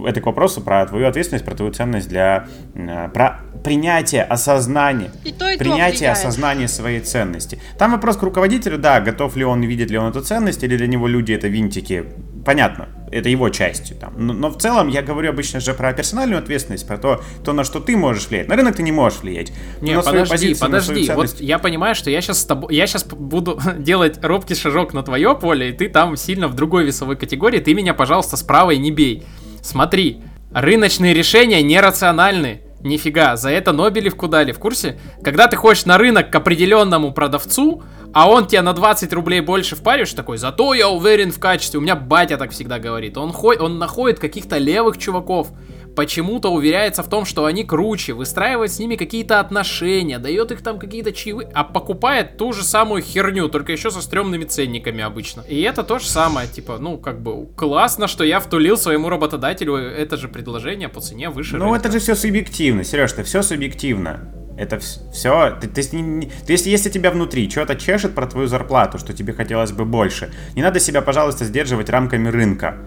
это 0.05 0.21
к 0.21 0.25
вопросу 0.25 0.61
про 0.61 0.85
твою 0.85 1.07
ответственность, 1.07 1.45
про 1.45 1.55
твою 1.55 1.71
ценность 1.73 2.07
для 2.07 2.47
э, 2.73 3.09
про 3.13 3.41
принятие, 3.63 4.23
осознание, 4.23 5.11
и 5.23 5.31
то, 5.31 5.49
и 5.49 5.57
принятие, 5.57 6.11
осознание 6.11 6.67
своей 6.67 6.99
ценности. 6.99 7.59
Там 7.77 7.91
вопрос 7.91 8.15
к 8.15 8.23
руководителю, 8.23 8.77
да, 8.77 9.01
готов 9.01 9.35
ли 9.35 9.43
он, 9.43 9.61
видит 9.61 9.89
ли 9.89 9.97
он 9.97 10.09
эту 10.09 10.21
ценность, 10.21 10.63
или 10.63 10.77
для 10.77 10.87
него 10.87 11.07
люди 11.07 11.33
это 11.33 11.47
винтики. 11.47 12.05
Понятно, 12.45 12.89
это 13.11 13.27
его 13.27 13.49
частью. 13.49 13.97
Там. 13.97 14.13
Но, 14.17 14.33
но 14.33 14.49
в 14.49 14.57
целом 14.57 14.87
я 14.87 15.01
говорю 15.01 15.31
обычно 15.31 15.59
же 15.59 15.73
про 15.73 15.91
персональную 15.93 16.39
ответственность, 16.39 16.87
про 16.87 16.99
то, 16.99 17.23
то, 17.43 17.53
на 17.53 17.63
что 17.63 17.79
ты 17.79 17.97
можешь 17.97 18.29
влиять. 18.29 18.47
На 18.47 18.55
рынок 18.55 18.75
ты 18.75 18.83
не 18.83 18.91
можешь 18.91 19.21
влиять. 19.21 19.51
Не, 19.81 19.95
подожди, 19.95 20.29
позицию, 20.29 20.59
подожди. 20.59 21.11
Вот 21.15 21.41
я 21.41 21.57
понимаю, 21.57 21.95
что 21.95 22.11
я 22.11 22.21
сейчас 22.21 22.41
с 22.41 22.45
тобой, 22.45 22.75
я 22.75 22.85
сейчас 22.85 23.03
буду 23.05 23.59
делать 23.79 24.23
робкий 24.23 24.53
шажок 24.53 24.93
на 24.93 25.01
твое 25.01 25.35
поле, 25.35 25.69
и 25.69 25.73
ты 25.73 25.89
там 25.89 26.15
сильно 26.17 26.47
в 26.47 26.53
другой 26.53 26.85
весовой 26.85 27.15
категории. 27.15 27.59
Ты 27.59 27.73
меня, 27.73 27.95
пожалуйста, 27.95 28.37
справа 28.37 28.71
и 28.71 28.77
не 28.77 28.91
бей. 28.91 29.25
Смотри, 29.65 30.21
рыночные 30.53 31.15
решения 31.15 31.63
нерациональны. 31.63 32.61
Нифига, 32.81 33.35
за 33.35 33.49
это 33.49 33.71
Нобелевку 33.71 34.27
дали, 34.27 34.51
в 34.51 34.59
курсе? 34.59 34.99
Когда 35.23 35.47
ты 35.47 35.55
ходишь 35.55 35.85
на 35.85 35.97
рынок 35.97 36.29
к 36.29 36.35
определенному 36.35 37.11
продавцу, 37.11 37.81
а 38.13 38.29
он 38.29 38.45
тебе 38.45 38.61
на 38.61 38.73
20 38.73 39.11
рублей 39.11 39.41
больше 39.41 39.75
впаришь, 39.75 40.13
такой, 40.13 40.37
зато 40.37 40.75
я 40.75 40.87
уверен 40.87 41.31
в 41.31 41.39
качестве. 41.39 41.79
У 41.79 41.81
меня 41.81 41.95
батя 41.95 42.37
так 42.37 42.51
всегда 42.51 42.77
говорит. 42.77 43.17
Он, 43.17 43.33
ходит, 43.33 43.59
он 43.63 43.79
находит 43.79 44.19
каких-то 44.19 44.59
левых 44.59 44.99
чуваков, 44.99 45.47
почему-то 45.95 46.49
уверяется 46.51 47.03
в 47.03 47.09
том, 47.09 47.25
что 47.25 47.45
они 47.45 47.63
круче, 47.63 48.13
выстраивает 48.13 48.71
с 48.71 48.79
ними 48.79 48.95
какие-то 48.95 49.39
отношения, 49.39 50.19
дает 50.19 50.51
их 50.51 50.61
там 50.61 50.79
какие-то 50.79 51.11
чаевые, 51.11 51.49
а 51.53 51.63
покупает 51.63 52.37
ту 52.37 52.53
же 52.53 52.63
самую 52.63 53.01
херню, 53.01 53.47
только 53.49 53.71
еще 53.71 53.91
со 53.91 54.01
стрёмными 54.01 54.43
ценниками 54.43 55.03
обычно. 55.03 55.41
И 55.47 55.61
это 55.61 55.83
то 55.83 55.99
же 55.99 56.07
самое, 56.07 56.47
типа, 56.47 56.77
ну, 56.79 56.97
как 56.97 57.21
бы, 57.21 57.47
классно, 57.55 58.07
что 58.07 58.23
я 58.23 58.39
втулил 58.39 58.77
своему 58.77 59.09
работодателю 59.09 59.75
это 59.75 60.17
же 60.17 60.27
предложение 60.27 60.89
по 60.89 61.01
цене 61.01 61.29
выше 61.29 61.57
Ну, 61.57 61.65
рынка. 61.65 61.79
это 61.79 61.91
же 61.93 61.99
все 61.99 62.15
субъективно, 62.15 62.83
Сереж, 62.83 63.13
это 63.13 63.23
все 63.23 63.41
субъективно. 63.41 64.31
Это 64.57 64.79
все, 64.79 65.57
ты, 65.59 65.67
ты, 65.67 65.83
ты, 65.83 66.53
если, 66.53 66.69
если 66.69 66.89
тебя 66.89 67.11
внутри 67.11 67.49
что-то 67.49 67.75
чешет 67.75 68.15
про 68.15 68.25
твою 68.25 68.47
зарплату, 68.47 68.97
что 68.97 69.11
тебе 69.11 69.33
хотелось 69.33 69.73
бы 69.73 69.83
больше, 69.83 70.31
не 70.55 70.61
надо 70.61 70.79
себя, 70.79 71.01
пожалуйста, 71.01 71.43
сдерживать 71.43 71.89
рамками 71.89 72.29
рынка. 72.29 72.77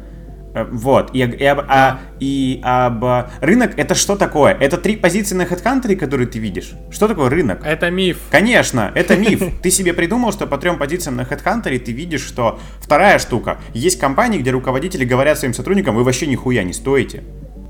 Э, 0.54 0.64
вот, 0.70 1.10
и, 1.14 1.18
и, 1.18 1.44
об, 1.44 1.60
а, 1.68 2.00
и 2.20 2.60
об 2.62 3.04
рынок 3.40 3.72
это 3.76 3.94
что 3.94 4.16
такое? 4.16 4.54
Это 4.54 4.78
три 4.78 4.96
позиции 4.96 5.34
на 5.34 5.42
HeadHunter, 5.42 5.94
которые 5.96 6.26
ты 6.26 6.38
видишь. 6.38 6.72
Что 6.90 7.08
такое 7.08 7.28
рынок? 7.28 7.60
Это 7.64 7.90
миф. 7.90 8.18
Конечно, 8.30 8.90
это 8.94 9.16
миф. 9.18 9.42
Ты 9.62 9.70
себе 9.70 9.92
придумал, 9.92 10.32
что 10.32 10.46
по 10.46 10.58
трем 10.58 10.78
позициям 10.78 11.16
на 11.16 11.22
HeadHunter 11.22 11.78
ты 11.78 11.92
видишь, 11.92 12.22
что 12.22 12.58
вторая 12.80 13.18
штука. 13.18 13.58
Есть 13.74 13.98
компании, 13.98 14.38
где 14.38 14.50
руководители 14.50 15.04
говорят 15.04 15.38
своим 15.38 15.54
сотрудникам, 15.54 15.94
вы 15.94 16.04
вообще 16.04 16.26
нихуя 16.26 16.62
не 16.62 16.72
стоите. 16.72 17.24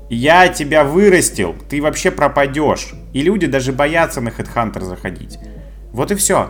Я 0.09 0.47
тебя 0.47 0.83
вырастил, 0.83 1.55
ты 1.69 1.81
вообще 1.81 2.09
пропадешь. 2.09 2.93
И 3.13 3.21
люди 3.21 3.45
даже 3.45 3.73
боятся 3.73 4.21
на 4.21 4.29
HeadHunter 4.29 4.81
заходить. 4.81 5.37
Вот 5.91 6.11
и 6.11 6.15
все. 6.15 6.49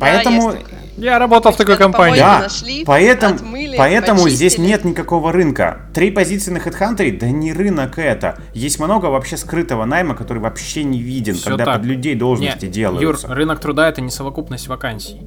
Поэтому 0.00 0.54
я 0.98 1.18
работал 1.18 1.52
в 1.52 1.56
такой 1.56 1.76
компании. 1.76 2.18
Да, 2.18 2.40
нашли, 2.40 2.84
поэтому, 2.84 3.34
отмыли, 3.36 3.76
поэтому 3.76 4.28
здесь 4.28 4.58
нет 4.58 4.84
никакого 4.84 5.32
рынка. 5.32 5.82
Три 5.94 6.10
позиции 6.10 6.50
на 6.50 6.58
HeadHunter, 6.58 7.18
да 7.18 7.30
не 7.30 7.52
рынок 7.52 7.98
это. 7.98 8.38
Есть 8.54 8.78
много 8.80 9.06
вообще 9.06 9.36
скрытого 9.36 9.84
найма, 9.84 10.14
который 10.14 10.38
вообще 10.38 10.84
не 10.84 11.00
виден, 11.00 11.34
Все 11.34 11.50
когда 11.50 11.64
так. 11.64 11.76
под 11.76 11.84
людей 11.86 12.14
должности 12.14 12.66
Нет, 12.66 12.74
делаются. 12.74 13.26
Юр, 13.26 13.36
рынок 13.36 13.60
труда 13.60 13.88
это 13.88 14.00
не 14.00 14.10
совокупность 14.10 14.68
вакансий. 14.68 15.20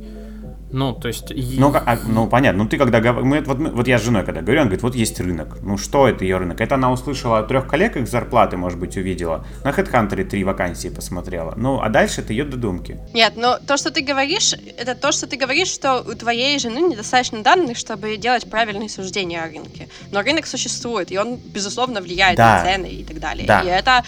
Ну, 0.71 0.93
то 0.93 1.07
есть... 1.07 1.31
Ну, 1.57 1.73
а, 1.73 1.97
ну 2.07 2.27
понятно. 2.27 2.63
Ну, 2.63 2.69
ты 2.69 2.77
когда... 2.77 2.99
Мы, 3.13 3.41
вот, 3.41 3.57
вот 3.57 3.87
я 3.87 3.99
с 3.99 4.03
женой 4.03 4.23
когда 4.23 4.41
говорю, 4.41 4.61
он 4.61 4.67
говорит, 4.67 4.83
вот 4.83 4.95
есть 4.95 5.19
рынок. 5.19 5.57
Ну, 5.61 5.77
что 5.77 6.07
это 6.07 6.23
ее 6.23 6.37
рынок? 6.37 6.61
Это 6.61 6.75
она 6.75 6.91
услышала 6.91 7.39
от 7.39 7.47
трех 7.47 7.67
коллег 7.67 7.97
их 7.97 8.07
зарплаты, 8.07 8.57
может 8.57 8.79
быть, 8.79 8.97
увидела. 8.97 9.45
На 9.63 9.69
HeadHunter 9.69 10.23
три 10.23 10.43
вакансии 10.43 10.89
посмотрела. 10.89 11.53
Ну, 11.57 11.81
а 11.81 11.89
дальше 11.89 12.21
это 12.21 12.33
ее 12.33 12.45
додумки. 12.45 12.99
Нет, 13.13 13.33
но 13.35 13.57
то, 13.57 13.77
что 13.77 13.91
ты 13.91 14.01
говоришь, 14.01 14.53
это 14.77 14.95
то, 14.95 15.11
что 15.11 15.27
ты 15.27 15.37
говоришь, 15.37 15.69
что 15.69 16.01
у 16.01 16.13
твоей 16.15 16.57
жены 16.59 16.79
недостаточно 16.79 17.43
данных, 17.43 17.77
чтобы 17.77 18.17
делать 18.17 18.49
правильные 18.49 18.89
суждения 18.89 19.43
о 19.43 19.47
рынке. 19.47 19.89
Но 20.11 20.21
рынок 20.21 20.45
существует, 20.45 21.11
и 21.11 21.17
он, 21.17 21.37
безусловно, 21.37 22.01
влияет 22.01 22.37
да. 22.37 22.57
на 22.57 22.63
цены 22.63 22.87
и 22.87 23.03
так 23.03 23.19
далее. 23.19 23.45
Да. 23.45 23.61
И 23.61 23.67
это 23.67 24.03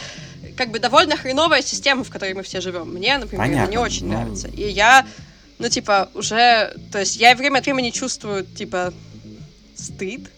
как 0.56 0.72
бы 0.72 0.80
довольно 0.80 1.18
хреновая 1.18 1.62
система, 1.62 2.04
в 2.04 2.10
которой 2.10 2.34
мы 2.34 2.44
все 2.44 2.62
живем. 2.62 2.94
Мне, 2.94 3.18
например, 3.18 3.48
Понятно. 3.48 3.72
не 3.72 3.78
очень 3.78 4.08
ну... 4.08 4.14
нравится. 4.14 4.48
И 4.48 4.70
я 4.70 5.06
ну, 5.60 5.70
типа, 5.70 6.10
уже, 6.14 6.76
то 6.92 7.00
есть 7.00 7.16
я 7.18 7.36
время 7.36 7.60
от 7.60 7.66
времени 7.66 7.90
чувствую, 7.90 8.46
типа, 8.46 8.94
стыд, 9.76 10.30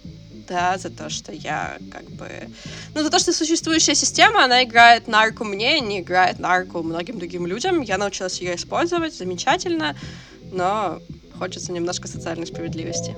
да, 0.48 0.78
за 0.78 0.90
то, 0.90 1.10
что 1.10 1.32
я 1.32 1.78
как 1.92 2.10
бы... 2.12 2.30
Ну, 2.94 3.04
за 3.04 3.10
то, 3.10 3.20
что 3.20 3.34
существующая 3.34 3.96
система, 3.96 4.44
она 4.44 4.64
играет 4.64 5.08
на 5.08 5.26
руку 5.26 5.44
мне, 5.44 5.80
не 5.80 6.02
играет 6.02 6.40
на 6.40 6.60
руку 6.60 6.84
многим 6.84 7.18
другим 7.18 7.48
людям. 7.48 7.82
Я 7.82 7.98
научилась 7.98 8.40
ее 8.40 8.56
использовать, 8.56 9.16
замечательно, 9.16 9.96
но 10.52 11.02
хочется 11.38 11.72
немножко 11.72 12.08
социальной 12.08 12.48
справедливости. 12.48 13.16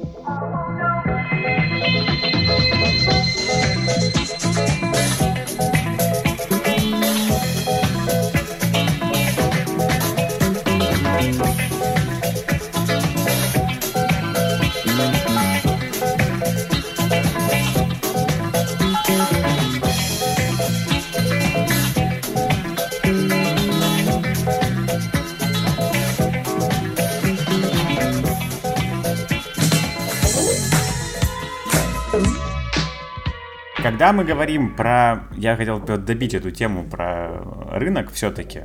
Когда 33.98 34.14
мы 34.14 34.24
говорим 34.26 34.76
про... 34.76 35.24
Я 35.36 35.56
хотел 35.56 35.80
добить 35.80 36.36
эту 36.36 36.52
тему 36.52 36.84
про 36.84 37.57
рынок 37.80 38.12
все-таки. 38.12 38.62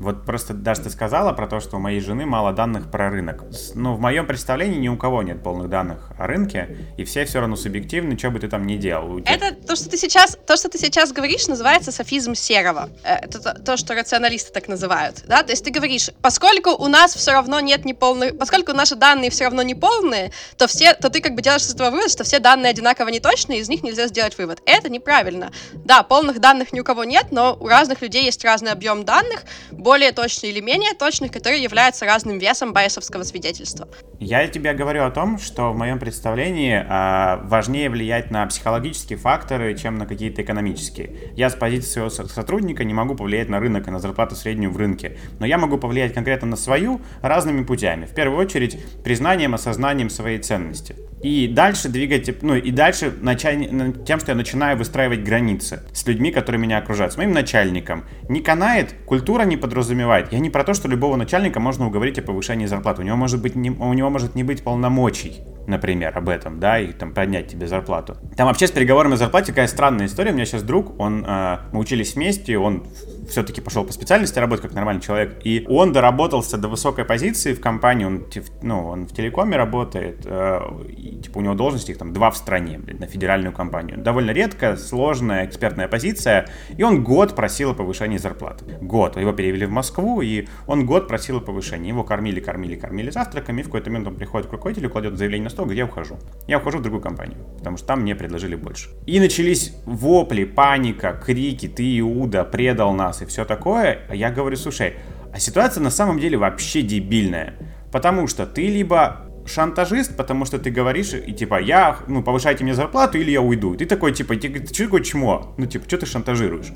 Вот 0.00 0.24
просто 0.24 0.54
даже 0.54 0.82
ты 0.82 0.90
сказала 0.90 1.32
про 1.32 1.46
то, 1.46 1.60
что 1.60 1.76
у 1.76 1.80
моей 1.80 2.00
жены 2.00 2.26
мало 2.26 2.52
данных 2.52 2.90
про 2.90 3.10
рынок. 3.10 3.44
Ну, 3.74 3.94
в 3.94 4.00
моем 4.00 4.26
представлении 4.26 4.78
ни 4.78 4.88
у 4.88 4.96
кого 4.96 5.22
нет 5.22 5.42
полных 5.42 5.68
данных 5.68 6.10
о 6.18 6.26
рынке, 6.26 6.76
и 6.96 7.04
все 7.04 7.24
все 7.24 7.40
равно 7.40 7.56
субъективны, 7.56 8.18
что 8.18 8.30
бы 8.30 8.40
ты 8.40 8.48
там 8.48 8.66
ни 8.66 8.76
делал. 8.76 9.18
Это 9.24 9.52
то, 9.54 9.76
что 9.76 9.88
ты 9.88 9.96
сейчас, 9.96 10.38
то, 10.46 10.56
что 10.56 10.68
ты 10.68 10.78
сейчас 10.78 11.12
говоришь, 11.12 11.48
называется 11.48 11.92
софизм 11.92 12.34
серого. 12.34 12.88
Э, 13.02 13.16
это 13.22 13.40
то, 13.40 13.54
то, 13.54 13.76
что 13.76 13.94
рационалисты 13.94 14.52
так 14.52 14.68
называют. 14.68 15.24
Да? 15.26 15.42
То 15.42 15.52
есть 15.52 15.64
ты 15.64 15.70
говоришь, 15.70 16.10
поскольку 16.22 16.70
у 16.70 16.88
нас 16.88 17.14
все 17.14 17.32
равно 17.32 17.60
нет 17.60 17.84
неполных... 17.84 18.38
Поскольку 18.38 18.72
наши 18.72 18.94
данные 18.94 19.30
все 19.30 19.44
равно 19.44 19.62
неполные, 19.62 20.32
то, 20.56 20.66
все, 20.66 20.94
то 20.94 21.10
ты 21.10 21.20
как 21.20 21.34
бы 21.34 21.42
делаешь 21.42 21.62
из 21.62 21.74
этого 21.74 21.90
вывод, 21.90 22.10
что 22.10 22.24
все 22.24 22.38
данные 22.38 22.70
одинаково 22.70 23.08
неточные, 23.08 23.60
из 23.60 23.68
них 23.68 23.82
нельзя 23.82 24.08
сделать 24.08 24.36
вывод. 24.38 24.60
Это 24.66 24.88
неправильно. 24.88 25.52
Да, 25.72 26.02
полных 26.02 26.40
данных 26.40 26.72
ни 26.72 26.80
у 26.80 26.84
кого 26.84 27.04
нет, 27.04 27.26
но 27.30 27.56
у 27.58 27.68
разных 27.68 28.02
людей 28.02 28.24
есть 28.24 28.44
разный 28.56 28.72
объем 28.72 29.04
данных, 29.04 29.44
более 29.70 30.12
точные 30.12 30.50
или 30.50 30.60
менее 30.60 30.94
точных, 30.94 31.30
которые 31.30 31.62
являются 31.62 32.06
разным 32.06 32.38
весом 32.38 32.72
байесовского 32.72 33.22
свидетельства. 33.22 33.86
Я 34.18 34.48
тебе 34.48 34.72
говорю 34.72 35.04
о 35.04 35.10
том, 35.10 35.38
что 35.38 35.72
в 35.72 35.76
моем 35.76 35.98
представлении 35.98 36.74
э, 36.74 37.46
важнее 37.46 37.90
влиять 37.90 38.30
на 38.30 38.46
психологические 38.46 39.18
факторы, 39.18 39.76
чем 39.76 39.98
на 39.98 40.06
какие-то 40.06 40.40
экономические. 40.40 41.32
Я 41.36 41.50
с 41.50 41.54
позиции 41.54 41.90
своего 41.90 42.08
сотрудника 42.08 42.82
не 42.84 42.94
могу 42.94 43.14
повлиять 43.14 43.50
на 43.50 43.60
рынок 43.60 43.88
и 43.88 43.90
на 43.90 43.98
зарплату 43.98 44.36
среднюю 44.36 44.72
в 44.72 44.78
рынке, 44.78 45.18
но 45.38 45.44
я 45.44 45.58
могу 45.58 45.76
повлиять 45.76 46.14
конкретно 46.14 46.48
на 46.48 46.56
свою 46.56 47.02
разными 47.20 47.62
путями. 47.62 48.06
В 48.06 48.14
первую 48.14 48.40
очередь, 48.40 48.78
признанием, 49.04 49.54
осознанием 49.54 50.08
своей 50.08 50.38
ценности. 50.38 50.96
И 51.22 51.48
дальше 51.48 51.88
двигать, 51.88 52.42
ну 52.42 52.54
и 52.54 52.70
дальше 52.70 53.12
начать 53.20 53.58
тем, 54.04 54.20
что 54.20 54.32
я 54.32 54.36
начинаю 54.36 54.76
выстраивать 54.76 55.24
границы 55.24 55.82
с 55.92 56.06
людьми, 56.06 56.30
которые 56.30 56.60
меня 56.60 56.78
окружают, 56.78 57.14
с 57.14 57.16
моим 57.16 57.32
начальником. 57.32 58.04
Не 58.28 58.40
канает, 58.46 58.94
культура 59.04 59.42
не 59.42 59.56
подразумевает. 59.56 60.32
Я 60.32 60.38
не 60.38 60.50
про 60.50 60.62
то, 60.62 60.72
что 60.72 60.86
любого 60.86 61.16
начальника 61.16 61.58
можно 61.58 61.86
уговорить 61.86 62.18
о 62.20 62.22
повышении 62.22 62.66
зарплаты. 62.66 63.02
У 63.02 63.04
него 63.04 63.16
может 63.16 63.42
быть 63.42 63.56
не, 63.56 63.70
у 63.70 63.92
него 63.92 64.08
может 64.08 64.36
не 64.36 64.44
быть 64.44 64.62
полномочий 64.62 65.42
например, 65.66 66.16
об 66.16 66.28
этом, 66.28 66.60
да, 66.60 66.78
и 66.78 66.92
там 66.92 67.12
поднять 67.12 67.48
тебе 67.48 67.66
зарплату. 67.66 68.16
Там 68.36 68.46
вообще 68.46 68.68
с 68.68 68.70
переговорами 68.70 69.14
о 69.14 69.16
зарплате 69.16 69.48
такая 69.48 69.66
странная 69.66 70.06
история. 70.06 70.30
У 70.30 70.34
меня 70.34 70.44
сейчас 70.44 70.62
друг, 70.62 70.98
он, 71.00 71.24
э, 71.26 71.58
мы 71.72 71.80
учились 71.80 72.14
вместе, 72.14 72.56
он 72.56 72.86
все-таки 73.28 73.60
пошел 73.60 73.84
по 73.84 73.92
специальности 73.92 74.38
работать 74.38 74.62
как 74.62 74.74
нормальный 74.74 75.02
человек, 75.02 75.38
и 75.44 75.64
он 75.68 75.92
доработался 75.92 76.56
до 76.58 76.68
высокой 76.68 77.04
позиции 77.04 77.54
в 77.54 77.60
компании, 77.60 78.04
он, 78.04 78.26
ну, 78.62 78.86
он 78.86 79.06
в 79.06 79.12
телекоме 79.12 79.56
работает, 79.56 80.22
э, 80.24 80.60
и, 80.88 81.20
типа 81.22 81.38
у 81.38 81.40
него 81.40 81.54
должности 81.54 81.90
их 81.90 81.98
там 81.98 82.12
два 82.12 82.30
в 82.30 82.36
стране, 82.36 82.78
блин, 82.78 82.98
на 83.00 83.06
федеральную 83.06 83.52
компанию. 83.52 83.98
Довольно 83.98 84.30
редко, 84.30 84.76
сложная 84.76 85.46
экспертная 85.46 85.88
позиция, 85.88 86.48
и 86.76 86.82
он 86.82 87.02
год 87.02 87.34
просил 87.34 87.70
о 87.70 87.74
повышении 87.74 88.18
зарплаты. 88.18 88.64
Год. 88.80 89.16
Его 89.16 89.32
перевели 89.32 89.66
в 89.66 89.70
Москву, 89.70 90.20
и 90.20 90.46
он 90.66 90.86
год 90.86 91.08
просил 91.08 91.38
о 91.38 91.40
повышении. 91.40 91.88
Его 91.88 92.04
кормили, 92.04 92.40
кормили, 92.40 92.76
кормили 92.76 93.10
завтраками, 93.10 93.60
и 93.60 93.62
в 93.62 93.66
какой-то 93.66 93.90
момент 93.90 94.08
он 94.08 94.16
приходит 94.16 94.48
к 94.48 94.52
руководителю, 94.52 94.90
кладет 94.90 95.16
заявление 95.16 95.44
на 95.44 95.50
стол, 95.50 95.66
говорит, 95.66 95.78
я 95.78 95.84
ухожу. 95.86 96.18
Я 96.46 96.58
ухожу 96.58 96.78
в 96.78 96.82
другую 96.82 97.02
компанию, 97.02 97.38
потому 97.58 97.76
что 97.76 97.86
там 97.86 98.02
мне 98.02 98.14
предложили 98.14 98.54
больше. 98.54 98.90
И 99.06 99.20
начались 99.20 99.74
вопли, 99.84 100.44
паника, 100.44 101.20
крики, 101.24 101.68
ты, 101.68 101.98
Иуда, 102.00 102.44
предал 102.44 102.92
нас 102.92 103.15
и 103.22 103.26
все 103.26 103.44
такое. 103.44 104.00
А 104.08 104.14
я 104.14 104.30
говорю, 104.30 104.56
слушай, 104.56 104.94
а 105.32 105.38
ситуация 105.38 105.82
на 105.82 105.90
самом 105.90 106.18
деле 106.18 106.38
вообще 106.38 106.82
дебильная. 106.82 107.54
Потому 107.92 108.26
что 108.26 108.46
ты 108.46 108.66
либо 108.68 109.22
шантажист, 109.46 110.16
потому 110.16 110.44
что 110.44 110.58
ты 110.58 110.70
говоришь, 110.70 111.14
и 111.14 111.32
типа, 111.32 111.60
я, 111.60 111.98
ну, 112.08 112.22
повышайте 112.22 112.64
мне 112.64 112.74
зарплату, 112.74 113.18
или 113.18 113.30
я 113.30 113.40
уйду. 113.40 113.74
Ты 113.76 113.86
такой, 113.86 114.12
типа, 114.12 114.34
что 114.34 114.84
такое 114.84 115.02
чмо? 115.02 115.54
Ну, 115.56 115.66
типа, 115.66 115.84
что 115.86 115.98
ты 115.98 116.06
шантажируешь? 116.06 116.72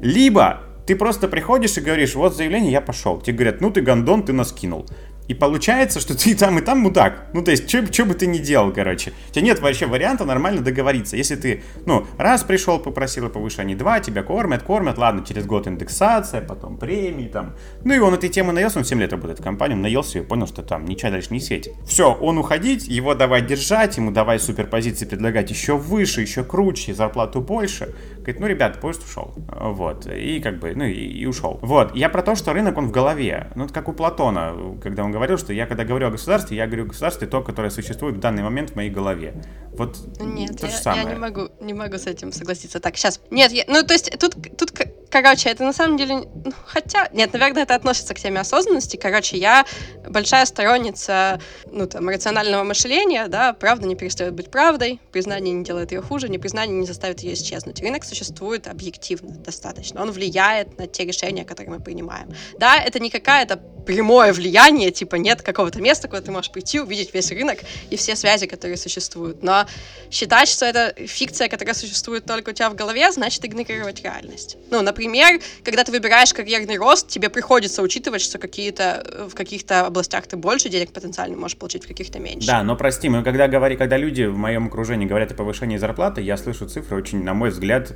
Либо 0.00 0.60
ты 0.86 0.96
просто 0.96 1.28
приходишь 1.28 1.76
и 1.78 1.80
говоришь, 1.80 2.14
вот 2.14 2.36
заявление, 2.36 2.72
я 2.72 2.80
пошел. 2.80 3.20
Тебе 3.20 3.36
говорят, 3.36 3.60
ну 3.60 3.70
ты 3.70 3.80
гондон, 3.80 4.24
ты 4.24 4.32
нас 4.32 4.52
кинул. 4.52 4.86
И 5.28 5.34
получается, 5.34 6.00
что 6.00 6.16
ты 6.16 6.34
там, 6.34 6.58
и 6.58 6.62
там 6.62 6.80
мудак. 6.80 7.26
Ну, 7.32 7.42
то 7.42 7.50
есть, 7.50 7.70
что 7.70 8.04
бы 8.04 8.14
ты 8.14 8.26
ни 8.26 8.38
делал, 8.38 8.72
короче. 8.72 9.12
У 9.30 9.32
тебя 9.32 9.44
нет 9.44 9.60
вообще 9.60 9.86
варианта 9.86 10.24
нормально 10.24 10.62
договориться. 10.62 11.16
Если 11.16 11.36
ты, 11.36 11.62
ну, 11.86 12.06
раз 12.18 12.42
пришел, 12.42 12.78
попросил 12.78 13.26
о 13.26 13.28
повышении, 13.28 13.74
два, 13.74 14.00
тебя 14.00 14.22
кормят, 14.22 14.62
кормят, 14.62 14.98
ладно, 14.98 15.24
через 15.24 15.46
год 15.46 15.68
индексация, 15.68 16.40
потом 16.40 16.76
премии, 16.76 17.28
там. 17.28 17.54
Ну, 17.84 17.94
и 17.94 17.98
он 17.98 18.14
этой 18.14 18.28
темы 18.28 18.52
наелся, 18.52 18.78
он 18.78 18.84
7 18.84 19.00
лет 19.00 19.12
работает 19.12 19.40
в 19.40 19.42
компании, 19.42 19.74
он 19.74 19.82
наелся 19.82 20.18
и 20.18 20.22
понял, 20.22 20.46
что 20.46 20.62
там 20.62 20.84
ничего 20.84 21.12
дальше 21.12 21.28
не 21.30 21.40
светит. 21.40 21.74
Все, 21.86 22.12
он 22.12 22.38
уходить, 22.38 22.88
его 22.88 23.14
давай 23.14 23.42
держать, 23.42 23.96
ему 23.96 24.10
давай 24.10 24.38
суперпозиции 24.38 25.06
предлагать 25.06 25.50
еще 25.50 25.76
выше, 25.76 26.20
еще 26.20 26.42
круче, 26.44 26.94
зарплату 26.94 27.40
больше. 27.40 27.94
Говорит, 28.22 28.40
ну, 28.40 28.46
ребят, 28.46 28.80
поезд 28.80 29.02
ушел. 29.04 29.34
Вот, 29.48 30.06
и 30.06 30.40
как 30.40 30.58
бы, 30.58 30.74
ну, 30.74 30.84
и, 30.84 30.92
и 30.92 31.26
ушел. 31.26 31.58
Вот, 31.62 31.94
я 31.96 32.08
про 32.08 32.22
то, 32.22 32.34
что 32.34 32.52
рынок, 32.52 32.78
он 32.78 32.88
в 32.88 32.92
голове. 32.92 33.48
Ну, 33.54 33.64
это 33.64 33.74
как 33.74 33.88
у 33.88 33.92
Платона, 33.92 34.54
когда 34.82 35.04
он 35.04 35.10
говорил, 35.10 35.38
что 35.38 35.52
я 35.52 35.66
когда 35.66 35.84
говорю 35.84 36.06
о 36.06 36.10
государстве, 36.10 36.56
я 36.56 36.66
говорю 36.66 36.84
о 36.84 36.86
государстве 36.88 37.26
то, 37.26 37.42
которое 37.42 37.70
существует 37.70 38.16
в 38.16 38.20
данный 38.20 38.42
момент 38.42 38.70
в 38.70 38.76
моей 38.76 38.90
голове. 38.90 39.34
Вот 39.72 39.96
Нет, 40.20 40.60
то 40.60 40.66
я, 40.66 40.72
же 40.72 40.78
самое. 40.78 41.04
я 41.04 41.08
не 41.08 41.18
могу, 41.18 41.48
не 41.60 41.72
могу 41.72 41.96
с 41.96 42.06
этим 42.06 42.30
согласиться. 42.32 42.78
Так, 42.78 42.96
сейчас. 42.96 43.20
Нет, 43.30 43.52
я, 43.52 43.64
ну 43.68 43.82
то 43.82 43.94
есть 43.94 44.10
тут, 44.18 44.36
тут, 44.58 44.72
короче, 45.10 45.48
это 45.48 45.64
на 45.64 45.72
самом 45.72 45.96
деле, 45.96 46.24
ну, 46.44 46.52
хотя, 46.66 47.08
нет, 47.12 47.32
наверное, 47.32 47.62
это 47.62 47.74
относится 47.74 48.12
к 48.12 48.20
теме 48.20 48.40
осознанности. 48.40 48.96
Короче, 48.96 49.38
я 49.38 49.64
большая 50.08 50.44
сторонница, 50.44 51.40
ну 51.70 51.86
там, 51.86 52.08
рационального 52.08 52.64
мышления, 52.64 53.28
да, 53.28 53.54
правда 53.54 53.86
не 53.86 53.96
перестает 53.96 54.34
быть 54.34 54.50
правдой, 54.50 55.00
признание 55.10 55.54
не 55.54 55.64
делает 55.64 55.92
ее 55.92 56.02
хуже, 56.02 56.28
непризнание 56.28 56.78
не 56.78 56.86
заставит 56.86 57.20
ее 57.20 57.32
исчезнуть. 57.32 57.80
Рынок 57.80 58.04
существует 58.04 58.66
объективно 58.66 59.30
достаточно, 59.36 60.02
он 60.02 60.10
влияет 60.10 60.76
на 60.76 60.86
те 60.86 61.06
решения, 61.06 61.46
которые 61.46 61.78
мы 61.78 61.80
принимаем. 61.80 62.28
Да, 62.58 62.76
это 62.76 63.00
не 63.00 63.08
какая-то 63.08 63.56
прямое 63.86 64.32
влияние, 64.32 64.90
типа 64.90 65.16
нет 65.16 65.42
какого-то 65.42 65.80
места, 65.80 66.08
куда 66.08 66.20
ты 66.20 66.30
можешь 66.30 66.52
прийти, 66.52 66.80
увидеть 66.80 67.12
весь 67.12 67.30
рынок 67.30 67.58
и 67.90 67.96
все 67.96 68.16
связи, 68.16 68.46
которые 68.46 68.76
существуют. 68.76 69.42
Но 69.42 69.61
считать, 70.10 70.48
что 70.48 70.66
это 70.66 70.94
фикция, 71.06 71.48
которая 71.48 71.74
существует 71.74 72.24
только 72.24 72.50
у 72.50 72.52
тебя 72.52 72.70
в 72.70 72.74
голове, 72.74 73.10
значит 73.12 73.44
игнорировать 73.44 74.02
реальность. 74.02 74.56
Ну, 74.70 74.82
например, 74.82 75.40
когда 75.64 75.84
ты 75.84 75.92
выбираешь 75.92 76.32
карьерный 76.32 76.76
рост, 76.76 77.08
тебе 77.08 77.28
приходится 77.28 77.82
учитывать, 77.82 78.22
что 78.22 78.38
какие-то 78.38 79.04
э, 79.04 79.28
в 79.30 79.34
каких-то 79.34 79.86
областях 79.86 80.26
ты 80.26 80.36
больше 80.36 80.68
денег 80.68 80.92
потенциально 80.92 81.36
можешь 81.36 81.56
получить, 81.56 81.84
в 81.84 81.88
каких-то 81.88 82.18
меньше. 82.18 82.46
Да, 82.46 82.62
но 82.62 82.76
прости, 82.76 83.08
мы 83.08 83.22
когда 83.22 83.48
говорим, 83.48 83.78
когда 83.78 83.96
люди 83.96 84.24
в 84.24 84.36
моем 84.36 84.66
окружении 84.66 85.06
говорят 85.06 85.32
о 85.32 85.34
повышении 85.34 85.76
зарплаты, 85.76 86.20
я 86.20 86.36
слышу 86.36 86.68
цифры 86.68 86.96
очень, 86.96 87.22
на 87.22 87.34
мой 87.34 87.50
взгляд, 87.50 87.94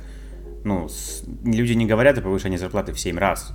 ну, 0.63 0.89
с... 0.89 1.23
люди 1.45 1.73
не 1.73 1.85
говорят 1.85 2.17
о 2.17 2.21
повышении 2.21 2.57
зарплаты 2.57 2.93
в 2.93 2.99
7 2.99 3.17
раз 3.17 3.53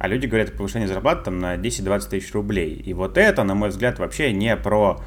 а 0.00 0.08
люди 0.08 0.24
говорят 0.24 0.48
о 0.48 0.52
повышении 0.52 0.86
зарплаты 0.86 1.24
там 1.24 1.40
на 1.40 1.56
10-20 1.56 2.08
тысяч 2.08 2.32
рублей. 2.32 2.72
И 2.72 2.94
вот 2.94 3.18
это, 3.18 3.44
на 3.44 3.54
мой 3.54 3.68
взгляд, 3.68 3.98
вообще 3.98 4.32
не 4.32 4.56
про 4.56 5.02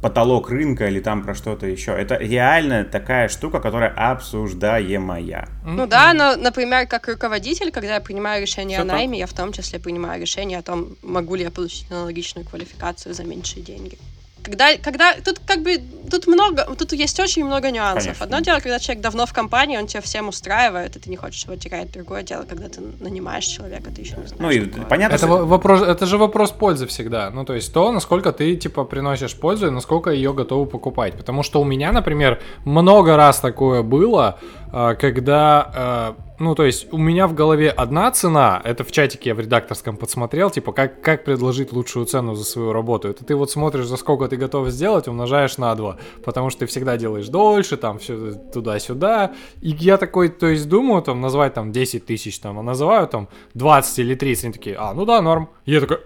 потолок 0.00 0.50
рынка 0.50 0.86
или 0.86 1.00
там 1.00 1.22
про 1.22 1.34
что-то 1.34 1.66
еще. 1.66 1.92
Это 1.92 2.16
реально 2.16 2.84
такая 2.84 3.28
штука, 3.28 3.60
которая 3.60 3.90
обсуждаемая. 3.90 5.48
Ну 5.64 5.86
да, 5.86 6.12
но, 6.12 6.36
например, 6.36 6.86
как 6.86 7.08
руководитель, 7.08 7.70
когда 7.70 7.94
я 7.94 8.00
принимаю 8.00 8.42
решение 8.42 8.78
Все 8.78 8.82
о 8.82 8.86
найме, 8.86 9.14
так? 9.14 9.20
я 9.20 9.26
в 9.26 9.32
том 9.32 9.52
числе 9.52 9.78
принимаю 9.78 10.20
решение 10.20 10.58
о 10.58 10.62
том, 10.62 10.96
могу 11.02 11.34
ли 11.34 11.42
я 11.42 11.50
получить 11.50 11.90
аналогичную 11.90 12.46
квалификацию 12.46 13.14
за 13.14 13.24
меньшие 13.24 13.62
деньги. 13.62 13.98
Когда, 14.42 14.76
когда 14.76 15.14
тут 15.24 15.40
как 15.46 15.62
бы 15.62 15.80
тут 16.10 16.26
много, 16.26 16.64
тут 16.76 16.92
есть 16.92 17.18
очень 17.20 17.44
много 17.44 17.70
нюансов. 17.70 18.04
Конечно. 18.04 18.24
Одно 18.24 18.40
дело, 18.40 18.60
когда 18.60 18.78
человек 18.78 19.02
давно 19.02 19.26
в 19.26 19.32
компании, 19.32 19.78
он 19.78 19.86
тебя 19.86 20.00
всем 20.00 20.28
устраивает, 20.28 20.96
и 20.96 20.98
ты 20.98 21.10
не 21.10 21.16
хочешь 21.16 21.44
его 21.44 21.56
терять. 21.56 21.92
Другое 21.92 22.22
дело, 22.22 22.44
когда 22.48 22.68
ты 22.68 22.80
нанимаешь 23.00 23.44
человека, 23.44 23.90
ты 23.94 24.02
еще 24.02 24.16
не 24.16 24.26
знаешь. 24.26 24.40
Ну 24.40 24.50
и 24.50 24.60
понятно. 24.88 25.14
Это 25.14 25.26
что... 25.26 25.46
вопрос, 25.46 25.82
это 25.82 26.06
же 26.06 26.18
вопрос 26.18 26.50
пользы 26.50 26.86
всегда. 26.86 27.30
Ну 27.30 27.44
то 27.44 27.54
есть 27.54 27.72
то, 27.72 27.92
насколько 27.92 28.32
ты 28.32 28.56
типа 28.56 28.84
приносишь 28.84 29.34
пользу 29.34 29.68
и 29.68 29.70
насколько 29.70 30.10
ее 30.10 30.32
готовы 30.32 30.66
покупать. 30.66 31.14
Потому 31.16 31.42
что 31.42 31.60
у 31.60 31.64
меня, 31.64 31.92
например, 31.92 32.40
много 32.64 33.16
раз 33.16 33.40
такое 33.40 33.82
было, 33.82 34.38
когда, 34.72 35.70
а, 35.74 36.16
ну, 36.38 36.54
то 36.54 36.64
есть 36.64 36.92
у 36.92 36.96
меня 36.96 37.26
в 37.26 37.34
голове 37.34 37.68
одна 37.70 38.10
цена, 38.10 38.60
это 38.64 38.84
в 38.84 38.90
чатике 38.90 39.30
я 39.30 39.34
в 39.34 39.40
редакторском 39.40 39.98
подсмотрел, 39.98 40.48
типа, 40.48 40.72
как, 40.72 41.02
как 41.02 41.24
предложить 41.24 41.72
лучшую 41.72 42.06
цену 42.06 42.34
за 42.34 42.44
свою 42.44 42.72
работу. 42.72 43.08
Это 43.08 43.22
ты 43.22 43.36
вот 43.36 43.50
смотришь, 43.50 43.84
за 43.84 43.96
сколько 43.96 44.28
ты 44.28 44.36
готов 44.36 44.68
сделать, 44.70 45.08
умножаешь 45.08 45.58
на 45.58 45.74
2, 45.74 45.98
потому 46.24 46.48
что 46.48 46.60
ты 46.60 46.66
всегда 46.66 46.96
делаешь 46.96 47.28
дольше, 47.28 47.76
там, 47.76 47.98
все 47.98 48.32
туда-сюда. 48.32 49.32
И 49.60 49.68
я 49.70 49.98
такой, 49.98 50.30
то 50.30 50.46
есть 50.46 50.68
думаю, 50.68 51.02
там, 51.02 51.20
назвать 51.20 51.52
там 51.52 51.70
10 51.70 52.06
тысяч, 52.06 52.38
там, 52.38 52.58
а 52.58 52.62
называю 52.62 53.06
там 53.08 53.28
20 53.52 53.98
или 53.98 54.14
30, 54.14 54.44
они 54.44 54.52
такие, 54.54 54.76
а, 54.78 54.94
ну 54.94 55.04
да, 55.04 55.20
норм. 55.20 55.50
И 55.66 55.72
я 55.72 55.80
такой, 55.80 55.98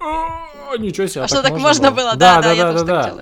ничего 0.78 1.06
себе. 1.06 1.22
А, 1.22 1.24
а 1.24 1.28
что, 1.28 1.43
так 1.43 1.59
можно 1.59 1.90
было? 1.90 2.16
Да, 2.16 2.43
да, 2.43 2.55
да, 2.55 2.72
да, 2.72 2.84
да. 2.84 3.14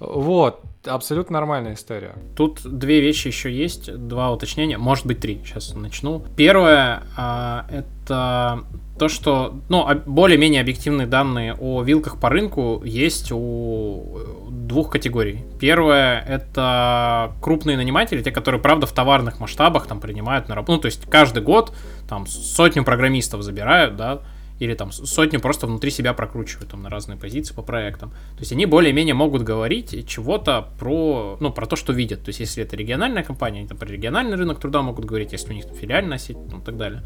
Вот, 0.00 0.60
абсолютно 0.84 1.34
нормальная 1.34 1.74
история. 1.74 2.14
Тут 2.36 2.60
две 2.64 3.00
вещи 3.00 3.28
еще 3.28 3.52
есть, 3.52 3.94
два 3.94 4.30
уточнения, 4.30 4.78
может 4.78 5.06
быть 5.06 5.20
три. 5.20 5.40
Сейчас 5.44 5.74
начну. 5.74 6.22
Первое, 6.36 7.02
а, 7.16 7.66
это 7.70 8.64
то, 8.98 9.08
что, 9.08 9.60
ну, 9.68 9.86
более-менее 10.06 10.60
объективные 10.60 11.06
данные 11.06 11.54
о 11.54 11.82
вилках 11.82 12.18
по 12.18 12.28
рынку 12.28 12.82
есть 12.84 13.30
у 13.30 14.48
двух 14.50 14.90
категорий. 14.90 15.44
Первое— 15.60 16.20
это 16.28 17.32
крупные 17.40 17.76
наниматели, 17.76 18.22
те, 18.22 18.32
которые, 18.32 18.60
правда, 18.60 18.86
в 18.86 18.92
товарных 18.92 19.40
масштабах 19.40 19.86
там 19.86 20.00
принимают 20.00 20.48
на 20.48 20.54
работу. 20.54 20.72
Ну, 20.72 20.78
то 20.78 20.86
есть 20.86 21.08
каждый 21.08 21.42
год 21.42 21.72
там 22.08 22.26
сотню 22.26 22.84
программистов 22.84 23.42
забирают, 23.42 23.96
да, 23.96 24.20
или 24.58 24.74
там 24.74 24.92
сотню 24.92 25.40
просто 25.40 25.66
внутри 25.66 25.90
себя 25.90 26.12
прокручивают 26.14 26.70
там 26.70 26.82
на 26.82 26.90
разные 26.90 27.18
позиции 27.18 27.54
по 27.54 27.62
проектам. 27.62 28.10
То 28.10 28.40
есть 28.40 28.52
они 28.52 28.66
более-менее 28.66 29.14
могут 29.14 29.42
говорить 29.42 30.08
чего-то 30.08 30.68
про, 30.78 31.36
ну, 31.40 31.52
про 31.52 31.66
то, 31.66 31.76
что 31.76 31.92
видят. 31.92 32.24
То 32.24 32.30
есть 32.30 32.40
если 32.40 32.64
это 32.64 32.76
региональная 32.76 33.22
компания, 33.22 33.60
они 33.60 33.68
там 33.68 33.78
про 33.78 33.86
региональный 33.86 34.36
рынок 34.36 34.58
труда 34.58 34.82
могут 34.82 35.04
говорить, 35.04 35.32
если 35.32 35.52
у 35.52 35.54
них 35.54 35.64
филиальная 35.80 36.18
сеть, 36.18 36.36
ну, 36.50 36.58
и 36.58 36.62
так 36.62 36.76
далее. 36.76 37.02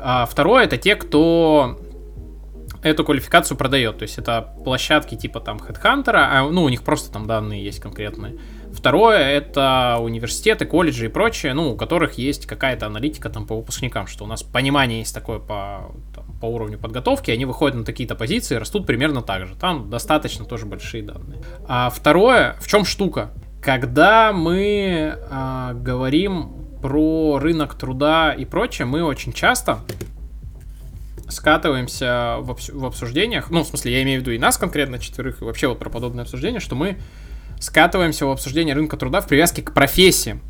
А 0.00 0.26
второе 0.26 0.64
это 0.64 0.76
те, 0.76 0.96
кто 0.96 1.78
эту 2.82 3.04
квалификацию 3.04 3.56
продает. 3.56 3.98
То 3.98 4.02
есть 4.02 4.18
это 4.18 4.54
площадки 4.64 5.16
типа 5.16 5.40
там 5.40 5.56
HeadHunter, 5.56 6.12
а, 6.14 6.48
ну, 6.50 6.64
у 6.64 6.68
них 6.68 6.82
просто 6.82 7.12
там 7.12 7.26
данные 7.26 7.64
есть 7.64 7.80
конкретные. 7.80 8.38
Второе 8.84 9.30
это 9.30 9.96
университеты, 9.98 10.66
колледжи 10.66 11.06
и 11.06 11.08
прочее, 11.08 11.54
ну, 11.54 11.70
у 11.70 11.74
которых 11.74 12.18
есть 12.18 12.44
какая-то 12.44 12.84
аналитика 12.84 13.30
там 13.30 13.46
по 13.46 13.56
выпускникам, 13.56 14.06
что 14.06 14.24
у 14.24 14.26
нас 14.26 14.42
понимание 14.42 14.98
есть 14.98 15.14
такое 15.14 15.38
по, 15.38 15.90
там, 16.14 16.26
по 16.38 16.44
уровню 16.44 16.78
подготовки, 16.78 17.30
они 17.30 17.46
выходят 17.46 17.78
на 17.78 17.86
такие-то 17.86 18.14
позиции, 18.14 18.56
растут 18.56 18.86
примерно 18.86 19.22
так 19.22 19.46
же. 19.46 19.54
Там 19.54 19.88
достаточно 19.88 20.44
тоже 20.44 20.66
большие 20.66 21.02
данные. 21.02 21.40
А 21.66 21.88
второе, 21.88 22.56
в 22.60 22.68
чем 22.68 22.84
штука? 22.84 23.30
Когда 23.62 24.34
мы 24.34 25.16
а, 25.30 25.72
говорим 25.72 26.52
про 26.82 27.38
рынок 27.38 27.76
труда 27.76 28.34
и 28.34 28.44
прочее, 28.44 28.84
мы 28.84 29.02
очень 29.02 29.32
часто 29.32 29.78
скатываемся 31.30 32.36
в, 32.40 32.50
обс- 32.50 32.70
в 32.70 32.84
обсуждениях, 32.84 33.50
ну, 33.50 33.62
в 33.62 33.66
смысле, 33.66 33.92
я 33.94 34.02
имею 34.02 34.20
в 34.20 34.22
виду 34.24 34.32
и 34.32 34.38
нас 34.38 34.58
конкретно, 34.58 34.98
четверых, 34.98 35.40
и 35.40 35.44
вообще 35.46 35.68
вот 35.68 35.78
про 35.78 35.88
подобное 35.88 36.24
обсуждение, 36.24 36.60
что 36.60 36.74
мы 36.74 36.98
скатываемся 37.64 38.26
в 38.26 38.30
обсуждение 38.30 38.74
рынка 38.74 38.96
труда 38.96 39.20
в 39.20 39.26
привязке 39.26 39.62
к 39.62 39.72
профессиям. 39.72 40.42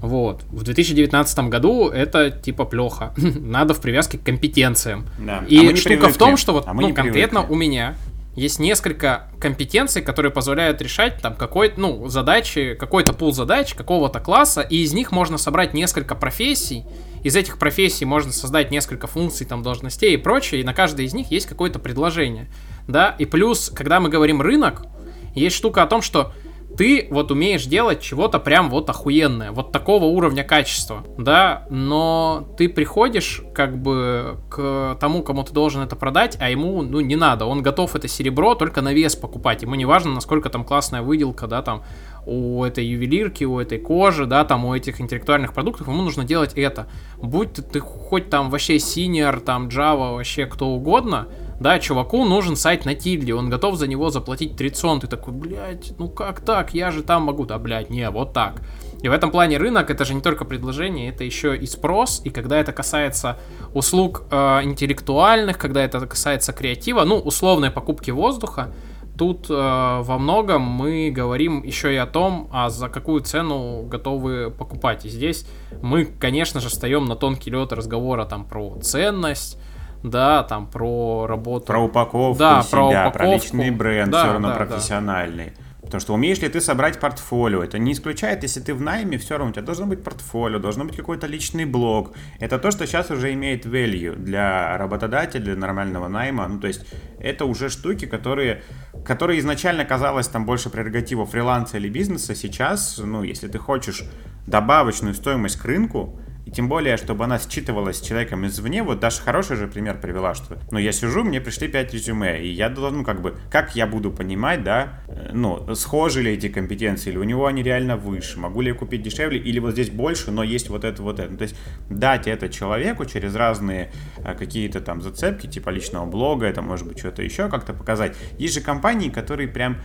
Вот. 0.00 0.44
В 0.50 0.62
2019 0.62 1.38
году 1.48 1.88
это 1.88 2.30
типа 2.30 2.64
плохо. 2.64 3.14
Надо 3.16 3.74
в 3.74 3.80
привязке 3.80 4.18
к 4.18 4.22
компетенциям. 4.22 5.06
Да. 5.18 5.44
И 5.48 5.72
а 5.72 5.76
штука 5.76 6.08
в 6.08 6.16
том, 6.16 6.36
что 6.36 6.52
вот 6.52 6.64
а 6.66 6.74
ну, 6.74 6.94
конкретно 6.94 7.40
привыкли. 7.40 7.52
у 7.52 7.56
меня 7.56 7.94
есть 8.36 8.58
несколько 8.60 9.28
компетенций, 9.40 10.02
которые 10.02 10.32
позволяют 10.32 10.80
решать 10.80 11.20
там 11.20 11.34
какой 11.34 11.72
ну, 11.76 12.08
задачи, 12.08 12.74
какой-то 12.78 13.12
пул 13.12 13.32
задач 13.32 13.74
какого-то 13.74 14.20
класса, 14.20 14.60
и 14.60 14.76
из 14.82 14.92
них 14.92 15.12
можно 15.12 15.36
собрать 15.36 15.74
несколько 15.74 16.14
профессий, 16.14 16.84
из 17.24 17.36
этих 17.36 17.58
профессий 17.58 18.04
можно 18.04 18.32
создать 18.32 18.70
несколько 18.70 19.06
функций, 19.06 19.46
там, 19.46 19.62
должностей 19.62 20.14
и 20.14 20.16
прочее, 20.16 20.60
и 20.60 20.64
на 20.64 20.72
каждой 20.72 21.06
из 21.06 21.12
них 21.12 21.30
есть 21.30 21.46
какое-то 21.46 21.78
предложение, 21.78 22.48
да, 22.86 23.14
и 23.18 23.24
плюс, 23.24 23.70
когда 23.74 24.00
мы 24.00 24.08
говорим 24.08 24.40
рынок, 24.40 24.86
есть 25.34 25.56
штука 25.56 25.82
о 25.82 25.86
том, 25.86 26.00
что 26.02 26.32
ты 26.76 27.08
вот 27.10 27.30
умеешь 27.30 27.64
делать 27.64 28.00
чего-то 28.00 28.38
прям 28.38 28.70
вот 28.70 28.88
охуенное, 28.88 29.52
вот 29.52 29.72
такого 29.72 30.04
уровня 30.04 30.44
качества, 30.44 31.04
да, 31.18 31.66
но 31.70 32.48
ты 32.56 32.68
приходишь 32.68 33.42
как 33.54 33.80
бы 33.80 34.38
к 34.48 34.96
тому, 35.00 35.22
кому 35.22 35.42
ты 35.44 35.52
должен 35.52 35.82
это 35.82 35.96
продать, 35.96 36.36
а 36.40 36.50
ему, 36.50 36.82
ну, 36.82 37.00
не 37.00 37.16
надо, 37.16 37.46
он 37.46 37.62
готов 37.62 37.96
это 37.96 38.08
серебро 38.08 38.54
только 38.54 38.82
на 38.82 38.92
вес 38.92 39.16
покупать, 39.16 39.62
ему 39.62 39.74
не 39.74 39.84
важно, 39.84 40.14
насколько 40.14 40.48
там 40.48 40.64
классная 40.64 41.02
выделка, 41.02 41.46
да, 41.46 41.62
там, 41.62 41.82
у 42.26 42.62
этой 42.64 42.84
ювелирки, 42.84 43.44
у 43.44 43.58
этой 43.58 43.78
кожи, 43.78 44.26
да, 44.26 44.44
там, 44.44 44.64
у 44.64 44.74
этих 44.74 45.00
интеллектуальных 45.00 45.52
продуктов, 45.52 45.88
ему 45.88 46.02
нужно 46.02 46.24
делать 46.24 46.52
это. 46.54 46.86
Будь 47.16 47.54
ты, 47.54 47.62
ты 47.62 47.80
хоть 47.80 48.30
там 48.30 48.50
вообще 48.50 48.76
senior, 48.76 49.40
там, 49.40 49.68
Java, 49.68 50.14
вообще 50.14 50.46
кто 50.46 50.68
угодно, 50.68 51.28
да, 51.60 51.78
чуваку 51.78 52.24
нужен 52.24 52.56
сайт 52.56 52.86
на 52.86 52.94
тильде, 52.94 53.34
он 53.34 53.50
готов 53.50 53.76
за 53.76 53.86
него 53.86 54.08
заплатить 54.08 54.56
30 54.56 55.02
Ты 55.02 55.06
такой, 55.06 55.34
блядь, 55.34 55.92
ну 55.98 56.08
как 56.08 56.40
так? 56.40 56.72
Я 56.72 56.90
же 56.90 57.02
там 57.02 57.24
могу. 57.24 57.44
Да, 57.44 57.58
блядь, 57.58 57.90
не, 57.90 58.08
вот 58.08 58.32
так. 58.32 58.62
И 59.02 59.08
в 59.08 59.12
этом 59.12 59.30
плане 59.30 59.58
рынок 59.58 59.90
это 59.90 60.06
же 60.06 60.14
не 60.14 60.22
только 60.22 60.46
предложение, 60.46 61.10
это 61.10 61.22
еще 61.22 61.54
и 61.54 61.66
спрос. 61.66 62.22
И 62.24 62.30
когда 62.30 62.58
это 62.58 62.72
касается 62.72 63.38
услуг 63.74 64.22
э, 64.30 64.60
интеллектуальных, 64.62 65.58
когда 65.58 65.84
это 65.84 66.06
касается 66.06 66.54
креатива, 66.54 67.04
ну, 67.04 67.18
условной 67.18 67.70
покупки 67.70 68.10
воздуха, 68.10 68.72
тут 69.18 69.50
э, 69.50 69.52
во 69.52 70.16
многом 70.18 70.62
мы 70.62 71.10
говорим 71.10 71.62
еще 71.62 71.92
и 71.92 71.96
о 71.96 72.06
том, 72.06 72.48
а 72.52 72.70
за 72.70 72.88
какую 72.88 73.20
цену 73.20 73.82
готовы 73.82 74.50
покупать. 74.50 75.04
И 75.04 75.10
здесь 75.10 75.46
мы, 75.82 76.06
конечно 76.06 76.58
же, 76.60 76.70
встаем 76.70 77.04
на 77.04 77.16
тонкий 77.16 77.50
лед 77.50 77.74
разговора 77.74 78.24
там 78.24 78.46
про 78.46 78.78
ценность, 78.80 79.58
да, 80.02 80.42
там 80.44 80.66
про 80.66 81.26
работу. 81.26 81.66
Про 81.66 81.80
упаковку 81.80 82.38
да, 82.38 82.62
себя, 82.62 82.70
про, 82.70 82.86
упаковку. 82.88 83.18
про 83.18 83.34
личный 83.34 83.70
бренд, 83.70 84.10
да, 84.10 84.22
все 84.22 84.32
равно 84.32 84.48
да, 84.48 84.54
профессиональный. 84.54 85.52
Да. 85.56 85.64
Потому 85.90 86.02
что 86.02 86.14
умеешь 86.14 86.38
ли 86.38 86.48
ты 86.48 86.60
собрать 86.60 87.00
портфолио? 87.00 87.64
Это 87.64 87.80
не 87.80 87.94
исключает, 87.94 88.44
если 88.44 88.60
ты 88.60 88.74
в 88.74 88.80
найме, 88.80 89.18
все 89.18 89.36
равно 89.36 89.50
у 89.50 89.52
тебя 89.52 89.64
должно 89.64 89.86
быть 89.86 90.04
портфолио, 90.04 90.60
должно 90.60 90.84
быть 90.84 90.94
какой-то 90.94 91.26
личный 91.26 91.64
блог. 91.64 92.12
Это 92.38 92.60
то, 92.60 92.70
что 92.70 92.86
сейчас 92.86 93.10
уже 93.10 93.32
имеет 93.32 93.66
value 93.66 94.14
для 94.14 94.78
работодателя, 94.78 95.42
для 95.42 95.56
нормального 95.56 96.06
найма. 96.06 96.46
Ну, 96.46 96.60
то 96.60 96.68
есть 96.68 96.86
это 97.18 97.44
уже 97.44 97.70
штуки, 97.70 98.04
которые, 98.04 98.62
которые 99.04 99.40
изначально 99.40 99.84
казалось 99.84 100.28
там 100.28 100.46
больше 100.46 100.70
прерогатива 100.70 101.26
фриланса 101.26 101.78
или 101.78 101.88
бизнеса. 101.88 102.36
Сейчас, 102.36 103.00
ну, 103.02 103.24
если 103.24 103.48
ты 103.48 103.58
хочешь 103.58 104.04
добавочную 104.46 105.14
стоимость 105.14 105.56
к 105.56 105.64
рынку, 105.64 106.20
и 106.50 106.52
тем 106.52 106.68
более, 106.68 106.96
чтобы 106.96 107.24
она 107.24 107.38
считывалась 107.38 108.00
человеком 108.00 108.44
извне, 108.44 108.82
вот 108.82 108.98
Даша 108.98 109.22
хороший 109.22 109.56
же 109.56 109.68
пример 109.68 110.00
привела, 110.00 110.34
что, 110.34 110.58
ну, 110.72 110.78
я 110.78 110.90
сижу, 110.90 111.22
мне 111.22 111.40
пришли 111.40 111.68
5 111.68 111.94
резюме, 111.94 112.42
и 112.42 112.48
я 112.48 112.68
должен, 112.68 112.98
ну, 112.98 113.04
как 113.04 113.22
бы, 113.22 113.36
как 113.50 113.76
я 113.76 113.86
буду 113.86 114.10
понимать, 114.10 114.64
да, 114.64 115.00
э, 115.06 115.30
ну, 115.32 115.74
схожи 115.76 116.22
ли 116.22 116.32
эти 116.32 116.48
компетенции, 116.48 117.10
или 117.10 117.18
у 117.18 117.22
него 117.22 117.46
они 117.46 117.62
реально 117.62 117.96
выше, 117.96 118.40
могу 118.40 118.62
ли 118.62 118.68
я 118.68 118.74
купить 118.74 119.02
дешевле, 119.02 119.38
или 119.38 119.60
вот 119.60 119.72
здесь 119.72 119.90
больше, 119.90 120.32
но 120.32 120.42
есть 120.42 120.70
вот 120.70 120.84
это, 120.84 121.02
вот 121.02 121.20
это. 121.20 121.30
Ну, 121.30 121.38
то 121.38 121.42
есть 121.42 121.56
дать 121.88 122.26
это 122.26 122.48
человеку 122.48 123.04
через 123.04 123.34
разные 123.36 123.92
а, 124.24 124.34
какие-то 124.34 124.80
там 124.80 125.02
зацепки, 125.02 125.46
типа 125.46 125.70
личного 125.70 126.06
блога, 126.06 126.46
это 126.46 126.62
может 126.62 126.88
быть 126.88 126.98
что-то 126.98 127.22
еще 127.22 127.48
как-то 127.48 127.74
показать. 127.74 128.16
Есть 128.38 128.54
же 128.54 128.60
компании, 128.60 129.08
которые 129.08 129.48
прям 129.48 129.76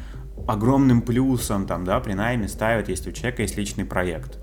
огромным 0.47 1.01
плюсом 1.01 1.67
там, 1.67 1.85
да, 1.85 1.99
при 1.99 2.13
найме 2.13 2.47
ставят, 2.47 2.89
если 2.89 3.11
у 3.11 3.13
человека 3.13 3.43
есть 3.43 3.55
личный 3.55 3.85
проект 3.85 4.39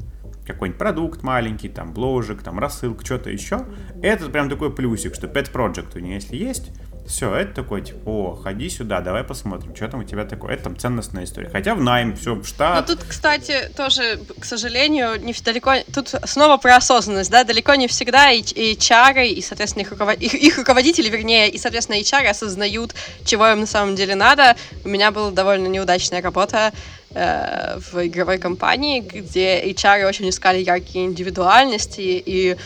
какой-нибудь 0.47 0.79
продукт 0.79 1.23
маленький, 1.23 1.69
там, 1.69 1.93
бложек, 1.93 2.43
там, 2.43 2.59
рассылка, 2.59 3.05
что-то 3.05 3.31
еще. 3.31 3.67
Это 4.03 4.29
прям 4.29 4.49
такой 4.49 4.75
плюсик, 4.75 5.15
что 5.15 5.27
pet 5.27 5.53
project 5.53 5.97
у 5.97 5.99
нее 6.01 6.15
если 6.15 6.37
есть, 6.37 6.73
все, 7.07 7.35
это 7.35 7.55
такой, 7.55 7.83
типа, 7.83 7.99
о, 8.07 8.35
ходи 8.37 8.69
сюда, 8.71 9.01
давай 9.01 9.25
посмотрим, 9.25 9.75
что 9.75 9.89
там 9.89 10.01
у 10.01 10.05
тебя 10.05 10.25
такое. 10.25 10.55
Это 10.55 10.65
там 10.65 10.79
ценностная 10.79 11.25
история. 11.25 11.49
Хотя 11.51 11.75
в 11.75 11.81
найм, 11.81 12.17
все, 12.17 12.35
в 12.35 12.47
штат. 12.47 12.89
Ну, 12.89 12.95
тут, 12.95 13.05
кстати, 13.05 13.71
тоже, 13.77 14.21
к 14.39 14.45
сожалению, 14.45 15.21
не 15.23 15.35
далеко... 15.45 15.75
Тут 15.93 16.15
снова 16.25 16.59
про 16.59 16.77
осознанность, 16.77 17.31
да, 17.31 17.45
далеко 17.45 17.75
не 17.75 17.89
всегда 17.89 18.31
и, 18.31 18.41
и 18.41 18.75
HR, 18.75 19.27
и, 19.27 19.43
соответственно, 19.43 19.83
их, 19.83 19.91
руковод... 19.91 20.19
их, 20.21 20.35
их 20.35 20.59
руководители, 20.59 21.09
вернее, 21.09 21.51
и, 21.51 21.59
соответственно, 21.59 21.97
HR 21.97 22.27
осознают, 22.29 22.95
чего 23.25 23.49
им 23.49 23.61
на 23.61 23.67
самом 23.67 23.97
деле 23.97 24.15
надо. 24.15 24.57
У 24.85 24.89
меня 24.89 25.11
была 25.11 25.31
довольно 25.33 25.67
неудачная 25.67 26.23
работа 26.23 26.73
э, 27.11 27.79
в 27.79 28.07
игровой 28.07 28.39
компании, 28.39 29.01
где 29.01 29.63
HR 29.65 30.07
очень 30.07 30.29
искали 30.29 30.59
яркие 30.59 31.07
индивидуальности, 31.07 32.23
и 32.25 32.57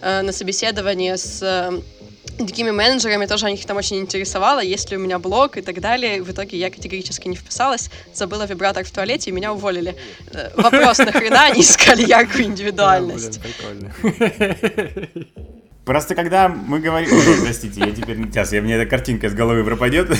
э, 0.00 0.22
на 0.22 0.32
собеседовании 0.32 1.14
с 1.14 1.82
такими 2.44 2.70
менеджерами 2.70 3.26
тоже 3.26 3.52
их 3.52 3.64
там 3.64 3.76
очень 3.76 3.98
интересовало, 3.98 4.60
есть 4.62 4.90
ли 4.90 4.96
у 4.96 5.00
меня 5.00 5.18
блог 5.18 5.56
и 5.56 5.62
так 5.62 5.80
далее. 5.80 6.22
В 6.22 6.30
итоге 6.30 6.58
я 6.58 6.70
категорически 6.70 7.28
не 7.28 7.36
вписалась, 7.36 7.90
забыла 8.12 8.46
вибратор 8.46 8.84
в 8.84 8.90
туалете, 8.90 9.30
и 9.30 9.32
меня 9.32 9.52
уволили. 9.52 9.96
Э, 10.32 10.50
вопрос, 10.56 10.98
нахрена 10.98 11.46
они 11.46 11.60
искали 11.62 12.02
яркую 12.06 12.44
индивидуальность? 12.44 13.40
Просто 15.84 16.16
когда 16.16 16.48
мы 16.48 16.80
говорим... 16.80 17.10
Простите, 17.44 17.80
я 17.80 17.92
теперь... 17.92 18.16
Сейчас, 18.24 18.52
я, 18.52 18.60
мне 18.60 18.74
эта 18.74 18.90
картинка 18.90 19.28
с 19.28 19.34
головы 19.34 19.62
пропадет. 19.62 20.10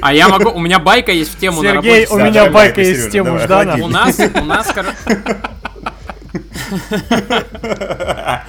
А 0.00 0.14
я 0.14 0.28
могу... 0.28 0.50
У 0.50 0.60
меня 0.60 0.78
байка 0.78 1.12
есть 1.12 1.30
в 1.34 1.38
тему 1.38 1.62
Сергей, 1.62 2.06
у 2.06 2.16
меня 2.16 2.50
байка 2.50 2.80
есть 2.80 3.08
в 3.08 3.10
тему 3.10 3.38
Ждана. 3.38 3.84
У 3.84 3.88
нас... 3.88 4.18
У 4.18 4.44
нас... 4.44 4.72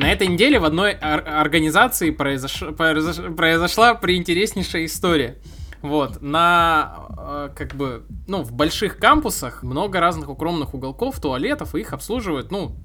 На 0.00 0.10
этой 0.10 0.28
неделе 0.28 0.58
в 0.58 0.64
одной 0.64 0.92
организации 0.92 2.10
произош... 2.10 2.64
Произош... 2.74 3.16
произошла 3.36 3.92
приинтереснейшая 3.92 4.86
история. 4.86 5.36
Вот, 5.82 6.22
на, 6.22 7.08
э, 7.18 7.50
как 7.54 7.74
бы, 7.74 8.04
ну, 8.26 8.42
в 8.42 8.50
больших 8.50 8.96
кампусах 8.96 9.62
много 9.62 10.00
разных 10.00 10.30
укромных 10.30 10.72
уголков, 10.72 11.20
туалетов, 11.20 11.74
их 11.74 11.92
обслуживают, 11.92 12.50
ну, 12.50 12.76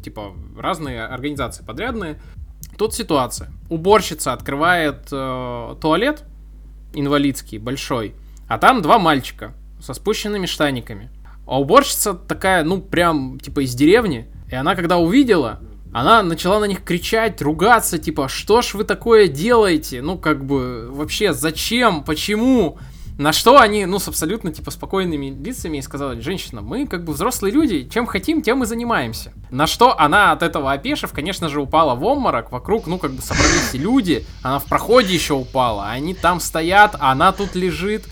типа, 0.00 0.32
разные 0.56 1.04
организации 1.04 1.64
подрядные. 1.64 2.20
Тут 2.78 2.94
ситуация. 2.94 3.50
Уборщица 3.68 4.32
открывает 4.32 5.08
э, 5.10 5.74
туалет 5.80 6.22
инвалидский, 6.94 7.58
большой, 7.58 8.14
а 8.46 8.58
там 8.58 8.80
два 8.80 9.00
мальчика 9.00 9.54
со 9.82 9.92
спущенными 9.92 10.46
штаниками. 10.46 11.10
А 11.48 11.60
уборщица 11.60 12.14
такая, 12.14 12.62
ну, 12.62 12.80
прям, 12.80 13.40
типа, 13.40 13.64
из 13.64 13.74
деревни. 13.74 14.32
И 14.48 14.54
она, 14.54 14.76
когда 14.76 14.98
увидела, 14.98 15.58
она 15.92 16.22
начала 16.22 16.60
на 16.60 16.66
них 16.66 16.84
кричать, 16.84 17.42
ругаться, 17.42 17.98
типа, 17.98 18.28
что 18.28 18.62
ж 18.62 18.74
вы 18.74 18.84
такое 18.84 19.28
делаете? 19.28 20.02
Ну, 20.02 20.18
как 20.18 20.44
бы, 20.44 20.88
вообще, 20.90 21.32
зачем? 21.32 22.04
Почему? 22.04 22.78
На 23.18 23.32
что 23.32 23.58
они, 23.58 23.84
ну, 23.84 23.98
с 23.98 24.08
абсолютно, 24.08 24.50
типа, 24.50 24.70
спокойными 24.70 25.26
лицами 25.26 25.76
и 25.76 25.82
сказали, 25.82 26.20
женщина, 26.20 26.62
мы, 26.62 26.86
как 26.86 27.04
бы, 27.04 27.12
взрослые 27.12 27.52
люди, 27.52 27.86
чем 27.92 28.06
хотим, 28.06 28.40
тем 28.40 28.62
и 28.62 28.66
занимаемся. 28.66 29.34
На 29.50 29.66
что 29.66 29.98
она 30.00 30.32
от 30.32 30.42
этого 30.42 30.72
опешив, 30.72 31.12
конечно 31.12 31.50
же, 31.50 31.60
упала 31.60 31.94
в 31.94 32.04
обморок, 32.04 32.50
вокруг, 32.50 32.86
ну, 32.86 32.98
как 32.98 33.10
бы, 33.10 33.20
собрались 33.20 33.74
люди, 33.74 34.24
она 34.42 34.58
в 34.58 34.64
проходе 34.64 35.12
еще 35.12 35.34
упала, 35.34 35.90
они 35.90 36.14
там 36.14 36.40
стоят, 36.40 36.96
она 36.98 37.32
тут 37.32 37.54
лежит, 37.54 38.04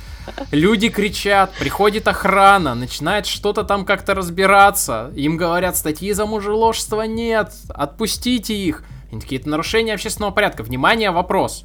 Люди 0.51 0.89
кричат, 0.89 1.53
приходит 1.59 2.09
охрана, 2.09 2.75
начинает 2.75 3.27
что-то 3.27 3.65
там 3.65 3.85
как-то 3.85 4.15
разбираться. 4.15 5.13
Им 5.17 5.37
говорят, 5.37 5.77
статьи 5.77 6.13
за 6.13 6.27
мужеложство 6.27 7.03
нет, 7.03 7.53
отпустите 7.69 8.55
их. 8.55 8.85
Они 9.11 9.21
такие, 9.21 9.41
это 9.41 9.49
нарушение 9.49 9.95
общественного 9.95 10.33
порядка. 10.33 10.63
Внимание, 10.63 11.11
вопрос. 11.11 11.65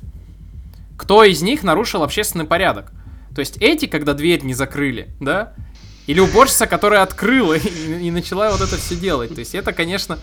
Кто 0.97 1.23
из 1.23 1.41
них 1.41 1.63
нарушил 1.63 2.03
общественный 2.03 2.45
порядок? 2.45 2.91
То 3.35 3.39
есть 3.39 3.57
эти, 3.57 3.87
когда 3.87 4.13
дверь 4.13 4.43
не 4.43 4.53
закрыли, 4.53 5.09
да? 5.19 5.53
Или 6.05 6.19
уборщица, 6.19 6.67
которая 6.67 7.01
открыла 7.01 7.53
и, 7.57 8.07
и 8.07 8.11
начала 8.11 8.51
вот 8.51 8.61
это 8.61 8.77
все 8.77 8.95
делать. 8.95 9.33
То 9.33 9.39
есть 9.39 9.55
это, 9.55 9.73
конечно, 9.73 10.19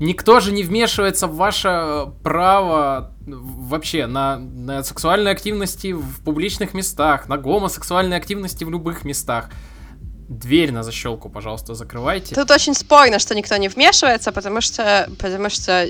никто 0.00 0.40
же 0.40 0.52
не 0.52 0.62
вмешивается 0.62 1.26
в 1.26 1.36
ваше 1.36 2.12
право 2.22 3.14
вообще 3.26 4.06
на, 4.06 4.38
на 4.38 4.82
сексуальные 4.82 5.32
активности 5.32 5.92
в 5.92 6.22
публичных 6.24 6.74
местах, 6.74 7.28
на 7.28 7.36
гомосексуальные 7.36 8.16
активности 8.16 8.64
в 8.64 8.70
любых 8.70 9.04
местах. 9.04 9.50
Дверь 10.28 10.72
на 10.72 10.82
защелку, 10.82 11.28
пожалуйста, 11.28 11.74
закрывайте. 11.74 12.34
Тут 12.34 12.50
очень 12.50 12.74
спорно, 12.74 13.18
что 13.18 13.34
никто 13.34 13.56
не 13.56 13.68
вмешивается, 13.68 14.32
потому 14.32 14.62
что, 14.62 15.08
потому 15.18 15.50
что 15.50 15.86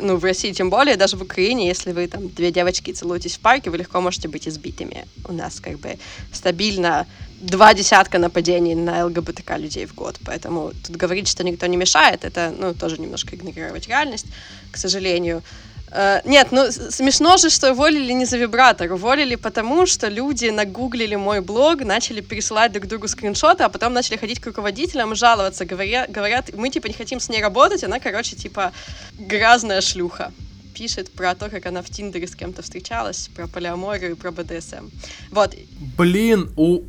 ну, 0.00 0.16
в 0.16 0.24
России 0.24 0.52
тем 0.52 0.70
более, 0.70 0.96
даже 0.96 1.16
в 1.16 1.22
Украине, 1.22 1.68
если 1.68 1.92
вы 1.92 2.06
там 2.06 2.28
две 2.28 2.50
девочки 2.50 2.92
целуетесь 2.92 3.36
в 3.36 3.40
парке, 3.40 3.70
вы 3.70 3.78
легко 3.78 4.00
можете 4.00 4.28
быть 4.28 4.48
избитыми. 4.48 5.06
У 5.26 5.32
нас 5.32 5.60
как 5.60 5.78
бы 5.78 5.98
стабильно 6.32 7.06
два 7.40 7.74
десятка 7.74 8.18
нападений 8.18 8.74
на 8.74 9.06
ЛГБТК 9.06 9.58
людей 9.58 9.86
в 9.86 9.94
год, 9.94 10.18
поэтому 10.24 10.72
тут 10.86 10.96
говорить, 10.96 11.28
что 11.28 11.44
никто 11.44 11.66
не 11.66 11.76
мешает, 11.76 12.24
это, 12.24 12.52
ну, 12.58 12.74
тоже 12.74 12.98
немножко 12.98 13.36
игнорировать 13.36 13.88
реальность, 13.88 14.26
к 14.72 14.76
сожалению. 14.76 15.42
Uh, 15.90 16.20
нет, 16.28 16.48
ну 16.50 16.70
смешно 16.70 17.38
же, 17.38 17.48
что 17.48 17.72
уволили 17.72 18.12
не 18.12 18.26
за 18.26 18.36
вибратор, 18.36 18.92
уволили 18.92 19.36
потому, 19.36 19.86
что 19.86 20.08
люди 20.08 20.50
нагуглили 20.50 21.16
мой 21.16 21.40
блог, 21.40 21.80
начали 21.80 22.20
пересылать 22.20 22.72
друг 22.72 22.86
другу 22.86 23.08
скриншоты, 23.08 23.64
а 23.64 23.70
потом 23.70 23.94
начали 23.94 24.18
ходить 24.18 24.38
к 24.38 24.46
руководителям 24.46 25.14
жаловаться, 25.14 25.64
говоря, 25.64 26.06
говорят, 26.06 26.54
мы 26.54 26.68
типа 26.68 26.88
не 26.88 26.92
хотим 26.92 27.20
с 27.20 27.30
ней 27.30 27.42
работать, 27.42 27.84
она, 27.84 28.00
короче, 28.00 28.36
типа 28.36 28.72
грязная 29.18 29.80
шлюха 29.80 30.30
пишет 30.78 31.10
про 31.10 31.34
то, 31.34 31.50
как 31.50 31.66
она 31.66 31.82
в 31.82 31.90
Тиндере 31.90 32.28
с 32.28 32.36
кем-то 32.36 32.62
встречалась, 32.62 33.30
про 33.34 33.48
полиаморию 33.48 34.12
и 34.12 34.14
про 34.14 34.30
БДСМ. 34.30 34.86
Вот. 35.32 35.54
Блин, 35.96 36.50
у... 36.56 36.82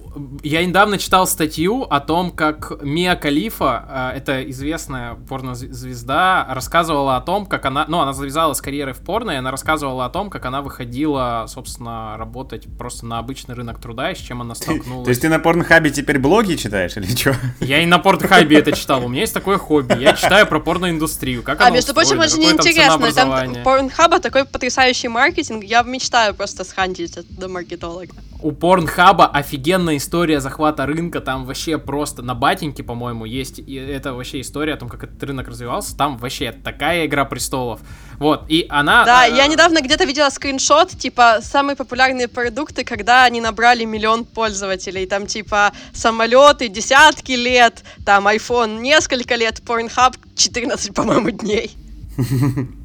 я 0.43 0.63
недавно 0.63 0.99
читал 0.99 1.25
статью 1.25 1.87
о 1.89 1.99
том, 1.99 2.29
как 2.29 2.83
Мия 2.83 3.15
Калифа, 3.15 4.11
э, 4.13 4.17
это 4.17 4.47
известная 4.51 5.15
порнозвезда, 5.15 6.45
рассказывала 6.49 7.17
о 7.17 7.21
том, 7.21 7.47
как 7.47 7.65
она... 7.65 7.85
Ну, 7.87 7.99
она 7.99 8.13
завязала 8.13 8.53
с 8.53 8.61
карьерой 8.61 8.93
в 8.93 8.99
порно, 8.99 9.31
и 9.31 9.35
она 9.35 9.49
рассказывала 9.49 10.05
о 10.05 10.09
том, 10.09 10.29
как 10.29 10.45
она 10.45 10.61
выходила, 10.61 11.45
собственно, 11.47 12.15
работать 12.17 12.67
просто 12.77 13.07
на 13.07 13.17
обычный 13.17 13.55
рынок 13.55 13.81
труда, 13.81 14.11
и 14.11 14.15
с 14.15 14.19
чем 14.19 14.41
она 14.41 14.53
столкнулась. 14.53 15.05
То 15.05 15.09
есть 15.09 15.21
ты 15.21 15.29
на 15.29 15.39
порнхабе 15.39 15.89
теперь 15.89 16.19
блоги 16.19 16.55
читаешь 16.55 16.95
или 16.95 17.07
что? 17.07 17.35
Я 17.59 17.81
и 17.81 17.87
на 17.87 17.97
порнхабе 17.97 18.59
это 18.59 18.71
читал. 18.71 19.03
У 19.03 19.07
меня 19.07 19.21
есть 19.21 19.33
такое 19.33 19.57
хобби. 19.57 19.97
Я 19.99 20.13
читаю 20.13 20.45
про 20.45 20.59
порноиндустрию. 20.59 21.41
Как 21.41 21.59
а, 21.61 21.71
между 21.71 21.95
прочим, 21.95 22.19
очень 22.19 22.43
интересно. 22.43 23.11
Там 23.11 23.63
Порнхаба 23.79 24.19
такой 24.19 24.43
потрясающий 24.43 25.07
маркетинг. 25.07 25.63
Я 25.63 25.83
мечтаю 25.83 26.33
просто 26.35 26.65
схантить 26.65 27.17
до 27.37 27.47
маркетолога. 27.47 28.13
У 28.41 28.51
Порнхаба 28.51 29.25
офигенная 29.27 29.95
история 29.95 30.41
захвата 30.41 30.85
рынка. 30.85 31.21
Там 31.21 31.45
вообще 31.45 31.77
просто 31.77 32.21
на 32.21 32.35
батеньке, 32.35 32.83
по-моему, 32.83 33.23
есть. 33.23 33.59
И 33.59 33.75
это 33.75 34.11
вообще 34.13 34.41
история 34.41 34.73
о 34.73 34.77
том, 34.77 34.89
как 34.89 35.05
этот 35.05 35.23
рынок 35.23 35.47
развивался. 35.47 35.95
Там 35.95 36.17
вообще 36.17 36.51
такая 36.51 37.05
игра 37.05 37.23
престолов. 37.23 37.79
Вот, 38.17 38.47
и 38.49 38.65
она... 38.69 39.05
Да, 39.05 39.25
э, 39.25 39.37
я 39.37 39.47
недавно 39.47 39.79
где-то 39.79 40.03
видела 40.03 40.29
скриншот, 40.29 40.89
типа, 40.89 41.39
самые 41.41 41.77
популярные 41.77 42.27
продукты, 42.27 42.83
когда 42.83 43.23
они 43.23 43.39
набрали 43.39 43.85
миллион 43.85 44.25
пользователей. 44.25 45.05
Там, 45.05 45.25
типа, 45.25 45.71
самолеты 45.93 46.67
десятки 46.67 47.31
лет, 47.31 47.85
там, 48.05 48.27
iPhone 48.27 48.81
несколько 48.81 49.35
лет, 49.35 49.61
Pornhub 49.65 50.15
14, 50.35 50.93
по-моему, 50.93 51.29
дней. 51.29 51.71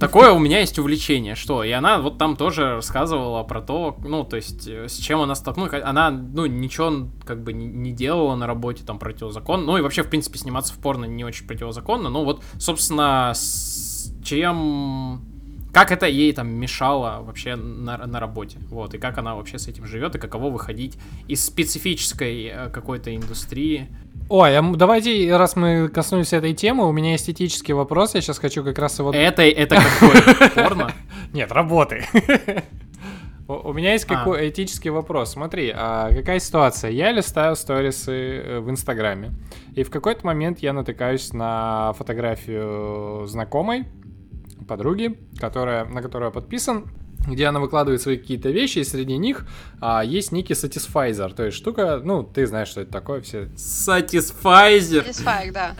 Такое 0.00 0.32
у 0.32 0.38
меня 0.38 0.60
есть 0.60 0.78
увлечение, 0.78 1.34
что, 1.34 1.64
и 1.64 1.70
она 1.70 1.98
вот 1.98 2.18
там 2.18 2.36
тоже 2.36 2.76
рассказывала 2.76 3.42
про 3.42 3.60
то, 3.60 3.96
ну, 4.04 4.24
то 4.24 4.36
есть, 4.36 4.66
э, 4.66 4.88
с 4.88 4.96
чем 4.96 5.20
она 5.20 5.34
столкнулась, 5.34 5.72
она, 5.82 6.10
ну, 6.10 6.46
ничего 6.46 7.08
как 7.24 7.42
бы 7.42 7.52
не 7.52 7.92
делала 7.92 8.36
на 8.36 8.46
работе 8.46 8.84
там 8.84 8.98
противозаконно, 8.98 9.64
ну, 9.64 9.78
и 9.78 9.80
вообще, 9.80 10.02
в 10.02 10.08
принципе, 10.08 10.38
сниматься 10.38 10.74
в 10.74 10.78
порно 10.78 11.04
не 11.04 11.24
очень 11.24 11.46
противозаконно, 11.46 12.08
ну, 12.08 12.24
вот, 12.24 12.42
собственно, 12.58 13.32
с 13.34 14.12
чем 14.22 15.22
как 15.72 15.92
это 15.92 16.06
ей 16.06 16.32
там 16.32 16.48
мешало 16.48 17.22
вообще 17.22 17.54
на, 17.54 17.96
на 18.06 18.20
работе, 18.20 18.58
вот, 18.70 18.94
и 18.94 18.98
как 18.98 19.18
она 19.18 19.34
вообще 19.36 19.58
с 19.58 19.68
этим 19.68 19.86
живет, 19.86 20.14
и 20.16 20.18
каково 20.18 20.50
выходить 20.50 20.98
из 21.28 21.44
специфической 21.44 22.46
э, 22.46 22.70
какой-то 22.70 23.14
индустрии 23.14 23.88
Ой, 24.30 24.56
а 24.56 24.62
давайте, 24.62 25.36
раз 25.36 25.56
мы 25.56 25.88
коснулись 25.88 26.32
этой 26.32 26.54
темы, 26.54 26.88
у 26.88 26.92
меня 26.92 27.16
эстетический 27.16 27.74
вопрос, 27.74 28.14
я 28.14 28.20
сейчас 28.20 28.38
хочу 28.38 28.62
как 28.62 28.78
раз 28.78 28.96
его... 29.00 29.10
Это, 29.10 29.42
это 29.42 29.74
какой? 29.74 30.50
Порно? 30.54 30.92
Нет, 31.32 31.50
работы. 31.50 32.04
У 33.48 33.72
меня 33.72 33.94
есть 33.94 34.04
какой 34.04 34.42
а. 34.42 34.48
этический 34.48 34.90
вопрос. 34.90 35.32
Смотри, 35.32 35.72
а 35.74 36.12
какая 36.14 36.38
ситуация? 36.38 36.92
Я 36.92 37.10
листаю 37.10 37.56
сторисы 37.56 38.12
э, 38.12 38.60
в 38.60 38.70
Инстаграме, 38.70 39.32
и 39.74 39.82
в 39.82 39.90
какой-то 39.90 40.24
момент 40.24 40.60
я 40.60 40.72
натыкаюсь 40.72 41.32
на 41.32 41.92
фотографию 41.94 43.26
знакомой, 43.26 43.88
подруги, 44.68 45.18
которая, 45.40 45.86
на 45.86 46.02
которую 46.02 46.28
я 46.28 46.32
подписан, 46.32 46.86
где 47.26 47.46
она 47.46 47.60
выкладывает 47.60 48.00
свои 48.00 48.16
какие-то 48.16 48.50
вещи, 48.50 48.78
и 48.78 48.84
среди 48.84 49.16
них 49.16 49.46
а, 49.80 50.02
есть 50.02 50.32
некий 50.32 50.54
Satisfizer, 50.54 51.34
то 51.34 51.44
есть 51.44 51.56
штука, 51.56 52.00
ну, 52.02 52.22
ты 52.22 52.46
знаешь, 52.46 52.68
что 52.68 52.80
это 52.80 52.92
такое, 52.92 53.20
все... 53.20 53.48
Satisfizer? 53.56 55.06
Satisfier, 55.06 55.52
да. 55.52 55.74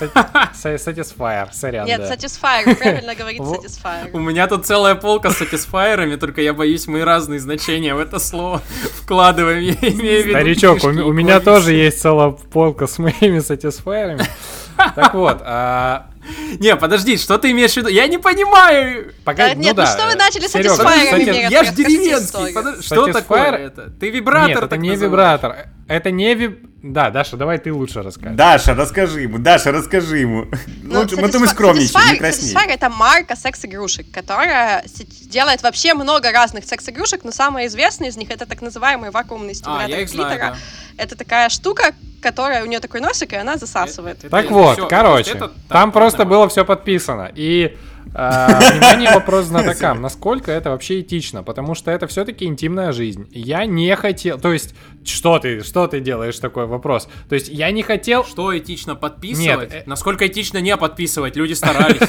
Satisfier, 0.54 1.48
сорян, 1.52 1.86
Нет, 1.86 2.00
да. 2.00 2.14
Satisfier, 2.14 2.74
правильно 2.76 3.14
говорить 3.18 3.40
Satisfier. 3.40 4.10
У 4.12 4.20
меня 4.20 4.46
тут 4.46 4.66
целая 4.66 4.94
полка 4.94 5.30
с 5.30 5.40
Satisfier'ами, 5.40 6.16
только 6.16 6.42
я 6.42 6.52
боюсь, 6.52 6.86
мы 6.86 7.04
разные 7.04 7.40
значения 7.40 7.94
в 7.94 7.98
это 7.98 8.18
слово 8.18 8.62
вкладываем, 9.02 9.60
я 9.60 9.72
имею 9.72 10.24
в 10.24 10.26
виду 10.26 10.38
Старичок, 10.38 10.84
у 10.84 11.12
меня 11.12 11.40
тоже 11.40 11.72
есть 11.72 12.00
целая 12.00 12.30
полка 12.30 12.86
с 12.86 12.98
моими 12.98 13.38
Satisfier'ами. 13.38 14.24
Так 14.96 15.14
вот, 15.14 15.38
а, 15.42 16.11
не, 16.58 16.76
подожди, 16.76 17.16
что 17.16 17.38
ты 17.38 17.50
имеешь 17.50 17.72
в 17.72 17.76
виду? 17.76 17.88
Я 17.88 18.06
не 18.06 18.18
понимаю. 18.18 19.12
Пока, 19.24 19.48
да, 19.48 19.54
ну 19.54 19.60
нет, 19.60 19.76
ну, 19.76 19.82
да. 19.82 19.86
что 19.86 20.06
вы 20.06 20.14
начали 20.14 20.46
с 20.46 20.54
Satisfyer? 20.54 21.50
Я 21.50 21.64
ж 21.64 21.70
деревенский. 21.72 22.82
Что 22.82 23.12
такое 23.12 23.52
это? 23.52 23.90
Ты 23.90 24.10
вибратор 24.10 24.48
Нет, 24.48 24.62
это 24.62 24.76
не 24.76 24.96
вибратор. 24.96 25.68
Это 25.88 26.10
не 26.10 26.34
виб... 26.34 26.60
Да, 26.82 27.10
Даша, 27.10 27.36
давай 27.36 27.58
ты 27.58 27.72
лучше 27.72 28.02
расскажи. 28.02 28.34
Даша, 28.34 28.74
расскажи 28.74 29.22
ему, 29.22 29.38
Даша, 29.38 29.72
расскажи 29.72 30.18
ему. 30.18 30.46
Ну, 30.82 31.00
лучше, 31.00 31.16
мы 31.16 31.28
мы 31.38 31.46
скромничаем, 31.46 32.12
не 32.12 32.18
краснеем. 32.18 32.56
Satisfyer 32.56 32.72
это 32.72 32.88
марка 32.88 33.36
секс-игрушек, 33.36 34.10
которая 34.10 34.84
делает 35.30 35.62
вообще 35.62 35.94
много 35.94 36.32
разных 36.32 36.64
секс-игрушек, 36.64 37.24
но 37.24 37.30
самая 37.30 37.66
известная 37.66 38.08
из 38.08 38.16
них 38.16 38.30
это 38.30 38.46
так 38.46 38.62
называемый 38.62 39.10
вакуумный 39.10 39.54
стимулятор 39.54 39.98
а, 39.98 40.06
клитора. 40.06 40.34
Знаю, 40.34 40.54
да. 40.54 41.02
Это 41.02 41.16
такая 41.16 41.48
штука, 41.50 41.94
которая 42.22 42.62
у 42.62 42.66
нее 42.66 42.80
такой 42.80 43.00
носик, 43.00 43.32
и 43.32 43.36
она 43.36 43.58
засасывает. 43.58 44.18
Это, 44.20 44.30
так 44.30 44.44
это, 44.46 44.54
вот, 44.54 44.78
все, 44.78 44.88
короче, 44.88 45.32
это, 45.32 45.52
там 45.68 45.92
просто 45.92 46.24
было 46.24 46.48
все 46.48 46.64
подписано. 46.64 47.30
И 47.34 47.76
а, 48.14 48.60
внимание, 48.72 49.10
вопрос 49.12 49.46
знатокам. 49.46 50.00
Насколько 50.02 50.52
это 50.52 50.70
вообще 50.70 51.00
этично? 51.00 51.42
Потому 51.42 51.74
что 51.74 51.90
это 51.90 52.06
все-таки 52.06 52.44
интимная 52.44 52.92
жизнь. 52.92 53.28
Я 53.32 53.64
не 53.64 53.94
хотел... 53.96 54.38
То 54.38 54.52
есть, 54.52 54.74
что 55.04 55.38
ты, 55.38 55.62
что 55.62 55.86
ты 55.86 56.00
делаешь 56.00 56.38
такой 56.38 56.66
вопрос? 56.66 57.08
То 57.28 57.34
есть, 57.34 57.48
я 57.48 57.70
не 57.70 57.82
хотел... 57.82 58.24
Что 58.24 58.56
этично 58.56 58.94
подписывать? 58.94 59.70
Нет. 59.70 59.72
Э, 59.72 59.82
Насколько 59.86 60.26
этично 60.26 60.58
не 60.58 60.76
подписывать? 60.76 61.36
Люди 61.36 61.54
старались. 61.54 62.00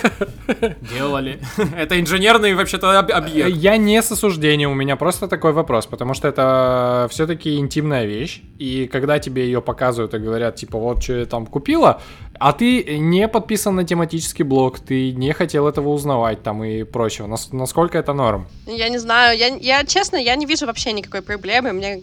Делали. 0.93 1.39
Это 1.77 1.99
инженерный 1.99 2.53
вообще-то 2.53 2.99
объект. 2.99 3.49
Я 3.55 3.77
не 3.77 4.01
с 4.01 4.11
осуждением, 4.11 4.71
у 4.71 4.75
меня 4.75 4.95
просто 4.95 5.27
такой 5.27 5.53
вопрос. 5.53 5.85
Потому 5.85 6.13
что 6.13 6.27
это 6.27 7.07
все-таки 7.09 7.57
интимная 7.57 8.05
вещь. 8.05 8.41
И 8.59 8.87
когда 8.91 9.19
тебе 9.19 9.45
ее 9.45 9.61
показывают 9.61 10.13
и 10.13 10.17
говорят, 10.17 10.55
типа, 10.55 10.77
вот 10.77 11.01
что 11.03 11.13
я 11.13 11.25
там 11.25 11.45
купила, 11.45 12.01
а 12.39 12.51
ты 12.51 12.97
не 12.99 13.27
подписан 13.27 13.75
на 13.75 13.83
тематический 13.83 14.43
блог, 14.43 14.79
ты 14.79 15.11
не 15.13 15.33
хотел 15.33 15.67
этого 15.67 15.82
этого 15.83 15.93
узнавать 15.93 16.43
там 16.43 16.63
и 16.63 16.83
прочего. 16.83 17.27
Нас- 17.27 17.51
насколько 17.51 17.97
это 17.97 18.13
норм? 18.13 18.47
Я 18.65 18.89
не 18.89 18.99
знаю, 18.99 19.37
я, 19.37 19.47
я 19.47 19.83
честно, 19.85 20.17
я 20.17 20.35
не 20.35 20.45
вижу 20.45 20.65
вообще 20.65 20.93
никакой 20.93 21.21
проблемы. 21.21 21.73
Мне, 21.73 22.01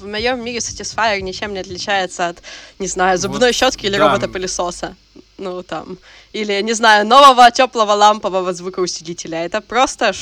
в 0.00 0.06
моем 0.06 0.44
мире 0.44 0.58
Satisfyer 0.58 1.20
ничем 1.22 1.52
не 1.52 1.60
отличается 1.60 2.28
от, 2.28 2.42
не 2.78 2.88
знаю, 2.88 3.18
зубной 3.18 3.48
Вот, 3.48 3.54
щетки 3.54 3.86
или 3.86 3.96
да. 3.98 4.08
робота-пылесоса. 4.08 4.94
Ну, 5.38 5.62
там. 5.62 5.98
Или, 6.34 6.62
не 6.62 6.74
знаю, 6.74 7.06
нового 7.06 7.50
теплого 7.50 7.92
лампового 7.94 8.52
звукоусилителя. 8.52 9.44
Это 9.44 9.60
просто 9.60 10.12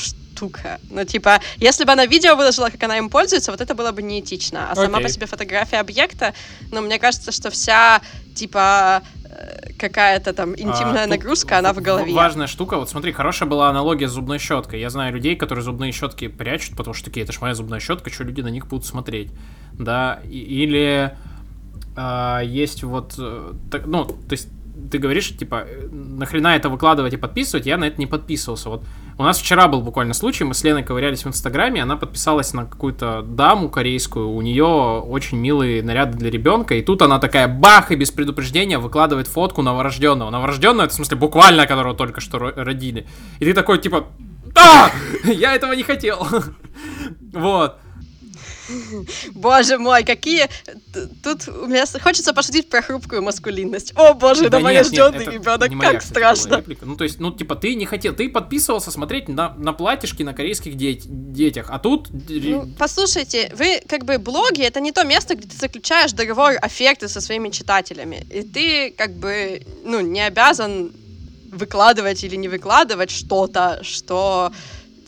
штука. 0.41 0.79
Ну, 0.89 1.05
типа, 1.05 1.39
если 1.57 1.85
бы 1.85 1.91
она 1.91 2.05
видео 2.05 2.35
выложила, 2.35 2.69
как 2.69 2.83
она 2.83 2.97
им 2.97 3.09
пользуется, 3.09 3.51
вот 3.51 3.61
это 3.61 3.75
было 3.75 3.91
бы 3.91 4.01
неэтично. 4.01 4.71
А 4.71 4.75
сама 4.75 4.97
Окей. 4.97 5.03
по 5.03 5.09
себе 5.09 5.25
фотография 5.27 5.79
объекта, 5.79 6.33
ну, 6.71 6.81
мне 6.81 6.97
кажется, 6.97 7.31
что 7.31 7.51
вся, 7.51 8.01
типа, 8.35 9.03
э, 9.25 9.73
какая-то 9.77 10.33
там 10.33 10.53
интимная 10.53 11.03
А, 11.03 11.07
нагрузка, 11.07 11.59
она 11.59 11.73
в 11.73 11.77
голове. 11.77 12.13
Важная 12.13 12.47
штука. 12.47 12.77
Вот 12.77 12.89
смотри, 12.89 13.11
хорошая 13.11 13.49
была 13.49 13.69
аналогия 13.69 14.07
с 14.07 14.11
зубной 14.11 14.39
щеткой. 14.39 14.79
Я 14.79 14.89
знаю 14.89 15.13
людей, 15.13 15.35
которые 15.35 15.63
зубные 15.63 15.91
щетки 15.91 16.27
прячут, 16.27 16.75
потому 16.75 16.95
что 16.95 17.05
такие, 17.05 17.23
это 17.23 17.33
ж 17.33 17.41
моя 17.41 17.53
зубная 17.53 17.79
щетка, 17.79 18.09
что 18.09 18.23
люди 18.23 18.41
на 18.41 18.49
них 18.49 18.67
будут 18.67 18.85
смотреть. 18.85 19.29
Да, 19.73 20.21
или 20.23 21.11
а, 21.95 22.41
есть 22.41 22.83
вот, 22.83 23.15
э, 23.19 23.53
так- 23.69 23.85
ну, 23.85 24.05
то 24.05 24.31
есть 24.31 24.47
ты 24.91 24.97
говоришь, 24.97 25.35
типа, 25.35 25.63
э, 25.65 25.87
нахрена 25.91 26.55
это 26.55 26.69
выкладывать 26.69 27.13
и 27.13 27.17
подписывать, 27.17 27.65
я 27.65 27.77
на 27.77 27.85
это 27.85 27.97
не 27.97 28.05
подписывался. 28.05 28.69
Вот 28.69 28.83
у 29.17 29.23
нас 29.23 29.39
вчера 29.39 29.67
был 29.67 29.81
буквально 29.81 30.13
случай, 30.13 30.43
мы 30.43 30.53
с 30.53 30.63
Леной 30.63 30.83
ковырялись 30.83 31.23
в 31.23 31.27
Инстаграме, 31.27 31.81
она 31.81 31.97
подписалась 31.97 32.53
на 32.53 32.65
какую-то 32.65 33.21
даму 33.23 33.69
корейскую, 33.69 34.29
у 34.29 34.41
нее 34.41 34.65
очень 34.65 35.37
милые 35.37 35.81
наряды 35.81 36.17
для 36.17 36.29
ребенка, 36.29 36.75
и 36.75 36.81
тут 36.81 37.01
она 37.01 37.19
такая 37.19 37.47
бах 37.47 37.91
и 37.91 37.95
без 37.95 38.11
предупреждения 38.11 38.77
выкладывает 38.77 39.27
фотку 39.27 39.61
новорожденного. 39.61 40.29
Новорожденного, 40.29 40.85
это 40.85 40.93
в 40.93 40.95
смысле 40.95 41.17
буквально, 41.17 41.65
которого 41.65 41.95
только 41.95 42.21
что 42.21 42.37
ро- 42.37 42.63
родили. 42.63 43.07
И 43.39 43.45
ты 43.45 43.53
такой, 43.53 43.79
типа, 43.79 44.05
да, 44.53 44.91
я 45.23 45.55
этого 45.55 45.73
не 45.73 45.83
хотел. 45.83 46.27
Вот. 47.33 47.77
Боже 49.33 49.77
мой, 49.77 50.03
какие... 50.03 50.47
Тут 51.23 51.47
у 51.47 51.67
меня 51.67 51.85
хочется 52.01 52.33
пошутить 52.33 52.69
про 52.69 52.81
хрупкую 52.81 53.21
маскулинность. 53.21 53.93
О 53.95 54.13
боже, 54.13 54.49
Да 54.49 54.59
новорожденный 54.59 55.23
это 55.23 55.31
ребенок, 55.31 55.81
как 55.81 56.01
страшно. 56.01 56.63
Ну, 56.81 56.95
то 56.95 57.03
есть, 57.03 57.19
ну, 57.19 57.31
типа, 57.31 57.55
ты 57.55 57.75
не 57.75 57.85
хотел, 57.85 58.13
ты 58.13 58.29
подписывался 58.29 58.91
смотреть 58.91 59.27
на, 59.27 59.53
на 59.57 59.73
платьишки 59.73 60.23
на 60.23 60.33
корейских 60.33 60.75
деть- 60.75 61.05
детях, 61.07 61.67
а 61.69 61.79
тут... 61.79 62.09
Ну, 62.29 62.69
послушайте, 62.77 63.51
вы 63.55 63.81
как 63.87 64.05
бы 64.05 64.17
блоги 64.17 64.61
это 64.61 64.79
не 64.79 64.91
то 64.91 65.03
место, 65.03 65.35
где 65.35 65.47
ты 65.47 65.57
заключаешь 65.57 66.11
договор 66.11 66.53
оферты 66.61 67.07
со 67.07 67.21
своими 67.21 67.49
читателями. 67.49 68.25
И 68.29 68.41
ты 68.41 68.91
как 68.97 69.13
бы 69.13 69.61
ну, 69.83 69.99
не 70.01 70.21
обязан 70.21 70.91
выкладывать 71.51 72.23
или 72.23 72.35
не 72.35 72.47
выкладывать 72.47 73.11
что-то, 73.11 73.79
что 73.83 74.51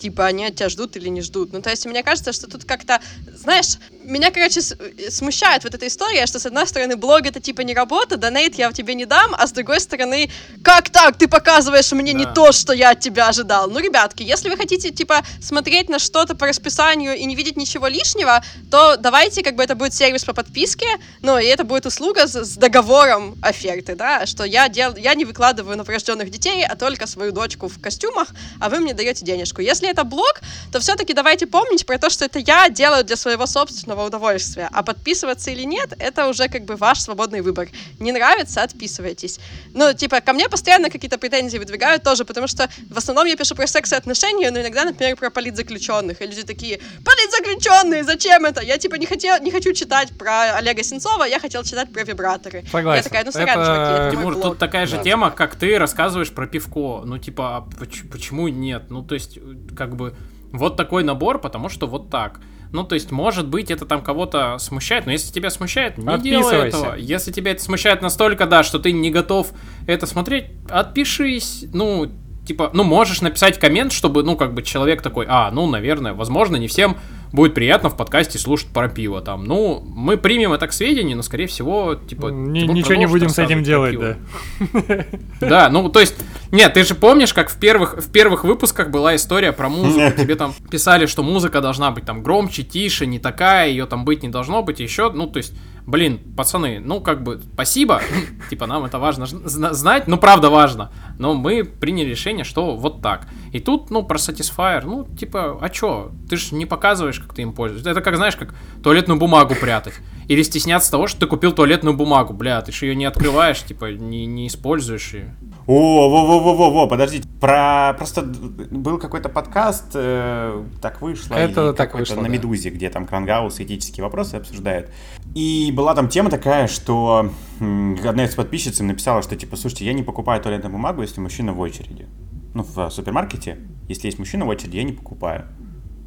типа 0.04 0.26
они 0.26 0.46
от 0.46 0.56
тебя 0.56 0.68
ждут 0.68 0.98
или 0.98 1.08
не 1.08 1.22
ждут. 1.22 1.54
Ну, 1.54 1.62
то 1.62 1.70
есть, 1.70 1.86
мне 1.86 2.04
кажется, 2.04 2.34
что 2.34 2.48
тут 2.48 2.66
как-то, 2.66 3.00
знаешь, 3.36 3.78
меня, 4.04 4.32
короче, 4.32 4.60
э, 4.60 5.10
смущает 5.10 5.64
вот 5.64 5.74
эта 5.74 5.88
история, 5.88 6.26
что, 6.26 6.40
с 6.40 6.46
одной 6.46 6.68
стороны, 6.68 6.98
блог— 6.98 7.22
это, 7.26 7.40
типа, 7.40 7.62
не 7.62 7.74
работа, 7.74 8.18
донейт 8.18 8.56
я 8.56 8.70
тебе 8.74 8.96
не 8.96 9.06
дам, 9.06 9.34
а 9.38 9.48
с 9.48 9.54
другой 9.54 9.80
стороны, 9.80 10.30
как 10.62 10.90
так, 10.90 11.18
ты 11.18 11.30
показываешь 11.30 11.90
мне 11.94 12.12
не 12.12 12.26
Да. 12.26 12.34
то, 12.34 12.52
что 12.52 12.74
я 12.74 12.90
от 12.92 13.00
тебя 13.00 13.30
ожидал. 13.30 13.70
Ну, 13.70 13.80
ребятки, 13.80 14.24
если 14.24 14.50
вы 14.50 14.58
хотите, 14.58 14.90
типа, 14.92 15.22
смотреть 15.42 15.90
на 15.90 16.00
что-то 16.00 16.36
по 16.36 16.48
расписанию 16.48 17.16
и 17.16 17.24
не 17.26 17.36
видеть 17.36 17.56
ничего 17.56 17.88
лишнего, 17.88 18.44
то 18.70 18.98
давайте, 18.98 19.42
как 19.42 19.56
бы, 19.56 19.64
это 19.64 19.76
будет 19.76 19.94
сервис 19.94 20.26
по 20.26 20.34
подписке, 20.34 20.88
ну, 21.22 21.38
и 21.38 21.46
это 21.46 21.64
будет 21.64 21.86
услуга 21.86 22.28
с, 22.28 22.44
с 22.44 22.58
договором 22.58 23.38
оферты, 23.42 23.96
да, 23.96 24.26
что 24.26 24.44
я, 24.44 24.68
дел, 24.68 24.98
я 24.98 25.16
не 25.16 25.24
выкладываю 25.24 25.78
новорожденных 25.78 26.30
детей, 26.30 26.66
а 26.66 26.76
только 26.76 27.08
свою 27.08 27.32
дочку 27.32 27.70
в 27.70 27.80
костюмах, 27.80 28.28
а 28.60 28.68
вы 28.68 28.80
мне 28.80 28.94
даете 28.94 29.24
денежку. 29.24 29.62
Если 29.62 29.93
это 29.94 30.04
блог, 30.04 30.42
то 30.72 30.80
все-таки 30.80 31.14
давайте 31.14 31.46
помнить 31.48 31.86
про 31.86 31.98
то, 31.98 32.10
что 32.10 32.26
это 32.26 32.40
я 32.40 32.70
делаю 32.70 33.04
для 33.04 33.16
своего 33.16 33.46
собственного 33.46 34.06
удовольствия, 34.06 34.70
а 34.72 34.84
подписываться 34.84 35.52
или 35.52 35.64
нет, 35.66 35.94
это 36.00 36.28
уже 36.28 36.48
как 36.50 36.66
бы 36.66 36.76
ваш 36.76 37.00
свободный 37.00 37.42
выбор. 37.42 37.68
Не 38.00 38.12
нравится, 38.12 38.64
отписывайтесь. 38.64 39.40
Ну, 39.74 39.94
типа, 39.94 40.22
ко 40.22 40.34
мне 40.34 40.50
постоянно 40.50 40.90
какие-то 40.90 41.18
претензии 41.18 41.58
выдвигают 41.60 42.04
тоже, 42.04 42.26
потому 42.26 42.48
что 42.48 42.68
в 42.90 42.98
основном 42.98 43.26
я 43.28 43.36
пишу 43.36 43.56
про 43.56 43.68
секс 43.68 43.92
и 43.94 43.96
отношения, 43.96 44.52
но 44.52 44.60
иногда, 44.62 44.84
например, 44.86 45.16
про 45.16 45.30
политзаключенных. 45.30 46.22
И 46.22 46.26
люди 46.26 46.44
такие, 46.44 46.80
политзаключенные, 47.28 48.04
зачем 48.04 48.46
это? 48.46 48.62
Я, 48.62 48.78
типа, 48.78 48.96
не, 48.96 49.06
хотел, 49.06 49.40
не 49.42 49.52
хочу 49.52 49.74
читать 49.74 50.10
про 50.18 50.56
Олега 50.58 50.84
Сенцова, 50.84 51.24
я 51.26 51.40
хотел 51.40 51.64
читать 51.64 51.92
про 51.94 52.04
вибраторы. 52.04 52.64
Согласен. 52.72 52.98
Я 52.98 53.04
такая, 53.04 53.24
ну, 53.26 53.32
сорян, 53.32 53.60
Это- 53.60 53.66
чуваки, 53.66 54.02
это 54.02 54.12
Тимур, 54.12 54.34
блог. 54.34 54.44
тут 54.44 54.58
такая 54.60 54.86
же 54.86 54.98
Да. 54.98 55.04
тема, 55.04 55.32
как 55.32 55.56
ты 55.56 55.78
рассказываешь 55.78 56.32
про 56.32 56.48
пивко. 56.48 57.04
Ну, 57.06 57.18
типа, 57.18 57.58
а 57.58 57.62
поч- 57.62 58.04
почему 58.12 58.48
нет? 58.48 58.84
Ну, 58.90 59.04
то 59.04 59.16
есть, 59.16 59.38
как 59.86 59.96
бы, 59.96 60.16
вот 60.52 60.78
такой 60.78 61.04
набор, 61.04 61.40
потому 61.40 61.70
что 61.70 61.88
вот 61.88 62.10
так. 62.10 62.40
Ну, 62.72 62.84
то 62.84 62.96
есть, 62.96 63.12
может 63.12 63.48
быть, 63.48 63.70
это 63.70 63.86
там 63.86 64.02
кого-то 64.02 64.58
смущает, 64.58 65.06
но 65.06 65.12
если 65.12 65.32
тебя 65.32 65.52
смущает, 65.52 65.98
не 65.98 66.18
делай 66.18 66.70
этого. 66.70 66.96
Если 66.96 67.32
тебя 67.32 67.52
это 67.52 67.62
смущает 67.62 68.02
настолько, 68.02 68.48
да, 68.48 68.64
что 68.64 68.80
ты 68.80 68.92
не 68.92 69.12
готов 69.12 69.52
это 69.86 70.08
смотреть, 70.08 70.46
отпишись. 70.70 71.66
Ну, 71.72 72.12
типа, 72.48 72.72
ну, 72.74 72.84
можешь 72.84 73.22
написать 73.22 73.60
коммент, 73.60 73.92
чтобы, 73.92 74.24
ну, 74.24 74.36
как 74.36 74.56
бы, 74.56 74.64
человек 74.64 75.04
такой, 75.04 75.26
а, 75.30 75.52
ну, 75.52 75.68
наверное, 75.68 76.14
возможно, 76.14 76.56
не 76.56 76.68
всем 76.68 76.98
будет 77.34 77.56
приятно 77.56 77.90
в 77.90 77.98
подкасте 77.98 78.38
слушать 78.38 78.70
про 78.70 78.88
пиво 78.88 79.20
там. 79.20 79.44
Ну, 79.44 79.84
мы 79.86 80.18
примем 80.18 80.54
это 80.54 80.68
к 80.68 80.72
сведению, 80.72 81.18
но, 81.18 81.24
скорее 81.24 81.48
всего, 81.48 81.96
типа... 81.96 82.28
Ни- 82.28 82.62
Тимур 82.62 82.76
ничего 82.76 82.94
не 82.94 83.08
будем 83.08 83.30
с 83.30 83.40
этим 83.40 83.64
делать, 83.64 84.00
да. 84.00 84.18
Да, 85.42 85.70
ну 85.70 85.90
то 85.90 86.00
есть, 86.00 86.16
нет, 86.52 86.74
ты 86.74 86.84
же 86.84 86.96
помнишь, 86.96 87.34
как 87.34 87.50
в 87.50 87.60
первых, 87.60 87.98
в 87.98 88.12
первых 88.12 88.44
выпусках 88.44 88.92
была 88.92 89.16
история 89.16 89.52
про 89.52 89.68
музыку, 89.68 90.16
тебе 90.22 90.36
там 90.36 90.54
писали, 90.70 91.08
что 91.08 91.24
музыка 91.24 91.60
должна 91.60 91.90
быть 91.92 92.06
там 92.06 92.22
громче, 92.22 92.62
тише, 92.64 93.08
не 93.08 93.18
такая, 93.18 93.68
ее 93.68 93.88
там 93.88 94.06
быть 94.06 94.22
не 94.22 94.30
должно 94.30 94.62
быть, 94.62 94.80
еще, 94.80 95.12
ну 95.12 95.26
то 95.26 95.38
есть, 95.38 95.54
блин, 95.86 96.20
пацаны, 96.36 96.80
ну 96.80 97.02
как 97.02 97.24
бы, 97.24 97.42
спасибо, 97.54 98.02
типа 98.50 98.68
нам 98.68 98.86
это 98.86 99.00
важно 99.00 99.26
знать, 99.26 100.08
ну 100.08 100.18
правда 100.18 100.50
важно, 100.50 100.92
но 101.20 101.34
мы 101.34 101.64
приняли 101.64 102.10
решение, 102.10 102.44
что 102.44 102.76
вот 102.76 103.02
так. 103.02 103.28
И 103.52 103.60
тут, 103.60 103.92
ну, 103.92 104.04
про 104.04 104.18
Satisfyer, 104.18 104.84
ну, 104.84 105.06
типа, 105.06 105.60
а 105.62 105.70
чё? 105.70 106.12
Ты 106.28 106.38
же 106.38 106.56
не 106.56 106.66
показываешь, 106.66 107.20
как 107.20 107.36
ты 107.36 107.44
им 107.44 107.54
пользуешься. 107.54 107.92
Это 107.92 108.02
как, 108.02 108.16
знаешь, 108.16 108.36
как 108.36 108.56
туалетную 108.84 109.20
бумагу 109.20 109.54
прятать. 109.56 109.94
Или 110.28 110.42
стесняться 110.44 110.92
того, 110.92 111.08
что 111.08 111.22
ты 111.22 111.28
купил 111.28 111.52
туалетную 111.52 111.96
бумагу. 111.96 112.34
Бля, 112.34 112.62
ты 112.62 112.72
же 112.72 112.86
ее 112.86 112.96
не 112.96 113.06
открываешь, 113.06 113.62
типа, 113.64 113.92
не, 113.94 114.26
не 114.26 114.48
используешь 114.48 115.14
ее. 115.14 115.36
О, 115.66 116.10
во-во-во-во-во, 116.10 116.88
подождите. 116.88 117.28
Про 117.40 117.94
просто 117.98 118.22
был 118.24 118.98
какой-то 118.98 119.30
подкаст, 119.30 119.92
э, 119.94 120.64
так 120.82 121.02
вышло. 121.02 121.36
Это 121.36 121.70
или 121.70 121.76
так 121.76 121.92
какой-то 121.92 122.12
вышло, 122.12 122.16
на 122.22 122.28
да. 122.28 122.34
Медузе, 122.34 122.70
где 122.70 122.90
там 122.90 123.06
Крангаус 123.06 123.60
этические 123.60 124.04
вопросы 124.04 124.36
обсуждают. 124.36 124.90
И 125.36 125.72
была 125.74 125.96
там 125.96 126.10
тема 126.10 126.30
такая, 126.30 126.68
что 126.68 127.32
одна 127.60 128.26
из 128.26 128.36
подписчиц 128.36 128.80
им 128.82 128.88
написала, 128.88 129.22
что 129.22 129.36
типа, 129.36 129.56
слушайте, 129.56 129.86
я 129.86 129.94
не 129.94 130.04
покупаю 130.04 130.42
туалетную 130.42 130.72
бумагу, 130.72 131.02
если 131.02 131.22
мужчина 131.22 131.54
в 131.54 131.60
очереди. 131.60 132.08
Ну, 132.54 132.64
в 132.64 132.90
супермаркете, 132.90 133.58
если 133.88 134.08
есть 134.08 134.20
мужчина 134.20 134.46
в 134.46 134.50
очереди, 134.50 134.78
я 134.78 134.84
не 134.84 134.94
покупаю. 134.94 135.48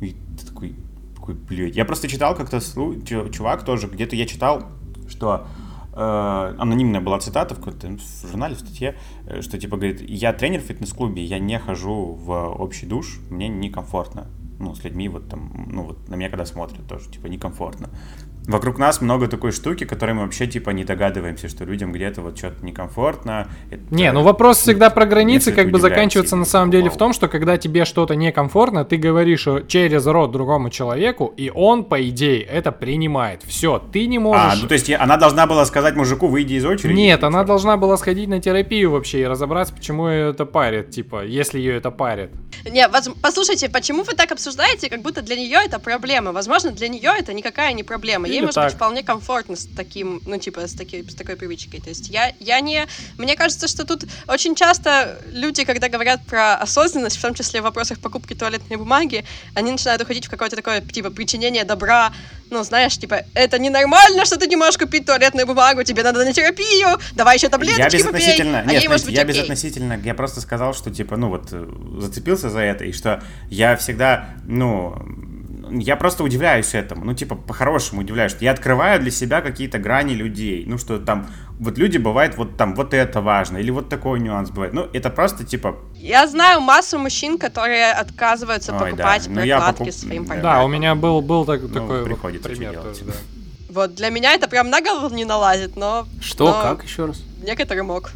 И 0.00 0.16
ты 0.38 0.46
такой, 0.46 0.76
такой, 1.26 1.34
блядь. 1.34 1.76
Я 1.76 1.84
просто 1.84 2.08
читал 2.08 2.34
как-то, 2.34 2.58
чу- 2.58 3.30
чувак 3.30 3.64
тоже, 3.64 3.88
где-то 3.88 4.16
я 4.16 4.26
читал, 4.26 4.64
что 5.08 5.46
э, 5.92 6.54
анонимная 6.58 7.00
была 7.00 7.18
цитата 7.18 7.54
в 7.54 7.58
какой-то 7.58 7.88
ну, 7.88 7.98
в 7.98 8.26
журнале, 8.28 8.54
в 8.54 8.60
статье, 8.60 8.96
э, 9.26 9.42
что 9.42 9.58
типа 9.58 9.76
говорит, 9.76 10.00
я 10.08 10.32
тренер 10.32 10.60
в 10.60 10.64
фитнес-клубе, 10.64 11.22
я 11.22 11.38
не 11.38 11.58
хожу 11.58 12.14
в 12.14 12.32
общий 12.32 12.86
душ, 12.86 13.18
мне 13.30 13.48
некомфортно. 13.48 14.28
Ну, 14.58 14.74
с 14.74 14.84
людьми 14.84 15.08
вот 15.08 15.28
там, 15.28 15.66
ну 15.70 15.82
вот 15.82 16.08
на 16.08 16.14
меня 16.14 16.30
когда 16.30 16.46
смотрят 16.46 16.86
тоже, 16.86 17.10
типа, 17.10 17.26
некомфортно. 17.26 17.90
Вокруг 18.46 18.78
нас 18.78 19.00
много 19.00 19.26
такой 19.26 19.50
штуки, 19.52 19.84
которые 19.84 20.14
мы 20.14 20.22
вообще 20.22 20.46
типа 20.46 20.70
не 20.70 20.84
догадываемся, 20.84 21.48
что 21.48 21.64
людям 21.64 21.92
где-то 21.92 22.22
вот 22.22 22.38
что-то 22.38 22.64
некомфортно. 22.64 23.48
Это- 23.70 23.82
Не, 23.90 24.12
ну 24.12 24.22
вопрос 24.22 24.58
всегда 24.58 24.90
про 24.90 25.04
границы 25.06 25.52
как 25.52 25.70
бы 25.70 25.80
заканчивается 25.80 26.36
на 26.36 26.44
самом 26.44 26.70
деле 26.70 26.88
в 26.90 26.96
том, 26.96 27.12
что 27.12 27.28
когда 27.28 27.58
тебе 27.58 27.84
что-то 27.84 28.14
некомфортно, 28.14 28.84
ты 28.84 28.96
говоришь 28.98 29.48
через 29.66 30.06
рот 30.06 30.30
другому 30.30 30.70
человеку, 30.70 31.32
и 31.36 31.50
он, 31.54 31.84
по 31.84 32.00
идее, 32.08 32.42
это 32.42 32.70
принимает. 32.72 33.42
Все, 33.42 33.82
ты 33.92 34.06
не 34.06 34.18
А, 34.18 34.20
можешь... 34.20 34.62
ну 34.62 34.68
то 34.68 34.74
есть 34.74 34.90
она 34.90 35.16
должна 35.16 35.46
была 35.46 35.64
сказать 35.64 35.96
мужику, 35.96 36.28
выйди 36.28 36.54
из 36.54 36.64
очереди? 36.64 36.94
Нет, 36.96 37.24
она 37.24 37.42
должна 37.44 37.76
была 37.76 37.96
сходить 37.96 38.28
на 38.28 38.40
терапию 38.40 38.90
вообще 38.90 39.20
и 39.22 39.26
разобраться, 39.26 39.74
почему 39.74 40.08
ее 40.08 40.30
это 40.30 40.46
парит, 40.46 40.90
типа, 40.90 41.24
если 41.24 41.58
ее 41.58 41.76
это 41.76 41.90
парит. 41.90 42.30
Не, 42.64 42.86
воз- 42.88 43.10
послушайте, 43.22 43.68
почему 43.68 44.04
вы 44.04 44.12
так 44.14 44.30
обсуждаете, 44.32 44.88
как 44.88 45.02
будто 45.02 45.22
для 45.22 45.36
нее 45.36 45.58
это 45.64 45.78
проблема? 45.80 46.32
Возможно, 46.32 46.70
для 46.70 46.88
нее 46.88 47.10
это 47.18 47.32
никакая 47.34 47.72
не 47.72 47.82
проблема. 47.82 48.28
Ей 48.36 48.42
может 48.42 48.54
так. 48.54 48.66
быть 48.66 48.74
вполне 48.74 49.02
комфортно 49.02 49.56
с 49.56 49.66
таким, 49.66 50.20
ну, 50.26 50.38
типа, 50.38 50.66
с, 50.66 50.72
таки, 50.72 51.02
с 51.02 51.14
такой 51.14 51.36
привычкой. 51.36 51.80
То 51.80 51.88
есть 51.88 52.08
я, 52.08 52.32
я 52.40 52.60
не... 52.60 52.86
Мне 53.18 53.36
кажется, 53.36 53.68
что 53.68 53.84
тут 53.84 54.04
очень 54.28 54.54
часто 54.54 55.18
люди, 55.32 55.64
когда 55.64 55.88
говорят 55.88 56.24
про 56.26 56.54
осознанность, 56.56 57.16
в 57.16 57.22
том 57.22 57.34
числе 57.34 57.60
в 57.60 57.64
вопросах 57.64 57.98
покупки 57.98 58.34
туалетной 58.34 58.76
бумаги, 58.76 59.24
они 59.54 59.72
начинают 59.72 60.02
уходить 60.02 60.26
в 60.26 60.30
какое-то 60.30 60.56
такое, 60.56 60.80
типа, 60.80 61.10
причинение 61.10 61.64
добра. 61.64 62.12
Ну, 62.50 62.62
знаешь, 62.62 62.96
типа, 62.96 63.22
это 63.34 63.58
ненормально, 63.58 64.24
что 64.24 64.38
ты 64.38 64.46
не 64.46 64.56
можешь 64.56 64.78
купить 64.78 65.04
туалетную 65.04 65.46
бумагу, 65.46 65.82
тебе 65.82 66.02
надо 66.04 66.24
на 66.24 66.32
терапию, 66.32 66.98
давай 67.14 67.36
еще 67.36 67.48
таблеточки 67.48 67.80
Я 67.80 67.86
попей. 67.86 67.98
безотносительно, 67.98 68.60
а 68.60 68.64
нет, 68.64 68.82
ей 68.82 68.88
может 68.88 69.08
я 69.08 69.22
окей. 69.22 69.34
безотносительно, 69.34 70.00
я 70.04 70.14
просто 70.14 70.40
сказал, 70.40 70.72
что 70.72 70.90
типа, 70.90 71.16
ну 71.16 71.28
вот, 71.30 71.48
э, 71.50 71.66
зацепился 71.98 72.48
за 72.48 72.60
это, 72.60 72.84
и 72.84 72.92
что 72.92 73.20
я 73.50 73.76
всегда, 73.76 74.28
ну, 74.44 74.94
я 75.70 75.96
просто 75.96 76.24
удивляюсь 76.24 76.74
этому, 76.74 77.04
ну, 77.04 77.14
типа, 77.14 77.34
по-хорошему 77.34 78.00
удивляюсь, 78.02 78.32
что 78.32 78.44
я 78.44 78.52
открываю 78.52 79.00
для 79.00 79.10
себя 79.10 79.40
какие-то 79.40 79.78
грани 79.78 80.14
людей, 80.14 80.64
ну, 80.66 80.78
что 80.78 80.98
там, 80.98 81.26
вот 81.58 81.78
люди 81.78 81.98
бывает, 81.98 82.36
вот 82.36 82.56
там, 82.56 82.74
вот 82.74 82.94
это 82.94 83.20
важно, 83.20 83.58
или 83.58 83.70
вот 83.70 83.88
такой 83.88 84.20
нюанс 84.20 84.50
бывает, 84.50 84.72
ну, 84.74 84.88
это 84.92 85.10
просто, 85.10 85.44
типа, 85.44 85.76
Я 85.94 86.26
знаю 86.28 86.60
массу 86.60 86.98
мужчин, 86.98 87.38
которые 87.38 87.92
отказываются 87.92 88.72
Ой, 88.72 88.78
покупать 88.90 89.24
да. 89.24 89.30
Ну, 89.30 89.40
прокладки 89.46 89.82
покуп- 89.82 89.92
своим 89.92 90.24
партнерам. 90.26 90.42
Да, 90.52 90.64
у 90.64 90.68
меня 90.68 90.94
был, 90.94 91.20
был 91.22 91.44
так- 91.44 91.62
Ну, 91.62 91.68
такой 91.68 91.98
вот 91.98 92.04
приходится 92.04 92.48
пример 92.48 92.72
тоже, 92.74 93.00
делать. 93.00 93.06
да. 93.06 93.72
Вот 93.74 93.94
для 93.94 94.10
меня 94.10 94.32
это 94.32 94.48
прям 94.48 94.70
на 94.70 94.80
голову 94.80 95.14
не 95.14 95.24
налазит, 95.24 95.76
но 95.76 96.06
Что, 96.20 96.46
Но- 96.46 96.62
как 96.62 96.84
еще 96.84 97.06
раз? 97.06 97.22
некоторым 97.44 97.86
мог. 97.86 98.12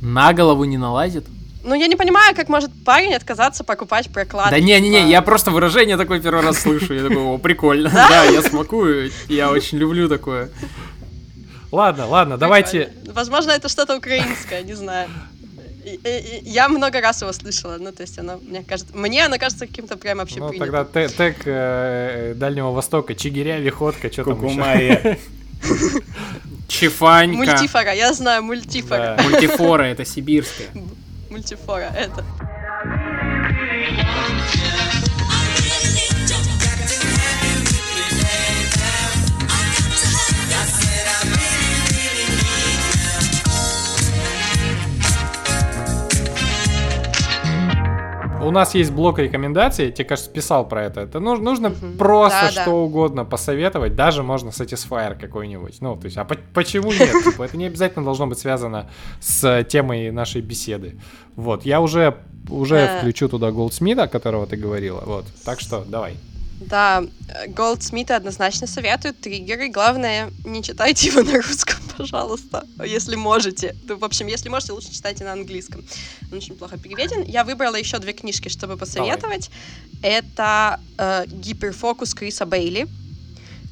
На 0.00 0.32
голову 0.32 0.64
не 0.64 0.78
налазит? 0.78 1.24
Ну, 1.64 1.74
я 1.74 1.86
не 1.86 1.96
понимаю, 1.96 2.36
как 2.36 2.48
может 2.48 2.70
парень 2.84 3.14
отказаться 3.14 3.64
покупать 3.64 4.10
прокладки. 4.12 4.50
Да 4.50 4.60
не-не-не, 4.60 4.98
типа, 5.00 5.08
я 5.10 5.22
просто 5.22 5.50
выражение 5.50 5.96
такое 5.96 6.20
первый 6.20 6.42
раз 6.42 6.58
слышу. 6.60 6.92
Я 6.94 7.02
такой, 7.02 7.22
о, 7.22 7.38
прикольно. 7.38 7.90
Да, 7.90 8.24
я 8.24 8.42
смакую, 8.42 9.10
я 9.28 9.50
очень 9.50 9.78
люблю 9.78 10.08
такое. 10.08 10.50
Ладно, 11.72 12.06
ладно, 12.06 12.36
давайте... 12.36 12.92
Возможно, 13.06 13.50
это 13.50 13.68
что-то 13.68 13.96
украинское, 13.96 14.62
не 14.62 14.74
знаю. 14.74 15.08
Я 16.42 16.68
много 16.68 17.00
раз 17.00 17.22
его 17.22 17.32
слышала, 17.32 17.76
ну, 17.78 17.92
то 17.92 18.02
есть 18.02 18.18
оно, 18.18 18.38
мне 18.38 18.62
кажется, 18.62 18.96
мне 18.96 19.24
оно 19.24 19.38
кажется 19.38 19.66
каким-то 19.66 19.96
прям 19.96 20.18
вообще 20.18 20.40
Ну, 20.40 20.52
тогда 20.52 20.84
те- 20.84 21.08
тег 21.08 21.36
э, 21.44 22.34
Дальнего 22.36 22.70
Востока, 22.70 23.14
Чигиря, 23.14 23.58
Виходка, 23.58 24.10
что 24.10 24.24
там 24.24 24.46
еще? 24.46 25.18
Чифанька. 26.68 27.36
Мультифора, 27.36 27.92
я 27.92 28.12
знаю, 28.12 28.42
мультифора. 28.42 29.16
Да. 29.18 29.22
Мультифора, 29.24 29.82
это 29.82 30.04
сибирская. 30.04 30.68
Мультифора, 31.34 31.90
это. 31.96 32.24
У 48.46 48.50
нас 48.50 48.74
есть 48.74 48.90
блок 48.92 49.18
рекомендаций, 49.18 49.86
я 49.86 49.90
тебе, 49.92 50.04
кажется, 50.04 50.30
писал 50.30 50.68
про 50.68 50.84
это. 50.84 51.00
Это 51.00 51.20
нужно, 51.20 51.44
нужно 51.44 51.70
просто 51.98 52.40
Да, 52.46 52.50
что 52.50 52.64
да. 52.66 52.70
угодно 52.72 53.24
посоветовать, 53.24 53.94
даже 53.96 54.22
можно 54.22 54.50
Satisfyer 54.50 55.18
какой-нибудь. 55.18 55.78
Ну, 55.80 55.96
то 55.96 56.04
есть, 56.06 56.16
а 56.16 56.24
по- 56.24 56.36
почему 56.52 56.92
нет? 56.92 57.12
Типа, 57.24 57.44
это 57.44 57.56
не 57.56 57.66
обязательно 57.66 58.04
должно 58.04 58.26
быть 58.26 58.38
связано 58.38 58.90
с 59.20 59.64
темой 59.64 60.10
нашей 60.10 60.40
беседы. 60.42 60.96
Вот, 61.36 61.64
я 61.66 61.80
уже, 61.80 62.16
уже 62.48 62.76
Э. 62.76 62.98
включу 62.98 63.28
туда 63.28 63.50
Голдсмита, 63.50 64.04
о 64.04 64.08
которого 64.08 64.46
ты 64.46 64.56
говорила. 64.56 65.02
Вот, 65.04 65.24
так 65.44 65.60
что 65.60 65.84
давай. 65.84 66.14
Да, 66.60 67.02
Голдсмита 67.48 68.16
однозначно 68.16 68.66
советуют 68.66 69.20
триггеры. 69.20 69.68
Главное, 69.70 70.30
не 70.44 70.62
читайте 70.62 71.08
его 71.08 71.22
на 71.22 71.34
русском, 71.36 71.76
пожалуйста, 71.96 72.66
если 72.84 73.16
можете. 73.16 73.76
В 73.88 74.04
общем, 74.04 74.26
если 74.26 74.48
можете, 74.48 74.72
лучше 74.72 74.92
читайте 74.92 75.24
на 75.24 75.32
английском. 75.32 75.84
Он 76.30 76.38
очень 76.38 76.54
плохо 76.56 76.78
переведен. 76.78 77.22
Я 77.22 77.44
выбрала 77.44 77.76
еще 77.76 77.98
две 77.98 78.12
книжки, 78.12 78.48
чтобы 78.48 78.76
посоветовать. 78.76 79.50
Это 80.02 80.80
э, 80.98 81.24
«Гиперфокус» 81.26 82.14
Криса 82.14 82.46
Бейли. 82.46 82.86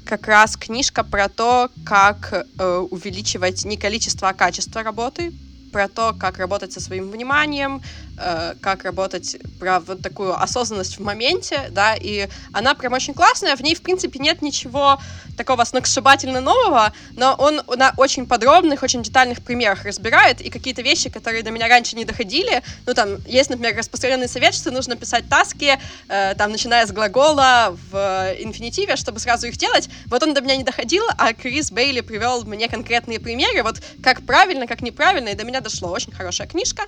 Как 0.05 0.27
раз 0.27 0.57
книжка 0.57 1.05
про 1.05 1.28
то, 1.28 1.70
как 1.85 2.32
э, 2.32 2.77
увеличивать 2.90 3.65
не 3.65 3.77
количество, 3.77 4.28
а 4.28 4.35
качество 4.35 4.82
работы, 4.82 5.32
про 5.73 5.89
то, 5.89 6.15
как 6.19 6.39
работать 6.39 6.73
со 6.73 6.81
своим 6.81 7.11
вниманием, 7.11 7.82
э, 8.18 8.55
как 8.60 8.84
работать 8.84 9.36
про 9.59 9.80
вот 9.80 10.02
такую 10.02 10.40
осознанность 10.40 10.98
в 10.98 11.02
моменте, 11.02 11.68
да, 11.70 11.94
и 11.94 12.28
она 12.52 12.74
прям 12.74 12.93
очень 12.93 13.14
классная, 13.14 13.56
в 13.56 13.60
ней, 13.60 13.74
в 13.74 13.82
принципе, 13.82 14.18
нет 14.18 14.43
ничего 14.43 14.98
такого 15.36 15.64
сногсшибательно 15.64 16.40
нового, 16.40 16.93
но 17.12 17.34
он 17.39 17.62
на 17.76 17.94
очень 17.97 18.26
подробных, 18.26 18.82
очень 18.82 19.02
детальных 19.02 19.43
примерах 19.43 19.84
разбирает, 19.84 20.40
и 20.40 20.51
какие-то 20.51 20.82
вещи, 20.82 21.10
которые 21.10 21.43
до 21.43 21.51
меня 21.51 21.68
раньше 21.68 21.97
не 21.97 22.05
доходили, 22.05 22.62
ну, 22.86 22.94
там, 22.94 23.16
есть, 23.26 23.51
например, 23.51 23.76
распространенный 23.76 24.28
совет, 24.28 24.55
что 24.55 24.70
нужно 24.70 24.97
писать 24.97 25.28
таски, 25.28 25.78
э, 26.09 26.34
там, 26.34 26.52
начиная 26.52 26.86
с 26.86 26.93
глагола 26.93 27.76
в 27.90 28.34
инфинитиве, 28.39 28.97
чтобы 28.97 29.20
сразу 29.20 29.47
их 29.47 29.56
делать, 29.56 29.89
вот 30.06 30.22
он 30.22 30.34
до 30.34 30.40
меня 30.40 30.56
не 30.56 30.64
доходил, 30.64 31.05
а 31.16 31.32
Крис 31.32 31.70
Бейли 31.70 32.01
привел 32.01 32.44
мне 32.44 32.68
конкретные 32.68 33.18
примеры, 33.18 33.62
вот 33.62 33.82
как 34.02 34.22
правильно, 34.26 34.66
как 34.66 34.82
неправильно, 34.82 35.28
и 35.28 35.34
до 35.34 35.44
меня 35.44 35.60
дошло. 35.60 35.90
Очень 35.90 36.12
хорошая 36.12 36.47
книжка. 36.47 36.82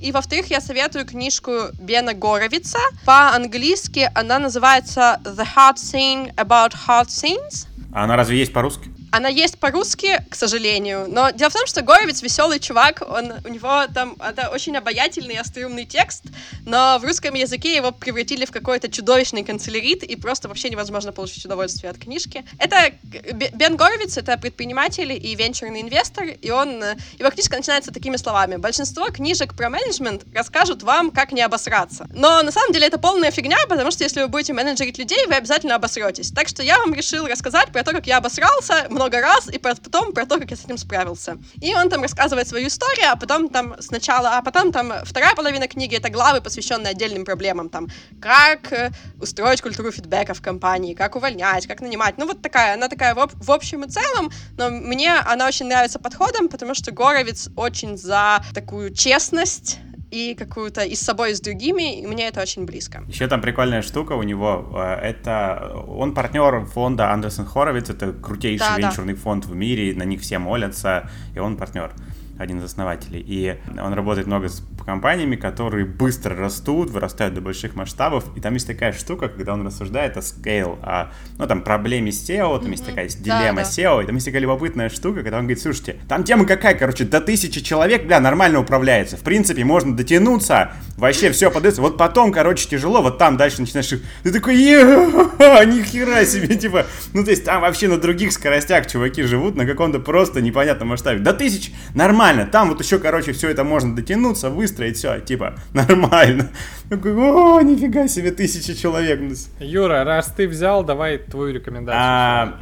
И, 0.00 0.12
во-вторых, 0.12 0.50
я 0.50 0.60
советую 0.70 1.04
книжку 1.04 1.50
Бена 1.80 2.14
Горовица. 2.14 2.78
По-английски 3.04 4.08
она 4.14 4.38
называется 4.38 5.18
The 5.24 5.44
Hard 5.56 5.74
Thing 5.74 6.32
About 6.36 6.74
Hard 6.86 7.08
Things. 7.08 7.66
А 7.92 8.04
она 8.04 8.14
разве 8.14 8.38
есть 8.38 8.52
по-русски? 8.52 8.88
Она 9.12 9.28
есть 9.28 9.58
по-русски, 9.58 10.24
к 10.28 10.34
сожалению, 10.34 11.06
но 11.08 11.30
дело 11.30 11.50
в 11.50 11.54
том, 11.54 11.66
что 11.66 11.82
Горовец 11.82 12.22
веселый 12.22 12.60
чувак, 12.60 13.02
он, 13.08 13.32
у 13.44 13.48
него 13.48 13.86
там 13.92 14.16
это 14.20 14.50
очень 14.50 14.76
обаятельный, 14.76 15.38
остроумный 15.38 15.84
текст, 15.84 16.24
но 16.64 16.98
в 17.00 17.04
русском 17.04 17.34
языке 17.34 17.74
его 17.74 17.90
превратили 17.90 18.44
в 18.44 18.52
какой-то 18.52 18.88
чудовищный 18.88 19.44
канцелярит, 19.44 20.04
и 20.04 20.16
просто 20.16 20.48
вообще 20.48 20.70
невозможно 20.70 21.12
получить 21.12 21.44
удовольствие 21.44 21.90
от 21.90 21.98
книжки. 21.98 22.44
Это 22.58 22.92
Бен 23.02 23.76
Горовиц, 23.76 24.16
это 24.16 24.36
предприниматель 24.36 25.12
и 25.12 25.34
венчурный 25.34 25.80
инвестор, 25.80 26.26
и 26.26 26.50
он, 26.50 26.82
его 27.18 27.30
книжка 27.30 27.56
начинается 27.56 27.92
такими 27.92 28.16
словами. 28.16 28.56
Большинство 28.56 29.06
книжек 29.06 29.54
про 29.54 29.70
менеджмент 29.70 30.22
расскажут 30.34 30.82
вам, 30.82 31.10
как 31.10 31.32
не 31.32 31.42
обосраться. 31.42 32.06
Но 32.14 32.42
на 32.42 32.52
самом 32.52 32.72
деле 32.72 32.86
это 32.86 32.98
полная 32.98 33.30
фигня, 33.30 33.58
потому 33.68 33.90
что 33.90 34.04
если 34.04 34.22
вы 34.22 34.28
будете 34.28 34.52
менеджерить 34.52 34.98
людей, 34.98 35.26
вы 35.26 35.34
обязательно 35.34 35.74
обосретесь. 35.74 36.30
Так 36.30 36.48
что 36.48 36.62
я 36.62 36.78
вам 36.78 36.94
решил 36.94 37.26
рассказать 37.26 37.72
про 37.72 37.82
то, 37.82 37.92
как 37.92 38.06
я 38.06 38.18
обосрался 38.18 38.86
много 39.00 39.20
раз, 39.20 39.48
и 39.48 39.58
потом 39.58 40.12
про 40.12 40.26
то, 40.26 40.38
как 40.38 40.50
я 40.50 40.56
с 40.56 40.64
этим 40.64 40.76
справился. 40.76 41.38
И 41.62 41.74
он 41.74 41.88
там 41.88 42.02
рассказывает 42.02 42.46
свою 42.46 42.66
историю, 42.66 43.06
а 43.10 43.16
потом 43.16 43.48
там 43.48 43.74
сначала, 43.80 44.36
а 44.36 44.42
потом 44.42 44.72
там 44.72 44.92
вторая 45.04 45.34
половина 45.34 45.68
книги— 45.68 45.96
это 45.96 46.10
главы, 46.10 46.42
посвященные 46.42 46.90
отдельным 46.90 47.24
проблемам, 47.24 47.70
там, 47.70 47.88
как 48.20 48.72
э, 48.72 48.90
устроить 49.18 49.62
культуру 49.62 49.90
фидбэка 49.90 50.34
в 50.34 50.42
компании, 50.42 50.92
как 50.94 51.16
увольнять, 51.16 51.66
как 51.66 51.80
нанимать. 51.80 52.18
Ну, 52.18 52.26
вот 52.26 52.42
такая, 52.42 52.74
она 52.74 52.88
такая 52.88 53.14
в, 53.14 53.30
в 53.34 53.50
общем 53.50 53.84
и 53.84 53.88
целом, 53.88 54.30
но 54.58 54.68
мне 54.68 55.14
она 55.14 55.46
очень 55.46 55.66
нравится 55.66 55.98
подходом, 55.98 56.48
потому 56.48 56.74
что 56.74 56.92
Горовец 56.92 57.48
очень 57.56 57.96
за 57.96 58.44
такую 58.54 58.92
честность 58.94 59.78
и 60.10 60.34
какую-то 60.34 60.82
и 60.82 60.94
с 60.94 61.00
собой, 61.00 61.32
и 61.32 61.34
с 61.34 61.40
другими, 61.40 62.00
и 62.00 62.06
мне 62.06 62.28
это 62.28 62.40
очень 62.42 62.64
близко. 62.64 63.02
Еще 63.08 63.26
там 63.28 63.40
прикольная 63.40 63.82
штука 63.82 64.14
у 64.14 64.22
него. 64.22 64.72
э, 64.76 65.10
Это 65.10 65.84
он 65.88 66.14
партнер 66.14 66.64
фонда 66.66 67.12
Андерсон 67.12 67.46
Хоровиц. 67.46 67.90
Это 67.90 68.12
крутейший 68.12 68.66
Да, 68.68 68.76
да. 68.76 68.88
венчурный 68.88 69.14
фонд 69.14 69.46
в 69.46 69.54
мире. 69.54 69.94
На 69.94 70.04
них 70.04 70.20
все 70.20 70.38
молятся. 70.38 71.08
И 71.34 71.38
он 71.38 71.56
партнер 71.56 71.92
один 72.40 72.58
из 72.58 72.64
основателей. 72.64 73.22
И 73.26 73.56
он 73.78 73.92
работает 73.92 74.26
много 74.26 74.48
с 74.48 74.62
компаниями, 74.84 75.36
которые 75.36 75.84
быстро 75.84 76.34
растут, 76.34 76.90
вырастают 76.90 77.34
до 77.34 77.42
больших 77.42 77.76
масштабов. 77.76 78.24
И 78.34 78.40
там 78.40 78.54
есть 78.54 78.66
такая 78.66 78.92
штука, 78.92 79.28
когда 79.28 79.52
он 79.52 79.66
рассуждает 79.66 80.16
о 80.16 80.20
scale, 80.20 80.78
о, 80.82 81.10
ну, 81.36 81.46
там, 81.46 81.60
проблеме 81.62 82.10
SEO, 82.10 82.60
там 82.60 82.70
есть 82.70 82.86
такая 82.86 83.08
Да, 83.08 83.42
дилемма 83.42 83.62
да. 83.62 83.68
SEO, 83.68 84.02
и 84.02 84.06
там 84.06 84.14
есть 84.14 84.26
такая 84.26 84.40
любопытная 84.40 84.88
штука, 84.88 85.22
когда 85.22 85.36
он 85.36 85.44
говорит, 85.44 85.60
слушайте, 85.60 85.96
там 86.08 86.24
тема 86.24 86.46
какая, 86.46 86.74
короче, 86.74 87.04
до 87.04 87.20
тысячи 87.20 87.60
человек, 87.60 88.06
бля, 88.06 88.20
нормально 88.20 88.58
управляется. 88.60 89.18
В 89.18 89.20
принципе, 89.20 89.62
можно 89.64 89.94
дотянуться, 89.94 90.72
вообще 90.96 91.30
все 91.30 91.50
подается. 91.50 91.82
Вот 91.82 91.98
потом, 91.98 92.32
короче, 92.32 92.66
тяжело, 92.66 93.02
вот 93.02 93.18
там 93.18 93.36
дальше 93.36 93.60
начинаешь... 93.60 93.90
Ты 94.22 94.32
такой, 94.32 94.56
«Е-ха-ха, 94.56 95.64
нихера 95.66 96.24
себе, 96.24 96.56
типа... 96.56 96.86
Ну, 97.12 97.22
то 97.22 97.30
есть 97.30 97.44
там 97.44 97.60
вообще 97.60 97.88
на 97.88 97.98
других 97.98 98.32
скоростях 98.32 98.86
чуваки 98.86 99.24
живут, 99.24 99.56
на 99.56 99.66
каком-то 99.66 99.98
просто 99.98 100.40
непонятном 100.40 100.88
масштабе. 100.88 101.20
До 101.20 101.34
тысяч 101.34 101.72
нормально, 101.94 102.29
там 102.50 102.68
вот 102.68 102.82
еще, 102.82 102.98
короче, 102.98 103.32
все 103.32 103.48
это 103.48 103.64
можно 103.64 103.94
дотянуться, 103.94 104.50
выстроить, 104.50 104.96
все, 104.96 105.20
типа, 105.20 105.54
нормально. 105.72 106.50
Такой, 106.88 107.12
о, 107.12 107.60
нифига 107.60 108.08
себе, 108.08 108.30
тысячи 108.30 108.74
человек. 108.74 109.20
Ну, 109.20 109.34
Юра, 109.64 110.04
раз 110.04 110.32
ты 110.36 110.48
взял, 110.48 110.84
давай 110.84 111.18
твою 111.18 111.54
рекомендацию. 111.54 112.00
А, 112.00 112.58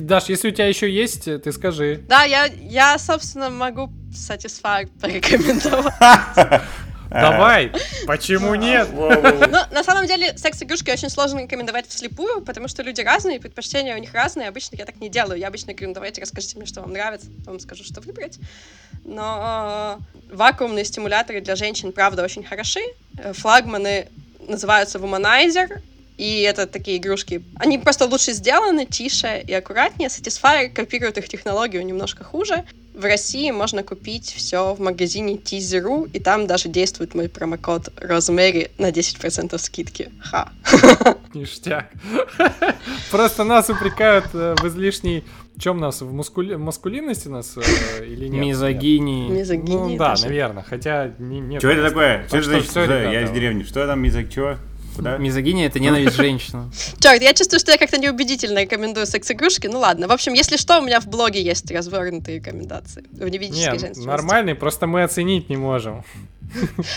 Даш, 0.00 0.24
если 0.28 0.48
у 0.48 0.50
тебя 0.52 0.66
еще 0.66 0.90
есть, 0.90 1.28
э, 1.28 1.38
ты 1.38 1.52
скажи. 1.52 2.00
Да, 2.08 2.24
я, 2.24 2.46
я 2.46 2.98
собственно, 2.98 3.50
могу 3.50 3.90
Satisfy 4.12 4.88
порекомендовать. 5.00 5.94
Давай, 7.10 7.72
почему 8.06 8.54
нет? 8.54 8.88
Ну, 8.92 9.58
на 9.70 9.84
самом 9.84 10.06
деле, 10.06 10.36
секс-игрушки 10.36 10.90
очень 10.90 11.10
сложно 11.10 11.40
рекомендовать 11.40 11.88
вслепую, 11.88 12.40
потому 12.42 12.68
что 12.68 12.82
люди 12.82 13.00
разные, 13.00 13.40
предпочтения 13.40 13.94
у 13.94 13.98
них 13.98 14.14
разные. 14.14 14.48
Обычно 14.48 14.76
я 14.76 14.84
так 14.84 15.00
не 15.00 15.08
делаю. 15.08 15.38
Я 15.38 15.48
обычно 15.48 15.72
говорю, 15.72 15.88
«Ну, 15.88 15.94
давайте 15.94 16.20
расскажите 16.20 16.56
мне, 16.56 16.66
что 16.66 16.80
вам 16.80 16.92
нравится, 16.92 17.26
потом 17.38 17.58
скажу, 17.60 17.84
что 17.84 18.00
выбрать. 18.00 18.38
Но 19.04 19.98
э, 20.30 20.34
вакуумные 20.34 20.84
стимуляторы 20.84 21.40
для 21.40 21.56
женщин, 21.56 21.92
правда, 21.92 22.22
очень 22.22 22.44
хороши. 22.44 22.80
Э, 23.18 23.32
Флагманы 23.32 24.08
называются 24.46 24.98
Womanizer, 24.98 25.80
и 26.16 26.42
это 26.42 26.66
такие 26.66 26.98
игрушки. 26.98 27.42
Они 27.56 27.78
просто 27.78 28.06
лучше 28.06 28.32
сделаны, 28.32 28.84
тише 28.84 29.42
и 29.46 29.52
аккуратнее. 29.54 30.08
Satisfyer 30.08 30.68
копирует 30.68 31.18
их 31.18 31.28
технологию 31.28 31.84
немножко 31.84 32.24
хуже. 32.24 32.64
В 32.94 33.04
России 33.04 33.50
можно 33.50 33.82
купить 33.82 34.26
все 34.26 34.74
в 34.74 34.80
магазине 34.80 35.36
Тизеру, 35.36 36.08
и 36.12 36.18
там 36.18 36.46
даже 36.46 36.68
действует 36.68 37.14
мой 37.14 37.28
промокод 37.28 37.88
Rosemary 37.96 38.70
на 38.78 38.90
10% 38.90 39.56
скидки. 39.58 40.10
Ха. 40.20 40.50
Ништяк. 41.34 41.90
Просто 43.10 43.44
нас 43.44 43.70
упрекают 43.70 44.26
э, 44.34 44.56
в 44.60 44.66
излишней... 44.66 45.24
В 45.56 45.60
чем 45.62 45.78
нас? 45.78 46.00
В 46.00 46.12
мускули... 46.12 46.56
маскулинности 46.56 47.28
нас 47.28 47.56
э, 47.56 48.06
или 48.06 48.28
нет? 48.28 48.44
Мизогинии. 48.44 49.28
Ну 49.28 49.34
Мизогиния 49.34 49.98
да, 49.98 50.14
наверное. 50.22 50.62
Хотя 50.62 51.12
не. 51.18 51.58
Что 51.58 51.68
это 51.68 51.88
такое? 51.88 52.26
Что 52.26 52.38
это 52.38 52.56
ребята. 52.58 53.12
Я 53.12 53.22
из 53.22 53.30
деревни. 53.30 53.62
Что 53.62 53.86
там 53.86 54.02
язык? 54.02 54.30
Чего? 54.30 54.56
Куда? 54.96 55.16
Мизогиния 55.18 55.66
это 55.66 55.80
ненависть 55.80 56.16
женщин. 56.16 56.72
Черт, 57.00 57.22
я 57.22 57.32
чувствую, 57.34 57.60
что 57.60 57.72
я 57.72 57.78
как-то 57.78 57.98
неубедительно 57.98 58.60
рекомендую 58.62 59.06
секс-игрушки. 59.06 59.66
Ну 59.66 59.78
ладно. 59.78 60.08
В 60.08 60.12
общем, 60.12 60.32
если 60.32 60.56
что, 60.56 60.78
у 60.80 60.82
меня 60.82 61.00
в 61.00 61.06
блоге 61.06 61.42
есть 61.42 61.70
развернутые 61.70 62.38
рекомендации 62.38 63.04
в 63.12 63.28
невидической 63.28 63.72
Нет, 63.72 63.80
женственности. 63.80 64.06
нормальный, 64.08 64.54
просто 64.54 64.86
мы 64.86 65.02
оценить 65.02 65.48
не 65.48 65.56
можем. 65.56 66.04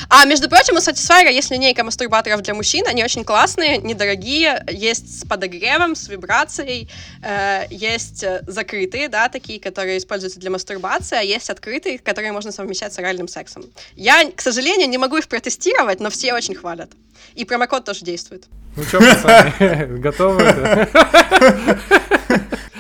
А, 0.09 0.25
между 0.25 0.49
прочим, 0.49 0.75
у 0.75 0.79
Satisfyer 0.79 1.31
есть 1.31 1.51
линейка 1.51 1.83
мастурбаторов 1.83 2.41
для 2.41 2.53
мужчин. 2.53 2.85
Они 2.87 3.03
очень 3.03 3.23
классные, 3.23 3.77
недорогие. 3.77 4.63
Есть 4.69 5.21
с 5.21 5.27
подогревом, 5.27 5.95
с 5.95 6.07
вибрацией. 6.07 6.89
э, 7.21 7.65
есть 7.69 8.23
э, 8.23 8.43
закрытые, 8.47 9.07
да, 9.09 9.29
такие, 9.29 9.59
которые 9.59 9.97
используются 9.97 10.39
для 10.39 10.49
мастурбации. 10.49 11.17
А 11.17 11.21
есть 11.21 11.49
открытые, 11.49 11.99
которые 11.99 12.31
можно 12.31 12.51
совмещать 12.51 12.93
с 12.93 12.99
оральным 12.99 13.27
сексом. 13.27 13.65
Я, 13.95 14.31
к 14.31 14.41
сожалению, 14.41 14.89
не 14.89 14.97
могу 14.97 15.17
их 15.17 15.27
протестировать, 15.27 15.99
но 15.99 16.09
все 16.09 16.33
очень 16.33 16.55
хвалят. 16.55 16.91
И 17.35 17.45
промокод 17.45 17.85
тоже 17.85 18.05
действует. 18.05 18.45
Ну 18.75 18.83
что, 18.83 18.99
пацаны, 18.99 19.85
готовы? 19.99 20.87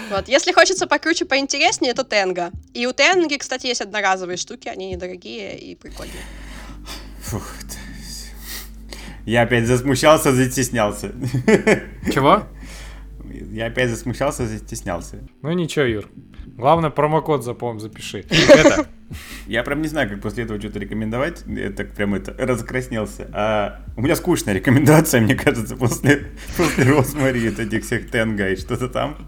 Вот. 0.09 0.27
Если 0.27 0.51
хочется 0.51 0.85
покруче, 0.85 1.25
поинтереснее, 1.25 1.93
то 1.95 2.03
Тенга. 2.03 2.51
И 2.75 2.85
у 2.85 2.93
Тенги, 2.93 3.37
кстати, 3.37 3.65
есть 3.65 3.81
одноразовые 3.81 4.37
штуки, 4.37 4.67
они 4.67 4.91
недорогие 4.91 5.57
и 5.57 5.75
прикольные. 5.75 6.23
Фух, 7.33 7.47
Я 9.25 9.41
опять 9.41 9.65
засмущался, 9.65 10.33
застеснялся. 10.33 11.11
Чего? 12.13 12.43
Я 13.51 13.65
опять 13.65 13.89
засмущался, 13.89 14.45
застеснялся. 14.45 15.17
Ну 15.41 15.51
ничего, 15.53 15.85
Юр. 15.85 16.05
Главное, 16.45 16.91
промокод 16.91 17.43
запомни, 17.43 17.79
запиши. 17.79 18.23
Это, 18.29 18.85
Я 19.47 19.63
прям 19.63 19.81
не 19.81 19.87
знаю, 19.87 20.09
как 20.09 20.21
после 20.21 20.43
этого 20.43 20.59
что-то 20.59 20.79
рекомендовать. 20.79 21.43
Я 21.47 21.71
так 21.71 21.93
прям 21.93 22.15
это 22.15 22.35
раскраснелся. 22.37 23.29
А 23.33 23.81
у 23.97 24.01
меня 24.01 24.15
скучная 24.15 24.53
рекомендация, 24.53 25.21
мне 25.21 25.35
кажется, 25.35 25.75
после, 25.75 26.31
после 26.57 26.83
Росмари, 26.85 27.49
вот 27.49 27.59
этих 27.59 27.83
всех 27.83 28.09
тенга 28.09 28.49
и 28.49 28.55
что-то 28.55 28.87
там. 28.87 29.27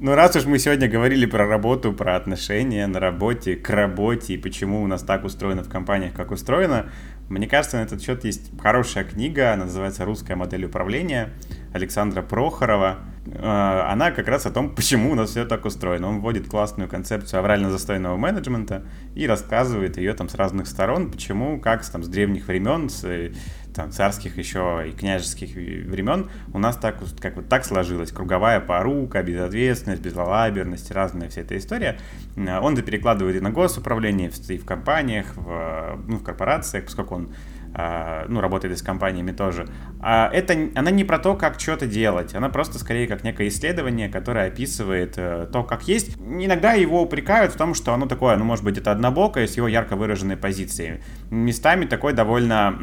Ну, 0.00 0.14
раз 0.14 0.36
уж 0.36 0.46
мы 0.46 0.58
сегодня 0.58 0.88
говорили 0.88 1.26
про 1.26 1.46
работу, 1.46 1.92
про 1.92 2.16
отношения 2.16 2.86
на 2.86 3.00
работе, 3.00 3.56
к 3.56 3.68
работе 3.70 4.34
и 4.34 4.38
почему 4.38 4.82
у 4.82 4.86
нас 4.86 5.02
так 5.02 5.24
устроено 5.24 5.62
в 5.62 5.68
компаниях, 5.68 6.14
как 6.14 6.30
устроено, 6.30 6.90
мне 7.30 7.46
кажется, 7.46 7.76
на 7.76 7.82
этот 7.82 8.02
счет 8.02 8.24
есть 8.24 8.50
хорошая 8.60 9.04
книга, 9.04 9.52
она 9.52 9.64
называется 9.64 10.04
«Русская 10.04 10.34
модель 10.34 10.64
управления» 10.64 11.30
Александра 11.72 12.22
Прохорова. 12.22 12.98
Э, 13.26 13.82
Она 13.88 14.10
как 14.10 14.26
раз 14.26 14.46
о 14.46 14.50
том, 14.50 14.74
почему 14.74 15.12
у 15.12 15.14
нас 15.14 15.30
все 15.30 15.44
так 15.44 15.64
устроено. 15.64 16.08
Он 16.08 16.20
вводит 16.20 16.48
классную 16.48 16.88
концепцию 16.88 17.38
аврально-застойного 17.38 18.16
менеджмента 18.16 18.84
и 19.14 19.28
рассказывает 19.28 19.96
ее 19.96 20.12
там 20.14 20.28
с 20.28 20.34
разных 20.34 20.66
сторон, 20.66 21.10
почему, 21.10 21.60
как 21.60 21.86
там, 21.88 22.02
с 22.02 22.08
древних 22.08 22.48
времен, 22.48 22.88
с 22.88 23.04
э, 23.04 23.32
там, 23.74 23.90
царских 23.92 24.38
еще 24.38 24.84
и 24.88 24.92
княжеских 24.92 25.54
времен 25.54 26.30
у 26.52 26.58
нас 26.58 26.76
так, 26.76 26.98
как 27.20 27.36
вот 27.36 27.48
так 27.48 27.64
сложилось. 27.64 28.12
Круговая 28.12 28.60
порука, 28.60 29.22
безответственность, 29.22 30.02
безалаберность, 30.02 30.90
разная 30.90 31.28
вся 31.28 31.42
эта 31.42 31.56
история. 31.56 31.98
Э, 32.36 32.58
Он 32.58 32.74
это 32.74 32.82
перекладывает 32.82 33.36
и 33.36 33.40
на 33.40 33.50
госуправление, 33.50 34.30
и 34.48 34.58
в 34.58 34.64
компаниях, 34.64 35.36
в, 35.36 36.00
ну, 36.06 36.16
в 36.16 36.22
корпорациях, 36.22 36.84
поскольку 36.84 37.14
он 37.14 37.32
ну, 37.72 38.40
работает 38.40 38.78
с 38.78 38.82
компаниями 38.82 39.32
тоже. 39.32 39.66
А 40.00 40.28
это, 40.32 40.70
она 40.74 40.90
не 40.90 41.04
про 41.04 41.18
то, 41.18 41.34
как 41.34 41.60
что-то 41.60 41.86
делать, 41.86 42.34
она 42.34 42.48
просто 42.48 42.78
скорее 42.78 43.06
как 43.06 43.22
некое 43.22 43.48
исследование, 43.48 44.08
которое 44.08 44.48
описывает 44.48 45.14
э, 45.16 45.46
то, 45.52 45.62
как 45.62 45.86
есть. 45.86 46.16
Иногда 46.18 46.72
его 46.72 47.02
упрекают 47.02 47.52
в 47.52 47.56
том, 47.56 47.74
что 47.74 47.92
оно 47.92 48.06
такое, 48.06 48.36
ну, 48.36 48.44
может 48.44 48.64
быть, 48.64 48.78
это 48.78 48.90
однобокое, 48.90 49.46
с 49.46 49.56
его 49.56 49.68
ярко 49.68 49.94
выраженной 49.96 50.36
позицией. 50.36 51.02
Местами 51.30 51.84
такой 51.84 52.12
довольно, 52.12 52.76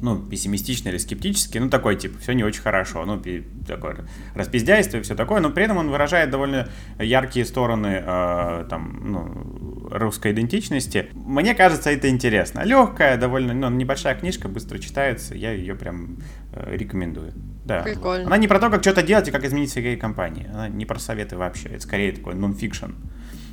ну, 0.00 0.18
пессимистичный 0.18 0.92
или 0.92 0.98
скептический, 0.98 1.58
ну, 1.58 1.68
такой, 1.68 1.96
типа, 1.96 2.18
все 2.20 2.32
не 2.32 2.44
очень 2.44 2.62
хорошо, 2.62 3.04
ну, 3.04 3.20
такое 3.66 4.04
распиздяйство 4.34 4.98
и 4.98 5.00
все 5.00 5.14
такое, 5.14 5.40
но 5.40 5.50
при 5.50 5.64
этом 5.64 5.78
он 5.78 5.90
выражает 5.90 6.30
довольно 6.30 6.68
яркие 6.98 7.44
стороны, 7.44 8.02
э, 8.04 8.66
там, 8.70 9.00
ну, 9.04 9.88
русской 9.90 10.32
идентичности. 10.32 11.08
Мне 11.14 11.54
кажется, 11.54 11.90
это 11.90 12.08
интересно. 12.08 12.60
Легкая, 12.64 13.16
довольно, 13.16 13.54
ну, 13.54 13.70
небольшая 13.70 14.14
книжка, 14.28 14.48
быстро 14.48 14.78
читается, 14.78 15.34
я 15.34 15.52
ее 15.52 15.74
прям 15.74 16.18
э, 16.52 16.76
рекомендую. 16.76 17.32
Да. 17.64 17.80
Прикольно. 17.80 18.26
Она 18.26 18.36
не 18.36 18.46
про 18.46 18.58
то, 18.60 18.68
как 18.68 18.82
что-то 18.82 19.02
делать 19.02 19.28
и 19.28 19.30
как 19.30 19.44
изменить 19.44 19.70
свои 19.70 19.96
компании. 19.96 20.46
Она 20.52 20.68
не 20.68 20.84
про 20.84 20.98
советы 20.98 21.36
вообще. 21.36 21.70
Это 21.70 21.80
скорее 21.82 22.12
такой 22.12 22.34
нон-фикшн. 22.34 22.92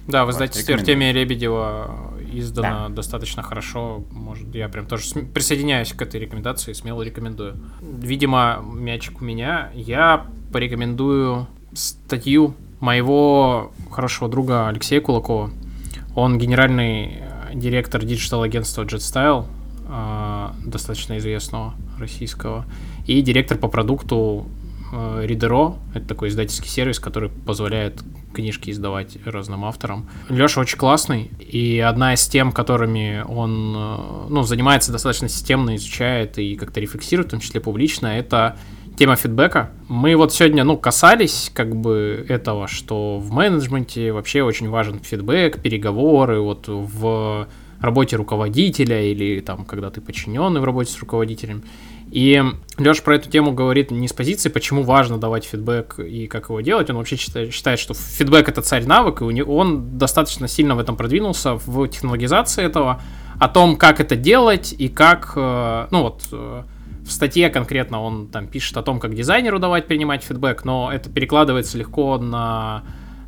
Да, 0.07 0.23
в 0.25 0.27
Вот, 0.27 0.41
рекомендую. 0.41 0.77
Артемия 0.77 1.11
Лебедева 1.13 2.13
издано 2.33 2.89
достаточно 2.89 3.41
хорошо. 3.41 4.03
Может, 4.11 4.53
я 4.53 4.67
прям 4.67 4.85
тоже 4.85 5.05
см- 5.05 5.31
присоединяюсь 5.33 5.93
к 5.93 6.01
этой 6.01 6.19
рекомендации, 6.19 6.73
смело 6.73 7.01
рекомендую. 7.01 7.55
Видимо, 7.81 8.61
мячик 8.63 9.21
у 9.21 9.25
меня. 9.25 9.71
Я 9.73 10.27
порекомендую 10.51 11.47
статью 11.73 12.53
моего 12.81 13.71
хорошего 13.91 14.29
друга 14.29 14.67
Алексея 14.67 14.99
Кулакова. 14.99 15.51
Он 16.15 16.37
генеральный 16.37 17.19
э, 17.19 17.55
директор 17.55 18.03
digital-агентства 18.03 18.83
JetStyle, 18.83 19.43
э, 19.43 19.45
достаточно 20.65 21.17
известного 21.17 21.75
российского, 21.99 22.65
и 23.05 23.21
директор 23.21 23.57
по 23.57 23.67
продукту 23.67 24.47
э, 24.91 25.25
Readero. 25.27 25.77
Это 25.93 26.07
такой 26.07 26.29
издательский 26.29 26.69
сервис, 26.69 26.99
который 26.99 27.29
позволяет 27.29 28.03
книжки 28.33 28.69
издавать 28.69 29.17
разным 29.25 29.63
авторам. 29.65 30.09
Леша 30.29 30.61
очень 30.61 30.77
классный, 30.77 31.31
и 31.39 31.79
одна 31.79 32.13
из 32.13 32.27
тем, 32.27 32.51
которыми 32.51 33.23
он 33.27 33.73
э, 33.75 34.27
ну, 34.29 34.43
занимается 34.43 34.91
достаточно 34.91 35.29
системно, 35.29 35.75
изучает 35.75 36.37
и 36.37 36.55
как-то 36.55 36.79
рефлексирует, 36.79 37.29
в 37.29 37.31
том 37.31 37.39
числе 37.39 37.61
публично, 37.61 38.07
это 38.07 38.57
тема 38.97 39.15
фидбэка. 39.15 39.71
Мы 39.87 40.15
вот 40.15 40.33
сегодня, 40.33 40.63
ну, 40.63 40.77
касались 40.77 41.51
как 41.53 41.75
бы 41.75 42.25
этого, 42.27 42.67
что 42.67 43.19
в 43.19 43.31
менеджменте 43.31 44.11
вообще 44.11 44.41
очень 44.41 44.69
важен 44.69 44.99
фидбэк, 44.99 45.61
переговоры, 45.61 46.39
вот 46.39 46.67
в 46.67 47.47
работе 47.85 48.15
руководителя 48.15 49.01
или 49.01 49.39
там, 49.39 49.65
когда 49.65 49.89
ты 49.89 50.01
подчиненный 50.01 50.59
в 50.59 50.63
работе 50.63 50.91
с 50.91 50.99
руководителем. 50.99 51.63
И 52.11 52.41
Леша 52.77 53.01
про 53.01 53.15
эту 53.15 53.29
тему 53.29 53.51
говорит 53.51 53.91
не 53.91 54.07
с 54.07 54.13
позиции, 54.13 54.49
почему 54.49 54.83
важно 54.83 55.17
давать 55.17 55.45
фидбэк 55.45 55.99
и 55.99 56.27
как 56.27 56.49
его 56.49 56.61
делать. 56.61 56.89
Он 56.89 56.97
вообще 56.97 57.15
считает, 57.15 57.53
считает 57.53 57.79
что 57.79 57.93
фидбэк 57.93 58.47
это 58.47 58.61
царь 58.61 58.85
навык, 58.85 59.21
и 59.21 59.41
он 59.41 59.97
достаточно 59.97 60.47
сильно 60.47 60.75
в 60.75 60.79
этом 60.79 60.95
продвинулся, 60.95 61.55
в 61.55 61.87
технологизации 61.87 62.63
этого, 62.63 63.01
о 63.39 63.49
том, 63.49 63.75
как 63.75 63.99
это 63.99 64.15
делать 64.15 64.73
и 64.77 64.87
как, 64.87 65.33
э, 65.35 65.87
ну 65.91 66.03
вот, 66.03 66.21
э, 66.31 66.63
в 67.05 67.11
статье 67.11 67.49
конкретно 67.49 68.01
он 68.01 68.27
там 68.27 68.47
пишет 68.47 68.77
о 68.77 68.81
том, 68.81 68.99
как 68.99 69.13
дизайнеру 69.13 69.59
давать 69.59 69.87
принимать 69.87 70.23
фидбэк, 70.23 70.63
но 70.63 70.91
это 70.91 71.09
перекладывается 71.09 71.77
легко 71.77 72.17
на 72.17 72.83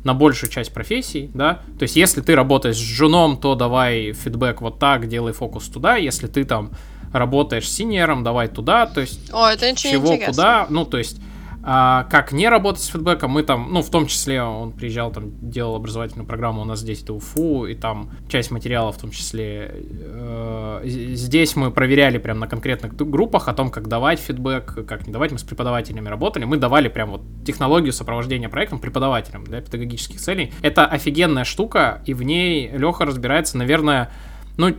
на 0.08 0.14
большую 0.14 0.50
часть 0.50 0.72
профессий, 0.72 1.30
да, 1.34 1.60
то 1.78 1.82
есть 1.82 1.94
если 1.94 2.22
ты 2.22 2.34
работаешь 2.34 2.76
с 2.76 2.80
джуном, 2.80 3.36
то 3.36 3.54
давай 3.54 4.12
фидбэк 4.14 4.62
вот 4.62 4.78
так, 4.78 5.06
делай 5.06 5.34
фокус 5.34 5.68
туда, 5.68 5.96
если 5.96 6.28
ты 6.28 6.44
там 6.44 6.70
работаешь 7.12 7.68
с 7.68 7.74
синьором, 7.74 8.24
давай 8.24 8.48
туда, 8.48 8.86
то 8.86 9.02
есть 9.02 9.30
О, 9.32 9.46
это 9.46 9.66
очень 9.66 9.90
чего, 9.90 10.14
интересно. 10.14 10.32
куда, 10.32 10.66
ну, 10.70 10.86
то 10.86 10.96
есть 10.96 11.20
а, 11.62 12.04
как 12.04 12.32
не 12.32 12.48
работать 12.48 12.82
с 12.82 12.86
фидбэком, 12.86 13.32
мы 13.32 13.42
там, 13.42 13.68
ну, 13.72 13.82
в 13.82 13.90
том 13.90 14.06
числе 14.06 14.42
он 14.42 14.72
приезжал, 14.72 15.10
там, 15.10 15.32
делал 15.40 15.74
образовательную 15.74 16.26
программу 16.26 16.62
у 16.62 16.64
нас 16.64 16.80
здесь, 16.80 17.02
это 17.02 17.14
УФУ, 17.14 17.66
и 17.66 17.74
там 17.74 18.10
часть 18.28 18.50
материала, 18.50 18.92
в 18.92 18.98
том 18.98 19.10
числе, 19.10 19.74
э, 19.74 20.82
здесь 20.84 21.56
мы 21.56 21.70
проверяли 21.70 22.18
прям 22.18 22.38
на 22.38 22.46
конкретных 22.46 22.94
группах 22.94 23.48
о 23.48 23.54
том, 23.54 23.70
как 23.70 23.88
давать 23.88 24.20
фидбэк, 24.20 24.86
как 24.86 25.06
не 25.06 25.12
давать, 25.12 25.32
мы 25.32 25.38
с 25.38 25.42
преподавателями 25.42 26.08
работали, 26.08 26.44
мы 26.44 26.56
давали 26.58 26.88
прям 26.88 27.10
вот 27.10 27.22
технологию 27.44 27.92
сопровождения 27.92 28.48
проектом 28.48 28.78
преподавателям 28.78 29.44
для 29.44 29.60
педагогических 29.60 30.20
целей. 30.20 30.52
Это 30.62 30.86
офигенная 30.86 31.44
штука, 31.44 32.02
и 32.06 32.14
в 32.14 32.22
ней 32.22 32.70
Леха 32.70 33.04
разбирается, 33.04 33.58
наверное, 33.58 34.10
ну, 34.56 34.74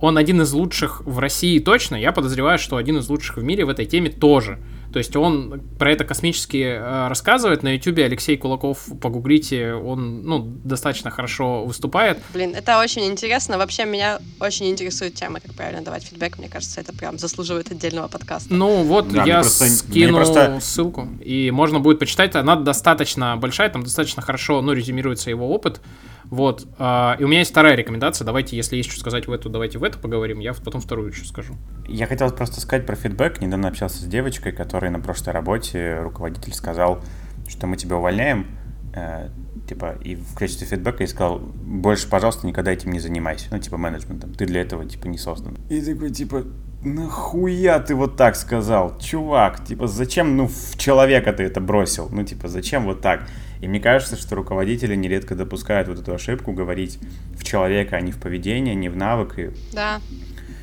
он 0.00 0.18
один 0.18 0.42
из 0.42 0.52
лучших 0.52 1.02
в 1.04 1.18
России 1.18 1.58
точно, 1.58 1.96
я 1.96 2.12
подозреваю, 2.12 2.58
что 2.58 2.76
один 2.76 2.98
из 2.98 3.08
лучших 3.08 3.38
в 3.38 3.42
мире 3.42 3.64
в 3.64 3.68
этой 3.68 3.86
теме 3.86 4.10
тоже. 4.10 4.58
То 4.94 4.98
есть 4.98 5.16
он 5.16 5.60
про 5.76 5.90
это 5.90 6.04
космически 6.04 6.62
э, 6.78 7.08
рассказывает. 7.08 7.64
На 7.64 7.74
ютубе 7.74 8.04
Алексей 8.04 8.36
Кулаков, 8.36 8.86
погуглите, 9.02 9.72
он 9.74 10.22
ну, 10.22 10.38
достаточно 10.62 11.10
хорошо 11.10 11.64
выступает. 11.64 12.18
Блин, 12.32 12.54
это 12.54 12.78
очень 12.78 13.04
интересно. 13.06 13.58
Вообще 13.58 13.86
меня 13.86 14.20
очень 14.38 14.70
интересует 14.70 15.16
тема, 15.16 15.40
как 15.40 15.52
правильно 15.54 15.82
давать 15.82 16.04
фидбэк. 16.04 16.38
Мне 16.38 16.48
кажется, 16.48 16.80
это 16.80 16.92
прям 16.92 17.18
заслуживает 17.18 17.72
отдельного 17.72 18.06
подкаста. 18.06 18.54
Ну 18.54 18.84
вот, 18.84 19.08
Да, 19.08 19.24
я 19.24 19.40
просто- 19.40 19.68
скину 19.68 20.14
просто- 20.14 20.60
ссылку, 20.62 21.08
и 21.20 21.50
можно 21.50 21.80
будет 21.80 21.98
почитать. 21.98 22.36
Она 22.36 22.54
достаточно 22.54 23.36
большая, 23.36 23.70
там 23.70 23.82
достаточно 23.82 24.22
хорошо, 24.22 24.62
ну, 24.62 24.74
резюмируется 24.74 25.28
его 25.28 25.50
опыт. 25.50 25.80
Вот. 26.30 26.66
а, 26.78 27.16
И 27.18 27.24
у 27.24 27.28
меня 27.28 27.40
есть 27.40 27.50
вторая 27.50 27.74
рекомендация. 27.74 28.24
Давайте, 28.24 28.56
если 28.56 28.76
есть 28.76 28.90
что 28.90 29.00
сказать 29.00 29.26
в 29.26 29.32
эту, 29.32 29.48
давайте 29.48 29.78
в 29.78 29.84
эту 29.84 29.98
поговорим. 29.98 30.40
Я 30.40 30.54
потом 30.54 30.80
вторую 30.80 31.10
еще 31.10 31.24
скажу. 31.24 31.54
Я 31.86 32.06
хотел 32.06 32.30
просто 32.30 32.60
сказать 32.60 32.86
про 32.86 32.96
фидбэк. 32.96 33.40
Недавно 33.40 33.68
общался 33.68 34.02
с 34.02 34.06
девочкой, 34.06 34.52
которой 34.52 34.90
на 34.90 35.00
прошлой 35.00 35.32
работе 35.32 35.98
руководитель 36.00 36.52
сказал, 36.54 37.00
что 37.48 37.66
мы 37.66 37.76
тебя 37.76 37.96
увольняем, 37.96 38.46
э, 38.94 39.28
типа, 39.68 39.96
и 40.02 40.14
в 40.16 40.34
качестве 40.34 40.66
фидбэка 40.66 41.02
я 41.02 41.08
сказал, 41.08 41.38
больше, 41.38 42.08
пожалуйста, 42.08 42.46
никогда 42.46 42.72
этим 42.72 42.90
не 42.92 43.00
занимайся. 43.00 43.48
Ну, 43.50 43.58
типа, 43.58 43.76
менеджментом. 43.76 44.32
Ты 44.34 44.46
для 44.46 44.62
этого, 44.62 44.84
типа, 44.86 45.06
не 45.06 45.18
создан. 45.18 45.58
И 45.68 45.80
такой, 45.80 46.10
типа, 46.10 46.44
нахуя 46.82 47.80
ты 47.80 47.94
вот 47.94 48.16
так 48.16 48.36
сказал, 48.36 48.98
чувак? 48.98 49.64
Типа, 49.64 49.86
зачем, 49.86 50.36
ну, 50.36 50.48
в 50.48 50.76
человека 50.78 51.32
ты 51.32 51.42
это 51.44 51.60
бросил? 51.60 52.08
Ну, 52.10 52.24
типа, 52.24 52.48
зачем 52.48 52.84
вот 52.84 53.00
так? 53.00 53.28
И 53.60 53.68
мне 53.68 53.80
кажется, 53.80 54.16
что 54.16 54.34
руководители 54.34 54.94
нередко 54.94 55.34
допускают 55.34 55.88
вот 55.88 55.98
эту 55.98 56.14
ошибку 56.14 56.52
говорить 56.52 56.98
в 57.36 57.44
человека, 57.44 57.96
а 57.96 58.00
не 58.00 58.12
в 58.12 58.18
поведение, 58.18 58.74
не 58.74 58.88
в 58.88 58.96
навык. 58.96 59.38
И, 59.38 59.50
Да. 59.72 60.00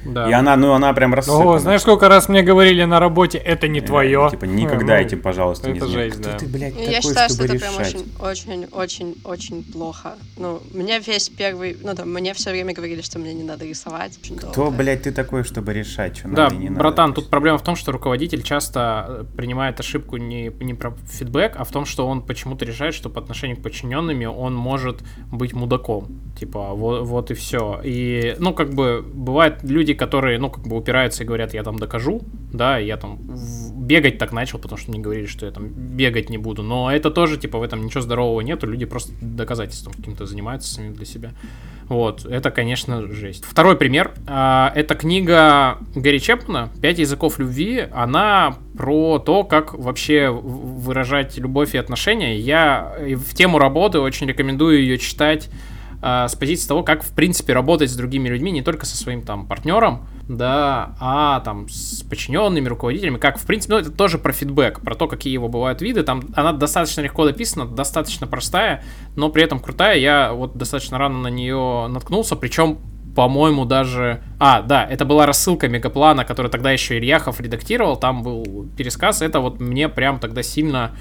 Да. 0.06 0.30
и 0.30 0.34
она, 0.34 0.56
ну, 0.56 0.74
она 0.74 0.94
прям 0.94 1.14
рассыпана. 1.14 1.54
О, 1.56 1.60
знаешь, 1.60 1.82
сколько 1.82 2.10
раз 2.10 2.28
мне 2.30 2.42
говорили 2.44 2.84
на 2.84 3.00
работе, 3.00 3.38
это 3.38 3.68
не 3.68 3.80
Э, 3.80 3.84
твое. 3.84 4.28
Типа, 4.32 4.46
никогда 4.46 4.96
Ну, 4.98 5.02
этим, 5.02 5.22
пожалуйста, 5.22 5.70
не 5.70 5.78
это 5.78 5.86
занимайся. 5.86 6.16
жесть, 6.16 6.22
Кто 6.22 6.32
да. 6.32 6.38
ты, 6.40 6.46
блядь, 6.48 6.74
такой, 6.76 6.92
я 6.92 7.02
считаю, 7.02 7.30
что 7.30 7.44
это 7.46 7.56
прям 7.60 7.76
очень, 7.78 8.12
очень, 8.20 8.66
очень, 8.72 9.16
очень 9.24 9.64
плохо. 9.64 10.14
Ну, 10.38 10.62
мне 10.74 11.00
весь 11.00 11.30
первый, 11.30 11.78
ну 11.84 11.94
там, 11.96 12.12
мне 12.12 12.34
все 12.34 12.52
время 12.52 12.74
говорили, 12.74 13.02
что 13.02 13.20
мне 13.20 13.34
не 13.34 13.44
надо 13.44 13.66
рисовать. 13.66 14.18
Кто, 14.38 14.52
долго. 14.54 14.78
блядь, 14.78 15.04
ты 15.04 15.12
такой, 15.12 15.44
чтобы 15.44 15.74
решать, 15.74 16.18
что 16.18 16.28
Да, 16.30 16.44
надо 16.46 16.56
не 16.56 16.70
надо? 16.70 16.80
братан, 16.80 17.14
тут 17.14 17.30
проблема 17.30 17.58
в 17.58 17.64
том, 17.64 17.76
что 17.76 17.92
руководитель 17.92 18.42
часто 18.44 19.06
э, 19.08 19.24
принимает 19.38 19.80
ошибку 19.80 20.18
не, 20.18 20.52
не 20.60 20.74
про 20.74 20.94
фидбэк, 21.10 21.56
а 21.58 21.64
в 21.64 21.70
том, 21.72 21.86
что 21.86 22.08
он 22.08 22.22
почему-то 22.22 22.66
решает, 22.66 22.94
что 22.94 23.10
по 23.10 23.20
отношению 23.20 23.58
к 23.58 23.62
подчиненными 23.62 24.26
он 24.26 24.56
может 24.56 25.02
быть 25.32 25.54
мудаком. 25.54 26.08
Типа, 26.40 26.70
вот, 26.74 27.02
вот 27.06 27.32
и 27.32 27.34
все. 27.34 27.80
И, 27.84 28.36
ну, 28.40 28.54
как 28.54 28.74
бы, 28.74 29.04
бывают 29.14 29.60
люди, 29.64 29.91
которые, 29.94 30.40
ну, 30.40 30.50
как 30.50 30.66
бы 30.68 30.78
упираются 30.78 31.24
и 31.24 31.26
говорят, 31.26 31.54
я 31.54 31.64
там 31.64 31.78
докажу, 31.78 32.22
да, 32.52 32.78
я 32.78 32.98
там 32.98 33.20
бегать 33.76 34.18
так 34.18 34.32
начал, 34.32 34.60
потому 34.60 34.78
что 34.78 34.92
мне 34.92 35.00
говорили, 35.00 35.26
что 35.26 35.46
я 35.46 35.52
там 35.52 35.68
бегать 35.68 36.30
не 36.30 36.38
буду. 36.38 36.64
Но 36.64 36.92
это 36.92 37.12
тоже, 37.12 37.38
типа, 37.38 37.60
в 37.60 37.64
этом 37.64 37.84
ничего 37.86 38.02
здорового 38.02 38.42
нету, 38.42 38.68
люди 38.68 38.86
просто 38.86 39.14
доказательством 39.22 39.94
каким-то 39.94 40.26
занимаются 40.26 40.74
самим 40.74 40.94
для 40.94 41.06
себя. 41.06 41.32
Вот, 41.88 42.26
это, 42.26 42.52
конечно, 42.52 43.12
жесть. 43.12 43.44
Второй 43.44 43.76
пример. 43.76 44.14
а, 44.26 44.72
Это 44.76 44.96
книга 44.96 45.78
Гэри 45.94 46.22
Чепмана 46.22 46.70
«Пять 46.82 47.00
языков 47.00 47.38
любви». 47.38 47.86
Она 47.92 48.56
про 48.78 49.20
то, 49.20 49.44
как 49.44 49.74
вообще 49.74 50.30
выражать 50.30 51.38
любовь 51.38 51.76
и 51.76 51.78
отношения. 51.78 52.40
Я 52.40 52.96
в 52.98 53.36
тему 53.36 53.60
работы 53.60 54.00
очень 54.00 54.26
рекомендую 54.28 54.80
ее 54.80 54.98
читать 54.98 55.50
с 56.02 56.36
позиции 56.36 56.68
того, 56.68 56.84
как, 56.84 57.04
в 57.04 57.14
принципе, 57.14 57.54
работать 57.54 57.92
с 57.92 57.96
другими 57.96 58.28
людьми, 58.28 58.52
не 58.52 58.64
только 58.64 58.86
со 58.86 58.98
своим 58.98 59.22
там 59.22 59.46
партнером, 59.48 60.08
да, 60.28 60.96
а 61.00 61.42
там 61.42 61.68
с 61.70 62.04
подчиненными, 62.04 62.68
руководителями, 62.68 63.18
как, 63.18 63.38
в 63.38 63.46
принципе, 63.46 63.76
ну, 63.76 63.80
это 63.80 63.92
тоже 63.92 64.18
про 64.18 64.32
фидбэк, 64.32 64.82
про 64.82 64.96
то, 64.96 65.08
какие 65.08 65.34
его 65.34 65.48
бывают 65.48 65.82
виды, 65.82 66.04
там 66.04 66.24
она 66.34 66.54
достаточно 66.54 67.02
легко 67.02 67.26
написана, 67.26 67.66
достаточно 67.66 68.28
простая, 68.28 68.84
но 69.16 69.30
при 69.30 69.44
этом 69.44 69.60
крутая, 69.60 69.98
я 69.98 70.34
вот 70.34 70.58
достаточно 70.58 70.98
рано 70.98 71.20
на 71.20 71.28
нее 71.28 71.88
наткнулся, 71.88 72.36
причем 72.36 72.80
по-моему, 73.16 73.66
даже... 73.66 74.24
А, 74.40 74.62
да, 74.62 74.86
это 74.86 75.04
была 75.04 75.26
рассылка 75.26 75.68
Мегаплана, 75.68 76.24
который 76.24 76.50
тогда 76.50 76.72
еще 76.72 76.98
Ильяхов 76.98 77.42
редактировал, 77.42 77.98
там 77.98 78.24
был 78.24 78.68
пересказ, 78.78 79.22
это 79.22 79.42
вот 79.42 79.60
мне 79.60 79.90
прям 79.90 80.20
тогда 80.20 80.44
сильно 80.44 80.92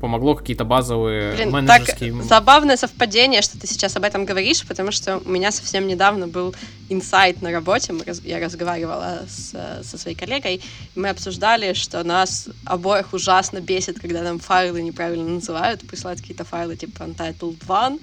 помогло 0.00 0.34
какие-то 0.34 0.64
базовые 0.64 1.34
Блин, 1.34 1.52
так 1.52 1.80
менеджерские... 1.80 2.22
забавное 2.22 2.76
совпадение, 2.76 3.42
что 3.42 3.60
ты 3.60 3.66
сейчас 3.66 3.96
об 3.96 4.04
этом 4.04 4.24
говоришь, 4.24 4.66
потому 4.66 4.90
что 4.90 5.20
у 5.24 5.28
меня 5.28 5.52
совсем 5.52 5.86
недавно 5.86 6.26
был 6.26 6.54
инсайт 6.90 7.40
на 7.42 7.50
работе. 7.50 7.92
Мы 7.92 8.04
я 8.24 8.40
разговаривала 8.40 9.22
с, 9.28 9.52
э, 9.54 9.82
со 9.84 9.96
своей 9.96 10.16
коллегой, 10.16 10.60
и 10.94 10.98
мы 10.98 11.08
обсуждали, 11.08 11.72
что 11.72 12.04
нас 12.04 12.48
обоих 12.64 13.12
ужасно 13.12 13.60
бесит, 13.60 14.00
когда 14.00 14.22
нам 14.22 14.38
файлы 14.38 14.82
неправильно 14.82 15.28
называют, 15.28 15.86
присылают 15.86 16.20
какие-то 16.20 16.44
файлы 16.44 16.76
типа 16.76 17.04
Untitled 17.04 17.58
One. 17.66 18.00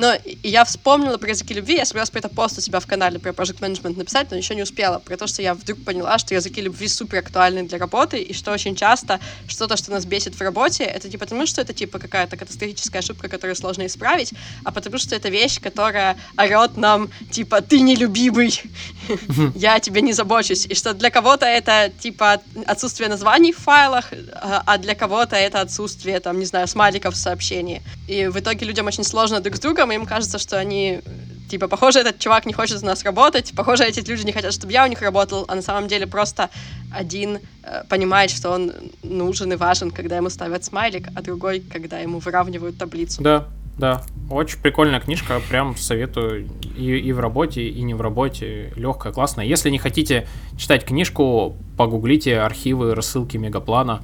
Но 0.00 0.14
и 0.14 0.48
я 0.48 0.64
вспомнила 0.64 1.18
про 1.18 1.28
языки 1.28 1.52
любви, 1.52 1.74
я 1.74 1.84
собиралась 1.84 2.08
про 2.08 2.20
это 2.20 2.30
пост 2.30 2.56
у 2.56 2.62
себя 2.62 2.80
в 2.80 2.86
канале 2.86 3.18
про 3.18 3.32
Project 3.32 3.60
Management 3.60 3.98
написать, 3.98 4.30
но 4.30 4.36
еще 4.38 4.54
не 4.54 4.62
успела, 4.62 4.98
про 4.98 5.18
то, 5.18 5.26
что 5.26 5.42
я 5.42 5.52
вдруг 5.52 5.84
поняла, 5.84 6.18
что 6.18 6.34
языки 6.34 6.62
любви 6.62 6.88
супер 6.88 7.18
актуальны 7.18 7.64
для 7.64 7.76
работы, 7.76 8.22
и 8.22 8.32
что 8.32 8.50
очень 8.50 8.74
часто 8.76 9.20
что-то, 9.46 9.76
что 9.76 9.90
нас 9.90 10.06
бесит 10.06 10.34
в 10.34 10.40
работе, 10.40 10.84
это 10.84 11.10
не 11.10 11.18
потому, 11.18 11.44
что 11.44 11.60
это 11.60 11.74
типа 11.74 11.98
какая-то 11.98 12.38
катастрофическая 12.38 13.02
ошибка, 13.02 13.28
которую 13.28 13.56
сложно 13.56 13.84
исправить, 13.84 14.32
а 14.64 14.72
потому 14.72 14.96
что 14.96 15.14
это 15.14 15.28
вещь, 15.28 15.60
которая 15.60 16.16
орет 16.38 16.78
нам, 16.78 17.10
типа, 17.30 17.60
ты 17.60 17.80
нелюбимый, 18.20 18.62
я 19.54 19.80
тебе 19.80 20.02
не 20.02 20.12
забочусь, 20.12 20.66
и 20.66 20.74
что 20.74 20.94
для 20.94 21.10
кого-то 21.10 21.46
это 21.46 21.90
типа 21.98 22.40
отсутствие 22.66 23.08
названий 23.08 23.52
в 23.52 23.58
файлах, 23.58 24.12
а 24.34 24.62
а 24.66 24.78
для 24.78 24.94
кого-то 24.94 25.36
это 25.36 25.60
отсутствие, 25.60 26.20
там, 26.20 26.38
не 26.38 26.44
знаю, 26.44 26.68
смайликов 26.68 27.14
в 27.14 27.16
сообщении. 27.16 27.82
И 28.08 28.26
в 28.26 28.38
итоге 28.38 28.66
людям 28.66 28.86
очень 28.86 29.04
сложно 29.04 29.40
друг 29.40 29.56
с 29.56 29.60
другом, 29.60 29.90
и 29.92 29.94
им 29.94 30.06
кажется, 30.06 30.38
что 30.38 30.58
они 30.58 31.00
типа, 31.50 31.66
похоже, 31.66 31.98
этот 31.98 32.20
чувак 32.20 32.46
не 32.46 32.52
хочет 32.52 32.82
у 32.82 32.86
нас 32.86 33.02
работать, 33.02 33.52
похоже, 33.56 33.84
эти 33.84 34.08
люди 34.08 34.24
не 34.24 34.32
хотят, 34.32 34.52
чтобы 34.52 34.72
я 34.72 34.84
у 34.84 34.86
них 34.86 35.02
работал, 35.02 35.44
а 35.48 35.56
на 35.56 35.62
самом 35.62 35.88
деле 35.88 36.06
просто 36.06 36.48
один 36.92 37.40
э, 37.64 37.82
понимает, 37.88 38.30
что 38.30 38.50
он 38.50 38.72
нужен 39.02 39.52
и 39.52 39.56
важен, 39.56 39.90
когда 39.90 40.16
ему 40.16 40.30
ставят 40.30 40.64
смайлик, 40.64 41.08
а 41.16 41.22
другой, 41.22 41.58
когда 41.58 41.98
ему 41.98 42.20
выравнивают 42.20 42.78
таблицу. 42.78 43.20
Да, 43.22 43.48
да. 43.80 44.02
Очень 44.30 44.60
прикольная 44.60 45.00
книжка, 45.00 45.40
прям 45.48 45.74
советую 45.76 46.48
и, 46.76 46.96
и 46.96 47.12
в 47.12 47.18
работе, 47.18 47.66
и 47.66 47.82
не 47.82 47.94
в 47.94 48.00
работе. 48.00 48.72
Легкая, 48.76 49.12
классная. 49.12 49.44
Если 49.44 49.70
не 49.70 49.78
хотите 49.78 50.28
читать 50.56 50.84
книжку, 50.84 51.56
погуглите 51.76 52.38
архивы, 52.38 52.94
рассылки 52.94 53.36
Мегаплана. 53.36 54.02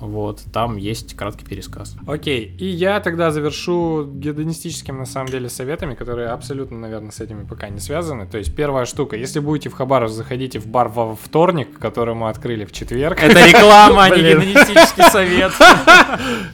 Вот, 0.00 0.42
там 0.52 0.76
есть 0.76 1.16
краткий 1.16 1.44
пересказ. 1.44 1.96
Окей, 2.06 2.54
и 2.58 2.66
я 2.66 3.00
тогда 3.00 3.30
завершу 3.30 4.04
гедонистическими, 4.06 4.98
на 4.98 5.06
самом 5.06 5.28
деле, 5.28 5.48
советами, 5.48 5.94
которые 5.94 6.28
абсолютно, 6.28 6.78
наверное, 6.78 7.10
с 7.10 7.20
этими 7.20 7.44
пока 7.44 7.68
не 7.68 7.80
связаны. 7.80 8.26
То 8.26 8.38
есть, 8.38 8.54
первая 8.54 8.84
штука, 8.84 9.16
если 9.16 9.40
будете 9.40 9.70
в 9.70 9.74
Хабаров, 9.74 10.10
заходите 10.10 10.60
в 10.60 10.66
бар 10.66 10.88
во 10.88 11.16
вторник, 11.16 11.78
который 11.78 12.14
мы 12.14 12.28
открыли 12.28 12.64
в 12.64 12.72
четверг. 12.72 13.22
Это 13.22 13.46
реклама, 13.46 14.04
а 14.04 14.10
не 14.10 14.22
Блин. 14.22 14.40
генетический 14.40 15.04
совет. 15.10 15.52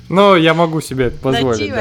Ну, 0.09 0.37
я 0.37 0.55
могу 0.55 0.81
себе 0.81 1.07
это 1.07 1.19
позволить, 1.19 1.73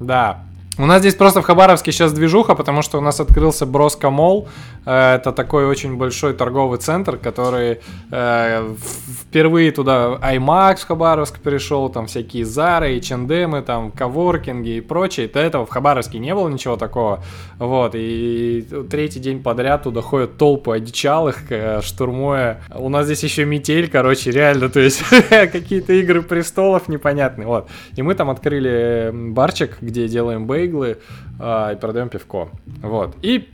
да. 0.00 0.44
У 0.78 0.84
нас 0.84 1.00
здесь 1.00 1.14
просто 1.14 1.40
в 1.40 1.44
Хабаровске 1.44 1.90
сейчас 1.90 2.12
движуха, 2.12 2.54
потому 2.54 2.82
что 2.82 2.98
у 2.98 3.00
нас 3.00 3.18
открылся 3.18 3.64
Броско 3.64 4.10
Мол. 4.10 4.46
Э, 4.84 5.14
Это 5.14 5.32
такой 5.32 5.64
очень 5.66 5.96
большой 5.96 6.34
торговый 6.34 6.78
центр, 6.78 7.16
который 7.16 7.78
э, 8.10 8.74
впервые 9.22 9.72
туда 9.72 10.18
IMAX 10.22 10.80
в 10.80 10.86
Хабаровск 10.86 11.38
перешел, 11.40 11.88
там 11.88 12.06
всякие 12.08 12.44
Зары, 12.44 12.94
H&M, 12.98 13.62
там 13.64 13.90
коворкинги 13.90 14.76
и 14.76 14.80
прочее. 14.82 15.28
До 15.32 15.40
этого 15.40 15.64
в 15.64 15.70
Хабаровске 15.70 16.18
не 16.18 16.34
было 16.34 16.48
ничего 16.50 16.76
такого. 16.76 17.24
Вот, 17.58 17.92
и 17.94 18.66
третий 18.90 19.18
день 19.20 19.42
подряд 19.42 19.84
туда 19.84 20.02
ходят 20.02 20.36
толпы 20.36 20.76
одичалых, 20.76 21.50
э, 21.50 21.80
штурмуя. 21.82 22.60
У 22.74 22.90
нас 22.90 23.06
здесь 23.06 23.22
еще 23.24 23.46
метель, 23.46 23.88
короче, 23.88 24.30
реально, 24.30 24.68
то 24.68 24.80
есть 24.80 25.02
какие-то 25.30 25.94
игры 25.94 26.20
престолов 26.20 26.86
непонятные. 26.88 27.46
Вот. 27.46 27.66
И 27.96 28.02
мы 28.02 28.14
там 28.14 28.28
открыли 28.28 29.08
м, 29.08 29.32
барчик, 29.32 29.78
где 29.80 30.06
делаем 30.06 30.44
бейглы 30.66 30.98
а, 31.38 31.72
и 31.72 31.76
продаем 31.76 32.08
пивко. 32.08 32.48
Вот. 32.82 33.16
И 33.22 33.48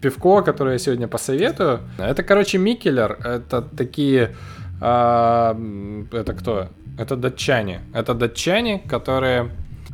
пивко, 0.00 0.42
которое 0.42 0.72
я 0.72 0.78
сегодня 0.78 1.08
посоветую, 1.08 1.80
это, 1.98 2.22
короче, 2.22 2.58
Микелер. 2.58 3.18
Это 3.24 3.62
такие... 3.62 4.34
м, 4.80 6.08
это 6.12 6.32
кто? 6.34 6.68
Это 6.98 7.16
датчане. 7.16 7.80
Это 7.94 8.14
датчане, 8.14 8.80
которые 8.80 9.50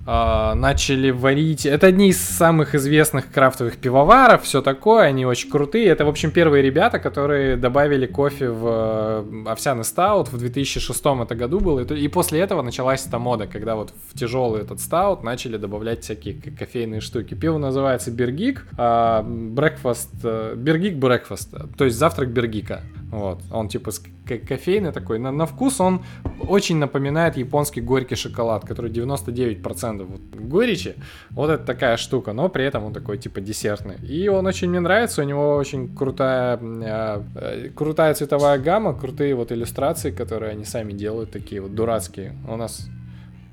начали 0.06 1.10
варить. 1.10 1.64
Это 1.64 1.86
одни 1.86 2.08
из 2.08 2.20
самых 2.20 2.74
известных 2.74 3.32
крафтовых 3.32 3.78
пивоваров, 3.78 4.42
все 4.42 4.60
такое, 4.60 5.04
они 5.04 5.24
очень 5.24 5.50
крутые. 5.50 5.86
Это, 5.86 6.04
в 6.04 6.08
общем, 6.08 6.30
первые 6.30 6.62
ребята, 6.62 6.98
которые 6.98 7.56
добавили 7.56 8.06
кофе 8.06 8.50
в 8.50 8.66
э, 8.66 9.44
овсяный 9.46 9.84
стаут 9.84 10.28
в 10.30 10.36
2006 10.36 11.04
это 11.22 11.34
году 11.34 11.60
было. 11.60 11.80
И 11.80 12.08
после 12.08 12.40
этого 12.40 12.62
началась 12.62 13.06
эта 13.06 13.18
мода, 13.18 13.46
когда 13.46 13.76
вот 13.76 13.94
в 14.12 14.18
тяжелый 14.18 14.62
этот 14.62 14.80
стаут 14.80 15.22
начали 15.22 15.56
добавлять 15.56 16.02
всякие 16.02 16.34
кофейные 16.34 17.00
штуки. 17.00 17.34
Пиво 17.34 17.58
называется 17.58 18.10
Бергик, 18.10 18.66
а 18.76 19.22
breakfast, 19.22 20.54
Бергик 20.56 20.96
Breakfast, 20.96 21.76
то 21.76 21.84
есть 21.84 21.96
завтрак 21.96 22.28
Бергика. 22.30 22.82
Вот, 23.10 23.40
он 23.52 23.68
типа 23.68 23.92
кофейный 24.26 24.92
такой. 24.92 25.18
На, 25.18 25.30
на 25.30 25.46
вкус 25.46 25.80
он 25.80 26.02
очень 26.40 26.76
напоминает 26.76 27.36
японский 27.36 27.80
горький 27.80 28.16
шоколад, 28.16 28.64
который 28.64 28.90
99% 28.90 30.04
вот, 30.04 30.20
горечи. 30.40 30.94
Вот 31.30 31.50
это 31.50 31.64
такая 31.64 31.96
штука, 31.96 32.32
но 32.32 32.48
при 32.48 32.64
этом 32.64 32.84
он 32.84 32.92
такой 32.92 33.18
типа 33.18 33.40
десертный. 33.40 33.96
И 34.06 34.28
он 34.28 34.46
очень 34.46 34.68
мне 34.68 34.80
нравится, 34.80 35.22
у 35.22 35.24
него 35.24 35.56
очень 35.56 35.94
крутая, 35.94 36.58
э, 36.62 37.22
э, 37.34 37.68
крутая 37.74 38.14
цветовая 38.14 38.58
гамма, 38.58 38.94
крутые 38.94 39.34
вот 39.34 39.52
иллюстрации, 39.52 40.10
которые 40.10 40.52
они 40.52 40.64
сами 40.64 40.92
делают, 40.92 41.30
такие 41.30 41.60
вот 41.60 41.74
дурацкие. 41.74 42.34
У 42.48 42.56
нас 42.56 42.88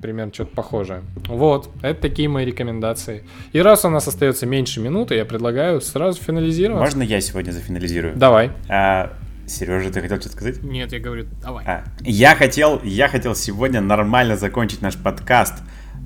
примерно 0.01 0.33
что-то 0.33 0.55
похожее. 0.55 1.03
Вот, 1.27 1.69
это 1.81 2.01
такие 2.01 2.27
мои 2.27 2.43
рекомендации. 2.43 3.23
И 3.53 3.61
раз 3.61 3.85
у 3.85 3.89
нас 3.89 4.07
остается 4.07 4.45
меньше 4.45 4.81
минуты, 4.81 5.15
я 5.15 5.25
предлагаю 5.25 5.79
сразу 5.79 6.21
финализировать. 6.21 6.81
Можно 6.81 7.03
я 7.03 7.21
сегодня 7.21 7.51
зафинализирую? 7.51 8.15
Давай. 8.15 8.51
А, 8.67 9.13
Сережа, 9.51 9.91
ты 9.91 10.01
хотел 10.01 10.17
что-то 10.19 10.35
сказать? 10.35 10.63
Нет, 10.63 10.93
я 10.93 10.99
говорю, 10.99 11.25
давай. 11.41 11.65
А, 11.65 11.83
я 12.01 12.35
хотел, 12.35 12.81
я 12.83 13.07
хотел 13.09 13.35
сегодня 13.35 13.81
нормально 13.81 14.37
закончить 14.37 14.81
наш 14.81 14.95
подкаст. 14.95 15.55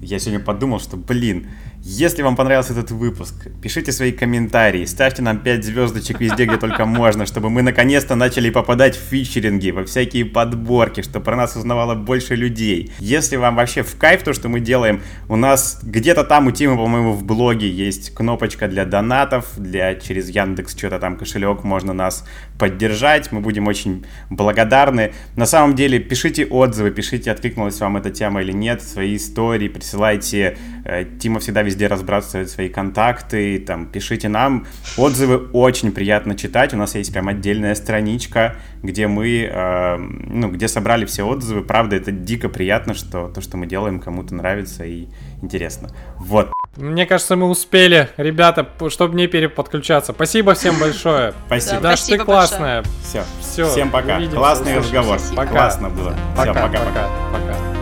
Я 0.01 0.19
сегодня 0.19 0.43
подумал, 0.43 0.79
что, 0.79 0.97
блин, 0.97 1.47
если 1.87 2.23
вам 2.23 2.35
понравился 2.35 2.73
этот 2.73 2.89
выпуск, 2.89 3.35
пишите 3.61 3.91
свои 3.91 4.11
комментарии, 4.11 4.85
ставьте 4.85 5.21
нам 5.21 5.37
5 5.37 5.63
звездочек 5.63 6.19
везде, 6.19 6.45
где 6.45 6.57
только 6.57 6.83
можно, 6.87 7.27
чтобы 7.27 7.51
мы 7.51 7.61
наконец-то 7.61 8.15
начали 8.15 8.49
попадать 8.49 8.97
в 8.97 9.01
фичеринги, 9.01 9.69
во 9.69 9.83
всякие 9.85 10.25
подборки, 10.25 11.01
чтобы 11.01 11.23
про 11.23 11.35
нас 11.35 11.55
узнавало 11.55 11.93
больше 11.93 12.33
людей. 12.33 12.91
Если 12.97 13.35
вам 13.35 13.55
вообще 13.55 13.83
в 13.83 13.99
кайф 13.99 14.23
то, 14.23 14.33
что 14.33 14.49
мы 14.49 14.61
делаем, 14.61 15.03
у 15.29 15.35
нас 15.35 15.79
где-то 15.83 16.23
там 16.23 16.47
у 16.47 16.51
Тима, 16.51 16.75
по-моему, 16.75 17.13
в 17.13 17.23
блоге 17.23 17.69
есть 17.69 18.15
кнопочка 18.15 18.67
для 18.67 18.85
донатов, 18.85 19.45
для 19.55 19.93
через 19.93 20.29
Яндекс 20.29 20.75
что-то 20.75 20.97
там 20.97 21.17
кошелек 21.17 21.63
можно 21.63 21.93
нас 21.93 22.27
поддержать, 22.57 23.31
мы 23.31 23.41
будем 23.41 23.67
очень 23.67 24.07
благодарны. 24.31 25.13
На 25.35 25.45
самом 25.45 25.75
деле, 25.75 25.99
пишите 25.99 26.47
отзывы, 26.47 26.89
пишите, 26.89 27.29
откликнулась 27.29 27.79
вам 27.79 27.97
эта 27.97 28.09
тема 28.09 28.41
или 28.41 28.53
нет, 28.53 28.81
свои 28.81 29.17
истории, 29.17 29.67
присылайте. 29.67 30.57
Э, 30.83 31.05
Тима 31.19 31.39
всегда 31.39 31.61
везде 31.61 31.74
везде 31.75 31.87
разбрасывать 31.87 32.49
свои 32.49 32.69
контакты, 32.69 33.59
там, 33.59 33.85
пишите 33.85 34.29
нам. 34.29 34.65
Отзывы 34.97 35.49
очень 35.51 35.91
приятно 35.91 36.35
читать. 36.35 36.73
У 36.73 36.77
нас 36.77 36.95
есть 36.95 37.11
прям 37.11 37.27
отдельная 37.27 37.75
страничка, 37.75 38.55
где 38.81 39.07
мы, 39.07 39.49
э, 39.51 39.97
ну, 39.97 40.49
где 40.49 40.69
собрали 40.69 41.05
все 41.05 41.23
отзывы. 41.23 41.63
Правда, 41.63 41.97
это 41.97 42.11
дико 42.11 42.47
приятно, 42.47 42.93
что 42.93 43.27
то, 43.27 43.41
что 43.41 43.57
мы 43.57 43.67
делаем, 43.67 43.99
кому-то 43.99 44.33
нравится 44.33 44.85
и 44.85 45.07
интересно. 45.41 45.89
Вот. 46.17 46.51
Мне 46.77 47.05
кажется, 47.05 47.35
мы 47.35 47.49
успели, 47.49 48.09
ребята, 48.15 48.67
чтобы 48.89 49.15
не 49.15 49.27
переподключаться. 49.27 50.13
Спасибо 50.13 50.53
всем 50.53 50.79
большое. 50.79 51.33
Спасибо. 51.47 51.81
Даш, 51.81 52.01
ты 52.03 52.17
классная. 52.17 52.83
Все. 53.03 53.23
Все. 53.41 53.69
Всем 53.69 53.91
пока. 53.91 54.25
Классный 54.27 54.77
разговор. 54.77 55.19
Пока. 55.35 55.51
Классно 55.51 55.89
было. 55.89 56.11
Все, 56.11 56.47
Пока, 56.47 56.53
пока-пока. 56.53 57.09
пока. 57.31 57.47
пока. 57.53 57.74